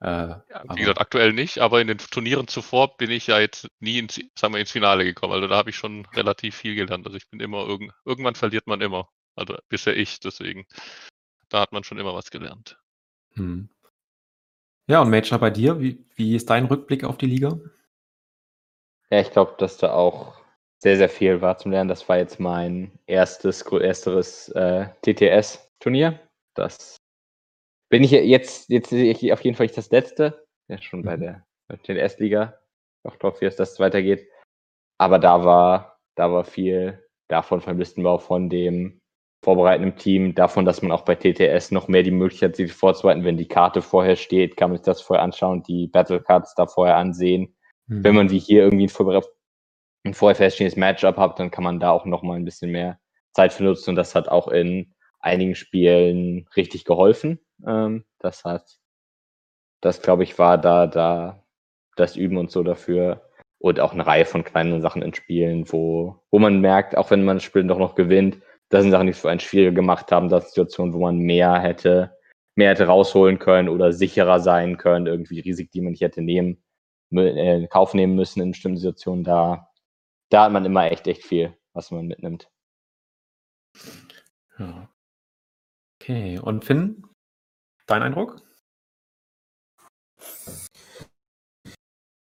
Äh, 0.00 0.28
ja, 0.28 0.64
wie 0.68 0.80
gesagt, 0.80 1.00
aktuell 1.00 1.32
nicht, 1.32 1.58
aber 1.58 1.80
in 1.80 1.86
den 1.86 1.98
Turnieren 1.98 2.48
zuvor 2.48 2.96
bin 2.96 3.10
ich 3.10 3.28
ja 3.28 3.38
jetzt 3.38 3.68
nie 3.78 3.98
ins, 3.98 4.20
sagen 4.36 4.54
wir, 4.54 4.60
ins 4.60 4.72
Finale 4.72 5.04
gekommen. 5.04 5.32
Also 5.32 5.46
da 5.46 5.56
habe 5.56 5.70
ich 5.70 5.76
schon 5.76 6.06
relativ 6.06 6.56
viel 6.56 6.74
gelernt. 6.74 7.06
Also 7.06 7.16
ich 7.16 7.28
bin 7.30 7.38
immer, 7.38 7.66
irgend, 7.66 7.92
irgendwann 8.04 8.34
verliert 8.34 8.66
man 8.66 8.80
immer. 8.80 9.08
Also 9.36 9.56
bisher 9.68 9.96
ich, 9.96 10.18
deswegen. 10.18 10.66
Da 11.48 11.60
hat 11.60 11.72
man 11.72 11.84
schon 11.84 11.98
immer 11.98 12.14
was 12.14 12.30
gelernt. 12.30 12.78
Hm. 13.34 13.68
Ja, 14.88 15.02
und 15.02 15.10
Major 15.10 15.38
bei 15.38 15.50
dir, 15.50 15.80
wie, 15.80 16.04
wie 16.16 16.34
ist 16.34 16.50
dein 16.50 16.64
Rückblick 16.64 17.04
auf 17.04 17.18
die 17.18 17.26
Liga? 17.26 17.60
Ja, 19.10 19.20
ich 19.20 19.30
glaube, 19.30 19.54
dass 19.58 19.76
da 19.76 19.92
auch 19.92 20.41
sehr, 20.82 20.96
sehr 20.96 21.08
viel 21.08 21.40
war 21.40 21.58
zum 21.58 21.70
Lernen. 21.70 21.88
Das 21.88 22.08
war 22.08 22.18
jetzt 22.18 22.40
mein 22.40 22.90
erstes, 23.06 23.64
größeres 23.64 24.48
äh, 24.48 24.86
TTS-Turnier. 25.02 26.18
Das 26.54 26.96
bin 27.88 28.02
ich 28.02 28.10
jetzt, 28.10 28.68
jetzt 28.68 28.90
sehe 28.90 29.12
ich 29.12 29.32
auf 29.32 29.42
jeden 29.42 29.56
Fall 29.56 29.66
nicht 29.66 29.76
das 29.76 29.90
letzte. 29.90 30.44
Ja, 30.68 30.82
schon 30.82 31.02
bei 31.02 31.16
mhm. 31.16 31.20
der, 31.20 31.46
bei 31.68 31.76
der 31.76 31.96
Erstliga. 31.96 32.58
Auch 33.04 33.14
Top 33.16 33.38
4 33.38 33.48
ist, 33.48 33.60
dass 33.60 33.72
es 33.72 33.80
weitergeht. 33.80 34.28
Aber 34.98 35.20
da 35.20 35.44
war, 35.44 36.00
da 36.16 36.32
war 36.32 36.44
viel 36.44 37.00
davon 37.28 37.60
vom 37.60 37.78
Listenbau, 37.78 38.18
von 38.18 38.50
dem 38.50 38.98
vorbereitendem 39.44 39.96
Team, 39.96 40.34
davon, 40.34 40.64
dass 40.64 40.82
man 40.82 40.90
auch 40.90 41.04
bei 41.04 41.14
TTS 41.14 41.70
noch 41.70 41.86
mehr 41.86 42.02
die 42.02 42.10
Möglichkeit 42.10 42.50
hat, 42.50 42.56
sich 42.56 42.72
vorzubereiten. 42.72 43.24
Wenn 43.24 43.36
die 43.36 43.48
Karte 43.48 43.82
vorher 43.82 44.16
steht, 44.16 44.56
kann 44.56 44.70
man 44.70 44.78
sich 44.78 44.84
das 44.84 45.00
vorher 45.00 45.22
anschauen, 45.22 45.62
die 45.62 45.86
Battle 45.86 46.20
Cards 46.20 46.54
da 46.56 46.66
vorher 46.66 46.96
ansehen. 46.96 47.54
Mhm. 47.86 48.04
Wenn 48.04 48.14
man 48.16 48.30
wie 48.30 48.38
hier 48.38 48.64
irgendwie 48.64 48.86
ein, 48.88 49.22
ein 50.04 50.14
vorher 50.14 50.36
feststehendes 50.36 50.76
Matchup 50.76 51.16
hat, 51.16 51.38
dann 51.38 51.50
kann 51.50 51.64
man 51.64 51.80
da 51.80 51.90
auch 51.90 52.04
noch 52.04 52.22
mal 52.22 52.34
ein 52.34 52.44
bisschen 52.44 52.70
mehr 52.70 52.98
Zeit 53.32 53.52
für 53.52 53.64
nutzen 53.64 53.90
und 53.90 53.96
das 53.96 54.14
hat 54.14 54.28
auch 54.28 54.48
in 54.48 54.94
einigen 55.20 55.54
Spielen 55.54 56.48
richtig 56.56 56.84
geholfen. 56.84 57.38
Ähm, 57.66 58.04
das 58.18 58.44
hat, 58.44 58.78
das 59.80 60.02
glaube 60.02 60.24
ich, 60.24 60.38
war 60.38 60.58
da, 60.58 60.86
da 60.86 61.44
das 61.96 62.16
Üben 62.16 62.36
und 62.36 62.50
so 62.50 62.62
dafür 62.62 63.28
und 63.58 63.78
auch 63.80 63.92
eine 63.92 64.06
Reihe 64.06 64.24
von 64.24 64.44
kleinen 64.44 64.80
Sachen 64.82 65.02
in 65.02 65.14
Spielen, 65.14 65.70
wo, 65.70 66.20
wo 66.30 66.38
man 66.38 66.60
merkt, 66.60 66.96
auch 66.96 67.10
wenn 67.10 67.24
man 67.24 67.36
das 67.36 67.44
Spiel 67.44 67.64
doch 67.64 67.78
noch 67.78 67.94
gewinnt, 67.94 68.38
das 68.70 68.82
sind 68.82 68.90
Sachen, 68.90 69.06
die 69.06 69.12
für 69.12 69.30
einen 69.30 69.40
schwieriger 69.40 69.72
gemacht 69.72 70.10
haben, 70.10 70.28
das 70.28 70.48
Situationen, 70.48 70.94
wo 70.94 71.00
man 71.00 71.18
mehr 71.18 71.60
hätte, 71.60 72.16
mehr 72.56 72.70
hätte 72.70 72.86
rausholen 72.86 73.38
können 73.38 73.68
oder 73.68 73.92
sicherer 73.92 74.40
sein 74.40 74.78
können, 74.78 75.06
irgendwie 75.06 75.40
Risiken, 75.40 75.70
die 75.72 75.80
man 75.80 75.92
nicht 75.92 76.00
hätte 76.00 76.22
nehmen, 76.22 76.62
äh, 77.12 77.56
in 77.58 77.68
Kauf 77.68 77.94
nehmen 77.94 78.16
müssen 78.16 78.42
in 78.42 78.50
bestimmten 78.50 78.78
Situationen, 78.78 79.24
da, 79.24 79.68
da 80.32 80.44
hat 80.44 80.52
man 80.52 80.64
immer 80.64 80.90
echt, 80.90 81.06
echt 81.06 81.24
viel, 81.24 81.56
was 81.72 81.90
man 81.90 82.06
mitnimmt. 82.06 82.50
Ja. 84.58 84.88
Okay, 86.00 86.38
und 86.38 86.64
Finn, 86.64 87.06
dein 87.86 88.02
Eindruck? 88.02 88.42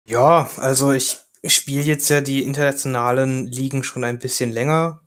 Ja, 0.07 0.51
also 0.57 0.93
ich 0.93 1.19
spiele 1.47 1.83
jetzt 1.83 2.09
ja 2.11 2.21
die 2.21 2.43
internationalen 2.43 3.47
Ligen 3.47 3.85
schon 3.85 4.05
ein 4.05 4.19
bisschen 4.19 4.51
länger. 4.51 5.03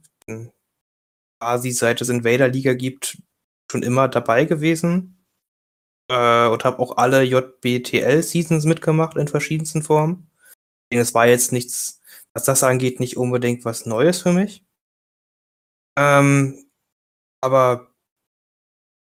Quasi 1.40 1.72
seit 1.72 2.02
es 2.02 2.10
Invader-Liga 2.10 2.74
gibt, 2.74 3.22
schon 3.72 3.84
immer 3.84 4.08
dabei 4.08 4.46
gewesen. 4.46 5.26
Äh, 6.10 6.48
und 6.48 6.64
habe 6.64 6.80
auch 6.80 6.98
alle 6.98 7.24
JBTL-Seasons 7.24 8.66
mitgemacht 8.66 9.18
in 9.18 9.28
verschiedensten 9.28 9.84
Formen. 9.84 10.32
Es 10.90 11.14
war 11.14 11.28
jetzt 11.28 11.52
nichts, 11.52 11.97
was 12.38 12.44
das 12.44 12.64
angeht, 12.64 13.00
nicht 13.00 13.18
unbedingt 13.18 13.66
was 13.66 13.88
Neues 13.88 14.22
für 14.22 14.32
mich. 14.32 14.64
Ähm, 15.98 16.70
aber 17.42 17.88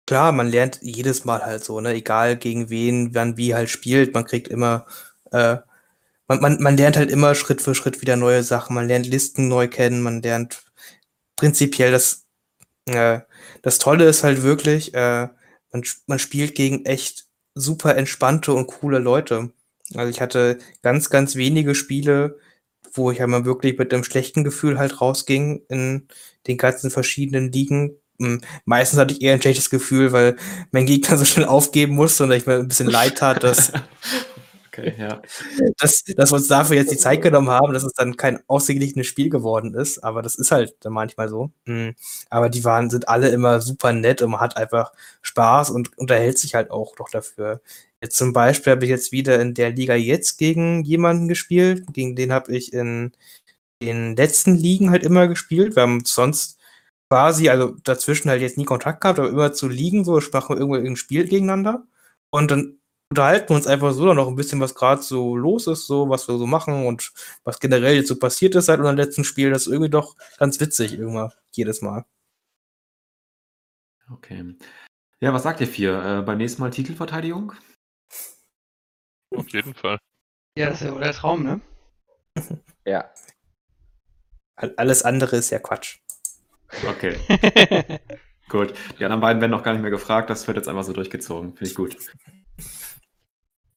klar, 0.06 0.32
man 0.32 0.48
lernt 0.48 0.78
jedes 0.82 1.26
Mal 1.26 1.44
halt 1.44 1.62
so, 1.62 1.80
ne? 1.80 1.92
Egal 1.92 2.38
gegen 2.38 2.70
wen, 2.70 3.14
wann 3.14 3.36
wie 3.36 3.54
halt 3.54 3.68
spielt, 3.68 4.14
man 4.14 4.24
kriegt 4.24 4.48
immer, 4.48 4.86
äh, 5.32 5.58
man, 6.28 6.40
man, 6.40 6.62
man 6.62 6.76
lernt 6.78 6.96
halt 6.96 7.10
immer 7.10 7.34
Schritt 7.34 7.60
für 7.60 7.74
Schritt 7.74 8.00
wieder 8.00 8.16
neue 8.16 8.42
Sachen. 8.42 8.74
Man 8.74 8.88
lernt 8.88 9.06
Listen 9.06 9.48
neu 9.48 9.68
kennen, 9.68 10.02
man 10.02 10.22
lernt 10.22 10.64
prinzipiell 11.36 11.92
das, 11.92 12.26
äh, 12.86 13.20
das 13.62 13.78
Tolle 13.78 14.06
ist 14.08 14.24
halt 14.24 14.42
wirklich, 14.42 14.94
äh, 14.94 15.28
man, 15.72 15.84
man 16.06 16.18
spielt 16.18 16.54
gegen 16.54 16.86
echt 16.86 17.26
super 17.54 17.96
entspannte 17.96 18.54
und 18.54 18.66
coole 18.68 18.98
Leute. 18.98 19.52
Also 19.94 20.10
ich 20.10 20.20
hatte 20.22 20.58
ganz, 20.82 21.10
ganz 21.10 21.36
wenige 21.36 21.74
Spiele, 21.74 22.38
wo 22.96 23.10
ich 23.10 23.22
einmal 23.22 23.44
wirklich 23.44 23.78
mit 23.78 23.92
einem 23.92 24.04
schlechten 24.04 24.44
Gefühl 24.44 24.78
halt 24.78 25.00
rausging 25.00 25.62
in 25.68 26.08
den 26.46 26.56
ganzen 26.56 26.90
verschiedenen 26.90 27.52
Ligen. 27.52 27.96
Hm, 28.18 28.40
meistens 28.64 28.98
hatte 28.98 29.14
ich 29.14 29.22
eher 29.22 29.34
ein 29.34 29.42
schlechtes 29.42 29.70
Gefühl, 29.70 30.12
weil 30.12 30.36
mein 30.70 30.86
Gegner 30.86 31.16
so 31.18 31.24
schnell 31.24 31.46
aufgeben 31.46 31.94
musste 31.94 32.24
und 32.24 32.32
ich 32.32 32.46
mir 32.46 32.54
ein 32.54 32.68
bisschen 32.68 32.88
leid 32.88 33.18
tat, 33.18 33.42
dass, 33.42 33.72
okay, 34.66 34.94
ja. 34.98 35.20
dass, 35.78 36.02
dass 36.04 36.32
wir 36.32 36.36
uns 36.36 36.48
dafür 36.48 36.76
jetzt 36.76 36.92
die 36.92 36.96
Zeit 36.96 37.22
genommen 37.22 37.50
haben, 37.50 37.74
dass 37.74 37.84
es 37.84 37.92
dann 37.92 38.16
kein 38.16 38.40
ausgeglichenes 38.46 39.06
Spiel 39.06 39.28
geworden 39.28 39.74
ist. 39.74 40.02
Aber 40.02 40.22
das 40.22 40.34
ist 40.34 40.50
halt 40.50 40.76
dann 40.80 40.92
manchmal 40.92 41.28
so. 41.28 41.50
Hm, 41.66 41.94
aber 42.30 42.48
die 42.48 42.64
waren, 42.64 42.88
sind 42.90 43.08
alle 43.08 43.28
immer 43.28 43.60
super 43.60 43.92
nett 43.92 44.22
und 44.22 44.30
man 44.30 44.40
hat 44.40 44.56
einfach 44.56 44.92
Spaß 45.22 45.70
und 45.70 45.96
unterhält 45.98 46.38
sich 46.38 46.54
halt 46.54 46.70
auch 46.70 46.96
noch 46.98 47.10
dafür. 47.10 47.60
Jetzt 48.06 48.18
zum 48.18 48.32
Beispiel 48.32 48.70
habe 48.70 48.84
ich 48.84 48.90
jetzt 48.90 49.10
wieder 49.10 49.40
in 49.40 49.52
der 49.52 49.70
Liga 49.72 49.96
jetzt 49.96 50.38
gegen 50.38 50.84
jemanden 50.84 51.26
gespielt. 51.26 51.86
Gegen 51.92 52.14
den 52.14 52.32
habe 52.32 52.56
ich 52.56 52.72
in 52.72 53.10
den 53.82 54.14
letzten 54.14 54.54
Ligen 54.54 54.90
halt 54.90 55.02
immer 55.02 55.26
gespielt. 55.26 55.74
Wir 55.74 55.82
haben 55.82 56.04
sonst 56.04 56.56
quasi, 57.10 57.48
also 57.48 57.74
dazwischen 57.82 58.30
halt 58.30 58.42
jetzt 58.42 58.58
nie 58.58 58.64
Kontakt 58.64 59.00
gehabt, 59.00 59.18
aber 59.18 59.28
immer 59.28 59.52
zu 59.52 59.66
Ligen 59.68 60.04
so, 60.04 60.20
sprachen 60.20 60.50
wir 60.54 60.60
irgendwo 60.60 60.76
ein 60.76 60.94
Spiel 60.94 61.24
gegeneinander. 61.24 61.84
Und 62.30 62.52
dann 62.52 62.78
unterhalten 63.10 63.48
wir 63.48 63.56
uns 63.56 63.66
einfach 63.66 63.92
so 63.92 64.06
dann 64.06 64.16
noch 64.16 64.28
ein 64.28 64.36
bisschen, 64.36 64.60
was 64.60 64.76
gerade 64.76 65.02
so 65.02 65.36
los 65.36 65.66
ist, 65.66 65.88
so 65.88 66.08
was 66.08 66.28
wir 66.28 66.38
so 66.38 66.46
machen 66.46 66.86
und 66.86 67.12
was 67.42 67.58
generell 67.58 67.96
jetzt 67.96 68.08
so 68.08 68.16
passiert 68.16 68.54
ist 68.54 68.66
seit 68.66 68.78
unserem 68.78 68.96
letzten 68.96 69.24
Spiel. 69.24 69.50
Das 69.50 69.62
ist 69.62 69.72
irgendwie 69.72 69.90
doch 69.90 70.14
ganz 70.38 70.60
witzig 70.60 70.96
irgendwann, 70.96 71.32
jedes 71.50 71.82
Mal. 71.82 72.04
Okay. 74.12 74.54
Ja, 75.20 75.32
was 75.32 75.42
sagt 75.42 75.60
ihr 75.60 75.66
vier? 75.66 76.20
Äh, 76.20 76.22
beim 76.22 76.38
nächsten 76.38 76.62
Mal 76.62 76.70
Titelverteidigung? 76.70 77.52
Auf 79.34 79.48
jeden 79.50 79.74
Fall. 79.74 79.98
Ja, 80.56 80.66
das 80.70 80.80
ist 80.80 80.86
ja 80.86 80.94
wohl 80.94 81.02
der 81.02 81.12
Traum, 81.12 81.42
ne? 81.42 81.60
ja. 82.84 83.10
Alles 84.56 85.02
andere 85.02 85.36
ist 85.36 85.50
ja 85.50 85.58
Quatsch. 85.58 85.98
Okay. 86.88 87.18
gut. 88.48 88.74
Die 88.98 89.04
anderen 89.04 89.20
beiden 89.20 89.40
werden 89.40 89.50
noch 89.50 89.62
gar 89.62 89.72
nicht 89.72 89.82
mehr 89.82 89.90
gefragt. 89.90 90.30
Das 90.30 90.46
wird 90.46 90.56
jetzt 90.56 90.68
einfach 90.68 90.84
so 90.84 90.92
durchgezogen. 90.92 91.54
Finde 91.54 91.70
ich 91.70 91.74
gut. 91.74 91.96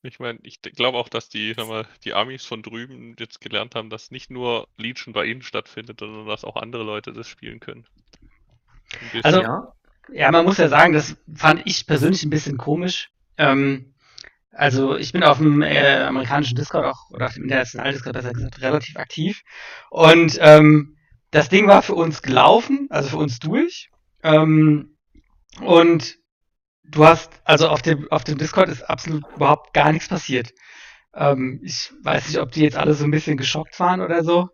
Ich 0.01 0.19
meine, 0.19 0.39
ich 0.43 0.61
glaube 0.61 0.97
auch, 0.97 1.09
dass 1.09 1.27
die, 1.27 1.53
mal, 1.55 1.85
die 2.05 2.13
Amis 2.13 2.45
von 2.45 2.63
drüben 2.63 3.15
jetzt 3.19 3.41
gelernt 3.41 3.75
haben, 3.75 3.89
dass 3.89 4.11
nicht 4.11 4.31
nur 4.31 4.69
Legion 4.77 5.13
bei 5.13 5.25
ihnen 5.25 5.41
stattfindet, 5.41 5.99
sondern 5.99 6.25
dass 6.25 6.45
auch 6.45 6.55
andere 6.55 6.83
Leute 6.83 7.11
das 7.11 7.27
spielen 7.27 7.59
können. 7.59 7.85
Also, 9.23 9.41
ja. 9.41 9.73
ja, 10.11 10.31
man 10.31 10.45
muss 10.45 10.57
ja 10.57 10.69
sagen, 10.69 10.93
das 10.93 11.17
fand 11.35 11.61
ich 11.65 11.85
persönlich 11.85 12.23
ein 12.23 12.29
bisschen 12.29 12.57
komisch. 12.57 13.11
Ähm, 13.37 13.93
also 14.51 14.97
ich 14.97 15.11
bin 15.11 15.23
auf 15.23 15.37
dem 15.37 15.61
äh, 15.61 15.97
amerikanischen 15.97 16.55
Discord 16.55 16.85
auch, 16.85 17.09
oder 17.11 17.27
auf 17.27 17.33
dem 17.33 17.43
internationalen 17.43 17.93
Discord 17.93 18.13
besser 18.13 18.33
gesagt, 18.33 18.61
relativ 18.61 18.97
aktiv. 18.97 19.41
Und 19.89 20.37
ähm, 20.41 20.97
das 21.31 21.49
Ding 21.49 21.67
war 21.67 21.81
für 21.81 21.95
uns 21.95 22.21
gelaufen, 22.21 22.87
also 22.89 23.09
für 23.09 23.17
uns 23.17 23.39
durch. 23.39 23.89
Ähm, 24.23 24.97
und 25.61 26.17
du 26.83 27.05
hast, 27.05 27.41
also 27.45 27.69
auf 27.69 27.81
dem, 27.81 28.11
auf 28.11 28.23
dem 28.23 28.37
Discord 28.37 28.69
ist 28.69 28.83
absolut 28.83 29.23
überhaupt 29.35 29.73
gar 29.73 29.91
nichts 29.91 30.07
passiert. 30.07 30.51
Ähm, 31.13 31.61
ich 31.63 31.93
weiß 32.03 32.27
nicht, 32.27 32.39
ob 32.39 32.51
die 32.51 32.61
jetzt 32.61 32.77
alle 32.77 32.93
so 32.93 33.03
ein 33.03 33.11
bisschen 33.11 33.37
geschockt 33.37 33.79
waren 33.79 34.01
oder 34.01 34.23
so, 34.23 34.49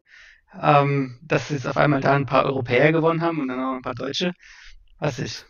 ähm, 0.62 1.20
dass 1.24 1.50
jetzt 1.50 1.68
auf 1.68 1.78
einmal 1.78 2.02
da 2.02 2.14
ein 2.14 2.26
paar 2.26 2.46
Europäer 2.46 2.92
gewonnen 2.92 3.22
haben 3.22 3.40
und 3.42 3.48
dann 3.48 3.60
auch 3.60 3.76
ein 3.76 3.82
paar 3.82 3.96
Deutsche. 3.96 4.34
Weiß 5.00 5.20
ich. 5.20 5.46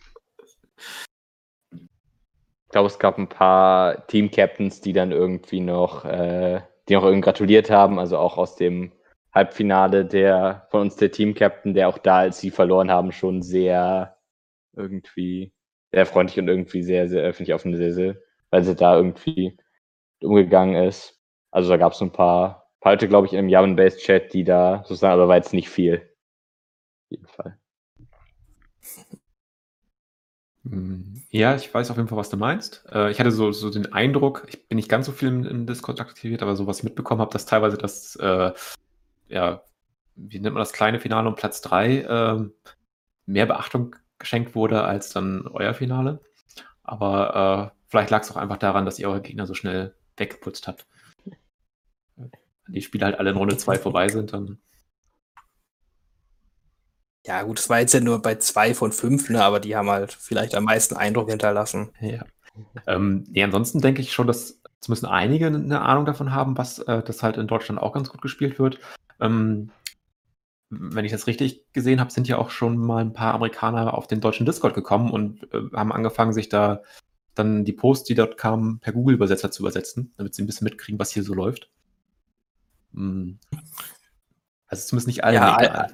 Glaube, 2.76 2.88
es 2.88 3.00
gab 3.00 3.18
ein 3.18 3.30
paar 3.30 4.06
Team-Captains, 4.08 4.82
die 4.82 4.92
dann 4.92 5.14
irgendwie 5.14 5.62
noch, 5.62 6.04
äh, 6.04 6.60
die 6.90 6.94
noch 6.96 7.06
irgendwie 7.06 7.22
gratuliert 7.22 7.70
haben, 7.72 8.00
also 8.00 8.18
auch 8.18 8.38
aus 8.38 8.58
dem 8.58 8.92
Halbfinale 9.34 10.04
der 10.04 10.68
von 10.72 10.82
uns 10.82 10.98
der 10.98 11.10
Team-Captain, 11.10 11.74
der 11.74 11.88
auch 11.88 11.98
da, 11.98 12.18
als 12.18 12.40
sie 12.40 12.52
verloren 12.52 12.92
haben, 12.92 13.14
schon 13.14 13.42
sehr 13.42 14.18
irgendwie 14.76 15.54
sehr 15.94 16.06
freundlich 16.06 16.40
und 16.40 16.50
irgendwie 16.50 16.84
sehr, 16.84 17.08
sehr 17.10 17.24
öffentlich 17.24 17.54
auf 17.54 17.62
sehr, 17.62 17.94
sehr, 17.94 18.18
weil 18.52 18.64
sie 18.64 18.76
da 18.76 18.98
irgendwie 18.98 19.58
umgegangen 20.22 20.76
ist. 20.84 21.22
Also 21.52 21.70
da 21.70 21.78
gab 21.78 21.94
es 21.94 22.02
ein 22.02 22.12
paar, 22.12 22.70
Leute, 22.84 23.08
glaube 23.08 23.28
ich, 23.28 23.34
im 23.34 23.50
Yavin-Based-Chat, 23.50 24.34
die 24.34 24.44
da 24.44 24.80
sozusagen, 24.86 25.14
aber 25.14 25.28
war 25.30 25.38
jetzt 25.38 25.54
nicht 25.54 25.70
viel. 25.70 26.10
Auf 27.06 27.12
jeden 27.12 27.28
Fall. 27.28 27.58
Hm, 28.00 29.18
ja, 31.30 31.56
ich 31.56 31.72
weiß 31.72 31.92
auf 31.92 31.98
jeden 31.98 32.08
Fall, 32.10 32.18
was 32.18 32.30
du 32.30 32.38
meinst. 32.38 32.86
Äh, 32.92 33.12
ich 33.12 33.20
hatte 33.20 33.32
so, 33.32 33.52
so 33.52 33.70
den 33.70 33.94
Eindruck, 33.94 34.46
ich 34.48 34.68
bin 34.68 34.78
nicht 34.78 34.90
ganz 34.90 35.06
so 35.06 35.12
viel 35.12 35.28
im, 35.28 35.46
im 35.46 35.66
Discord 35.68 36.00
aktiviert, 36.00 36.42
aber 36.42 36.56
so 36.56 36.66
was 36.66 36.84
mitbekommen 36.84 37.22
habe, 37.22 37.32
dass 37.32 37.46
teilweise 37.46 37.78
das, 37.78 38.16
äh, 38.16 38.52
ja, 39.28 39.64
wie 40.16 40.40
nennt 40.40 40.54
man 40.54 40.62
das 40.62 40.74
kleine 40.74 41.00
Finale 41.00 41.28
um 41.28 41.36
Platz 41.36 41.62
3 41.62 41.98
äh, 41.98 42.50
mehr 43.26 43.46
Beachtung 43.46 43.96
geschenkt 44.18 44.56
wurde 44.56 44.84
als 44.84 45.10
dann 45.10 45.48
euer 45.48 45.74
Finale. 45.74 46.22
Aber 46.84 47.74
äh, 47.74 47.80
vielleicht 47.88 48.10
lag 48.10 48.22
es 48.24 48.32
auch 48.32 48.38
einfach 48.38 48.58
daran, 48.58 48.86
dass 48.86 49.00
ihr 49.00 49.10
eure 49.10 49.22
Gegner 49.22 49.46
so 49.46 49.54
schnell 49.54 49.96
weggeputzt 50.18 50.68
habt. 50.68 50.88
Wenn 52.16 52.32
die 52.68 52.82
Spiele 52.82 53.06
halt 53.06 53.20
alle 53.20 53.32
in 53.32 53.38
Runde 53.38 53.58
2 53.58 53.78
vorbei 53.78 54.10
sind, 54.10 54.34
dann. 54.34 54.60
Ja, 57.26 57.42
gut, 57.42 57.60
es 57.60 57.70
war 57.70 57.80
jetzt 57.80 57.94
ja 57.94 58.00
nur 58.00 58.22
bei 58.22 58.36
zwei 58.36 58.76
von 58.76 58.92
fünf, 58.92 59.30
ne, 59.30 59.44
aber 59.44 59.60
die 59.60 59.76
haben 59.76 59.90
halt 59.90 60.14
vielleicht 60.14 60.54
am 60.54 60.66
meisten 60.66 60.96
Eindruck 60.96 61.30
hinterlassen. 61.30 61.90
Ja. 62.00 62.24
Ähm, 62.86 63.26
nee, 63.30 63.44
ansonsten 63.44 63.82
denke 63.82 64.02
ich 64.02 64.14
schon, 64.14 64.28
dass 64.28 64.62
zumindest 64.80 65.08
einige 65.08 65.48
eine 65.48 65.82
Ahnung 65.82 66.06
davon 66.06 66.32
haben, 66.34 66.58
was 66.58 66.80
äh, 66.80 67.02
das 67.02 67.24
halt 67.24 67.38
in 67.38 67.48
Deutschland 67.48 67.82
auch 67.82 67.94
ganz 67.94 68.10
gut 68.10 68.22
gespielt 68.22 68.60
wird. 68.60 68.80
Ähm, 69.20 69.72
wenn 70.70 71.06
ich 71.06 71.12
das 71.12 71.26
richtig 71.26 71.64
gesehen 71.74 72.00
habe, 72.00 72.12
sind 72.12 72.28
ja 72.28 72.38
auch 72.38 72.52
schon 72.52 72.78
mal 72.78 73.02
ein 73.02 73.14
paar 73.14 73.34
Amerikaner 73.34 73.96
auf 73.96 74.08
den 74.08 74.22
deutschen 74.22 74.46
Discord 74.46 74.76
gekommen 74.76 75.12
und 75.12 75.52
äh, 75.52 75.62
haben 75.74 75.92
angefangen, 75.92 76.34
sich 76.34 76.50
da 76.50 76.84
dann 77.34 77.66
die 77.66 77.74
Posts, 77.74 78.06
die 78.06 78.16
dort 78.16 78.38
kamen, 78.38 78.80
per 78.80 78.94
Google-Übersetzer 78.94 79.52
zu 79.52 79.64
übersetzen, 79.64 80.14
damit 80.18 80.36
sie 80.36 80.44
ein 80.44 80.48
bisschen 80.48 80.66
mitkriegen, 80.66 81.00
was 81.00 81.12
hier 81.12 81.24
so 81.24 81.34
läuft. 81.34 81.70
Hm. 82.94 83.40
Also 84.68 84.88
zumindest 84.88 85.08
nicht 85.08 85.24
alle. 85.24 85.36
Ja, 85.36 85.88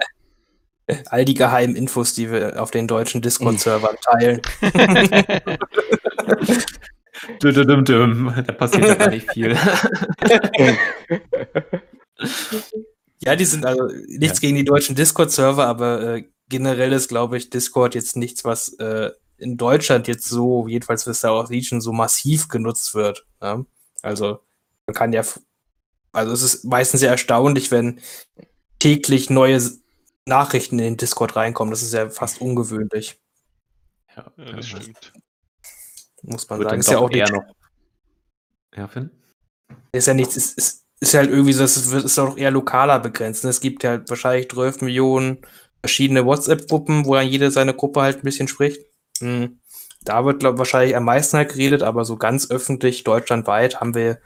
All 1.06 1.26
die 1.26 1.34
geheimen 1.34 1.76
Infos, 1.76 2.14
die 2.14 2.32
wir 2.32 2.62
auf 2.62 2.72
den 2.72 2.88
deutschen 2.88 3.22
Discord-Servern 3.22 3.96
teilen. 4.02 4.42
Dum, 7.40 7.54
dum, 7.54 7.86
dum. 7.86 8.34
Da 8.48 8.54
passiert 8.54 8.88
ja 8.88 8.96
gar 8.96 9.10
nicht 9.10 9.32
viel. 9.32 9.56
ja, 13.20 13.36
die 13.36 13.46
sind 13.46 13.66
also 13.66 13.88
nichts 14.08 14.40
ja. 14.40 14.42
gegen 14.42 14.56
die 14.56 14.66
deutschen 14.66 14.96
Discord-Server, 14.96 15.66
aber 15.66 16.16
äh, 16.16 16.24
generell 16.50 16.94
ist, 16.94 17.10
glaube 17.10 17.38
ich, 17.38 17.50
Discord 17.50 17.96
jetzt 17.96 18.16
nichts, 18.16 18.44
was 18.44 18.74
äh, 18.80 19.12
in 19.38 19.58
Deutschland 19.58 20.08
jetzt 20.08 20.28
so, 20.28 20.68
jedenfalls 20.68 21.04
für 21.04 21.14
Star 21.14 21.36
Wars 21.36 21.50
Legion, 21.50 21.82
so 21.82 21.94
massiv 21.94 22.48
genutzt 22.48 22.94
wird. 22.94 23.26
Ja? 23.42 23.64
Also 24.02 24.40
man 24.86 24.94
kann 24.94 25.14
ja, 25.14 25.24
also 26.12 26.32
es 26.32 26.42
ist 26.42 26.64
meistens 26.66 27.00
sehr 27.00 27.12
erstaunlich, 27.12 27.72
wenn 27.72 28.00
täglich 28.80 29.30
neue 29.30 29.62
Nachrichten 30.26 30.80
in 30.80 30.86
den 30.86 30.98
Discord 30.98 31.36
reinkommen. 31.36 31.72
Das 31.72 31.82
ist 31.82 31.94
ja 31.94 32.10
fast 32.10 32.42
ungewöhnlich. 32.42 33.20
Ja, 34.16 34.32
das 34.38 34.68
stimmt. 34.68 35.14
Muss 36.24 36.50
man 36.50 36.60
Wird 36.60 36.70
sagen. 36.70 36.80
Ist 36.80 36.92
ja 36.92 37.00
auch 37.00 37.12
eher 37.12 37.32
noch. 37.32 37.44
Ja, 38.76 38.88
Finn? 38.88 39.12
Ist 39.92 40.08
ja 40.08 40.14
nichts, 40.14 40.38
ist, 40.38 40.58
ist, 40.58 40.86
ist 41.00 41.14
halt 41.14 41.30
irgendwie 41.30 41.54
so, 41.54 41.64
es 41.64 41.78
ist, 41.78 41.92
ist 41.92 42.20
auch 42.20 42.38
eher 42.38 42.52
lokaler 42.52 43.00
begrenzt. 43.00 43.44
Ne? 43.44 43.50
Es 43.50 43.60
gibt 43.60 43.84
ja 43.84 44.02
wahrscheinlich 44.08 44.50
12 44.50 44.82
Millionen 44.82 45.40
verschiedene 45.80 46.26
WhatsApp-Gruppen, 46.26 47.06
wo 47.06 47.16
dann 47.16 47.28
jede 47.28 47.52
seine 47.52 47.74
Gruppe 47.74 48.02
halt 48.02 48.18
ein 48.18 48.24
bisschen 48.24 48.48
spricht. 48.48 48.82
Hm. 49.20 49.60
Da 50.04 50.26
wird, 50.26 50.40
glaube 50.40 50.56
ich, 50.56 50.60
wahrscheinlich 50.60 50.96
am 50.96 51.06
meisten 51.06 51.38
halt 51.38 51.50
geredet, 51.50 51.84
aber 51.84 52.06
so 52.06 52.18
ganz 52.18 52.50
öffentlich, 52.50 53.04
deutschlandweit, 53.04 53.82
haben 53.82 53.94
wir 53.94 54.20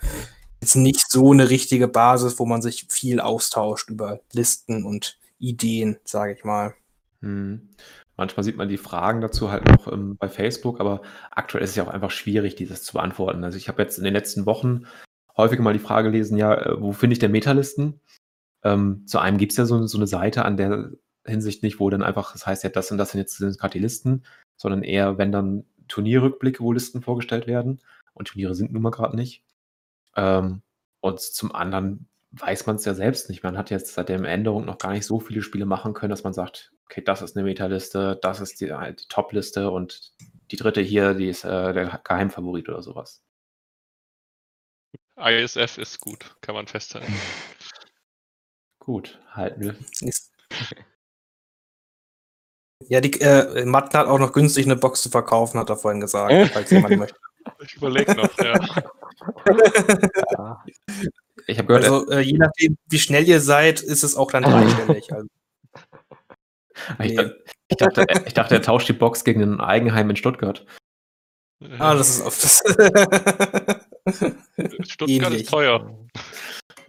jetzt 0.61 0.75
nicht 0.75 1.09
so 1.09 1.31
eine 1.31 1.49
richtige 1.49 1.87
Basis, 1.87 2.39
wo 2.39 2.45
man 2.45 2.61
sich 2.61 2.87
viel 2.89 3.19
austauscht 3.19 3.89
über 3.89 4.19
Listen 4.31 4.85
und 4.85 5.17
Ideen, 5.39 5.97
sage 6.03 6.33
ich 6.33 6.43
mal. 6.43 6.75
Hm. 7.21 7.69
Manchmal 8.17 8.43
sieht 8.43 8.55
man 8.55 8.69
die 8.69 8.77
Fragen 8.77 9.21
dazu 9.21 9.51
halt 9.51 9.65
noch 9.65 9.91
ähm, 9.91 10.15
bei 10.17 10.29
Facebook, 10.29 10.79
aber 10.79 11.01
aktuell 11.31 11.63
ist 11.63 11.71
es 11.71 11.75
ja 11.75 11.83
auch 11.83 11.89
einfach 11.89 12.11
schwierig, 12.11 12.55
dieses 12.55 12.83
zu 12.83 12.93
beantworten. 12.93 13.43
Also 13.43 13.57
ich 13.57 13.67
habe 13.67 13.81
jetzt 13.81 13.97
in 13.97 14.05
den 14.05 14.13
letzten 14.13 14.45
Wochen 14.45 14.85
häufiger 15.35 15.61
mal 15.61 15.73
die 15.73 15.79
Frage 15.79 16.11
gelesen, 16.11 16.37
ja, 16.37 16.53
äh, 16.53 16.81
wo 16.81 16.93
finde 16.93 17.13
ich 17.13 17.19
denn 17.19 17.31
Metalisten? 17.31 17.99
Ähm, 18.63 19.05
zu 19.05 19.19
einem 19.19 19.37
gibt 19.37 19.51
es 19.51 19.57
ja 19.57 19.65
so, 19.65 19.85
so, 19.85 19.97
eine 19.97 20.07
Seite 20.07 20.45
an 20.45 20.57
der 20.57 20.91
Hinsicht 21.25 21.61
nicht, 21.61 21.79
wo 21.79 21.89
dann 21.89 22.03
einfach, 22.03 22.31
das 22.31 22.47
heißt 22.47 22.63
ja, 22.63 22.69
das 22.69 22.91
und 22.91 22.97
das 22.97 23.11
sind 23.11 23.19
jetzt 23.19 23.37
sind 23.37 23.59
gerade 23.59 23.73
die 23.73 23.79
Listen, 23.79 24.23
sondern 24.55 24.83
eher, 24.83 25.17
wenn 25.17 25.31
dann 25.31 25.65
Turnierrückblicke, 25.87 26.63
wo 26.63 26.71
Listen 26.71 27.01
vorgestellt 27.01 27.47
werden. 27.47 27.81
Und 28.13 28.29
Turniere 28.29 28.55
sind 28.55 28.71
nun 28.71 28.81
mal 28.81 28.91
gerade 28.91 29.15
nicht. 29.15 29.43
Ähm, 30.15 30.61
und 31.01 31.19
zum 31.19 31.53
anderen 31.53 32.07
weiß 32.39 32.65
man 32.65 32.75
es 32.77 32.85
ja 32.85 32.93
selbst 32.93 33.29
nicht. 33.29 33.43
Man 33.43 33.57
hat 33.57 33.69
jetzt 33.69 33.93
seit 33.93 34.09
der 34.09 34.19
Änderung 34.23 34.65
noch 34.65 34.77
gar 34.77 34.91
nicht 34.91 35.05
so 35.05 35.19
viele 35.19 35.41
Spiele 35.41 35.65
machen 35.65 35.93
können, 35.93 36.09
dass 36.09 36.23
man 36.23 36.33
sagt, 36.33 36.71
okay, 36.85 37.01
das 37.01 37.21
ist 37.21 37.35
eine 37.35 37.45
Meta-Liste, 37.45 38.19
das 38.21 38.39
ist 38.39 38.61
die, 38.61 38.69
äh, 38.69 38.93
die 38.93 39.07
Top-Liste 39.09 39.71
und 39.71 40.13
die 40.51 40.57
dritte 40.57 40.81
hier, 40.81 41.13
die 41.13 41.29
ist 41.29 41.43
äh, 41.43 41.73
der 41.73 42.01
Geheimfavorit 42.03 42.69
oder 42.69 42.81
sowas. 42.81 43.23
ISF 45.17 45.77
ist 45.77 45.99
gut, 46.01 46.35
kann 46.41 46.55
man 46.55 46.67
festhalten. 46.67 47.13
Gut, 48.79 49.19
halten 49.31 49.61
wir. 49.61 49.75
Ja, 52.87 53.01
die 53.01 53.19
äh, 53.19 53.65
Matten 53.65 53.97
hat 53.97 54.05
auch 54.05 54.19
noch 54.19 54.31
günstig 54.31 54.65
eine 54.65 54.75
Box 54.75 55.01
zu 55.01 55.09
verkaufen, 55.09 55.59
hat 55.59 55.71
er 55.71 55.77
vorhin 55.77 56.01
gesagt, 56.01 56.31
falls 56.53 56.69
jemand 56.69 56.97
möchte. 56.97 57.17
Ich 57.63 57.75
überlege 57.75 58.13
noch, 58.13 58.37
ja. 58.37 58.53
ja. 60.37 60.63
Ich 61.47 61.57
habe 61.57 61.67
gehört, 61.67 61.83
also, 61.83 62.09
äh, 62.09 62.21
je 62.21 62.37
nachdem, 62.37 62.77
wie 62.89 62.99
schnell 62.99 63.27
ihr 63.27 63.39
seid, 63.39 63.81
ist 63.81 64.03
es 64.03 64.15
auch 64.15 64.31
dann 64.31 64.43
dreistellig. 64.43 65.13
Also. 65.13 65.27
Ich, 67.03 67.15
nee. 67.15 67.31
ich, 67.67 67.77
dachte, 67.77 68.05
ich 68.25 68.33
dachte, 68.33 68.55
er 68.55 68.61
tauscht 68.61 68.89
die 68.89 68.93
Box 68.93 69.23
gegen 69.23 69.41
ein 69.41 69.61
Eigenheim 69.61 70.09
in 70.09 70.15
Stuttgart. 70.15 70.65
Ah, 71.79 71.95
das 71.95 72.09
ist 72.09 72.21
oft 72.21 72.43
das. 72.43 72.57
Stuttgart 74.89 75.09
Ähnlich. 75.09 75.43
ist 75.43 75.49
teuer. 75.49 75.97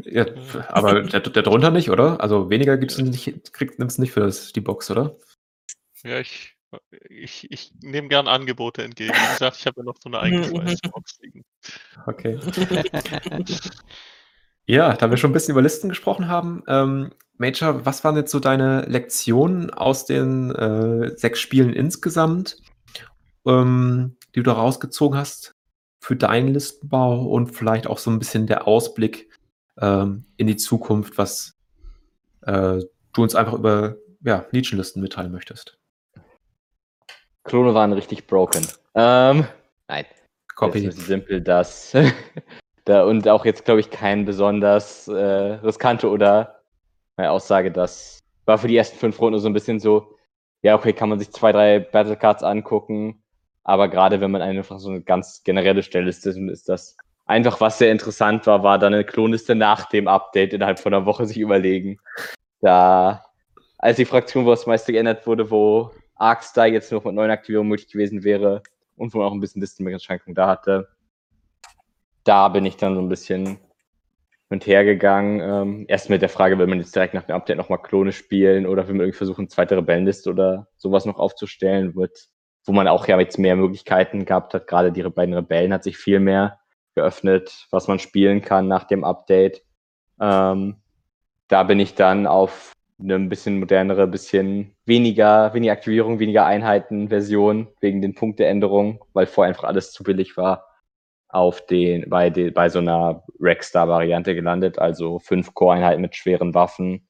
Ja, 0.03 0.27
aber 0.69 1.03
der, 1.03 1.21
der 1.21 1.43
drunter 1.43 1.71
nicht, 1.71 1.91
oder? 1.91 2.21
Also 2.21 2.51
weniger 2.51 2.77
gibt's 2.77 2.99
nicht, 2.99 3.53
kriegt 3.53 3.79
nimmst 3.79 3.99
nicht 3.99 4.13
für 4.13 4.21
das, 4.21 4.53
die 4.53 4.61
Box, 4.61 4.91
oder? 4.91 5.17
Ja, 6.03 6.21
ich, 6.21 6.57
ich, 7.09 7.51
ich 7.51 7.73
nehme 7.81 8.09
gern 8.09 8.29
Angebote 8.29 8.83
entgegen. 8.83 9.15
Wie 9.15 9.33
gesagt, 9.33 9.57
ich 9.59 9.67
habe 9.67 9.81
ja 9.81 9.85
noch 9.85 9.97
so 10.03 10.09
eine 10.09 10.21
eigene 10.21 10.77
Box 10.91 11.19
liegen. 11.21 11.45
Okay. 12.07 12.39
ja, 14.67 14.95
da 14.95 15.11
wir 15.11 15.17
schon 15.17 15.31
ein 15.31 15.33
bisschen 15.33 15.53
über 15.53 15.63
Listen 15.63 15.89
gesprochen 15.89 16.29
haben, 16.29 16.63
ähm, 16.67 17.11
Major, 17.39 17.85
was 17.85 18.03
waren 18.03 18.17
jetzt 18.17 18.33
so 18.33 18.41
deine 18.41 18.83
Lektionen 18.83 19.71
aus 19.71 20.07
den 20.07 20.55
äh, 20.55 21.17
sechs 21.17 21.39
Spielen 21.39 21.73
insgesamt, 21.73 22.57
ähm, 23.47 24.17
die 24.35 24.41
du 24.41 24.43
da 24.43 24.53
rausgezogen 24.53 25.19
hast 25.19 25.55
für 26.01 26.17
deinen 26.17 26.49
Listenbau 26.49 27.27
und 27.27 27.49
vielleicht 27.49 27.87
auch 27.87 27.99
so 27.99 28.11
ein 28.11 28.19
bisschen 28.19 28.47
der 28.47 28.67
Ausblick 28.67 29.31
ähm, 29.79 30.25
in 30.37 30.47
die 30.47 30.57
Zukunft, 30.57 31.19
was 31.19 31.57
äh, 32.43 32.81
du 33.13 33.23
uns 33.23 33.35
einfach 33.35 33.55
über 33.55 33.97
ja, 34.23 34.47
Nischenlisten 34.53 35.03
mitteilen 35.03 35.33
möchtest? 35.33 35.79
Klone 37.45 37.75
waren 37.75 37.93
richtig 37.93 38.27
broken. 38.27 38.67
Ähm, 38.95 39.47
nein. 39.89 40.07
Copy. 40.55 40.87
Es 40.87 40.97
ist 40.97 41.07
simpel, 41.07 41.41
dass 41.41 41.93
da 42.87 43.05
und 43.05 43.29
auch 43.29 43.45
jetzt, 43.45 43.65
glaube 43.65 43.81
ich, 43.81 43.91
kein 43.91 44.25
besonders 44.25 45.09
äh, 45.09 45.15
riskante 45.15 46.09
oder 46.09 46.61
meine 47.17 47.31
Aussage, 47.31 47.71
das 47.71 48.21
war 48.47 48.59
für 48.59 48.69
die 48.69 48.77
ersten 48.77 48.97
fünf 48.97 49.21
Runden 49.21 49.41
so 49.41 49.49
ein 49.49 49.53
bisschen 49.53 49.81
so, 49.81 50.15
ja, 50.63 50.75
okay, 50.75 50.93
kann 50.93 51.09
man 51.09 51.19
sich 51.19 51.31
zwei, 51.33 51.53
drei 51.53 51.81
Battlecards 51.81 52.43
angucken, 52.43 53.23
aber 53.65 53.89
gerade 53.89 54.21
wenn 54.21 54.31
man 54.31 54.41
einfach 54.41 54.79
so 54.79 54.89
eine 54.91 55.03
ganz 55.03 55.43
generelle 55.43 55.83
Stelle 55.83 56.09
ist, 56.09 56.25
ist 56.25 56.69
das 56.69 56.97
einfach, 57.27 57.61
was 57.61 57.79
sehr 57.79 57.91
interessant 57.91 58.47
war, 58.47 58.63
war 58.63 58.79
dann 58.79 58.95
eine 58.95 59.05
Klonliste 59.05 59.57
nach 59.57 59.89
dem 59.89 60.07
Update 60.07 60.53
innerhalb 60.53 60.79
von 60.79 60.95
einer 60.95 61.07
Woche 61.07 61.27
sich 61.27 61.39
überlegen. 61.39 61.99
Da, 62.61 63.25
als 63.79 63.97
die 63.97 64.05
Fraktion, 64.05 64.47
wo 64.47 64.51
das 64.51 64.67
meiste 64.67 64.93
geändert 64.93 65.27
wurde, 65.27 65.51
wo 65.51 65.91
Arkstar 66.15 66.69
jetzt 66.69 66.93
noch 66.93 67.05
mit 67.05 67.15
neuen 67.15 67.31
Aktivierungen 67.33 67.69
möglich 67.69 67.91
gewesen 67.91 68.23
wäre 68.23 68.63
und 68.97 69.13
wo 69.13 69.19
man 69.19 69.27
auch 69.27 69.33
ein 69.33 69.41
bisschen 69.41 69.61
Listenbeschränkung 69.61 70.35
da 70.35 70.47
hatte, 70.47 70.89
da 72.27 72.49
bin 72.49 72.67
ich 72.67 72.77
dann 72.77 72.95
so 72.95 73.01
ein 73.01 73.09
bisschen 73.09 73.59
und 74.49 74.67
hergegangen. 74.67 75.41
Ähm, 75.41 75.85
erst 75.89 76.11
mit 76.11 76.23
der 76.23 76.29
Frage, 76.29 76.59
will 76.59 76.67
man 76.67 76.79
jetzt 76.79 76.95
direkt 76.95 77.15
nach 77.15 77.25
dem 77.25 77.37
Update 77.37 77.57
nochmal 77.57 77.83
Klone 77.83 78.13
spielen 78.13 78.67
oder 78.67 78.87
will 78.87 78.95
man 78.95 79.03
irgendwie 79.03 79.19
versuchen, 79.19 79.49
zweite 79.49 79.77
Rebellenliste 79.77 80.31
oder 80.31 80.69
sowas 80.77 81.05
noch 81.05 81.19
aufzustellen, 81.19 81.95
wird, 81.97 82.29
wo 82.65 82.73
man 82.73 82.89
auch 82.89 83.07
ja 83.09 83.19
jetzt 83.19 83.39
mehr 83.39 83.57
Möglichkeiten 83.57 84.25
gehabt 84.25 84.55
hat. 84.55 84.67
Gerade 84.67 84.93
die 84.93 85.03
beiden 85.03 85.35
Rebellen 85.35 85.73
hat 85.73 85.85
sich 85.85 85.97
viel 85.97 86.21
mehr 86.21 86.61
geöffnet, 86.95 87.67
was 87.71 87.89
man 87.89 87.99
spielen 87.99 88.43
kann 88.43 88.69
nach 88.69 88.85
dem 88.85 89.05
Update. 89.05 89.63
Ähm, 90.21 90.77
da 91.49 91.63
bin 91.63 91.81
ich 91.81 91.95
dann 91.95 92.27
auf 92.27 92.73
eine 92.99 93.15
ein 93.17 93.29
bisschen 93.29 93.61
modernere, 93.61 94.07
bisschen 94.07 94.75
weniger, 94.87 95.53
weniger 95.55 95.73
Aktivierung, 95.73 96.19
weniger 96.19 96.47
Einheiten 96.47 97.09
Version 97.09 97.69
wegen 97.81 98.01
den 98.01 98.15
Punkteänderungen, 98.15 99.01
weil 99.13 99.27
vorher 99.27 99.51
einfach 99.51 99.69
alles 99.69 99.93
zu 99.93 100.03
billig 100.03 100.37
war 100.37 100.65
auf 101.29 101.65
den, 101.67 102.09
bei, 102.09 102.31
de, 102.31 102.51
bei 102.51 102.69
so 102.69 102.79
einer 102.79 103.25
Rexstar-Variante 103.41 104.35
gelandet, 104.35 104.79
also 104.79 105.19
fünf 105.19 105.55
Core-Einheiten 105.55 106.01
mit 106.01 106.17
schweren 106.17 106.55
Waffen, 106.55 107.07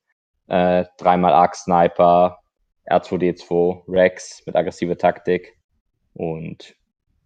äh, 0.48 0.84
dreimal 0.98 1.32
Arc-Sniper, 1.32 2.38
R2D2 2.88 3.82
Rex 3.88 4.42
mit 4.46 4.56
aggressive 4.56 4.96
Taktik 4.96 5.56
und 6.14 6.76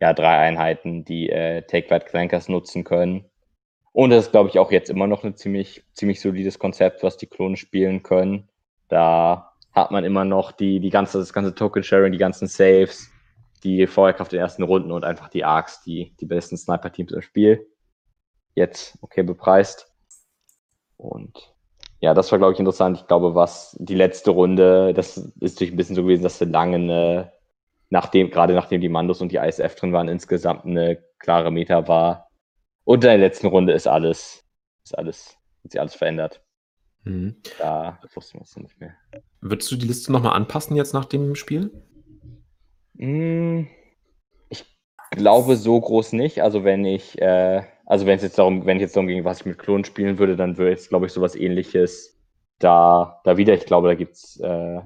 ja, 0.01 0.15
drei 0.15 0.39
Einheiten, 0.39 1.05
die 1.05 1.29
äh, 1.29 1.63
Take-Bad 1.63 2.07
Clankers 2.07 2.49
nutzen 2.49 2.85
können. 2.85 3.27
Und 3.93 4.11
das 4.11 4.27
ist, 4.27 4.31
glaube 4.31 4.49
ich, 4.49 4.59
auch 4.59 4.73
jetzt 4.73 4.89
immer 4.89 5.07
noch 5.07 5.25
ein 5.25 5.37
ziemlich, 5.37 5.85
ziemlich 5.93 6.21
solides 6.21 6.59
Konzept, 6.59 7.03
was 7.03 7.17
die 7.17 7.27
Klone 7.27 7.57
spielen 7.57 8.03
können. 8.03 8.49
Da 8.89 9.53
hat 9.73 9.91
man 9.91 10.05
immer 10.05 10.25
noch 10.25 10.53
die, 10.53 10.81
die 10.81 10.91
ganze, 10.91 11.19
das 11.19 11.33
ganze 11.33 11.55
Token-Sharing, 11.55 12.13
die 12.13 12.19
ganzen 12.19 12.49
Saves, 12.49 13.11
die 13.63 13.87
Feuerkraft 13.87 14.33
den 14.33 14.41
ersten 14.41 14.63
Runden 14.63 14.93
und 14.93 15.05
einfach 15.05 15.29
die 15.29 15.45
Arcs, 15.45 15.83
die, 15.83 16.15
die 16.21 16.27
besten 16.27 16.57
Sniper-Teams 16.57 17.13
im 17.13 17.23
Spiel. 17.23 17.67
Jetzt 18.55 18.99
okay 19.01 19.23
bepreist. 19.23 19.93
Und 20.97 21.55
ja, 22.01 22.15
das 22.15 22.31
war, 22.33 22.39
glaube 22.39 22.55
ich, 22.55 22.59
interessant. 22.59 22.99
Ich 22.99 23.07
glaube, 23.07 23.35
was 23.35 23.77
die 23.79 23.95
letzte 23.95 24.31
Runde, 24.31 24.95
das 24.95 25.17
ist 25.17 25.41
natürlich 25.41 25.73
ein 25.73 25.77
bisschen 25.77 25.97
so 25.97 26.03
gewesen, 26.03 26.23
dass 26.23 26.39
sie 26.39 26.47
lange 26.47 26.77
eine, 26.77 27.33
nachdem, 27.91 28.31
gerade 28.31 28.55
nachdem 28.55 28.81
die 28.81 28.89
Mandos 28.89 29.21
und 29.21 29.33
die 29.33 29.37
ISF 29.37 29.75
drin 29.75 29.93
waren, 29.93 30.09
insgesamt 30.09 30.65
eine 30.65 31.03
klare 31.19 31.51
Meta 31.51 31.87
war. 31.89 32.31
Und 32.85 33.05
in 33.05 33.11
der 33.11 33.19
letzten 33.19 33.49
Runde 33.49 33.75
ist 33.75 33.87
alles, 33.87 34.45
ist 34.83 34.97
alles, 34.97 35.37
hat 35.63 35.73
sich 35.73 35.81
alles 35.81 35.95
verändert. 35.95 36.43
Mhm. 37.05 37.37
Da 37.59 37.99
wussten 38.15 38.39
wir 38.39 38.43
es 38.43 38.57
nicht 38.57 38.81
mehr. 38.81 38.95
Würdest 39.41 39.71
du 39.71 39.77
die 39.77 39.87
Liste 39.87 40.13
nochmal 40.13 40.35
anpassen 40.35 40.77
jetzt 40.77 40.95
nach 40.95 41.05
dem 41.05 41.35
Spiel? 41.35 41.71
Hm, 43.01 43.67
ich 44.49 44.65
glaube 45.11 45.57
so 45.57 45.81
groß 45.81 46.13
nicht. 46.13 46.43
Also 46.43 46.65
wenn 46.65 46.85
ich, 46.85 47.21
äh, 47.21 47.63
also 47.87 48.07
wenn 48.07 48.17
es 48.17 48.23
jetzt 48.23 48.39
darum, 48.39 48.67
wenn 48.67 48.77
ich 48.77 48.83
jetzt 48.83 48.97
darum 48.97 49.09
ging, 49.09 49.25
was 49.25 49.41
ich 49.41 49.47
mit 49.47 49.59
Klonen 49.59 49.85
spielen 49.85 50.19
würde, 50.19 50.37
dann 50.37 50.59
würde 50.59 50.71
jetzt, 50.71 50.91
glaube 50.91 51.07
ich, 51.07 51.13
sowas 51.13 51.35
ähnliches 51.35 52.21
da, 52.59 53.21
da 53.25 53.37
wieder. 53.37 53.55
Ich 53.55 53.67
glaube, 53.67 53.89
da 53.89 53.95
gibt 53.95 54.15
es 54.15 54.39
äh, 54.41 54.81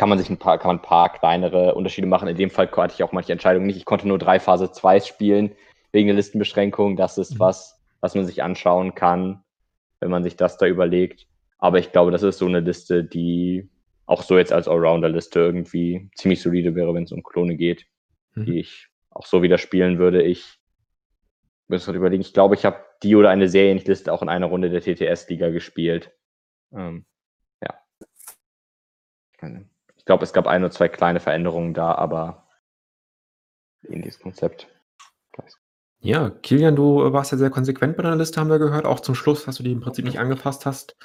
kann 0.00 0.08
man 0.08 0.18
sich 0.18 0.30
ein 0.30 0.38
paar, 0.38 0.56
kann 0.56 0.68
man 0.70 0.76
ein 0.78 0.82
paar 0.82 1.12
kleinere 1.12 1.74
Unterschiede 1.74 2.06
machen. 2.06 2.26
In 2.26 2.36
dem 2.38 2.48
Fall 2.48 2.70
hatte 2.74 2.94
ich 2.94 3.02
auch 3.02 3.12
manche 3.12 3.32
Entscheidungen 3.32 3.66
nicht. 3.66 3.76
Ich 3.76 3.84
konnte 3.84 4.08
nur 4.08 4.18
drei 4.18 4.40
Phase 4.40 4.72
2 4.72 5.00
spielen 5.00 5.52
wegen 5.92 6.06
der 6.06 6.16
Listenbeschränkung. 6.16 6.96
Das 6.96 7.18
ist 7.18 7.34
mhm. 7.34 7.40
was, 7.40 7.78
was 8.00 8.14
man 8.14 8.24
sich 8.24 8.42
anschauen 8.42 8.94
kann, 8.94 9.44
wenn 10.00 10.10
man 10.10 10.22
sich 10.22 10.36
das 10.36 10.56
da 10.56 10.64
überlegt. 10.64 11.26
Aber 11.58 11.78
ich 11.78 11.92
glaube, 11.92 12.12
das 12.12 12.22
ist 12.22 12.38
so 12.38 12.46
eine 12.46 12.60
Liste, 12.60 13.04
die 13.04 13.68
auch 14.10 14.24
so 14.24 14.36
jetzt 14.36 14.52
als 14.52 14.66
Allrounder-Liste 14.66 15.38
irgendwie 15.38 16.10
ziemlich 16.16 16.42
solide 16.42 16.74
wäre, 16.74 16.92
wenn 16.94 17.04
es 17.04 17.12
um 17.12 17.22
Klone 17.22 17.56
geht, 17.56 17.86
mhm. 18.34 18.44
die 18.44 18.58
ich 18.58 18.88
auch 19.08 19.24
so 19.24 19.40
wieder 19.40 19.56
spielen 19.56 19.98
würde. 19.98 20.22
Ich 20.22 20.58
muss 21.68 21.84
gerade 21.84 21.98
überlegen, 21.98 22.20
ich 22.20 22.34
glaube, 22.34 22.56
ich 22.56 22.64
habe 22.64 22.84
die 23.04 23.14
oder 23.14 23.30
eine 23.30 23.48
Serienliste 23.48 24.12
auch 24.12 24.20
in 24.20 24.28
einer 24.28 24.46
Runde 24.46 24.68
der 24.68 24.80
TTS-Liga 24.80 25.50
gespielt. 25.50 26.12
Ähm, 26.72 27.06
ja. 27.62 27.80
Ich 29.96 30.04
glaube, 30.04 30.24
es 30.24 30.32
gab 30.32 30.48
ein 30.48 30.64
oder 30.64 30.72
zwei 30.72 30.88
kleine 30.88 31.20
Veränderungen 31.20 31.72
da, 31.72 31.94
aber 31.94 32.48
in 33.82 34.02
dieses 34.02 34.18
Konzept. 34.18 34.66
Ja, 36.00 36.30
Kilian, 36.30 36.74
du 36.74 37.12
warst 37.12 37.30
ja 37.30 37.38
sehr 37.38 37.50
konsequent 37.50 37.96
bei 37.96 38.02
deiner 38.02 38.16
Liste, 38.16 38.40
haben 38.40 38.50
wir 38.50 38.58
gehört. 38.58 38.86
Auch 38.86 39.00
zum 39.00 39.14
Schluss, 39.14 39.44
dass 39.44 39.56
du 39.56 39.62
die 39.62 39.72
im 39.72 39.80
Prinzip 39.80 40.04
nicht 40.04 40.18
angepasst 40.18 40.66
hast. 40.66 40.96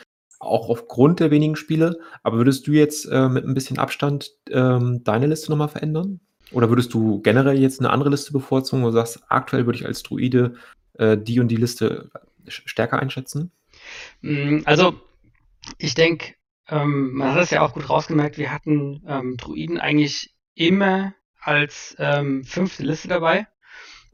Auch 0.45 0.69
aufgrund 0.69 1.19
der 1.19 1.31
wenigen 1.31 1.55
Spiele. 1.55 1.99
Aber 2.23 2.37
würdest 2.37 2.67
du 2.67 2.71
jetzt 2.71 3.05
äh, 3.05 3.27
mit 3.29 3.45
ein 3.45 3.53
bisschen 3.53 3.79
Abstand 3.79 4.31
ähm, 4.49 5.03
deine 5.03 5.27
Liste 5.27 5.51
nochmal 5.51 5.69
verändern? 5.69 6.19
Oder 6.51 6.69
würdest 6.69 6.93
du 6.93 7.21
generell 7.21 7.59
jetzt 7.59 7.79
eine 7.79 7.89
andere 7.89 8.09
Liste 8.09 8.31
bevorzugen, 8.31 8.83
du 8.83 8.91
sagst, 8.91 9.23
aktuell 9.29 9.65
würde 9.65 9.79
ich 9.79 9.85
als 9.85 10.03
Druide 10.03 10.55
äh, 10.93 11.17
die 11.17 11.39
und 11.39 11.47
die 11.47 11.55
Liste 11.55 12.11
stärker 12.47 12.99
einschätzen? 12.99 13.51
Mm, 14.21 14.59
also, 14.65 14.99
ich 15.77 15.95
denke, 15.95 16.35
ähm, 16.67 17.13
man 17.13 17.33
hat 17.33 17.41
es 17.41 17.49
ja 17.49 17.61
auch 17.61 17.73
gut 17.73 17.89
rausgemerkt, 17.89 18.37
wir 18.37 18.51
hatten 18.51 19.03
ähm, 19.07 19.37
Druiden 19.37 19.79
eigentlich 19.79 20.35
immer 20.53 21.13
als 21.39 21.95
ähm, 21.99 22.43
fünfte 22.43 22.83
Liste 22.83 23.07
dabei. 23.07 23.47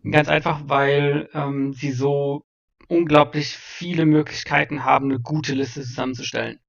Ganz 0.10 0.28
einfach, 0.28 0.62
weil 0.66 1.30
ähm, 1.34 1.74
sie 1.74 1.92
so 1.92 2.44
unglaublich 2.92 3.56
viele 3.56 4.06
Möglichkeiten 4.06 4.84
haben, 4.84 5.06
eine 5.06 5.20
gute 5.20 5.54
Liste 5.54 5.82
zusammenzustellen. 5.82 6.60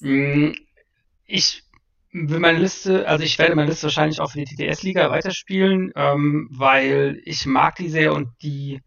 Mm, 0.00 0.52
ich 1.26 1.62
will 2.12 2.38
meine 2.38 2.58
Liste, 2.58 3.06
also 3.06 3.22
ich 3.22 3.38
werde 3.38 3.54
meine 3.54 3.68
Liste 3.68 3.84
wahrscheinlich 3.84 4.20
auch 4.20 4.32
für 4.32 4.42
die 4.42 4.56
TTS-Liga 4.56 5.10
weiterspielen, 5.10 5.92
ähm, 5.94 6.48
weil 6.50 7.20
ich 7.24 7.44
mag 7.44 7.76
die 7.76 7.90
sehr 7.90 8.14
und 8.14 8.30
die 8.42 8.80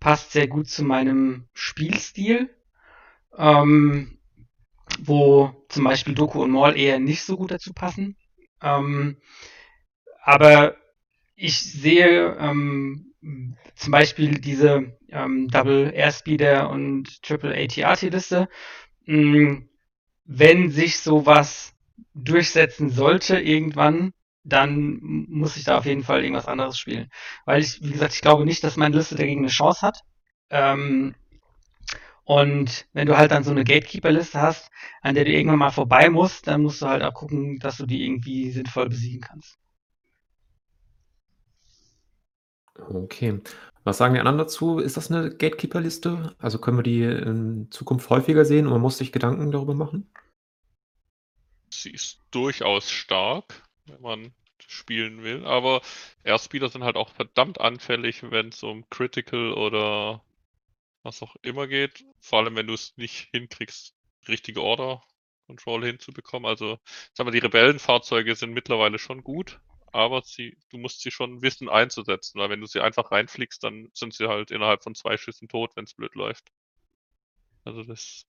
passt 0.00 0.32
sehr 0.32 0.48
gut 0.48 0.68
zu 0.68 0.84
meinem 0.84 1.48
Spielstil. 1.52 2.48
Ähm, 3.36 4.16
wo 4.98 5.64
zum 5.68 5.84
Beispiel 5.84 6.14
Doku 6.14 6.42
und 6.42 6.50
Maul 6.50 6.76
eher 6.76 6.98
nicht 6.98 7.22
so 7.22 7.36
gut 7.36 7.50
dazu 7.50 7.72
passen. 7.72 8.16
Ähm, 8.62 9.18
aber 10.24 10.76
ich 11.36 11.58
sehe 11.58 12.36
zum 13.74 13.92
Beispiel 13.92 14.40
diese 14.40 14.96
ähm, 15.08 15.48
Double 15.48 15.92
Airspeeder 15.94 16.70
und 16.70 17.22
Triple 17.22 17.54
ATRT-Liste. 17.54 18.48
Mm, 19.06 19.68
wenn 20.24 20.70
sich 20.70 21.00
sowas 21.00 21.74
durchsetzen 22.14 22.90
sollte 22.90 23.38
irgendwann, 23.38 24.12
dann 24.44 24.98
muss 25.02 25.56
ich 25.56 25.64
da 25.64 25.78
auf 25.78 25.86
jeden 25.86 26.02
Fall 26.02 26.22
irgendwas 26.22 26.48
anderes 26.48 26.78
spielen. 26.78 27.10
Weil 27.44 27.60
ich, 27.60 27.82
wie 27.82 27.90
gesagt, 27.90 28.14
ich 28.14 28.22
glaube 28.22 28.44
nicht, 28.46 28.64
dass 28.64 28.76
meine 28.76 28.96
Liste 28.96 29.16
dagegen 29.16 29.40
eine 29.40 29.48
Chance 29.48 29.82
hat. 29.82 30.00
Ähm, 30.50 31.14
und 32.24 32.86
wenn 32.92 33.06
du 33.06 33.18
halt 33.18 33.32
dann 33.32 33.44
so 33.44 33.50
eine 33.50 33.64
Gatekeeper-Liste 33.64 34.40
hast, 34.40 34.70
an 35.02 35.14
der 35.14 35.24
du 35.24 35.32
irgendwann 35.32 35.58
mal 35.58 35.70
vorbei 35.70 36.08
musst, 36.10 36.46
dann 36.46 36.62
musst 36.62 36.80
du 36.80 36.86
halt 36.86 37.02
auch 37.02 37.14
gucken, 37.14 37.58
dass 37.58 37.76
du 37.76 37.86
die 37.86 38.04
irgendwie 38.04 38.50
sinnvoll 38.50 38.88
besiegen 38.88 39.20
kannst. 39.20 39.59
Okay. 42.88 43.40
Was 43.84 43.98
sagen 43.98 44.14
die 44.14 44.20
anderen 44.20 44.38
dazu? 44.38 44.78
Ist 44.78 44.96
das 44.96 45.10
eine 45.10 45.30
Gatekeeper-Liste? 45.30 46.34
Also 46.38 46.58
können 46.58 46.78
wir 46.78 46.82
die 46.82 47.02
in 47.02 47.70
Zukunft 47.70 48.10
häufiger 48.10 48.44
sehen 48.44 48.66
und 48.66 48.72
man 48.72 48.80
muss 48.80 48.98
sich 48.98 49.12
Gedanken 49.12 49.50
darüber 49.50 49.74
machen? 49.74 50.10
Sie 51.70 51.90
ist 51.90 52.20
durchaus 52.30 52.90
stark, 52.90 53.62
wenn 53.86 54.00
man 54.02 54.34
spielen 54.58 55.22
will, 55.22 55.46
aber 55.46 55.80
Erstspieler 56.24 56.68
sind 56.68 56.84
halt 56.84 56.96
auch 56.96 57.08
verdammt 57.10 57.60
anfällig, 57.60 58.22
wenn 58.30 58.48
es 58.48 58.62
um 58.62 58.88
Critical 58.90 59.52
oder 59.52 60.22
was 61.02 61.22
auch 61.22 61.34
immer 61.42 61.66
geht. 61.66 62.04
Vor 62.20 62.40
allem, 62.40 62.56
wenn 62.56 62.66
du 62.66 62.74
es 62.74 62.96
nicht 62.96 63.30
hinkriegst, 63.32 63.94
richtige 64.28 64.62
Order 64.62 65.02
Control 65.46 65.84
hinzubekommen. 65.84 66.48
Also, 66.48 66.78
sagen 67.12 67.26
wir, 67.26 67.32
die 67.32 67.44
Rebellenfahrzeuge 67.44 68.36
sind 68.36 68.52
mittlerweile 68.52 68.98
schon 68.98 69.24
gut, 69.24 69.60
aber 69.92 70.22
sie, 70.22 70.56
du 70.70 70.78
musst 70.78 71.00
sie 71.00 71.10
schon 71.10 71.42
wissen 71.42 71.68
einzusetzen, 71.68 72.38
weil 72.38 72.50
wenn 72.50 72.60
du 72.60 72.66
sie 72.66 72.80
einfach 72.80 73.10
reinfliegst, 73.10 73.62
dann 73.62 73.90
sind 73.92 74.14
sie 74.14 74.28
halt 74.28 74.50
innerhalb 74.50 74.82
von 74.82 74.94
zwei 74.94 75.16
Schüssen 75.16 75.48
tot, 75.48 75.76
wenn 75.76 75.84
es 75.84 75.94
blöd 75.94 76.14
läuft. 76.14 76.50
Also 77.64 77.82
das, 77.82 78.26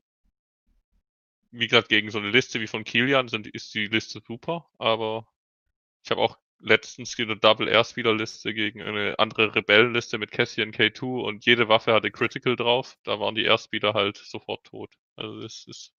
wie 1.51 1.67
gesagt, 1.67 1.89
gegen 1.89 2.11
so 2.11 2.19
eine 2.19 2.31
Liste 2.31 2.59
wie 2.61 2.67
von 2.67 2.83
Kilian 2.83 3.27
sind, 3.27 3.47
ist 3.47 3.73
die 3.73 3.87
Liste 3.87 4.21
super, 4.25 4.69
aber 4.77 5.27
ich 6.03 6.11
habe 6.11 6.21
auch 6.21 6.37
letztens 6.59 7.17
eine 7.19 7.37
Double 7.37 7.67
Airspeeder 7.67 8.13
Liste 8.13 8.53
gegen 8.53 8.81
eine 8.81 9.17
andere 9.19 9.55
Rebellenliste 9.55 10.17
mit 10.17 10.31
Cassian 10.31 10.71
K2 10.71 11.23
und 11.23 11.45
jede 11.45 11.67
Waffe 11.69 11.93
hatte 11.93 12.11
Critical 12.11 12.55
drauf. 12.55 12.97
Da 13.03 13.19
waren 13.19 13.35
die 13.35 13.43
Airspeeder 13.43 13.93
halt 13.93 14.17
sofort 14.17 14.65
tot. 14.65 14.93
Also 15.15 15.39
es 15.41 15.65
ist 15.67 15.93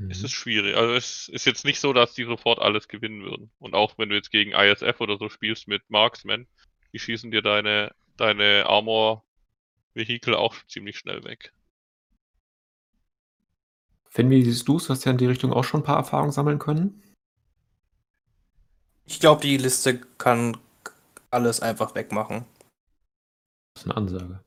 mhm. 0.00 0.10
es 0.10 0.22
ist 0.22 0.32
schwierig. 0.32 0.76
Also 0.76 0.94
es 0.94 1.28
ist 1.28 1.46
jetzt 1.46 1.64
nicht 1.64 1.80
so, 1.80 1.92
dass 1.92 2.14
die 2.14 2.24
sofort 2.24 2.58
alles 2.58 2.88
gewinnen 2.88 3.22
würden. 3.22 3.50
Und 3.58 3.74
auch 3.74 3.98
wenn 3.98 4.08
du 4.08 4.16
jetzt 4.16 4.30
gegen 4.30 4.52
ISF 4.52 5.00
oder 5.00 5.16
so 5.16 5.28
spielst 5.28 5.68
mit 5.68 5.88
Marksman, 5.88 6.46
die 6.92 6.98
schießen 6.98 7.30
dir 7.30 7.42
deine 7.42 7.92
deine 8.16 8.66
Armor 8.66 9.24
Vehikel 9.94 10.34
auch 10.34 10.54
ziemlich 10.66 10.98
schnell 10.98 11.24
weg. 11.24 11.52
Finn, 14.08 14.30
wie 14.30 14.44
siehst 14.44 14.68
du 14.68 14.76
es? 14.76 14.88
Hast 14.88 15.04
ja 15.04 15.12
in 15.12 15.18
die 15.18 15.26
Richtung 15.26 15.52
auch 15.52 15.64
schon 15.64 15.80
ein 15.80 15.84
paar 15.84 15.96
Erfahrungen 15.96 16.32
sammeln 16.32 16.58
können? 16.58 17.02
Ich 19.06 19.20
glaube, 19.20 19.42
die 19.42 19.56
Liste 19.56 20.00
kann 20.18 20.56
alles 21.30 21.60
einfach 21.60 21.94
wegmachen. 21.94 22.44
Das 23.74 23.84
ist 23.84 23.90
eine 23.90 23.96
Ansage. 23.96 24.44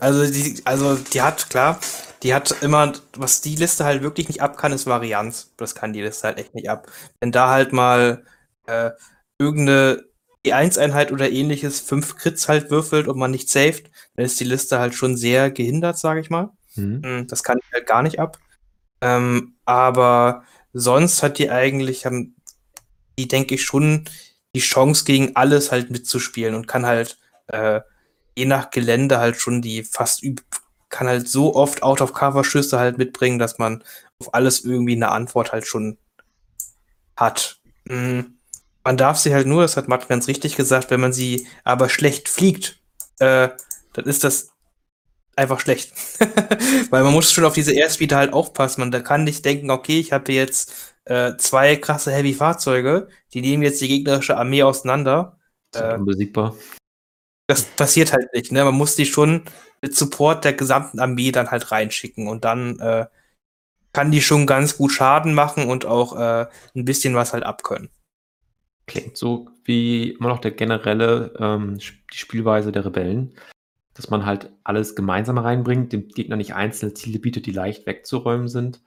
Also, 0.00 0.30
die, 0.30 0.60
also 0.64 0.96
die 0.96 1.22
hat, 1.22 1.50
klar, 1.50 1.80
die 2.22 2.34
hat 2.34 2.54
immer, 2.62 2.92
was 3.16 3.40
die 3.40 3.56
Liste 3.56 3.84
halt 3.84 4.02
wirklich 4.02 4.28
nicht 4.28 4.42
ab 4.42 4.56
kann, 4.56 4.72
ist 4.72 4.86
Varianz. 4.86 5.52
Das 5.56 5.74
kann 5.74 5.92
die 5.92 6.02
Liste 6.02 6.28
halt 6.28 6.38
echt 6.38 6.54
nicht 6.54 6.70
ab. 6.70 6.90
Wenn 7.20 7.32
da 7.32 7.50
halt 7.50 7.72
mal 7.72 8.24
äh, 8.66 8.90
irgendeine 9.38 10.04
E1-Einheit 10.46 11.12
oder 11.12 11.30
ähnliches 11.30 11.80
fünf 11.80 12.16
Crits 12.16 12.48
halt 12.48 12.70
würfelt 12.70 13.08
und 13.08 13.18
man 13.18 13.30
nicht 13.30 13.48
saved, 13.48 13.90
dann 14.16 14.26
ist 14.26 14.40
die 14.40 14.44
Liste 14.44 14.78
halt 14.78 14.94
schon 14.94 15.16
sehr 15.16 15.50
gehindert, 15.50 15.98
sage 15.98 16.20
ich 16.20 16.30
mal. 16.30 16.50
Mhm. 16.74 17.02
Hm, 17.04 17.26
das 17.26 17.42
kann 17.42 17.58
ich 17.58 17.72
halt 17.72 17.86
gar 17.86 18.02
nicht 18.02 18.18
ab. 18.18 18.38
Ähm, 19.00 19.54
aber 19.64 20.44
sonst 20.72 21.22
hat 21.22 21.38
die 21.38 21.50
eigentlich, 21.50 22.06
haben 22.06 22.36
die, 23.18 23.28
denke 23.28 23.54
ich, 23.54 23.64
schon 23.64 24.08
die 24.54 24.60
Chance, 24.60 25.04
gegen 25.04 25.36
alles 25.36 25.70
halt 25.70 25.90
mitzuspielen 25.90 26.54
und 26.54 26.66
kann 26.66 26.86
halt 26.86 27.18
äh, 27.48 27.80
je 28.38 28.44
nach 28.46 28.70
Gelände 28.70 29.18
halt 29.18 29.36
schon 29.36 29.60
die 29.60 29.82
fast 29.82 30.24
kann 30.88 31.08
halt 31.08 31.28
so 31.28 31.54
oft 31.54 31.82
Out-of-Cover-Schüsse 31.82 32.78
halt 32.78 32.96
mitbringen, 32.96 33.38
dass 33.38 33.58
man 33.58 33.84
auf 34.20 34.32
alles 34.32 34.64
irgendwie 34.64 34.96
eine 34.96 35.10
Antwort 35.10 35.52
halt 35.52 35.66
schon 35.66 35.98
hat. 37.16 37.60
Mhm. 37.84 38.38
Man 38.84 38.96
darf 38.96 39.18
sie 39.18 39.34
halt 39.34 39.46
nur, 39.46 39.62
das 39.62 39.76
hat 39.76 39.88
Matt 39.88 40.08
ganz 40.08 40.28
richtig 40.28 40.56
gesagt, 40.56 40.90
wenn 40.90 41.00
man 41.00 41.12
sie 41.12 41.46
aber 41.64 41.88
schlecht 41.88 42.28
fliegt, 42.28 42.80
äh, 43.18 43.50
dann 43.92 44.04
ist 44.06 44.24
das 44.24 44.50
einfach 45.36 45.60
schlecht. 45.60 45.92
Weil 46.90 47.02
man 47.02 47.12
muss 47.12 47.32
schon 47.32 47.44
auf 47.44 47.54
diese 47.54 47.72
Airspeeder 47.72 48.16
halt 48.16 48.32
aufpassen. 48.32 48.80
Man 48.80 48.90
da 48.90 49.00
kann 49.00 49.24
nicht 49.24 49.44
denken, 49.44 49.70
okay, 49.70 50.00
ich 50.00 50.12
habe 50.12 50.32
jetzt 50.32 50.94
äh, 51.04 51.36
zwei 51.36 51.76
krasse 51.76 52.12
Heavy-Fahrzeuge, 52.12 53.08
die 53.34 53.42
nehmen 53.42 53.62
jetzt 53.62 53.80
die 53.82 53.88
gegnerische 53.88 54.38
Armee 54.38 54.62
auseinander. 54.62 55.38
Äh, 55.74 55.96
unbesiegbar. 55.96 56.54
Das 57.48 57.64
passiert 57.64 58.12
halt 58.12 58.32
nicht, 58.34 58.52
ne? 58.52 58.64
Man 58.64 58.74
muss 58.74 58.94
die 58.94 59.06
schon 59.06 59.42
mit 59.82 59.96
Support 59.96 60.44
der 60.44 60.52
gesamten 60.52 61.00
Armee 61.00 61.32
dann 61.32 61.50
halt 61.50 61.72
reinschicken 61.72 62.28
und 62.28 62.44
dann 62.44 62.78
äh, 62.78 63.06
kann 63.92 64.10
die 64.10 64.22
schon 64.22 64.46
ganz 64.46 64.76
gut 64.76 64.92
Schaden 64.92 65.34
machen 65.34 65.68
und 65.68 65.86
auch 65.86 66.16
äh, 66.16 66.46
ein 66.76 66.84
bisschen 66.84 67.14
was 67.14 67.32
halt 67.32 67.44
abkönnen. 67.44 67.90
Klingt 68.86 69.16
so 69.16 69.48
wie 69.64 70.10
immer 70.10 70.28
noch 70.28 70.40
der 70.40 70.50
generelle 70.50 71.32
ähm, 71.38 71.78
die 71.78 72.16
Spielweise 72.16 72.70
der 72.70 72.84
Rebellen, 72.84 73.34
dass 73.94 74.10
man 74.10 74.26
halt 74.26 74.50
alles 74.62 74.94
gemeinsam 74.94 75.38
reinbringt, 75.38 75.92
dem 75.92 76.08
Gegner 76.08 76.36
nicht 76.36 76.54
einzelne 76.54 76.94
Ziele 76.94 77.18
bietet, 77.18 77.46
die 77.46 77.52
leicht 77.52 77.86
wegzuräumen 77.86 78.48
sind 78.48 78.82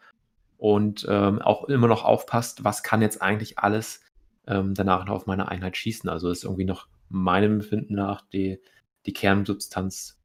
und 0.58 1.06
ähm, 1.10 1.42
auch 1.42 1.66
immer 1.66 1.88
noch 1.88 2.04
aufpasst, 2.04 2.64
was 2.64 2.84
kann 2.84 3.02
jetzt 3.02 3.22
eigentlich 3.22 3.60
alles 3.60 4.02
ähm, 4.48 4.74
danach 4.74 5.06
noch 5.06 5.16
auf 5.16 5.26
meine 5.26 5.50
Einheit 5.50 5.78
schießen. 5.78 6.10
Also 6.10 6.30
ist 6.30 6.44
irgendwie 6.44 6.66
noch 6.66 6.88
meinem 7.12 7.60
Befinden 7.60 7.96
nach 7.96 8.22
die, 8.30 8.60
die 9.06 9.14
Kernsubstanz 9.14 10.20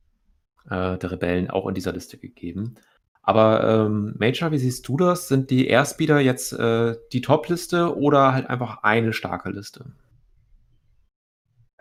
äh, 0.70 0.98
der 0.98 1.10
Rebellen 1.10 1.50
auch 1.50 1.66
in 1.66 1.74
dieser 1.74 1.92
Liste 1.92 2.18
gegeben. 2.18 2.76
Aber 3.22 3.86
ähm, 3.86 4.14
Major, 4.18 4.52
wie 4.52 4.58
siehst 4.58 4.86
du 4.86 4.96
das? 4.96 5.26
Sind 5.28 5.50
die 5.50 5.66
Airspeeder 5.66 6.20
jetzt 6.20 6.52
äh, 6.52 6.94
die 7.12 7.20
Top-Liste 7.20 7.96
oder 7.96 8.32
halt 8.32 8.48
einfach 8.48 8.84
eine 8.84 9.12
starke 9.12 9.50
Liste? 9.50 9.86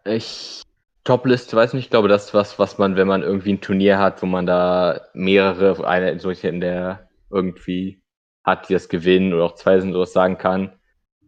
Ich 0.05 0.63
Top-Liste, 1.03 1.55
weiß 1.55 1.73
nicht, 1.73 1.85
ich 1.85 1.89
glaube, 1.91 2.07
das 2.07 2.25
ist 2.25 2.33
was, 2.33 2.57
was 2.57 2.79
man, 2.79 2.95
wenn 2.95 3.07
man 3.07 3.21
irgendwie 3.21 3.53
ein 3.53 3.61
Turnier 3.61 3.99
hat, 3.99 4.23
wo 4.23 4.25
man 4.25 4.47
da 4.47 5.01
mehrere, 5.13 5.87
eine 5.87 6.19
solche 6.19 6.47
in 6.47 6.61
der 6.61 7.07
irgendwie 7.29 8.01
hat, 8.43 8.67
die 8.67 8.73
das 8.73 8.89
gewinnen 8.89 9.31
oder 9.33 9.45
auch 9.45 9.55
zwei 9.55 9.79
sind, 9.79 9.93
sowas 9.93 10.13
sagen 10.13 10.39
kann. 10.39 10.73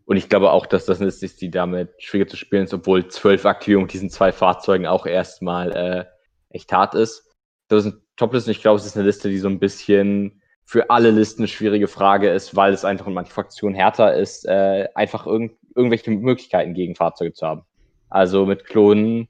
Und 0.08 0.16
ich 0.16 0.30
glaube 0.30 0.52
auch, 0.52 0.66
dass 0.66 0.86
das 0.86 1.02
eine 1.02 1.12
die 1.12 1.52
damit 1.52 2.02
schwieriger 2.02 2.30
zu 2.30 2.38
spielen 2.38 2.64
ist, 2.64 2.74
obwohl 2.74 3.10
zwölf 3.10 3.46
Aktivierungen 3.46 3.88
mit 3.88 3.94
diesen 3.94 4.10
zwei 4.10 4.32
Fahrzeugen 4.32 4.88
auch 4.88 5.06
erstmal 5.06 5.76
äh, 5.76 6.06
echt 6.50 6.72
hart 6.72 6.96
ist. 6.96 7.30
Das 7.68 7.86
ist 7.86 7.92
eine 7.92 8.02
Top-Liste. 8.16 8.52
Ich 8.52 8.62
glaube, 8.62 8.78
es 8.78 8.86
ist 8.86 8.96
eine 8.96 9.06
Liste, 9.06 9.28
die 9.30 9.38
so 9.38 9.50
ein 9.50 9.60
bisschen 9.60 10.42
für 10.64 10.90
alle 10.90 11.12
Listen 11.12 11.42
eine 11.42 11.50
schwierige 11.50 11.90
Frage 11.90 12.30
ist, 12.30 12.56
weil 12.56 12.72
es 12.72 12.86
einfach 12.86 13.06
in 13.08 13.14
manchen 13.14 13.34
Fraktionen 13.34 13.76
härter 13.76 14.16
ist, 14.16 14.48
äh, 14.48 14.88
einfach 14.96 15.28
irg 15.28 15.52
irgendwelche 15.76 16.10
Möglichkeiten 16.10 16.74
gegen 16.74 16.96
Fahrzeuge 16.96 17.34
zu 17.34 17.46
haben. 17.46 17.64
Also 18.10 18.46
mit 18.46 18.64
Klonen 18.64 19.28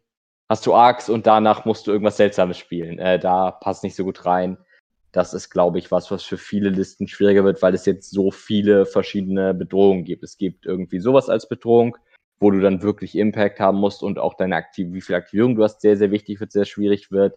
hast 0.47 0.67
du 0.67 0.75
Arcs 0.75 1.09
und 1.09 1.25
danach 1.25 1.65
musst 1.65 1.87
du 1.87 1.91
irgendwas 1.91 2.17
Seltsames 2.17 2.59
spielen. 2.59 2.99
Äh, 2.99 3.17
da 3.17 3.49
passt 3.49 3.83
nicht 3.83 3.95
so 3.95 4.03
gut 4.03 4.27
rein. 4.27 4.59
Das 5.11 5.34
ist, 5.34 5.49
glaube 5.49 5.79
ich, 5.79 5.91
was, 5.91 6.11
was 6.11 6.23
für 6.23 6.38
viele 6.38 6.69
Listen 6.69 7.07
schwieriger 7.07 7.43
wird, 7.43 7.61
weil 7.61 7.73
es 7.73 7.85
jetzt 7.85 8.11
so 8.11 8.31
viele 8.31 8.85
verschiedene 8.85 9.53
Bedrohungen 9.53 10.03
gibt. 10.03 10.23
Es 10.23 10.38
gibt 10.38 10.65
irgendwie 10.65 10.99
sowas 10.99 11.29
als 11.29 11.47
Bedrohung, 11.47 11.97
wo 12.39 12.51
du 12.51 12.59
dann 12.59 12.81
wirklich 12.81 13.17
Impact 13.17 13.59
haben 13.59 13.79
musst 13.79 14.03
und 14.03 14.19
auch 14.19 14.35
deine 14.35 14.55
Aktiv 14.55 14.89
wie 14.91 15.01
viel 15.01 15.15
Aktivierung 15.15 15.55
du 15.55 15.63
hast, 15.63 15.81
sehr, 15.81 15.97
sehr 15.97 16.11
wichtig 16.11 16.39
wird, 16.39 16.51
sehr 16.51 16.65
schwierig 16.65 17.11
wird. 17.11 17.35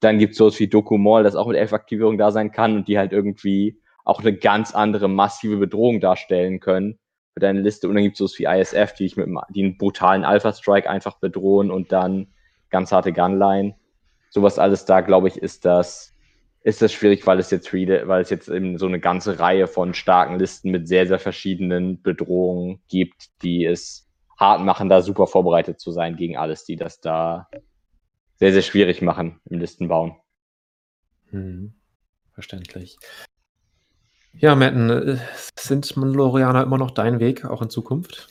Dann 0.00 0.18
gibt 0.18 0.32
es 0.32 0.38
sowas 0.38 0.58
wie 0.60 0.68
Dokumol, 0.68 1.22
das 1.22 1.36
auch 1.36 1.46
mit 1.46 1.56
elf 1.56 1.72
Aktivierung 1.72 2.16
da 2.16 2.30
sein 2.30 2.52
kann 2.52 2.76
und 2.76 2.88
die 2.88 2.96
halt 2.96 3.12
irgendwie 3.12 3.78
auch 4.04 4.20
eine 4.20 4.34
ganz 4.34 4.74
andere 4.74 5.08
massive 5.08 5.58
Bedrohung 5.58 6.00
darstellen 6.00 6.60
können 6.60 6.98
für 7.34 7.40
deine 7.40 7.60
Liste. 7.60 7.86
Und 7.88 7.94
dann 7.94 8.04
gibt 8.04 8.14
es 8.14 8.18
sowas 8.18 8.38
wie 8.38 8.44
ISF, 8.44 8.94
die 8.94 9.04
dich 9.04 9.16
mit 9.16 9.28
die 9.50 9.62
einen 9.62 9.76
brutalen 9.76 10.24
Alpha-Strike 10.24 10.88
einfach 10.88 11.18
bedrohen 11.18 11.70
und 11.70 11.92
dann 11.92 12.28
ganz 12.70 12.92
harte 12.92 13.12
Gunline. 13.12 13.74
Sowas 14.30 14.58
alles 14.58 14.84
da, 14.84 15.00
glaube 15.00 15.28
ich, 15.28 15.36
ist 15.36 15.64
das, 15.64 16.14
ist 16.62 16.82
das 16.82 16.92
schwierig, 16.92 17.26
weil 17.26 17.38
es 17.38 17.50
jetzt 17.50 17.72
weil 17.72 18.22
es 18.22 18.30
jetzt 18.30 18.48
eben 18.48 18.76
so 18.78 18.86
eine 18.86 19.00
ganze 19.00 19.38
Reihe 19.38 19.66
von 19.66 19.94
starken 19.94 20.38
Listen 20.38 20.70
mit 20.70 20.88
sehr, 20.88 21.06
sehr 21.06 21.18
verschiedenen 21.18 22.02
Bedrohungen 22.02 22.82
gibt, 22.88 23.30
die 23.42 23.64
es 23.64 24.08
hart 24.38 24.62
machen, 24.62 24.88
da 24.88 25.02
super 25.02 25.26
vorbereitet 25.26 25.80
zu 25.80 25.90
sein 25.90 26.16
gegen 26.16 26.36
alles, 26.36 26.64
die 26.64 26.76
das 26.76 27.00
da 27.00 27.48
sehr, 28.36 28.52
sehr 28.52 28.62
schwierig 28.62 29.02
machen 29.02 29.40
im 29.44 29.58
Listenbauen. 29.58 30.16
Hm, 31.30 31.74
verständlich. 32.32 32.98
Ja, 34.32 34.54
Matten, 34.54 34.90
äh, 34.90 35.18
sind 35.58 35.96
Mandalorianer 35.96 36.62
immer 36.62 36.78
noch 36.78 36.90
dein 36.90 37.20
Weg, 37.20 37.44
auch 37.44 37.62
in 37.62 37.70
Zukunft? 37.70 38.28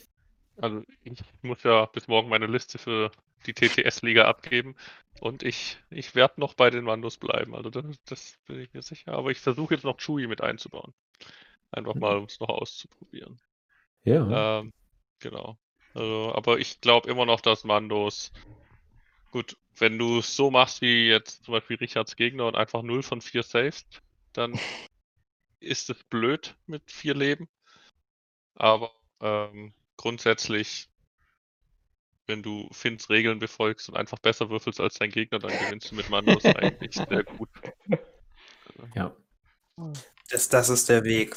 Also 0.60 0.82
ich 1.04 1.18
muss 1.42 1.62
ja 1.62 1.86
bis 1.86 2.06
morgen 2.06 2.28
meine 2.28 2.46
Liste 2.46 2.78
für 2.78 3.10
die 3.46 3.54
TTS-Liga 3.54 4.26
abgeben. 4.26 4.76
Und 5.20 5.42
ich, 5.42 5.78
ich 5.90 6.14
werde 6.14 6.40
noch 6.40 6.54
bei 6.54 6.70
den 6.70 6.84
Mandos 6.84 7.16
bleiben. 7.16 7.54
Also 7.54 7.70
das, 7.70 7.84
das, 8.04 8.38
bin 8.46 8.60
ich 8.60 8.72
mir 8.72 8.82
sicher. 8.82 9.12
Aber 9.12 9.30
ich 9.30 9.38
versuche 9.38 9.74
jetzt 9.74 9.84
noch 9.84 9.98
Chewie 9.98 10.26
mit 10.26 10.40
einzubauen. 10.40 10.94
Einfach 11.70 11.94
mal, 11.94 12.16
um 12.16 12.24
es 12.24 12.40
noch 12.40 12.48
auszuprobieren. 12.48 13.40
Ja. 14.04 14.60
Ähm, 14.60 14.72
genau. 15.18 15.58
Also, 15.94 16.32
aber 16.34 16.58
ich 16.58 16.80
glaube 16.80 17.10
immer 17.10 17.26
noch, 17.26 17.40
dass 17.40 17.64
Mandos. 17.64 18.32
Gut, 19.30 19.56
wenn 19.76 19.98
du 19.98 20.18
es 20.18 20.36
so 20.36 20.50
machst 20.50 20.82
wie 20.82 21.08
jetzt 21.08 21.44
zum 21.44 21.52
Beispiel 21.52 21.76
Richards 21.76 22.16
Gegner 22.16 22.46
und 22.46 22.56
einfach 22.56 22.82
0 22.82 23.02
von 23.02 23.20
4 23.20 23.42
savest, 23.42 24.02
dann 24.32 24.58
ist 25.60 25.90
es 25.90 26.02
blöd 26.04 26.56
mit 26.66 26.90
4 26.90 27.14
Leben. 27.14 27.48
Aber 28.54 28.92
ähm, 29.20 29.72
grundsätzlich 30.00 30.90
wenn 32.30 32.42
du 32.42 32.68
Finns 32.70 33.10
Regeln 33.10 33.40
befolgst 33.40 33.88
und 33.88 33.96
einfach 33.96 34.18
besser 34.20 34.48
würfelst 34.50 34.80
als 34.80 34.94
dein 34.94 35.10
Gegner, 35.10 35.40
dann 35.40 35.50
gewinnst 35.50 35.90
du 35.90 35.96
mit 35.96 36.08
Mandos 36.08 36.44
eigentlich 36.44 36.94
sehr 36.94 37.24
gut. 37.24 37.48
Ja. 38.94 39.14
Das, 40.30 40.48
das 40.48 40.70
ist 40.70 40.88
der 40.88 41.04
Weg. 41.04 41.36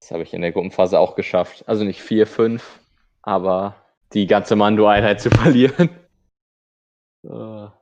Das 0.00 0.10
habe 0.10 0.22
ich 0.22 0.32
in 0.32 0.40
der 0.40 0.52
Gruppenphase 0.52 0.98
auch 0.98 1.14
geschafft. 1.14 1.68
Also 1.68 1.84
nicht 1.84 2.00
4, 2.00 2.26
5, 2.26 2.80
aber 3.20 3.74
die 4.14 4.26
ganze 4.26 4.56
Mando-Einheit 4.56 5.20
zu 5.20 5.28
verlieren. 5.30 5.90
Da 7.22 7.74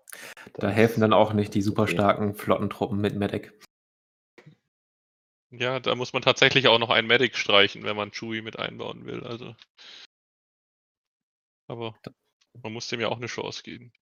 helfen 0.62 1.00
dann 1.00 1.12
auch 1.12 1.32
nicht 1.32 1.54
die 1.54 1.62
super 1.62 1.86
starken 1.86 2.34
Flottentruppen 2.34 3.00
mit 3.00 3.14
Medic. 3.14 3.52
Ja, 5.52 5.80
da 5.80 5.94
muss 5.94 6.12
man 6.12 6.22
tatsächlich 6.22 6.68
auch 6.68 6.78
noch 6.78 6.90
einen 6.90 7.06
Medic 7.06 7.36
streichen, 7.36 7.84
wenn 7.84 7.96
man 7.96 8.10
Chewie 8.10 8.42
mit 8.42 8.58
einbauen 8.58 9.04
will. 9.04 9.24
Also 9.24 9.54
aber 11.72 11.94
man 12.62 12.72
muss 12.72 12.88
dem 12.88 13.00
ja 13.00 13.08
auch 13.08 13.16
eine 13.16 13.26
Chance 13.26 13.62
geben. 13.62 13.92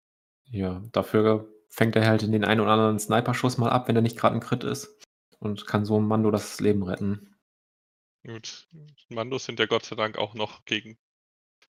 Ja, 0.50 0.82
dafür 0.90 1.48
fängt 1.68 1.94
er 1.94 2.06
halt 2.06 2.24
in 2.24 2.32
den 2.32 2.44
einen 2.44 2.60
oder 2.60 2.72
anderen 2.72 2.98
Sniper-Schuss 2.98 3.58
mal 3.58 3.70
ab, 3.70 3.86
wenn 3.86 3.94
er 3.94 4.02
nicht 4.02 4.18
gerade 4.18 4.34
ein 4.34 4.40
Crit 4.40 4.64
ist. 4.64 4.98
Und 5.38 5.66
kann 5.66 5.84
so 5.84 5.96
einem 5.96 6.08
Mando 6.08 6.30
das 6.30 6.60
Leben 6.60 6.82
retten. 6.82 7.36
Gut, 8.26 8.66
Mandos 9.08 9.46
sind 9.46 9.58
ja 9.58 9.66
Gott 9.66 9.84
sei 9.84 9.96
Dank 9.96 10.18
auch 10.18 10.34
noch 10.34 10.64
gegen. 10.64 10.98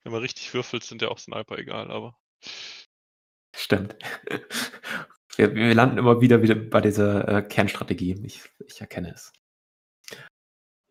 Wenn 0.03 0.11
man 0.11 0.21
richtig 0.21 0.53
würfelt, 0.53 0.83
sind 0.83 1.01
ja 1.01 1.09
auch 1.09 1.19
Sniper 1.19 1.57
egal, 1.57 1.91
aber. 1.91 2.17
Stimmt. 3.55 3.95
Wir, 5.37 5.55
wir 5.55 5.73
landen 5.73 5.97
immer 5.97 6.19
wieder, 6.19 6.41
wieder 6.41 6.55
bei 6.55 6.81
dieser 6.81 7.25
äh, 7.25 7.41
Kernstrategie. 7.41 8.21
Ich, 8.25 8.41
ich 8.67 8.81
erkenne 8.81 9.13
es. 9.13 9.31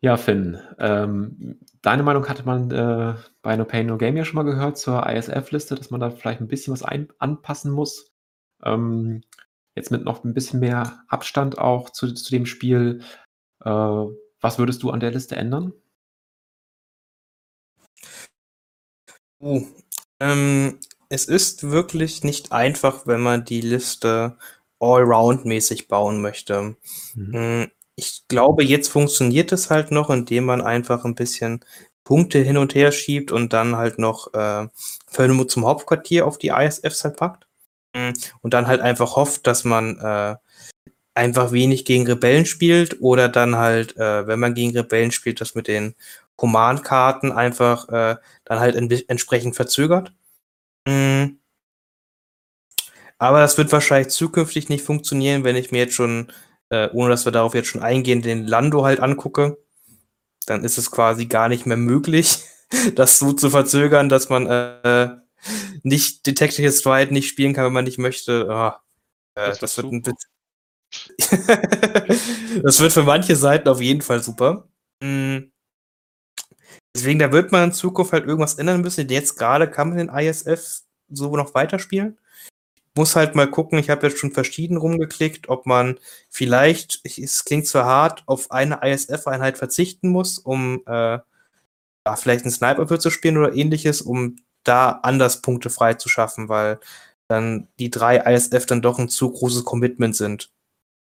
Ja, 0.03 0.17
Finn, 0.17 0.59
ähm, 0.79 1.59
deine 1.83 2.01
Meinung 2.01 2.27
hatte 2.27 2.43
man 2.43 2.71
äh, 2.71 3.15
bei 3.43 3.55
No 3.55 3.65
Pain 3.65 3.85
No 3.85 3.97
Game 3.97 4.17
ja 4.17 4.25
schon 4.25 4.35
mal 4.35 4.51
gehört 4.51 4.77
zur 4.79 5.07
ISF-Liste, 5.07 5.75
dass 5.75 5.91
man 5.91 5.99
da 6.01 6.09
vielleicht 6.09 6.41
ein 6.41 6.47
bisschen 6.47 6.73
was 6.73 6.81
ein 6.81 7.09
anpassen 7.19 7.71
muss. 7.71 8.11
Ähm, 8.63 9.21
jetzt 9.75 9.91
mit 9.91 10.03
noch 10.03 10.23
ein 10.23 10.33
bisschen 10.33 10.59
mehr 10.59 11.03
Abstand 11.07 11.59
auch 11.59 11.91
zu, 11.91 12.13
zu 12.13 12.31
dem 12.31 12.47
Spiel. 12.47 13.03
Äh, 13.63 13.69
was 13.69 14.57
würdest 14.57 14.81
du 14.81 14.89
an 14.89 15.01
der 15.01 15.11
Liste 15.11 15.35
ändern? 15.35 15.71
Uh, 19.39 19.67
ähm, 20.19 20.79
es 21.09 21.25
ist 21.25 21.69
wirklich 21.69 22.23
nicht 22.23 22.51
einfach, 22.51 23.05
wenn 23.05 23.21
man 23.21 23.45
die 23.45 23.61
Liste 23.61 24.37
allround-mäßig 24.79 25.87
bauen 25.87 26.21
möchte. 26.21 26.75
Mhm. 27.13 27.69
Ich 28.01 28.23
glaube, 28.27 28.63
jetzt 28.63 28.87
funktioniert 28.89 29.51
es 29.51 29.69
halt 29.69 29.91
noch, 29.91 30.09
indem 30.09 30.45
man 30.45 30.61
einfach 30.61 31.05
ein 31.05 31.13
bisschen 31.13 31.63
Punkte 32.03 32.39
hin 32.39 32.57
und 32.57 32.73
her 32.73 32.91
schiebt 32.91 33.31
und 33.31 33.53
dann 33.53 33.75
halt 33.75 33.99
noch 33.99 34.33
äh, 34.33 34.67
Völmut 35.05 35.51
zum 35.51 35.65
Hauptquartier 35.67 36.25
auf 36.25 36.39
die 36.39 36.47
ISFs 36.47 37.03
halt 37.03 37.17
packt. 37.17 37.47
Mhm. 37.95 38.13
Und 38.41 38.55
dann 38.55 38.65
halt 38.65 38.81
einfach 38.81 39.15
hofft, 39.15 39.45
dass 39.45 39.65
man 39.65 39.99
äh, 39.99 40.35
einfach 41.13 41.51
wenig 41.51 41.85
gegen 41.85 42.07
Rebellen 42.07 42.47
spielt 42.47 43.01
oder 43.01 43.29
dann 43.29 43.57
halt, 43.57 43.95
äh, 43.97 44.25
wenn 44.25 44.39
man 44.39 44.55
gegen 44.55 44.75
Rebellen 44.75 45.11
spielt, 45.11 45.39
das 45.39 45.53
mit 45.53 45.67
den 45.67 45.93
Command-Karten 46.37 47.31
einfach 47.31 47.87
äh, 47.89 48.15
dann 48.45 48.59
halt 48.59 48.75
entsprechend 49.09 49.55
verzögert. 49.55 50.11
Mhm. 50.87 51.37
Aber 53.19 53.41
das 53.41 53.59
wird 53.59 53.71
wahrscheinlich 53.71 54.11
zukünftig 54.11 54.69
nicht 54.69 54.83
funktionieren, 54.83 55.43
wenn 55.43 55.55
ich 55.55 55.71
mir 55.71 55.79
jetzt 55.79 55.93
schon 55.93 56.31
äh, 56.71 56.89
ohne 56.93 57.09
dass 57.09 57.25
wir 57.25 57.31
darauf 57.31 57.53
jetzt 57.53 57.67
schon 57.67 57.83
eingehen, 57.83 58.21
den 58.21 58.47
Lando 58.47 58.85
halt 58.85 59.01
angucke, 59.01 59.57
dann 60.45 60.63
ist 60.63 60.77
es 60.77 60.89
quasi 60.89 61.25
gar 61.25 61.49
nicht 61.49 61.65
mehr 61.65 61.77
möglich, 61.77 62.39
das 62.95 63.19
so 63.19 63.33
zu 63.33 63.49
verzögern, 63.49 64.09
dass 64.09 64.29
man 64.29 64.47
äh, 64.47 65.17
nicht 65.83 66.25
Detective 66.25 66.71
Stride 66.71 67.13
nicht 67.13 67.27
spielen 67.27 67.53
kann, 67.53 67.65
wenn 67.65 67.73
man 67.73 67.85
nicht 67.85 67.97
möchte. 67.97 68.47
Oh, 68.49 68.71
äh, 69.35 69.49
das, 69.49 69.59
das, 69.59 69.77
wird 69.77 69.91
ein 69.91 70.01
das 72.63 72.79
wird 72.79 72.93
für 72.93 73.03
manche 73.03 73.35
Seiten 73.35 73.67
auf 73.67 73.81
jeden 73.81 74.01
Fall 74.01 74.23
super. 74.23 74.67
Mhm. 75.01 75.51
Deswegen, 76.95 77.19
da 77.19 77.31
wird 77.31 77.51
man 77.51 77.65
in 77.65 77.73
Zukunft 77.73 78.13
halt 78.13 78.25
irgendwas 78.25 78.55
ändern 78.55 78.81
müssen. 78.81 79.09
Jetzt 79.09 79.37
gerade 79.37 79.69
kann 79.69 79.89
man 79.89 79.97
den 79.97 80.09
ISF 80.09 80.81
so 81.09 81.35
noch 81.35 81.53
weiterspielen 81.53 82.17
muss 82.95 83.15
halt 83.15 83.35
mal 83.35 83.49
gucken, 83.49 83.79
ich 83.79 83.89
habe 83.89 84.07
jetzt 84.07 84.19
schon 84.19 84.31
verschieden 84.31 84.77
rumgeklickt, 84.77 85.49
ob 85.49 85.65
man 85.65 85.97
vielleicht, 86.29 87.01
es 87.05 87.45
klingt 87.45 87.67
zwar 87.67 87.85
hart, 87.85 88.23
auf 88.25 88.51
eine 88.51 88.79
ISF-Einheit 88.83 89.57
verzichten 89.57 90.09
muss, 90.09 90.37
um 90.37 90.83
äh, 90.85 91.19
ja, 92.05 92.15
vielleicht 92.15 92.45
einen 92.45 92.51
Sniper 92.51 92.87
für 92.87 92.99
zu 92.99 93.09
spielen 93.09 93.37
oder 93.37 93.53
ähnliches, 93.53 94.01
um 94.01 94.37
da 94.63 94.91
anders 95.03 95.41
Punkte 95.41 95.69
frei 95.69 95.93
zu 95.95 96.09
schaffen, 96.09 96.49
weil 96.49 96.79
dann 97.27 97.67
die 97.79 97.89
drei 97.89 98.17
ISF 98.17 98.65
dann 98.65 98.81
doch 98.81 98.99
ein 98.99 99.09
zu 99.09 99.31
großes 99.31 99.63
Commitment 99.63 100.15
sind 100.15 100.51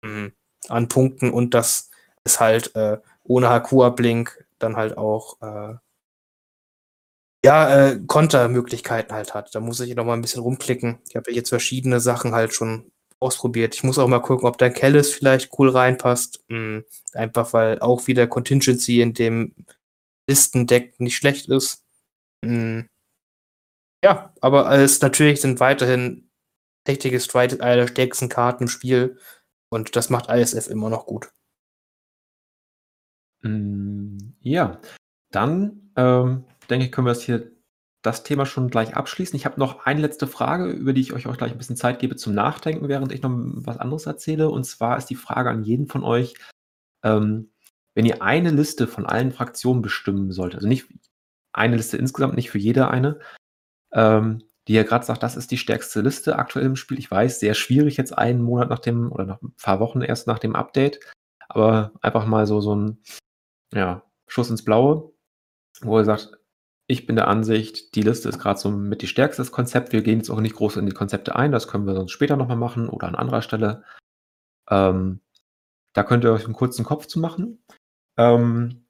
mhm. 0.02 0.32
an 0.69 0.89
Punkten 0.89 1.31
und 1.31 1.55
das 1.55 1.90
ist 2.24 2.40
halt 2.40 2.74
äh, 2.77 2.98
ohne 3.24 3.48
Hakua-Blink 3.48 4.44
dann 4.59 4.77
halt 4.77 4.98
auch 4.98 5.40
äh, 5.40 5.77
ja, 7.44 7.90
äh, 7.90 8.01
Kontermöglichkeiten 8.06 9.15
halt 9.15 9.35
hat. 9.35 9.55
Da 9.55 9.60
muss 9.60 9.81
ich 9.81 9.94
noch 9.94 10.05
mal 10.05 10.15
ein 10.15 10.23
bisschen 10.23 10.43
rumklicken. 10.43 10.98
Ich 11.09 11.16
habe 11.16 11.32
jetzt 11.32 11.51
verschiedene 11.51 12.01
Sachen 12.01 12.35
halt 12.35 12.52
schon 12.52 12.90
ausprobiert. 13.20 13.74
Ich 13.74 13.85
muss 13.85 13.98
auch 13.98 14.09
mal 14.09 14.20
gucken, 14.20 14.48
ob 14.48 14.59
der 14.59 14.70
Kellis 14.70 15.12
vielleicht 15.12 15.51
cool 15.59 15.70
reinpasst. 15.70 16.44
Mhm. 16.48 16.85
Einfach 17.12 17.52
weil 17.52 17.81
auch 17.81 18.06
wieder 18.06 18.27
Contingency 18.27 19.01
in 19.01 19.15
dem 19.15 19.55
Listendeck 20.28 20.98
nicht 21.01 21.16
schlecht 21.16 21.48
ist. 21.48 21.85
Mhm. 22.43 22.89
Ja, 24.05 24.32
aber 24.40 24.70
es 24.70 25.01
natürlich 25.01 25.40
sind 25.40 25.60
weiterhin 25.60 26.31
Technik 26.85 27.20
Stride 27.20 27.60
eine 27.62 27.82
der 27.82 27.89
stärksten 27.89 28.28
Karten 28.28 28.65
im 28.65 28.69
Spiel 28.69 29.19
und 29.70 29.97
das 29.97 30.10
macht 30.10 30.31
ISF 30.31 30.69
immer 30.69 30.90
noch 30.90 31.06
gut. 31.06 31.31
Mm, 33.43 34.35
ja, 34.40 34.81
dann 35.31 35.90
ähm, 35.97 36.44
denke 36.70 36.86
ich, 36.86 36.93
können 36.93 37.07
wir 37.07 37.12
das 37.12 37.23
hier 37.23 37.51
das 38.03 38.23
Thema 38.23 38.47
schon 38.47 38.70
gleich 38.70 38.95
abschließen. 38.97 39.36
Ich 39.36 39.45
habe 39.45 39.59
noch 39.59 39.85
eine 39.85 40.01
letzte 40.01 40.27
Frage, 40.27 40.70
über 40.70 40.93
die 40.93 41.01
ich 41.01 41.12
euch 41.12 41.27
auch 41.27 41.36
gleich 41.36 41.53
ein 41.53 41.59
bisschen 41.59 41.77
Zeit 41.77 41.99
gebe 41.99 42.16
zum 42.16 42.35
Nachdenken, 42.35 42.89
während 42.89 43.12
ich 43.12 43.23
noch 43.23 43.32
was 43.32 43.78
anderes 43.78 44.07
erzähle. 44.07 44.51
Und 44.51 44.65
zwar 44.65 44.97
ist 44.97 45.07
die 45.07 45.16
Frage 45.16 45.51
an 45.51 45.65
jeden 45.65 45.89
von 45.89 46.05
euch, 46.05 46.35
ähm, 47.03 47.51
wenn 47.95 48.07
ihr 48.07 48.23
eine 48.23 48.51
Liste 48.51 48.86
von 48.86 49.07
allen 49.07 49.32
Fraktionen 49.32 49.82
bestimmen 49.82 50.31
sollt, 50.31 50.55
also 50.55 50.69
nicht 50.69 50.86
eine 51.53 51.77
Liste 51.77 51.97
insgesamt, 51.97 52.36
nicht 52.36 52.51
für 52.51 52.59
jede 52.59 52.89
eine, 52.89 53.19
ähm, 53.93 54.45
die 54.69 54.74
ja 54.74 54.85
gerade 54.85 55.05
sagt, 55.05 55.23
das 55.23 55.36
ist 55.36 55.51
die 55.51 55.59
stärkste 55.59 56.01
Liste 56.03 56.36
aktuell 56.36 56.66
im 56.66 56.77
Spiel. 56.77 56.99
Ich 56.99 57.11
weiß, 57.11 57.40
sehr 57.40 57.55
schwierig 57.55 57.97
jetzt 57.97 58.16
einen 58.16 58.43
Monat 58.43 58.69
nach 58.69 58.78
dem 58.78 59.11
oder 59.11 59.24
nach 59.24 59.43
ein 59.43 59.55
paar 59.61 59.81
Wochen 59.81 60.03
erst 60.03 60.27
nach 60.28 60.39
dem 60.39 60.55
Update, 60.55 61.01
aber 61.49 61.93
einfach 62.01 62.27
mal 62.27 62.47
so, 62.47 62.61
so 62.61 62.77
ein 62.77 63.03
ja, 63.73 64.05
Schuss 64.28 64.51
ins 64.51 64.65
Blaue, 64.65 65.12
wo 65.81 65.99
er 65.99 66.05
sagt, 66.05 66.39
ich 66.90 67.06
bin 67.06 67.16
der 67.16 67.28
Ansicht, 67.28 67.94
die 67.94 68.02
Liste 68.02 68.31
ist 68.31 68.39
gerade 68.39 68.59
so 68.59 68.70
mit 68.70 69.02
die 69.02 69.06
stärkste 69.06 69.43
das 69.43 69.52
Konzept. 69.52 69.93
Wir 69.93 70.02
gehen 70.02 70.19
jetzt 70.19 70.31
auch 70.31 70.40
nicht 70.40 70.56
groß 70.56 70.78
in 70.78 70.86
die 70.86 70.93
Konzepte 70.93 71.36
ein, 71.36 71.52
das 71.52 71.69
können 71.69 71.86
wir 71.86 71.94
sonst 71.94 72.12
später 72.12 72.36
nochmal 72.36 72.56
machen 72.56 72.89
oder 72.89 73.06
an 73.06 73.15
anderer 73.15 73.43
Stelle. 73.43 73.85
Ähm, 74.70 75.20
da 75.93 76.02
könnt 76.02 76.24
ihr 76.24 76.32
euch 76.32 76.47
einen 76.47 76.55
kurzen 76.55 76.85
Kopf 76.85 77.06
zu 77.06 77.20
machen. 77.20 77.62
Ähm, 78.16 78.86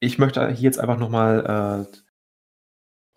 ich 0.00 0.18
möchte 0.18 0.46
hier 0.48 0.64
jetzt 0.64 0.78
einfach 0.78 0.98
nochmal 0.98 1.86
äh, 1.88 1.98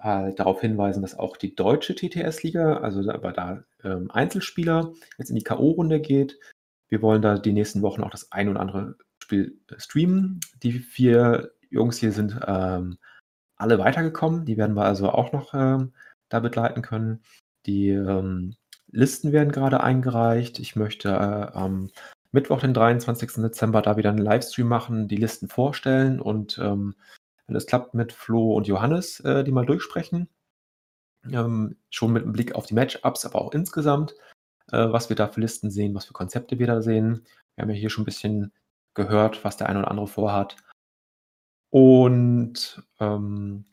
halt 0.01 0.39
darauf 0.39 0.61
hinweisen, 0.61 1.01
dass 1.01 1.19
auch 1.19 1.35
die 1.35 1.53
deutsche 1.55 1.93
TTS-Liga, 1.93 2.77
also 2.77 3.09
aber 3.11 3.33
da 3.33 3.63
ähm, 3.83 4.09
Einzelspieler, 4.09 4.93
jetzt 5.17 5.29
in 5.29 5.35
die 5.35 5.43
K.O.-Runde 5.43 5.99
geht. 5.99 6.39
Wir 6.87 7.01
wollen 7.01 7.21
da 7.21 7.37
die 7.37 7.53
nächsten 7.53 7.81
Wochen 7.81 8.03
auch 8.03 8.11
das 8.11 8.31
ein 8.31 8.47
oder 8.47 8.61
andere 8.61 8.95
Spiel 9.21 9.59
äh, 9.69 9.79
streamen. 9.79 10.39
Die 10.61 10.79
vier 10.79 11.51
Jungs 11.69 11.97
hier 11.97 12.13
sind 12.13 12.39
ähm, 12.47 12.97
alle 13.55 13.79
weitergekommen. 13.79 14.45
Die 14.45 14.57
werden 14.57 14.75
wir 14.75 14.85
also 14.85 15.09
auch 15.09 15.31
noch 15.31 15.53
ähm, 15.53 15.93
da 16.29 16.39
begleiten 16.39 16.81
können. 16.81 17.21
Die 17.65 17.89
ähm, 17.89 18.55
Listen 18.91 19.31
werden 19.31 19.51
gerade 19.51 19.81
eingereicht. 19.81 20.59
Ich 20.59 20.75
möchte 20.75 21.09
äh, 21.09 21.57
am 21.57 21.89
Mittwoch, 22.31 22.59
den 22.59 22.73
23. 22.73 23.33
Dezember, 23.43 23.81
da 23.81 23.97
wieder 23.97 24.09
einen 24.09 24.19
Livestream 24.19 24.67
machen, 24.67 25.07
die 25.07 25.17
Listen 25.17 25.47
vorstellen 25.47 26.19
und 26.19 26.57
ähm, 26.57 26.95
wenn 27.47 27.55
es 27.55 27.67
klappt, 27.67 27.93
mit 27.93 28.13
Flo 28.13 28.55
und 28.55 28.67
Johannes 28.67 29.19
äh, 29.19 29.43
die 29.43 29.51
mal 29.51 29.65
durchsprechen. 29.65 30.29
Ähm, 31.31 31.77
schon 31.89 32.11
mit 32.11 32.23
einem 32.23 32.33
Blick 32.33 32.55
auf 32.55 32.65
die 32.65 32.73
Matchups, 32.73 33.25
aber 33.25 33.41
auch 33.41 33.53
insgesamt, 33.53 34.15
äh, 34.71 34.91
was 34.91 35.09
wir 35.09 35.15
da 35.15 35.27
für 35.27 35.41
Listen 35.41 35.71
sehen, 35.71 35.93
was 35.95 36.05
für 36.05 36.13
Konzepte 36.13 36.59
wir 36.59 36.67
da 36.67 36.81
sehen. 36.81 37.25
Wir 37.55 37.63
haben 37.63 37.69
ja 37.69 37.75
hier 37.75 37.89
schon 37.89 38.01
ein 38.01 38.05
bisschen 38.05 38.51
gehört, 38.93 39.43
was 39.43 39.57
der 39.57 39.69
eine 39.69 39.79
oder 39.79 39.91
andere 39.91 40.07
vorhat. 40.07 40.57
Und 41.73 42.83
ähm, 42.99 43.65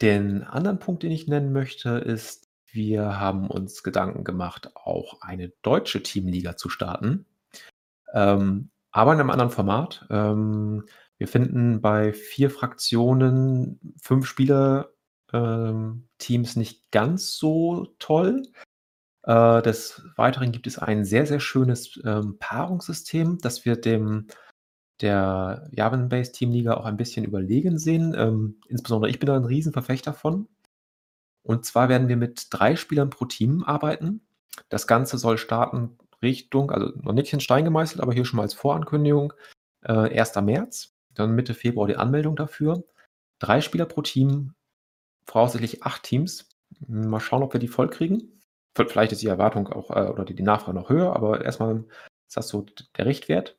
den 0.00 0.44
anderen 0.44 0.78
Punkt, 0.78 1.02
den 1.02 1.10
ich 1.10 1.28
nennen 1.28 1.52
möchte, 1.52 1.90
ist, 1.90 2.48
wir 2.72 3.20
haben 3.20 3.50
uns 3.50 3.82
Gedanken 3.82 4.24
gemacht, 4.24 4.70
auch 4.74 5.20
eine 5.20 5.52
deutsche 5.60 6.02
Teamliga 6.02 6.56
zu 6.56 6.70
starten. 6.70 7.26
Ähm, 8.14 8.70
aber 8.92 9.12
in 9.12 9.20
einem 9.20 9.28
anderen 9.28 9.50
Format. 9.50 10.06
Ähm, 10.08 10.86
wir 11.18 11.28
finden 11.28 11.82
bei 11.82 12.14
vier 12.14 12.48
Fraktionen, 12.48 13.94
fünf 14.00 14.26
Spieler 14.26 14.94
ähm, 15.34 16.08
Teams 16.16 16.56
nicht 16.56 16.90
ganz 16.92 17.36
so 17.36 17.94
toll. 17.98 18.44
Äh, 19.24 19.60
des 19.60 20.02
Weiteren 20.16 20.50
gibt 20.50 20.66
es 20.66 20.78
ein 20.78 21.04
sehr, 21.04 21.26
sehr 21.26 21.40
schönes 21.40 22.00
ähm, 22.06 22.38
Paarungssystem, 22.38 23.36
das 23.42 23.66
wir 23.66 23.76
dem 23.76 24.28
der 25.00 25.68
Javan-Based 25.72 26.34
Teamliga 26.34 26.74
auch 26.74 26.84
ein 26.84 26.96
bisschen 26.96 27.24
überlegen 27.24 27.78
sehen. 27.78 28.14
Ähm, 28.16 28.60
insbesondere 28.68 29.10
ich 29.10 29.18
bin 29.18 29.26
da 29.26 29.36
ein 29.36 29.44
Riesenverfechter 29.44 30.14
von. 30.14 30.48
Und 31.42 31.64
zwar 31.64 31.88
werden 31.88 32.08
wir 32.08 32.16
mit 32.16 32.46
drei 32.50 32.76
Spielern 32.76 33.10
pro 33.10 33.26
Team 33.26 33.64
arbeiten. 33.64 34.22
Das 34.68 34.86
Ganze 34.86 35.18
soll 35.18 35.36
starten 35.38 35.98
Richtung, 36.22 36.70
also 36.70 36.92
noch 37.02 37.12
nicht 37.12 37.32
in 37.32 37.40
Stein 37.40 37.64
gemeißelt, 37.64 38.00
aber 38.00 38.14
hier 38.14 38.24
schon 38.24 38.38
mal 38.38 38.44
als 38.44 38.54
Vorankündigung, 38.54 39.34
äh, 39.82 40.18
1. 40.18 40.36
März 40.42 40.94
dann 41.14 41.34
Mitte 41.34 41.54
Februar 41.54 41.86
die 41.86 41.96
Anmeldung 41.96 42.36
dafür. 42.36 42.84
Drei 43.38 43.60
Spieler 43.60 43.86
pro 43.86 44.02
Team, 44.02 44.54
voraussichtlich 45.26 45.82
acht 45.82 46.02
Teams. 46.02 46.48
Mal 46.86 47.20
schauen, 47.20 47.42
ob 47.42 47.52
wir 47.52 47.60
die 47.60 47.68
voll 47.68 47.88
kriegen. 47.88 48.40
Vielleicht 48.76 49.12
ist 49.12 49.22
die 49.22 49.28
Erwartung 49.28 49.68
auch 49.68 49.90
äh, 49.90 50.10
oder 50.10 50.24
die, 50.24 50.34
die 50.34 50.42
Nachfrage 50.42 50.76
noch 50.76 50.88
höher, 50.88 51.14
aber 51.14 51.44
erstmal 51.44 51.84
ist 52.28 52.36
das 52.36 52.48
so 52.48 52.66
der 52.96 53.06
Richtwert. 53.06 53.56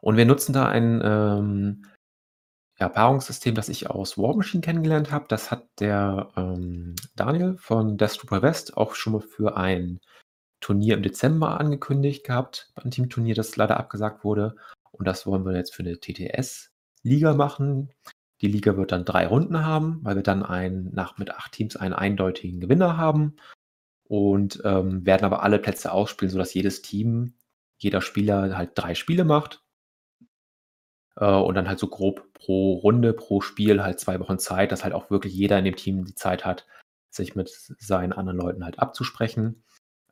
Und 0.00 0.16
wir 0.16 0.24
nutzen 0.24 0.52
da 0.52 0.66
ein 0.68 1.00
ähm, 1.04 1.82
ja, 2.78 2.88
Paarungssystem, 2.88 3.54
das 3.54 3.68
ich 3.68 3.90
aus 3.90 4.16
War 4.16 4.36
Machine 4.36 4.60
kennengelernt 4.60 5.10
habe. 5.10 5.26
Das 5.28 5.50
hat 5.50 5.66
der 5.80 6.30
ähm, 6.36 6.94
Daniel 7.16 7.56
von 7.58 7.96
Death 7.96 8.18
Trooper 8.18 8.42
West 8.42 8.76
auch 8.76 8.94
schon 8.94 9.14
mal 9.14 9.20
für 9.20 9.56
ein 9.56 10.00
Turnier 10.60 10.94
im 10.94 11.02
Dezember 11.02 11.60
angekündigt 11.60 12.24
gehabt, 12.24 12.72
ein 12.74 12.90
Teamturnier, 12.90 13.34
das 13.34 13.56
leider 13.56 13.78
abgesagt 13.78 14.24
wurde. 14.24 14.56
Und 14.90 15.06
das 15.06 15.26
wollen 15.26 15.44
wir 15.44 15.56
jetzt 15.56 15.74
für 15.74 15.82
eine 15.82 15.98
TTS-Liga 15.98 17.34
machen. 17.34 17.92
Die 18.40 18.48
Liga 18.48 18.76
wird 18.76 18.92
dann 18.92 19.04
drei 19.04 19.26
Runden 19.26 19.64
haben, 19.64 20.00
weil 20.02 20.16
wir 20.16 20.22
dann 20.22 20.44
ein, 20.44 20.90
nach, 20.92 21.18
mit 21.18 21.32
acht 21.32 21.52
Teams 21.52 21.76
einen 21.76 21.94
eindeutigen 21.94 22.60
Gewinner 22.60 22.96
haben 22.96 23.36
und 24.08 24.62
ähm, 24.64 25.04
werden 25.04 25.24
aber 25.24 25.42
alle 25.42 25.58
Plätze 25.58 25.92
ausspielen, 25.92 26.30
sodass 26.30 26.54
jedes 26.54 26.82
Team, 26.82 27.34
jeder 27.76 28.00
Spieler 28.00 28.56
halt 28.56 28.72
drei 28.74 28.94
Spiele 28.94 29.24
macht 29.24 29.62
und 31.26 31.54
dann 31.54 31.68
halt 31.68 31.78
so 31.78 31.88
grob 31.88 32.32
pro 32.34 32.74
Runde, 32.74 33.12
pro 33.12 33.40
Spiel 33.40 33.82
halt 33.82 34.00
zwei 34.00 34.20
Wochen 34.20 34.38
Zeit, 34.38 34.72
dass 34.72 34.84
halt 34.84 34.94
auch 34.94 35.10
wirklich 35.10 35.34
jeder 35.34 35.58
in 35.58 35.64
dem 35.64 35.76
Team 35.76 36.04
die 36.04 36.14
Zeit 36.14 36.44
hat, 36.44 36.66
sich 37.10 37.34
mit 37.34 37.50
seinen 37.78 38.12
anderen 38.12 38.38
Leuten 38.38 38.64
halt 38.64 38.78
abzusprechen. 38.78 39.64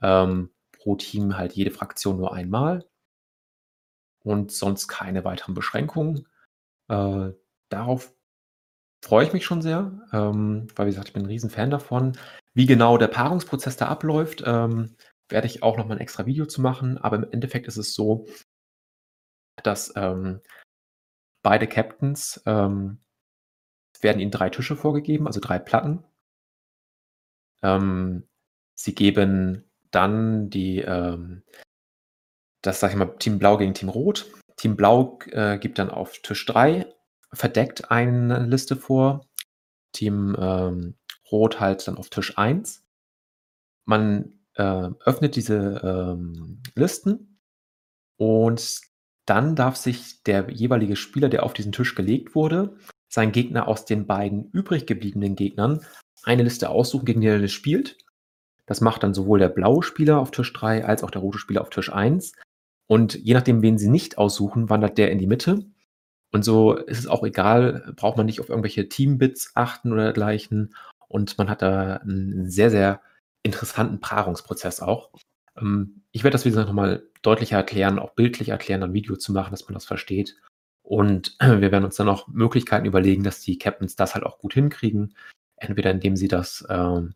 Ähm, 0.02 0.50
pro 0.72 0.96
Team 0.96 1.36
halt 1.36 1.52
jede 1.52 1.70
Fraktion 1.70 2.16
nur 2.16 2.34
einmal 2.34 2.84
und 4.24 4.50
sonst 4.50 4.88
keine 4.88 5.24
weiteren 5.24 5.54
Beschränkungen. 5.54 6.26
Äh, 6.88 7.30
darauf 7.68 8.12
freue 9.04 9.24
ich 9.24 9.32
mich 9.32 9.44
schon 9.44 9.62
sehr, 9.62 9.92
ähm, 10.12 10.66
weil 10.74 10.86
wie 10.86 10.90
gesagt, 10.90 11.08
ich 11.08 11.14
bin 11.14 11.22
ein 11.22 11.28
Riesenfan 11.28 11.70
davon. 11.70 12.18
Wie 12.54 12.66
genau 12.66 12.98
der 12.98 13.08
Paarungsprozess 13.08 13.76
da 13.76 13.86
abläuft, 13.86 14.42
ähm, 14.44 14.96
werde 15.28 15.46
ich 15.46 15.62
auch 15.62 15.76
noch 15.76 15.86
mal 15.86 15.94
ein 15.94 16.00
extra 16.00 16.26
Video 16.26 16.46
zu 16.46 16.60
machen. 16.60 16.98
Aber 16.98 17.16
im 17.16 17.30
Endeffekt 17.30 17.68
ist 17.68 17.76
es 17.76 17.94
so, 17.94 18.26
dass 19.62 19.92
ähm, 19.96 20.40
beide 21.47 21.68
Captains 21.68 22.43
ähm, 22.44 22.98
werden 24.01 24.18
ihnen 24.20 24.32
drei 24.32 24.51
Tische 24.51 24.74
vorgegeben, 24.74 25.28
also 25.28 25.39
drei 25.39 25.60
Platten. 25.60 26.02
Ähm, 27.62 28.27
sie 28.74 28.97
geben 28.97 29.70
dann 29.93 30.51
die 30.51 30.81
ähm, 30.81 31.44
das 32.62 32.81
sage 32.81 32.94
ich 32.94 32.98
mal 32.98 33.16
Team 33.18 33.39
Blau 33.39 33.59
gegen 33.59 33.74
Team 33.74 33.90
Rot. 33.90 34.27
Team 34.56 34.74
Blau 34.74 35.20
äh, 35.31 35.56
gibt 35.59 35.78
dann 35.78 35.89
auf 35.89 36.18
Tisch 36.18 36.44
3 36.47 36.93
verdeckt 37.32 37.93
eine 37.93 38.44
Liste 38.44 38.74
vor. 38.74 39.24
Team 39.93 40.36
ähm, 40.36 40.97
Rot 41.31 41.60
halt 41.60 41.86
dann 41.86 41.97
auf 41.97 42.10
Tisch 42.10 42.36
1. 42.36 42.85
Man 43.85 44.40
äh, 44.55 44.89
öffnet 45.05 45.36
diese 45.36 45.81
ähm, 45.85 46.60
Listen 46.74 47.39
und 48.16 48.81
dann 49.27 49.57
darf 49.57 49.77
sich 49.77 50.23
der 50.23 50.51
jeweilige 50.51 50.97
Spieler, 50.97 51.28
der 51.28 51.43
auf 51.43 51.53
diesen 51.53 51.73
Tisch 51.73 51.94
gelegt 51.94 52.35
wurde, 52.35 52.77
seinen 53.09 53.32
Gegner 53.32 53.69
aus 53.69 53.85
den 53.85 54.07
beiden 54.07 54.51
übrig 54.53 54.86
gebliebenen 54.86 55.36
Gegnern 55.36 55.81
eine 56.24 56.43
Liste 56.43 56.70
aussuchen, 56.70 57.05
gegen 57.05 57.20
die 57.20 57.28
er 57.28 57.48
spielt. 57.48 57.98
Das 58.66 58.81
macht 58.81 59.03
dann 59.03 59.15
sowohl 59.15 59.39
der 59.39 59.48
blaue 59.48 59.82
Spieler 59.82 60.19
auf 60.19 60.31
Tisch 60.31 60.53
3 60.53 60.85
als 60.85 61.05
auch 61.05 61.11
der 61.11 61.23
rote 61.23 61.39
Spieler 61.39 61.61
auf 61.61 61.70
Tisch 61.70 61.93
1. 61.93 62.32
Und 62.89 63.15
je 63.15 63.35
nachdem, 63.35 63.62
wen 63.62 63.78
sie 63.78 63.89
nicht 63.89 64.19
aussuchen, 64.19 64.70
wandert 64.70 64.98
der 64.98 65.11
in 65.11 65.19
die 65.19 65.27
Mitte. 65.27 65.65
Und 66.32 66.44
so 66.44 66.74
ist 66.74 66.98
es 66.98 67.07
auch 67.07 67.24
egal, 67.24 67.93
braucht 67.97 68.16
man 68.16 68.27
nicht 68.27 68.40
auf 68.40 68.48
irgendwelche 68.48 68.89
Teambits 68.89 69.53
achten 69.55 69.93
oder 69.93 70.05
dergleichen. 70.05 70.74
Und 71.09 71.39
man 71.39 71.48
hat 71.48 71.62
da 71.62 71.97
einen 71.97 72.51
sehr, 72.51 72.70
sehr 72.70 73.01
interessanten 73.43 74.01
Paarungsprozess 74.01 74.81
auch. 74.81 75.11
Ähm, 75.57 76.03
ich 76.16 76.24
werde 76.24 76.32
das, 76.32 76.47
wie 76.47 76.48
gesagt, 76.48 76.68
nochmal 76.68 77.06
deutlicher 77.20 77.59
erklären, 77.59 77.98
auch 77.98 78.14
bildlich 78.14 78.48
erklären, 78.48 78.82
ein 78.82 78.94
Video 78.94 79.16
zu 79.16 79.32
machen, 79.32 79.51
dass 79.51 79.68
man 79.68 79.74
das 79.74 79.84
versteht. 79.84 80.34
Und 80.82 81.36
wir 81.40 81.70
werden 81.70 81.84
uns 81.84 81.97
dann 81.97 82.09
auch 82.09 82.26
Möglichkeiten 82.26 82.86
überlegen, 82.86 83.22
dass 83.22 83.40
die 83.40 83.59
Captains 83.59 83.97
das 83.97 84.14
halt 84.14 84.24
auch 84.24 84.38
gut 84.38 84.55
hinkriegen. 84.55 85.14
Entweder 85.56 85.90
indem 85.90 86.16
sie 86.16 86.28
das 86.28 86.66
ähm, 86.70 87.12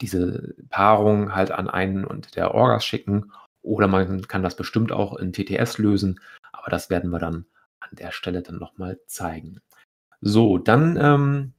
diese 0.00 0.56
Paarung 0.68 1.32
halt 1.32 1.52
an 1.52 1.70
einen 1.70 2.04
und 2.04 2.34
der 2.34 2.54
Orgas 2.54 2.84
schicken. 2.84 3.30
Oder 3.62 3.86
man 3.86 4.22
kann 4.26 4.42
das 4.42 4.56
bestimmt 4.56 4.90
auch 4.90 5.16
in 5.16 5.32
TTS 5.32 5.78
lösen. 5.78 6.18
Aber 6.50 6.70
das 6.70 6.90
werden 6.90 7.10
wir 7.10 7.20
dann 7.20 7.46
an 7.78 7.90
der 7.92 8.10
Stelle 8.10 8.42
dann 8.42 8.58
nochmal 8.58 8.98
zeigen. 9.06 9.60
So, 10.20 10.58
dann 10.58 10.96
ähm, 10.96 11.52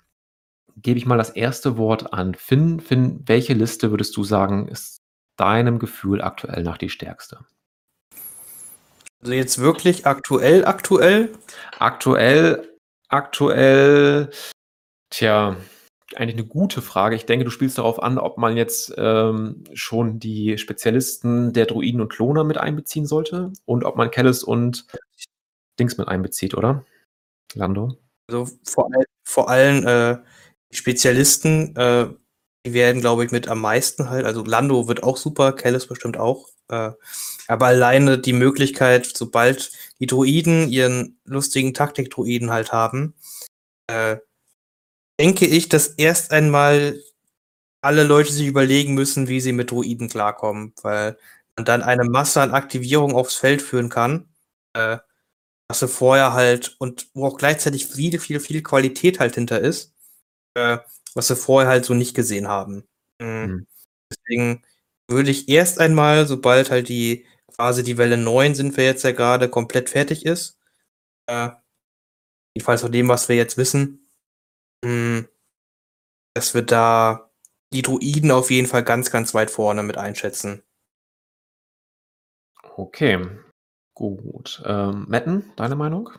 gebe 0.76 0.98
ich 0.98 1.06
mal 1.06 1.18
das 1.18 1.30
erste 1.30 1.78
Wort 1.78 2.12
an 2.12 2.36
Finn. 2.36 2.82
Finn, 2.82 3.24
welche 3.26 3.54
Liste 3.54 3.92
würdest 3.92 4.18
du 4.18 4.26
sagen, 4.26 4.68
ist 4.68 5.05
deinem 5.38 5.80
Gefühl 5.80 6.22
aktuell 6.22 6.64
nach 6.64 6.78
die 6.78 6.90
stärkste? 6.90 7.40
Also 9.22 9.34
jetzt 9.34 9.60
wirklich 9.60 10.06
aktuell, 10.06 10.66
aktuell? 10.66 11.34
Aktuell, 11.80 12.78
aktuell, 13.10 14.30
tja, 15.10 15.58
eigentlich 16.16 16.38
eine 16.38 16.48
gute 16.48 16.82
Frage. 16.82 17.16
Ich 17.16 17.26
denke, 17.26 17.46
du 17.46 17.52
spielst 17.52 17.78
darauf 17.78 18.02
an, 18.02 18.18
ob 18.18 18.38
man 18.38 18.58
jetzt 18.58 18.94
ähm, 18.98 19.64
schon 19.74 20.20
die 20.20 20.58
Spezialisten 20.58 21.54
der 21.54 21.66
Druiden 21.66 22.02
und 22.02 22.10
Kloner 22.10 22.44
mit 22.44 22.58
einbeziehen 22.58 23.06
sollte 23.06 23.52
und 23.66 23.84
ob 23.84 23.96
man 23.96 24.12
Kellis 24.12 24.44
und 24.44 24.86
Dings 25.80 25.98
mit 25.98 26.08
einbezieht, 26.08 26.54
oder? 26.54 26.86
Lando? 27.54 27.98
Also 28.30 28.48
vor, 28.64 28.90
all, 28.94 29.06
vor 29.24 29.50
allem 29.50 29.86
äh, 29.86 30.18
Spezialisten, 30.72 31.76
äh, 31.76 32.08
die 32.66 32.74
werden, 32.74 33.02
glaube 33.02 33.24
ich, 33.24 33.32
mit 33.32 33.48
am 33.48 33.62
meisten 33.62 34.10
halt. 34.10 34.26
Also 34.26 34.44
Lando 34.44 34.88
wird 34.88 35.04
auch 35.04 35.18
super, 35.18 35.54
Kellis 35.54 35.88
bestimmt 35.88 36.18
auch. 36.18 36.50
Äh, 36.70 36.92
aber 37.48 37.68
alleine 37.68 38.18
die 38.18 38.34
Möglichkeit, 38.34 39.06
sobald 39.06 39.72
die 40.00 40.08
Druiden 40.08 40.70
ihren 40.70 41.20
lustigen 41.26 41.74
Taktik-Druiden 41.74 42.52
halt 42.52 42.72
haben, 42.72 43.14
äh, 43.88 44.18
denke 45.20 45.46
ich, 45.46 45.70
dass 45.70 45.90
erst 45.90 46.32
einmal 46.32 47.02
alle 47.82 48.04
Leute 48.04 48.34
sich 48.34 48.48
überlegen 48.48 48.96
müssen, 48.96 49.28
wie 49.28 49.40
sie 49.42 49.52
mit 49.54 49.72
Druiden 49.72 50.10
klarkommen, 50.10 50.74
weil 50.82 51.18
man 51.56 51.66
dann 51.66 51.84
eine 51.84 52.04
Masse 52.04 52.42
an 52.42 52.52
Aktivierung 52.52 53.14
aufs 53.14 53.36
Feld 53.36 53.62
führen 53.62 53.90
kann, 53.90 54.28
äh, 54.74 54.98
was 55.68 55.80
du 55.80 55.88
vorher 55.88 56.34
halt 56.34 56.76
und 56.80 57.08
wo 57.14 57.28
auch 57.28 57.38
gleichzeitig 57.38 57.88
viel, 57.88 58.20
viel, 58.20 58.40
viel 58.40 58.64
Qualität 58.64 59.20
halt 59.20 59.36
hinter 59.36 59.62
ist, 59.62 59.94
äh, 60.56 60.80
was 61.16 61.30
wir 61.30 61.36
vorher 61.36 61.70
halt 61.70 61.86
so 61.86 61.94
nicht 61.94 62.16
gesehen 62.16 62.48
haben. 62.48 62.88
Mhm. 63.20 63.28
Mhm. 63.28 63.68
Deswegen 64.12 64.64
würde 65.10 65.32
ich 65.32 65.50
erst 65.50 65.80
einmal, 65.80 66.28
sobald 66.28 66.72
halt 66.72 66.90
die 66.90 67.26
quasi 67.56 67.84
die 67.84 67.98
Welle 67.98 68.18
9 68.18 68.54
sind 68.56 68.76
wir 68.78 68.84
jetzt 68.84 69.04
ja 69.04 69.12
gerade 69.12 69.50
komplett 69.50 69.90
fertig 69.90 70.26
ist, 70.26 70.60
äh, 71.28 71.52
jedenfalls 72.56 72.82
von 72.82 72.92
dem, 72.92 73.08
was 73.08 73.30
wir 73.30 73.36
jetzt 73.36 73.58
wissen, 73.58 74.10
mh, 74.84 75.26
dass 76.36 76.54
wir 76.54 76.64
da 76.64 77.32
die 77.74 77.82
Druiden 77.82 78.32
auf 78.32 78.52
jeden 78.52 78.68
Fall 78.68 78.84
ganz, 78.84 79.10
ganz 79.12 79.34
weit 79.34 79.52
vorne 79.52 79.84
mit 79.84 79.98
einschätzen. 79.98 80.64
Okay, 82.78 83.26
gut. 83.94 84.62
Ähm, 84.66 85.06
Metten, 85.08 85.54
deine 85.56 85.76
Meinung? 85.76 86.10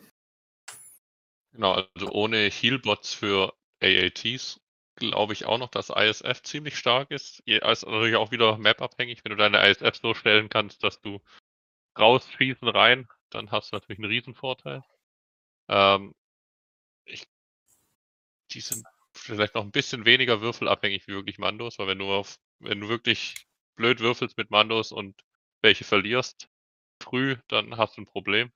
Genau, 1.53 1.73
also 1.95 2.11
ohne 2.13 2.49
Healbots 2.49 3.13
für 3.13 3.53
AATs 3.83 4.61
glaube 4.97 5.33
ich 5.33 5.45
auch 5.45 5.59
noch, 5.59 5.71
dass 5.71 5.91
ISF 5.91 6.43
ziemlich 6.43 6.77
stark 6.77 7.11
ist. 7.11 7.41
Ist 7.41 7.87
natürlich 7.87 8.17
auch 8.17 8.31
wieder 8.31 8.59
map-abhängig. 8.59 9.25
Wenn 9.25 9.31
du 9.31 9.37
deine 9.37 9.67
ISF 9.69 9.97
so 10.01 10.15
stellen 10.15 10.49
kannst, 10.49 10.83
dass 10.83 11.01
du 11.01 11.21
rausschießen 11.99 12.69
rein, 12.69 13.09
dann 13.31 13.51
hast 13.51 13.73
du 13.73 13.77
natürlich 13.77 13.99
einen 13.99 14.11
Riesenvorteil. 14.11 14.83
Ähm, 15.69 16.15
ich, 17.05 17.27
die 18.53 18.61
sind 18.61 18.85
vielleicht 19.15 19.55
noch 19.55 19.63
ein 19.63 19.73
bisschen 19.73 20.05
weniger 20.05 20.41
würfelabhängig 20.41 21.07
wie 21.07 21.15
wirklich 21.15 21.39
Mandos, 21.39 21.79
weil 21.79 21.89
wenn 21.89 21.99
du 21.99 22.13
auf, 22.13 22.39
wenn 22.59 22.81
du 22.81 22.89
wirklich 22.89 23.47
blöd 23.77 24.01
würfelst 24.01 24.37
mit 24.37 24.51
Mandos 24.51 24.93
und 24.93 25.23
welche 25.63 25.85
verlierst 25.85 26.49
früh, 27.03 27.37
dann 27.49 27.77
hast 27.77 27.97
du 27.97 28.03
ein 28.03 28.07
Problem. 28.07 28.53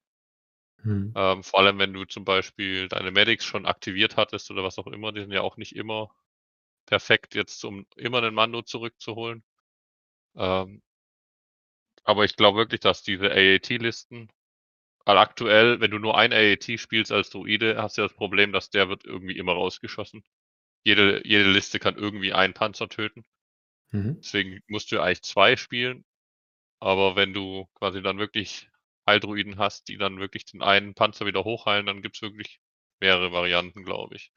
Hm. 0.83 1.13
Ähm, 1.15 1.43
vor 1.43 1.61
allem, 1.61 1.79
wenn 1.79 1.93
du 1.93 2.05
zum 2.05 2.25
Beispiel 2.25 2.89
deine 2.89 3.11
Medics 3.11 3.45
schon 3.45 3.67
aktiviert 3.67 4.17
hattest 4.17 4.51
oder 4.51 4.65
was 4.65 4.79
auch 4.79 4.87
immer, 4.87 5.13
die 5.13 5.21
sind 5.21 5.33
ja 5.33 5.43
auch 5.43 5.57
nicht 5.57 5.77
immer 5.77 6.15
perfekt, 6.91 7.35
jetzt 7.37 7.65
um 7.65 7.87
immer 7.97 8.19
einen 8.19 8.35
Mando 8.35 8.63
zurückzuholen. 8.63 9.45
Ähm, 10.37 10.83
aber 12.05 12.25
ich 12.25 12.37
glaube 12.37 12.59
wirklich, 12.59 12.81
dass 12.81 13.03
diese 13.03 13.31
AAT-Listen, 13.31 14.29
weil 15.05 15.19
aktuell, 15.19 15.81
wenn 15.81 15.93
du 15.93 15.99
nur 15.99 16.19
ein 16.19 16.33
AAT 16.33 16.79
spielst 16.79 17.13
als 17.13 17.31
Druide, 17.31 17.81
hast 17.81 17.97
du 17.97 18.03
ja 18.03 18.09
das 18.09 18.17
Problem, 18.17 18.53
dass 18.53 18.71
der 18.71 18.89
wird 18.89 19.05
irgendwie 19.05 19.39
immer 19.39 19.53
rausgeschossen. 19.53 20.25
Jede, 20.83 21.27
jede 21.27 21.51
Liste 21.51 21.79
kann 21.79 21.97
irgendwie 21.97 22.33
einen 22.33 22.55
Panzer 22.55 22.89
töten. 22.89 23.25
Mhm. 23.93 24.17
Deswegen 24.21 24.61
musst 24.67 24.91
du 24.91 25.01
eigentlich 25.01 25.23
zwei 25.23 25.57
spielen. 25.57 26.05
Aber 26.81 27.15
wenn 27.15 27.33
du 27.33 27.67
quasi 27.75 28.03
dann 28.03 28.19
wirklich 28.19 28.69
Heildruiden 29.07 29.59
hast, 29.59 29.89
die 29.89 29.97
dann 29.97 30.19
wirklich 30.19 30.45
den 30.47 30.63
einen 30.63 30.95
Panzer 30.95 31.27
wieder 31.27 31.45
hochheilen, 31.45 31.87
dann 31.87 32.03
gibt 32.03 32.17
es 32.17 32.23
wirklich 32.23 32.61
mehrere 33.01 33.33
Varianten, 33.33 33.85
glaube 33.85 34.17
ich. 34.17 34.33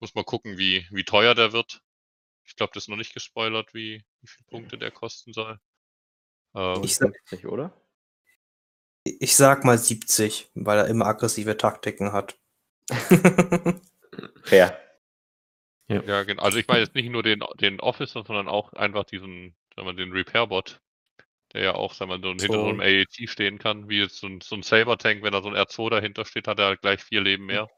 Muss 0.00 0.14
mal 0.14 0.24
gucken, 0.24 0.58
wie, 0.58 0.86
wie 0.90 1.04
teuer 1.04 1.34
der 1.34 1.52
wird. 1.52 1.82
Ich 2.44 2.56
glaube, 2.56 2.72
das 2.74 2.84
ist 2.84 2.88
noch 2.88 2.96
nicht 2.96 3.14
gespoilert, 3.14 3.74
wie, 3.74 4.04
wie 4.20 4.26
viele 4.26 4.46
Punkte 4.46 4.78
der 4.78 4.90
kosten 4.90 5.32
soll. 5.32 5.58
Ähm, 6.54 6.82
ich 6.84 6.96
sag, 6.96 7.14
oder? 7.44 7.72
Ich 9.04 9.36
sag 9.36 9.64
mal 9.64 9.78
70, 9.78 10.50
weil 10.54 10.78
er 10.78 10.86
immer 10.86 11.06
aggressive 11.06 11.56
Taktiken 11.56 12.12
hat. 12.12 12.38
Fair. 14.44 14.80
Ja, 15.88 16.02
ja 16.02 16.22
genau. 16.24 16.42
Also 16.42 16.58
ich 16.58 16.66
meine 16.66 16.80
jetzt 16.80 16.94
nicht 16.94 17.10
nur 17.10 17.22
den, 17.22 17.42
den 17.60 17.80
Officer, 17.80 18.24
sondern 18.24 18.48
auch 18.48 18.72
einfach 18.72 19.04
diesen, 19.04 19.54
sagen 19.74 19.86
wir, 19.86 19.94
den 19.94 20.12
Repair-Bot, 20.12 20.80
der 21.52 21.62
ja 21.62 21.74
auch, 21.74 21.94
sagen 21.94 22.10
wir, 22.10 22.20
so 22.20 22.28
hinter 22.30 22.46
so 22.46 22.68
einem 22.68 22.80
AAT 22.80 23.28
stehen 23.28 23.58
kann, 23.58 23.88
wie 23.88 24.00
jetzt 24.00 24.18
so 24.18 24.26
ein, 24.26 24.40
so 24.40 24.56
ein 24.56 24.62
Saber-Tank, 24.62 25.22
wenn 25.22 25.32
da 25.32 25.42
so 25.42 25.48
ein 25.48 25.56
R2 25.56 25.90
dahinter 25.90 26.24
steht, 26.24 26.48
hat 26.48 26.58
er 26.58 26.66
halt 26.66 26.82
gleich 26.82 27.02
vier 27.02 27.20
Leben 27.20 27.46
mehr. 27.46 27.70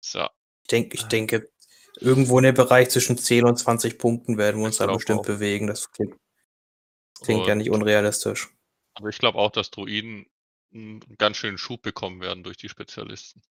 So. 0.00 0.26
Ich, 0.70 0.76
denk, 0.76 0.94
ich 0.94 1.02
denke, 1.04 1.50
irgendwo 1.96 2.38
in 2.38 2.44
dem 2.44 2.54
Bereich 2.54 2.90
zwischen 2.90 3.18
10 3.18 3.44
und 3.44 3.56
20 3.56 3.98
Punkten 3.98 4.38
werden 4.38 4.60
wir 4.60 4.66
uns 4.66 4.76
da 4.76 4.86
bestimmt 4.86 5.20
auch. 5.20 5.26
bewegen. 5.26 5.66
Das 5.66 5.90
klingt, 5.90 6.14
klingt 7.20 7.46
ja 7.48 7.56
nicht 7.56 7.70
unrealistisch. 7.70 8.50
Aber 8.94 9.08
ich 9.08 9.18
glaube 9.18 9.38
auch, 9.38 9.50
dass 9.50 9.72
Druiden 9.72 10.26
einen 10.72 11.00
ganz 11.18 11.38
schönen 11.38 11.58
Schub 11.58 11.82
bekommen 11.82 12.20
werden 12.20 12.44
durch 12.44 12.56
die 12.56 12.68
Spezialisten. 12.68 13.42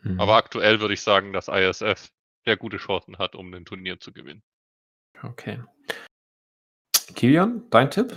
Mhm. 0.00 0.18
Aber 0.18 0.36
aktuell 0.36 0.80
würde 0.80 0.94
ich 0.94 1.02
sagen, 1.02 1.34
dass 1.34 1.48
ISF 1.48 2.08
sehr 2.46 2.56
gute 2.56 2.78
Chancen 2.78 3.18
hat, 3.18 3.34
um 3.34 3.52
ein 3.52 3.66
Turnier 3.66 4.00
zu 4.00 4.10
gewinnen. 4.10 4.42
Okay. 5.22 5.62
Kilian, 7.14 7.68
dein 7.68 7.90
Tipp? 7.90 8.16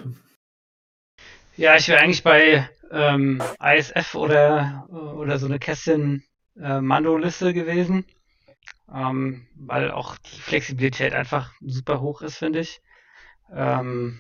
Ja, 1.58 1.76
ich 1.76 1.90
wäre 1.90 2.00
eigentlich 2.00 2.24
bei 2.24 2.70
ähm, 2.90 3.44
ISF 3.62 4.16
oder, 4.16 4.88
oder 4.90 5.38
so 5.40 5.46
eine 5.48 5.60
Kästchen 5.60 6.24
äh, 6.60 6.82
Mando-Liste 6.82 7.54
gewesen, 7.54 8.06
ähm, 8.94 9.48
weil 9.56 9.92
auch 9.92 10.18
die 10.18 10.40
Flexibilität 10.40 11.14
einfach 11.14 11.52
super 11.62 12.02
hoch 12.02 12.22
ist, 12.22 12.38
finde 12.38 12.60
ich. 12.60 12.82
Ähm, 13.52 14.20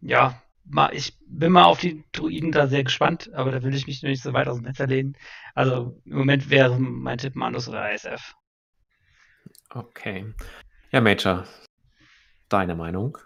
ja, 0.00 0.42
mal, 0.64 0.94
ich 0.94 1.18
bin 1.26 1.52
mal 1.52 1.64
auf 1.64 1.80
die 1.80 2.04
Druiden 2.12 2.52
da 2.52 2.66
sehr 2.66 2.84
gespannt, 2.84 3.32
aber 3.34 3.50
da 3.50 3.62
will 3.62 3.74
ich 3.74 3.86
mich 3.86 4.02
noch 4.02 4.10
nicht 4.10 4.22
so 4.22 4.32
weit 4.32 4.48
aus 4.48 4.56
dem 4.56 4.64
Fenster 4.64 4.86
lehnen. 4.86 5.16
Also 5.54 6.00
im 6.04 6.18
Moment 6.18 6.50
wäre 6.50 6.78
mein 6.78 7.18
Tipp 7.18 7.36
Mandos 7.36 7.68
oder 7.68 7.92
ISF. 7.92 8.34
Okay. 9.70 10.32
Ja, 10.90 11.00
Major, 11.00 11.46
deine 12.48 12.74
Meinung? 12.74 13.18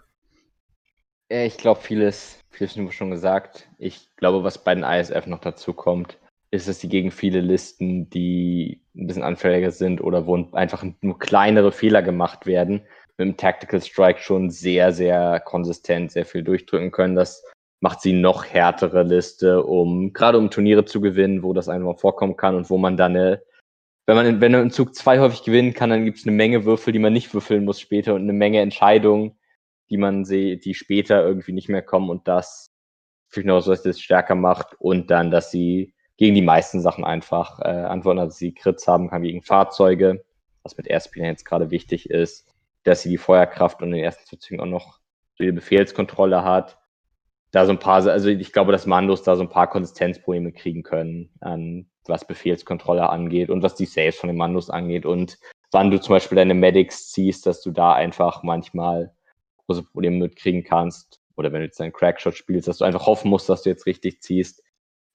Ich 1.27 1.57
glaube, 1.57 1.81
vieles, 1.81 2.39
vieles 2.51 2.75
nur 2.75 2.91
schon 2.91 3.09
gesagt. 3.09 3.67
Ich 3.79 4.15
glaube, 4.15 4.43
was 4.43 4.63
bei 4.63 4.75
den 4.75 4.83
ISF 4.83 5.25
noch 5.25 5.39
dazu 5.39 5.73
kommt, 5.73 6.19
ist, 6.55 6.67
dass 6.67 6.79
sie 6.79 6.89
gegen 6.89 7.11
viele 7.11 7.41
Listen, 7.41 8.09
die 8.09 8.81
ein 8.95 9.07
bisschen 9.07 9.23
anfälliger 9.23 9.71
sind 9.71 10.01
oder 10.01 10.25
wo 10.25 10.35
einfach 10.53 10.83
nur 11.01 11.19
kleinere 11.19 11.71
Fehler 11.71 12.01
gemacht 12.01 12.45
werden, 12.45 12.81
mit 13.17 13.27
dem 13.27 13.37
Tactical 13.37 13.81
Strike 13.81 14.19
schon 14.19 14.49
sehr, 14.49 14.91
sehr 14.91 15.39
konsistent 15.39 16.11
sehr 16.11 16.25
viel 16.25 16.43
durchdrücken 16.43 16.91
können. 16.91 17.15
Das 17.15 17.43
macht 17.81 18.01
sie 18.01 18.13
noch 18.13 18.45
härtere 18.45 19.03
Liste, 19.03 19.63
um 19.63 20.13
gerade 20.13 20.37
um 20.37 20.49
Turniere 20.49 20.85
zu 20.85 21.01
gewinnen, 21.01 21.43
wo 21.43 21.53
das 21.53 21.69
einfach 21.69 21.99
vorkommen 21.99 22.37
kann 22.37 22.55
und 22.55 22.69
wo 22.69 22.77
man 22.77 22.97
dann 22.97 23.15
eine, 23.15 23.43
wenn 24.07 24.15
man 24.15 24.41
wenn 24.41 24.51
man 24.51 24.63
in 24.63 24.71
Zug 24.71 24.95
zwei 24.95 25.19
häufig 25.19 25.43
gewinnen 25.43 25.73
kann, 25.73 25.89
dann 25.89 26.05
gibt 26.05 26.17
es 26.17 26.25
eine 26.25 26.35
Menge 26.35 26.65
Würfel, 26.65 26.93
die 26.93 26.99
man 26.99 27.13
nicht 27.13 27.33
würfeln 27.33 27.65
muss 27.65 27.79
später 27.79 28.15
und 28.15 28.23
eine 28.23 28.33
Menge 28.33 28.61
Entscheidungen, 28.61 29.37
die 29.89 29.97
man 29.97 30.25
sieht, 30.25 30.65
die 30.65 30.73
später 30.73 31.23
irgendwie 31.25 31.53
nicht 31.53 31.69
mehr 31.69 31.81
kommen 31.81 32.09
und 32.09 32.27
das 32.27 32.67
finde 33.29 33.47
ich 33.47 33.55
noch 33.55 33.61
so, 33.61 33.71
dass 33.71 33.83
das 33.83 33.99
stärker 33.99 34.35
macht 34.35 34.75
und 34.79 35.11
dann, 35.11 35.31
dass 35.31 35.51
sie 35.51 35.94
gegen 36.17 36.35
die 36.35 36.41
meisten 36.41 36.81
Sachen 36.81 37.03
einfach 37.03 37.59
äh, 37.59 37.67
antworten, 37.67 38.19
dass 38.19 38.37
sie 38.37 38.53
Crits 38.53 38.87
haben 38.87 39.09
kann 39.09 39.21
gegen 39.21 39.41
Fahrzeuge, 39.41 40.23
was 40.63 40.77
mit 40.77 40.87
Airspieler 40.87 41.27
jetzt 41.27 41.45
gerade 41.45 41.71
wichtig 41.71 42.09
ist, 42.09 42.47
dass 42.83 43.01
sie 43.01 43.09
die 43.09 43.17
Feuerkraft 43.17 43.81
und 43.81 43.89
in 43.89 43.95
den 43.95 44.03
ersten 44.03 44.39
Zügen 44.39 44.61
auch 44.61 44.65
noch 44.65 44.99
die 45.39 45.51
Befehlskontrolle 45.51 46.43
hat. 46.43 46.77
Da 47.51 47.65
so 47.65 47.71
ein 47.71 47.79
paar, 47.79 48.05
also 48.07 48.29
ich 48.29 48.51
glaube, 48.53 48.71
dass 48.71 48.85
Mandos 48.85 49.23
da 49.23 49.35
so 49.35 49.43
ein 49.43 49.49
paar 49.49 49.69
Konsistenzprobleme 49.69 50.51
kriegen 50.51 50.83
können, 50.83 51.29
an, 51.41 51.87
was 52.05 52.27
Befehlskontrolle 52.27 53.09
angeht 53.09 53.49
und 53.49 53.63
was 53.63 53.75
die 53.75 53.85
Saves 53.85 54.17
von 54.17 54.27
den 54.27 54.37
Mandos 54.37 54.69
angeht 54.69 55.05
und 55.05 55.37
wann 55.71 55.91
du 55.91 55.99
zum 55.99 56.15
Beispiel 56.15 56.37
deine 56.37 56.53
Medics 56.53 57.11
ziehst, 57.11 57.45
dass 57.45 57.61
du 57.61 57.71
da 57.71 57.93
einfach 57.93 58.43
manchmal 58.43 59.13
große 59.65 59.83
Probleme 59.83 60.17
mitkriegen 60.17 60.63
kannst. 60.63 61.21
Oder 61.35 61.51
wenn 61.51 61.59
du 61.59 61.65
jetzt 61.65 61.81
einen 61.81 61.91
Crackshot 61.91 62.35
spielst, 62.35 62.67
dass 62.67 62.77
du 62.77 62.85
einfach 62.85 63.05
hoffen 63.07 63.29
musst, 63.29 63.49
dass 63.49 63.63
du 63.63 63.69
jetzt 63.69 63.85
richtig 63.85 64.21
ziehst. 64.21 64.63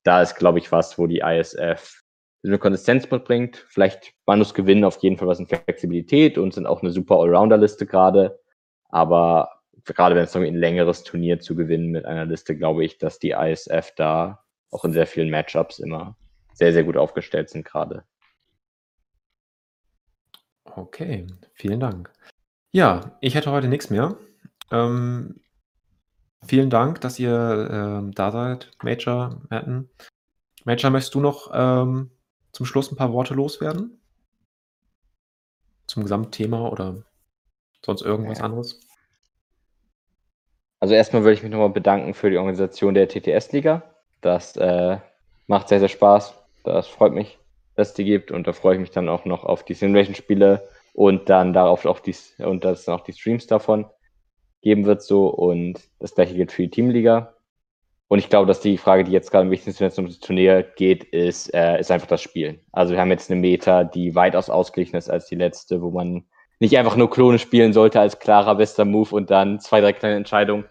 Da 0.02 0.22
ist, 0.22 0.36
glaube 0.36 0.59
ich, 0.59 0.72
was, 0.72 0.98
wo 0.98 1.06
die 1.06 1.20
ISF 1.20 2.02
eine 2.44 2.59
Konsistenz 2.59 3.10
mitbringt. 3.10 3.64
Vielleicht 3.68 4.14
Manus 4.27 4.55
gewinnen 4.55 4.85
auf 4.85 4.98
jeden 5.02 5.18
Fall 5.18 5.28
was 5.28 5.40
in 5.40 5.47
Flexibilität 5.47 6.39
und 6.39 6.55
sind 6.55 6.66
auch 6.66 6.82
eine 6.82 6.90
super 6.90 7.16
Allrounder-Liste 7.16 7.86
gerade. 7.86 8.40
Aber 8.89 9.60
gerade 9.85 10.14
wenn 10.14 10.24
es 10.24 10.36
um 10.36 10.43
ein 10.43 10.55
längeres 10.55 11.05
Turnier 11.05 11.40
zu 11.40 11.55
gewinnen 11.55 11.90
mit 11.90 12.06
einer 12.06 12.24
Liste, 12.24 12.56
glaube 12.56 12.85
ich, 12.85 12.98
dass 12.98 13.18
die 13.18 13.31
ISF 13.31 13.93
da 13.97 14.43
auch 14.70 14.85
in 14.85 14.93
sehr 14.93 15.06
vielen 15.06 15.31
Matchups 15.31 15.78
immer 15.78 16.16
sehr, 16.55 16.72
sehr 16.72 16.85
gut 16.85 16.97
aufgestellt 16.97 17.51
sind 17.51 17.64
gerade. 17.64 18.05
Okay, 20.64 21.27
vielen 21.55 21.81
Dank. 21.81 22.12
Ja, 22.72 23.16
ich 23.20 23.35
hätte 23.35 23.51
heute 23.51 23.68
nichts 23.68 23.90
mehr. 23.90 24.16
Ähm, 24.70 25.40
vielen 26.44 26.70
Dank, 26.70 27.00
dass 27.00 27.18
ihr 27.18 27.68
ähm, 27.70 28.12
da 28.12 28.30
seid, 28.30 28.70
Major, 28.82 29.40
Matten. 29.48 29.90
Major, 30.64 30.90
möchtest 30.90 31.14
du 31.14 31.20
noch 31.20 31.50
ähm, 31.52 32.10
zum 32.52 32.66
Schluss 32.66 32.90
ein 32.90 32.96
paar 32.96 33.12
Worte 33.12 33.34
loswerden? 33.34 34.00
Zum 35.86 36.02
Gesamtthema 36.02 36.68
oder 36.68 37.02
sonst 37.84 38.02
irgendwas 38.02 38.38
ja. 38.38 38.44
anderes? 38.44 38.80
Also 40.80 40.94
erstmal 40.94 41.22
würde 41.22 41.34
ich 41.34 41.42
mich 41.42 41.52
nochmal 41.52 41.70
bedanken 41.70 42.14
für 42.14 42.30
die 42.30 42.38
Organisation 42.38 42.94
der 42.94 43.08
TTS-Liga. 43.08 43.82
Das 44.22 44.56
äh, 44.56 44.98
macht 45.46 45.68
sehr, 45.68 45.80
sehr 45.80 45.88
Spaß. 45.88 46.34
Das 46.64 46.86
freut 46.86 47.12
mich, 47.12 47.38
dass 47.74 47.88
es 47.88 47.94
die 47.94 48.04
gibt 48.04 48.30
und 48.30 48.46
da 48.46 48.52
freue 48.52 48.74
ich 48.74 48.80
mich 48.80 48.90
dann 48.90 49.08
auch 49.08 49.24
noch 49.24 49.44
auf 49.44 49.64
die 49.64 49.74
Simulation-Spiele 49.74 50.66
und 50.94 51.28
dann 51.28 51.52
darauf 51.52 51.84
auch 51.84 52.00
die, 52.00 52.14
und 52.38 52.64
dann 52.64 52.76
auch 52.86 53.02
die 53.02 53.12
Streams 53.12 53.46
davon 53.46 53.86
geben 54.62 54.85
wird 54.85 55.03
so 55.03 55.28
und 55.28 55.81
das 55.99 56.15
gleiche 56.15 56.35
gilt 56.35 56.53
für 56.53 56.62
die 56.62 56.70
Teamliga. 56.70 57.35
Und 58.09 58.19
ich 58.19 58.28
glaube, 58.28 58.49
dass 58.49 58.61
die 58.61 58.77
Frage, 58.77 59.05
die 59.05 59.12
jetzt 59.12 59.31
gerade 59.31 59.45
am 59.45 59.51
wichtigsten 59.51 59.70
ist, 59.70 59.81
wenn 59.81 59.89
es 59.89 59.99
um 59.99 60.07
das 60.07 60.19
Turnier 60.19 60.62
geht, 60.62 61.05
ist, 61.05 61.55
äh, 61.55 61.78
ist 61.78 61.93
einfach 61.93 62.09
das 62.09 62.20
Spielen. 62.20 62.59
Also 62.73 62.93
wir 62.93 63.01
haben 63.01 63.11
jetzt 63.11 63.31
eine 63.31 63.41
Meta, 63.41 63.85
die 63.85 64.16
weitaus 64.16 64.51
ausgeglichen 64.51 64.97
ist 64.97 65.09
als 65.09 65.27
die 65.27 65.37
letzte, 65.37 65.81
wo 65.81 65.91
man 65.91 66.24
nicht 66.59 66.77
einfach 66.77 66.97
nur 66.97 67.09
Klone 67.09 67.39
spielen 67.39 67.73
sollte 67.73 68.01
als 68.01 68.19
klarer 68.19 68.57
bester 68.57 68.85
Move 68.85 69.15
und 69.15 69.31
dann 69.31 69.61
zwei, 69.61 69.81
drei 69.81 69.93
kleine 69.93 70.16
Entscheidungen. 70.16 70.65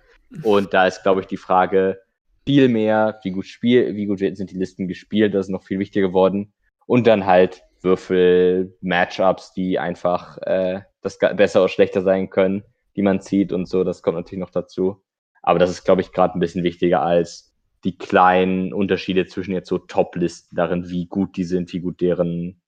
Und 0.44 0.74
da 0.74 0.86
ist, 0.86 1.02
glaube 1.04 1.22
ich, 1.22 1.28
die 1.28 1.38
Frage 1.38 2.02
viel 2.46 2.68
mehr, 2.68 3.20
wie 3.24 3.32
gut, 3.32 3.46
spiel, 3.46 3.96
wie 3.96 4.06
gut 4.06 4.20
sind 4.20 4.52
die 4.52 4.58
Listen 4.58 4.88
gespielt, 4.88 5.34
das 5.34 5.48
ist 5.48 5.52
noch 5.52 5.64
viel 5.64 5.80
wichtiger 5.80 6.08
geworden. 6.08 6.52
Und 6.86 7.08
dann 7.08 7.26
halt 7.26 7.64
Würfel, 7.82 8.76
Matchups, 8.82 9.54
die 9.54 9.80
einfach 9.80 10.38
äh, 10.40 10.82
das 11.02 11.18
besser 11.18 11.62
oder 11.62 11.70
schlechter 11.70 12.02
sein 12.02 12.30
können, 12.30 12.64
die 12.96 13.02
man 13.02 13.22
zieht 13.22 13.52
und 13.54 13.68
so, 13.68 13.84
das 13.84 14.02
kommt 14.02 14.18
natürlich 14.18 14.42
noch 14.42 14.50
dazu. 14.50 15.04
Aber 15.42 15.60
das 15.60 15.70
ist, 15.70 15.84
glaube 15.84 16.02
ich, 16.02 16.12
gerade 16.12 16.34
ein 16.34 16.40
bisschen 16.40 16.64
wichtiger 16.64 17.02
als 17.02 17.56
die 17.84 17.98
kleinen 17.98 18.74
Unterschiede 18.74 19.26
zwischen 19.26 19.54
jetzt 19.54 19.70
so 19.70 19.78
Top-Listen 19.78 20.56
darin, 20.56 20.90
wie 20.90 21.06
gut 21.06 21.38
die 21.38 21.46
sind, 21.46 21.72
wie 21.72 21.80
gut 21.80 22.02
deren 22.02 22.62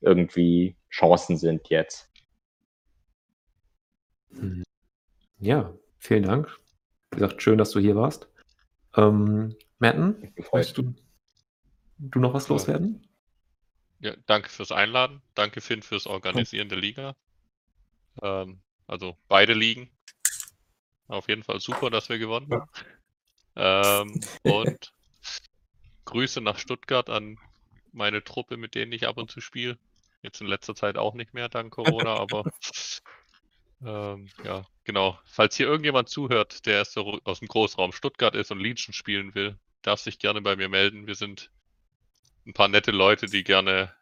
irgendwie 0.00 0.76
Chancen 0.90 1.36
sind 1.38 1.68
jetzt. 1.70 2.10
Hm. 4.32 4.62
Ja, 5.38 5.72
vielen 5.98 6.24
Dank. 6.24 6.58
Wie 7.10 7.20
gesagt, 7.20 7.42
schön, 7.42 7.58
dass 7.58 7.70
du 7.70 7.80
hier 7.80 7.96
warst. 7.96 8.28
Ähm, 8.96 9.56
Matten, 9.78 10.32
möchtest 10.52 10.78
du, 10.78 10.94
du 11.98 12.18
noch 12.18 12.34
was 12.34 12.48
loswerden? 12.48 13.06
Ja, 14.00 14.14
danke 14.26 14.48
fürs 14.48 14.72
Einladen. 14.72 15.22
Danke, 15.34 15.60
Finn, 15.60 15.82
fürs 15.82 16.06
Organisieren 16.06 16.68
der 16.68 16.78
Liga. 16.78 17.16
Ähm, 18.22 18.60
also 18.88 19.16
beide 19.28 19.52
Ligen. 19.52 19.90
Auf 21.06 21.28
jeden 21.28 21.44
Fall 21.44 21.60
super, 21.60 21.90
dass 21.90 22.08
wir 22.08 22.18
gewonnen 22.18 22.50
haben. 22.50 22.70
Ähm, 23.54 24.20
und 24.42 24.92
Grüße 26.04 26.40
nach 26.40 26.58
Stuttgart 26.58 27.08
an 27.10 27.38
meine 27.92 28.24
Truppe, 28.24 28.56
mit 28.56 28.74
denen 28.74 28.92
ich 28.92 29.06
ab 29.06 29.18
und 29.18 29.30
zu 29.30 29.40
spiele. 29.40 29.78
Jetzt 30.22 30.40
in 30.40 30.46
letzter 30.46 30.74
Zeit 30.74 30.98
auch 30.98 31.14
nicht 31.14 31.34
mehr, 31.34 31.48
dank 31.48 31.72
Corona, 31.72 32.16
aber 32.18 32.50
ähm, 33.84 34.28
ja, 34.44 34.66
genau. 34.84 35.18
Falls 35.24 35.56
hier 35.56 35.66
irgendjemand 35.66 36.08
zuhört, 36.08 36.66
der 36.66 36.82
aus 37.24 37.38
dem 37.38 37.48
Großraum 37.48 37.92
Stuttgart 37.92 38.34
ist 38.34 38.50
und 38.50 38.58
Legion 38.58 38.92
spielen 38.92 39.34
will, 39.34 39.56
darf 39.82 40.00
sich 40.00 40.18
gerne 40.18 40.40
bei 40.40 40.56
mir 40.56 40.68
melden. 40.68 41.06
Wir 41.06 41.14
sind 41.14 41.50
ein 42.46 42.54
paar 42.54 42.68
nette 42.68 42.90
Leute, 42.90 43.26
die 43.26 43.44
gerne, 43.44 43.94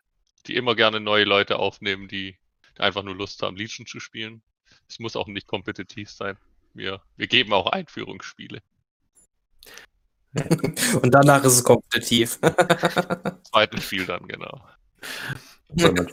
die 0.46 0.54
immer 0.54 0.74
gerne 0.74 1.00
neue 1.00 1.24
Leute 1.24 1.58
aufnehmen, 1.58 2.08
die 2.08 2.38
einfach 2.78 3.02
nur 3.02 3.14
Lust 3.14 3.42
haben, 3.42 3.56
Legion 3.56 3.86
zu 3.86 4.00
spielen. 4.00 4.42
Es 4.88 4.98
muss 4.98 5.16
auch 5.16 5.26
nicht 5.26 5.46
kompetitiv 5.46 6.10
sein. 6.10 6.36
Wir, 6.74 7.00
wir 7.16 7.26
geben 7.26 7.52
auch 7.52 7.66
Einführungsspiele. 7.66 8.60
Und 11.02 11.10
danach 11.10 11.42
ist 11.44 11.54
es 11.54 11.64
kompetitiv. 11.64 12.38
Zweites 13.50 13.84
Spiel 13.84 14.06
dann, 14.06 14.26
genau. 14.26 14.60
Oder 15.68 15.92
man, 15.92 16.08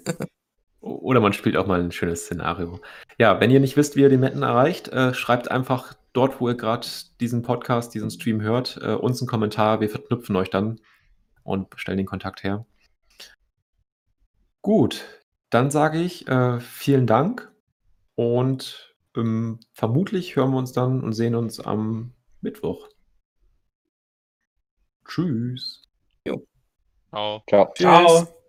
oder 0.79 1.19
man, 1.19 1.33
spielt 1.33 1.57
auch 1.57 1.67
mal 1.67 1.81
ein 1.81 1.91
schönes 1.91 2.25
Szenario. 2.25 2.79
Ja, 3.17 3.39
wenn 3.39 3.51
ihr 3.51 3.59
nicht 3.59 3.77
wisst, 3.77 3.95
wie 3.95 4.01
ihr 4.01 4.09
die 4.09 4.17
Metten 4.17 4.43
erreicht, 4.43 4.87
äh, 4.89 5.13
schreibt 5.13 5.51
einfach 5.51 5.93
dort, 6.13 6.39
wo 6.39 6.47
ihr 6.47 6.55
gerade 6.55 6.87
diesen 7.19 7.41
Podcast, 7.41 7.93
diesen 7.93 8.09
Stream 8.09 8.41
hört, 8.41 8.79
äh, 8.81 8.93
uns 8.93 9.21
einen 9.21 9.27
Kommentar. 9.27 9.81
Wir 9.81 9.89
verknüpfen 9.89 10.35
euch 10.35 10.49
dann 10.49 10.79
und 11.43 11.67
stellen 11.75 11.97
den 11.97 12.07
Kontakt 12.07 12.43
her. 12.43 12.65
Gut, 14.61 15.03
dann 15.49 15.71
sage 15.71 15.99
ich 15.99 16.27
äh, 16.27 16.59
vielen 16.61 17.05
Dank 17.05 17.52
und 18.15 18.95
ähm, 19.15 19.59
vermutlich 19.73 20.35
hören 20.35 20.51
wir 20.51 20.57
uns 20.57 20.71
dann 20.71 21.03
und 21.03 21.13
sehen 21.13 21.35
uns 21.35 21.59
am 21.59 22.13
Mittwoch. 22.41 22.89
Tschüss. 25.05 25.83
Jo. 26.25 26.45
Ciao. 27.09 27.43
Ciao. 27.47 27.73
Ciao. 27.75 28.42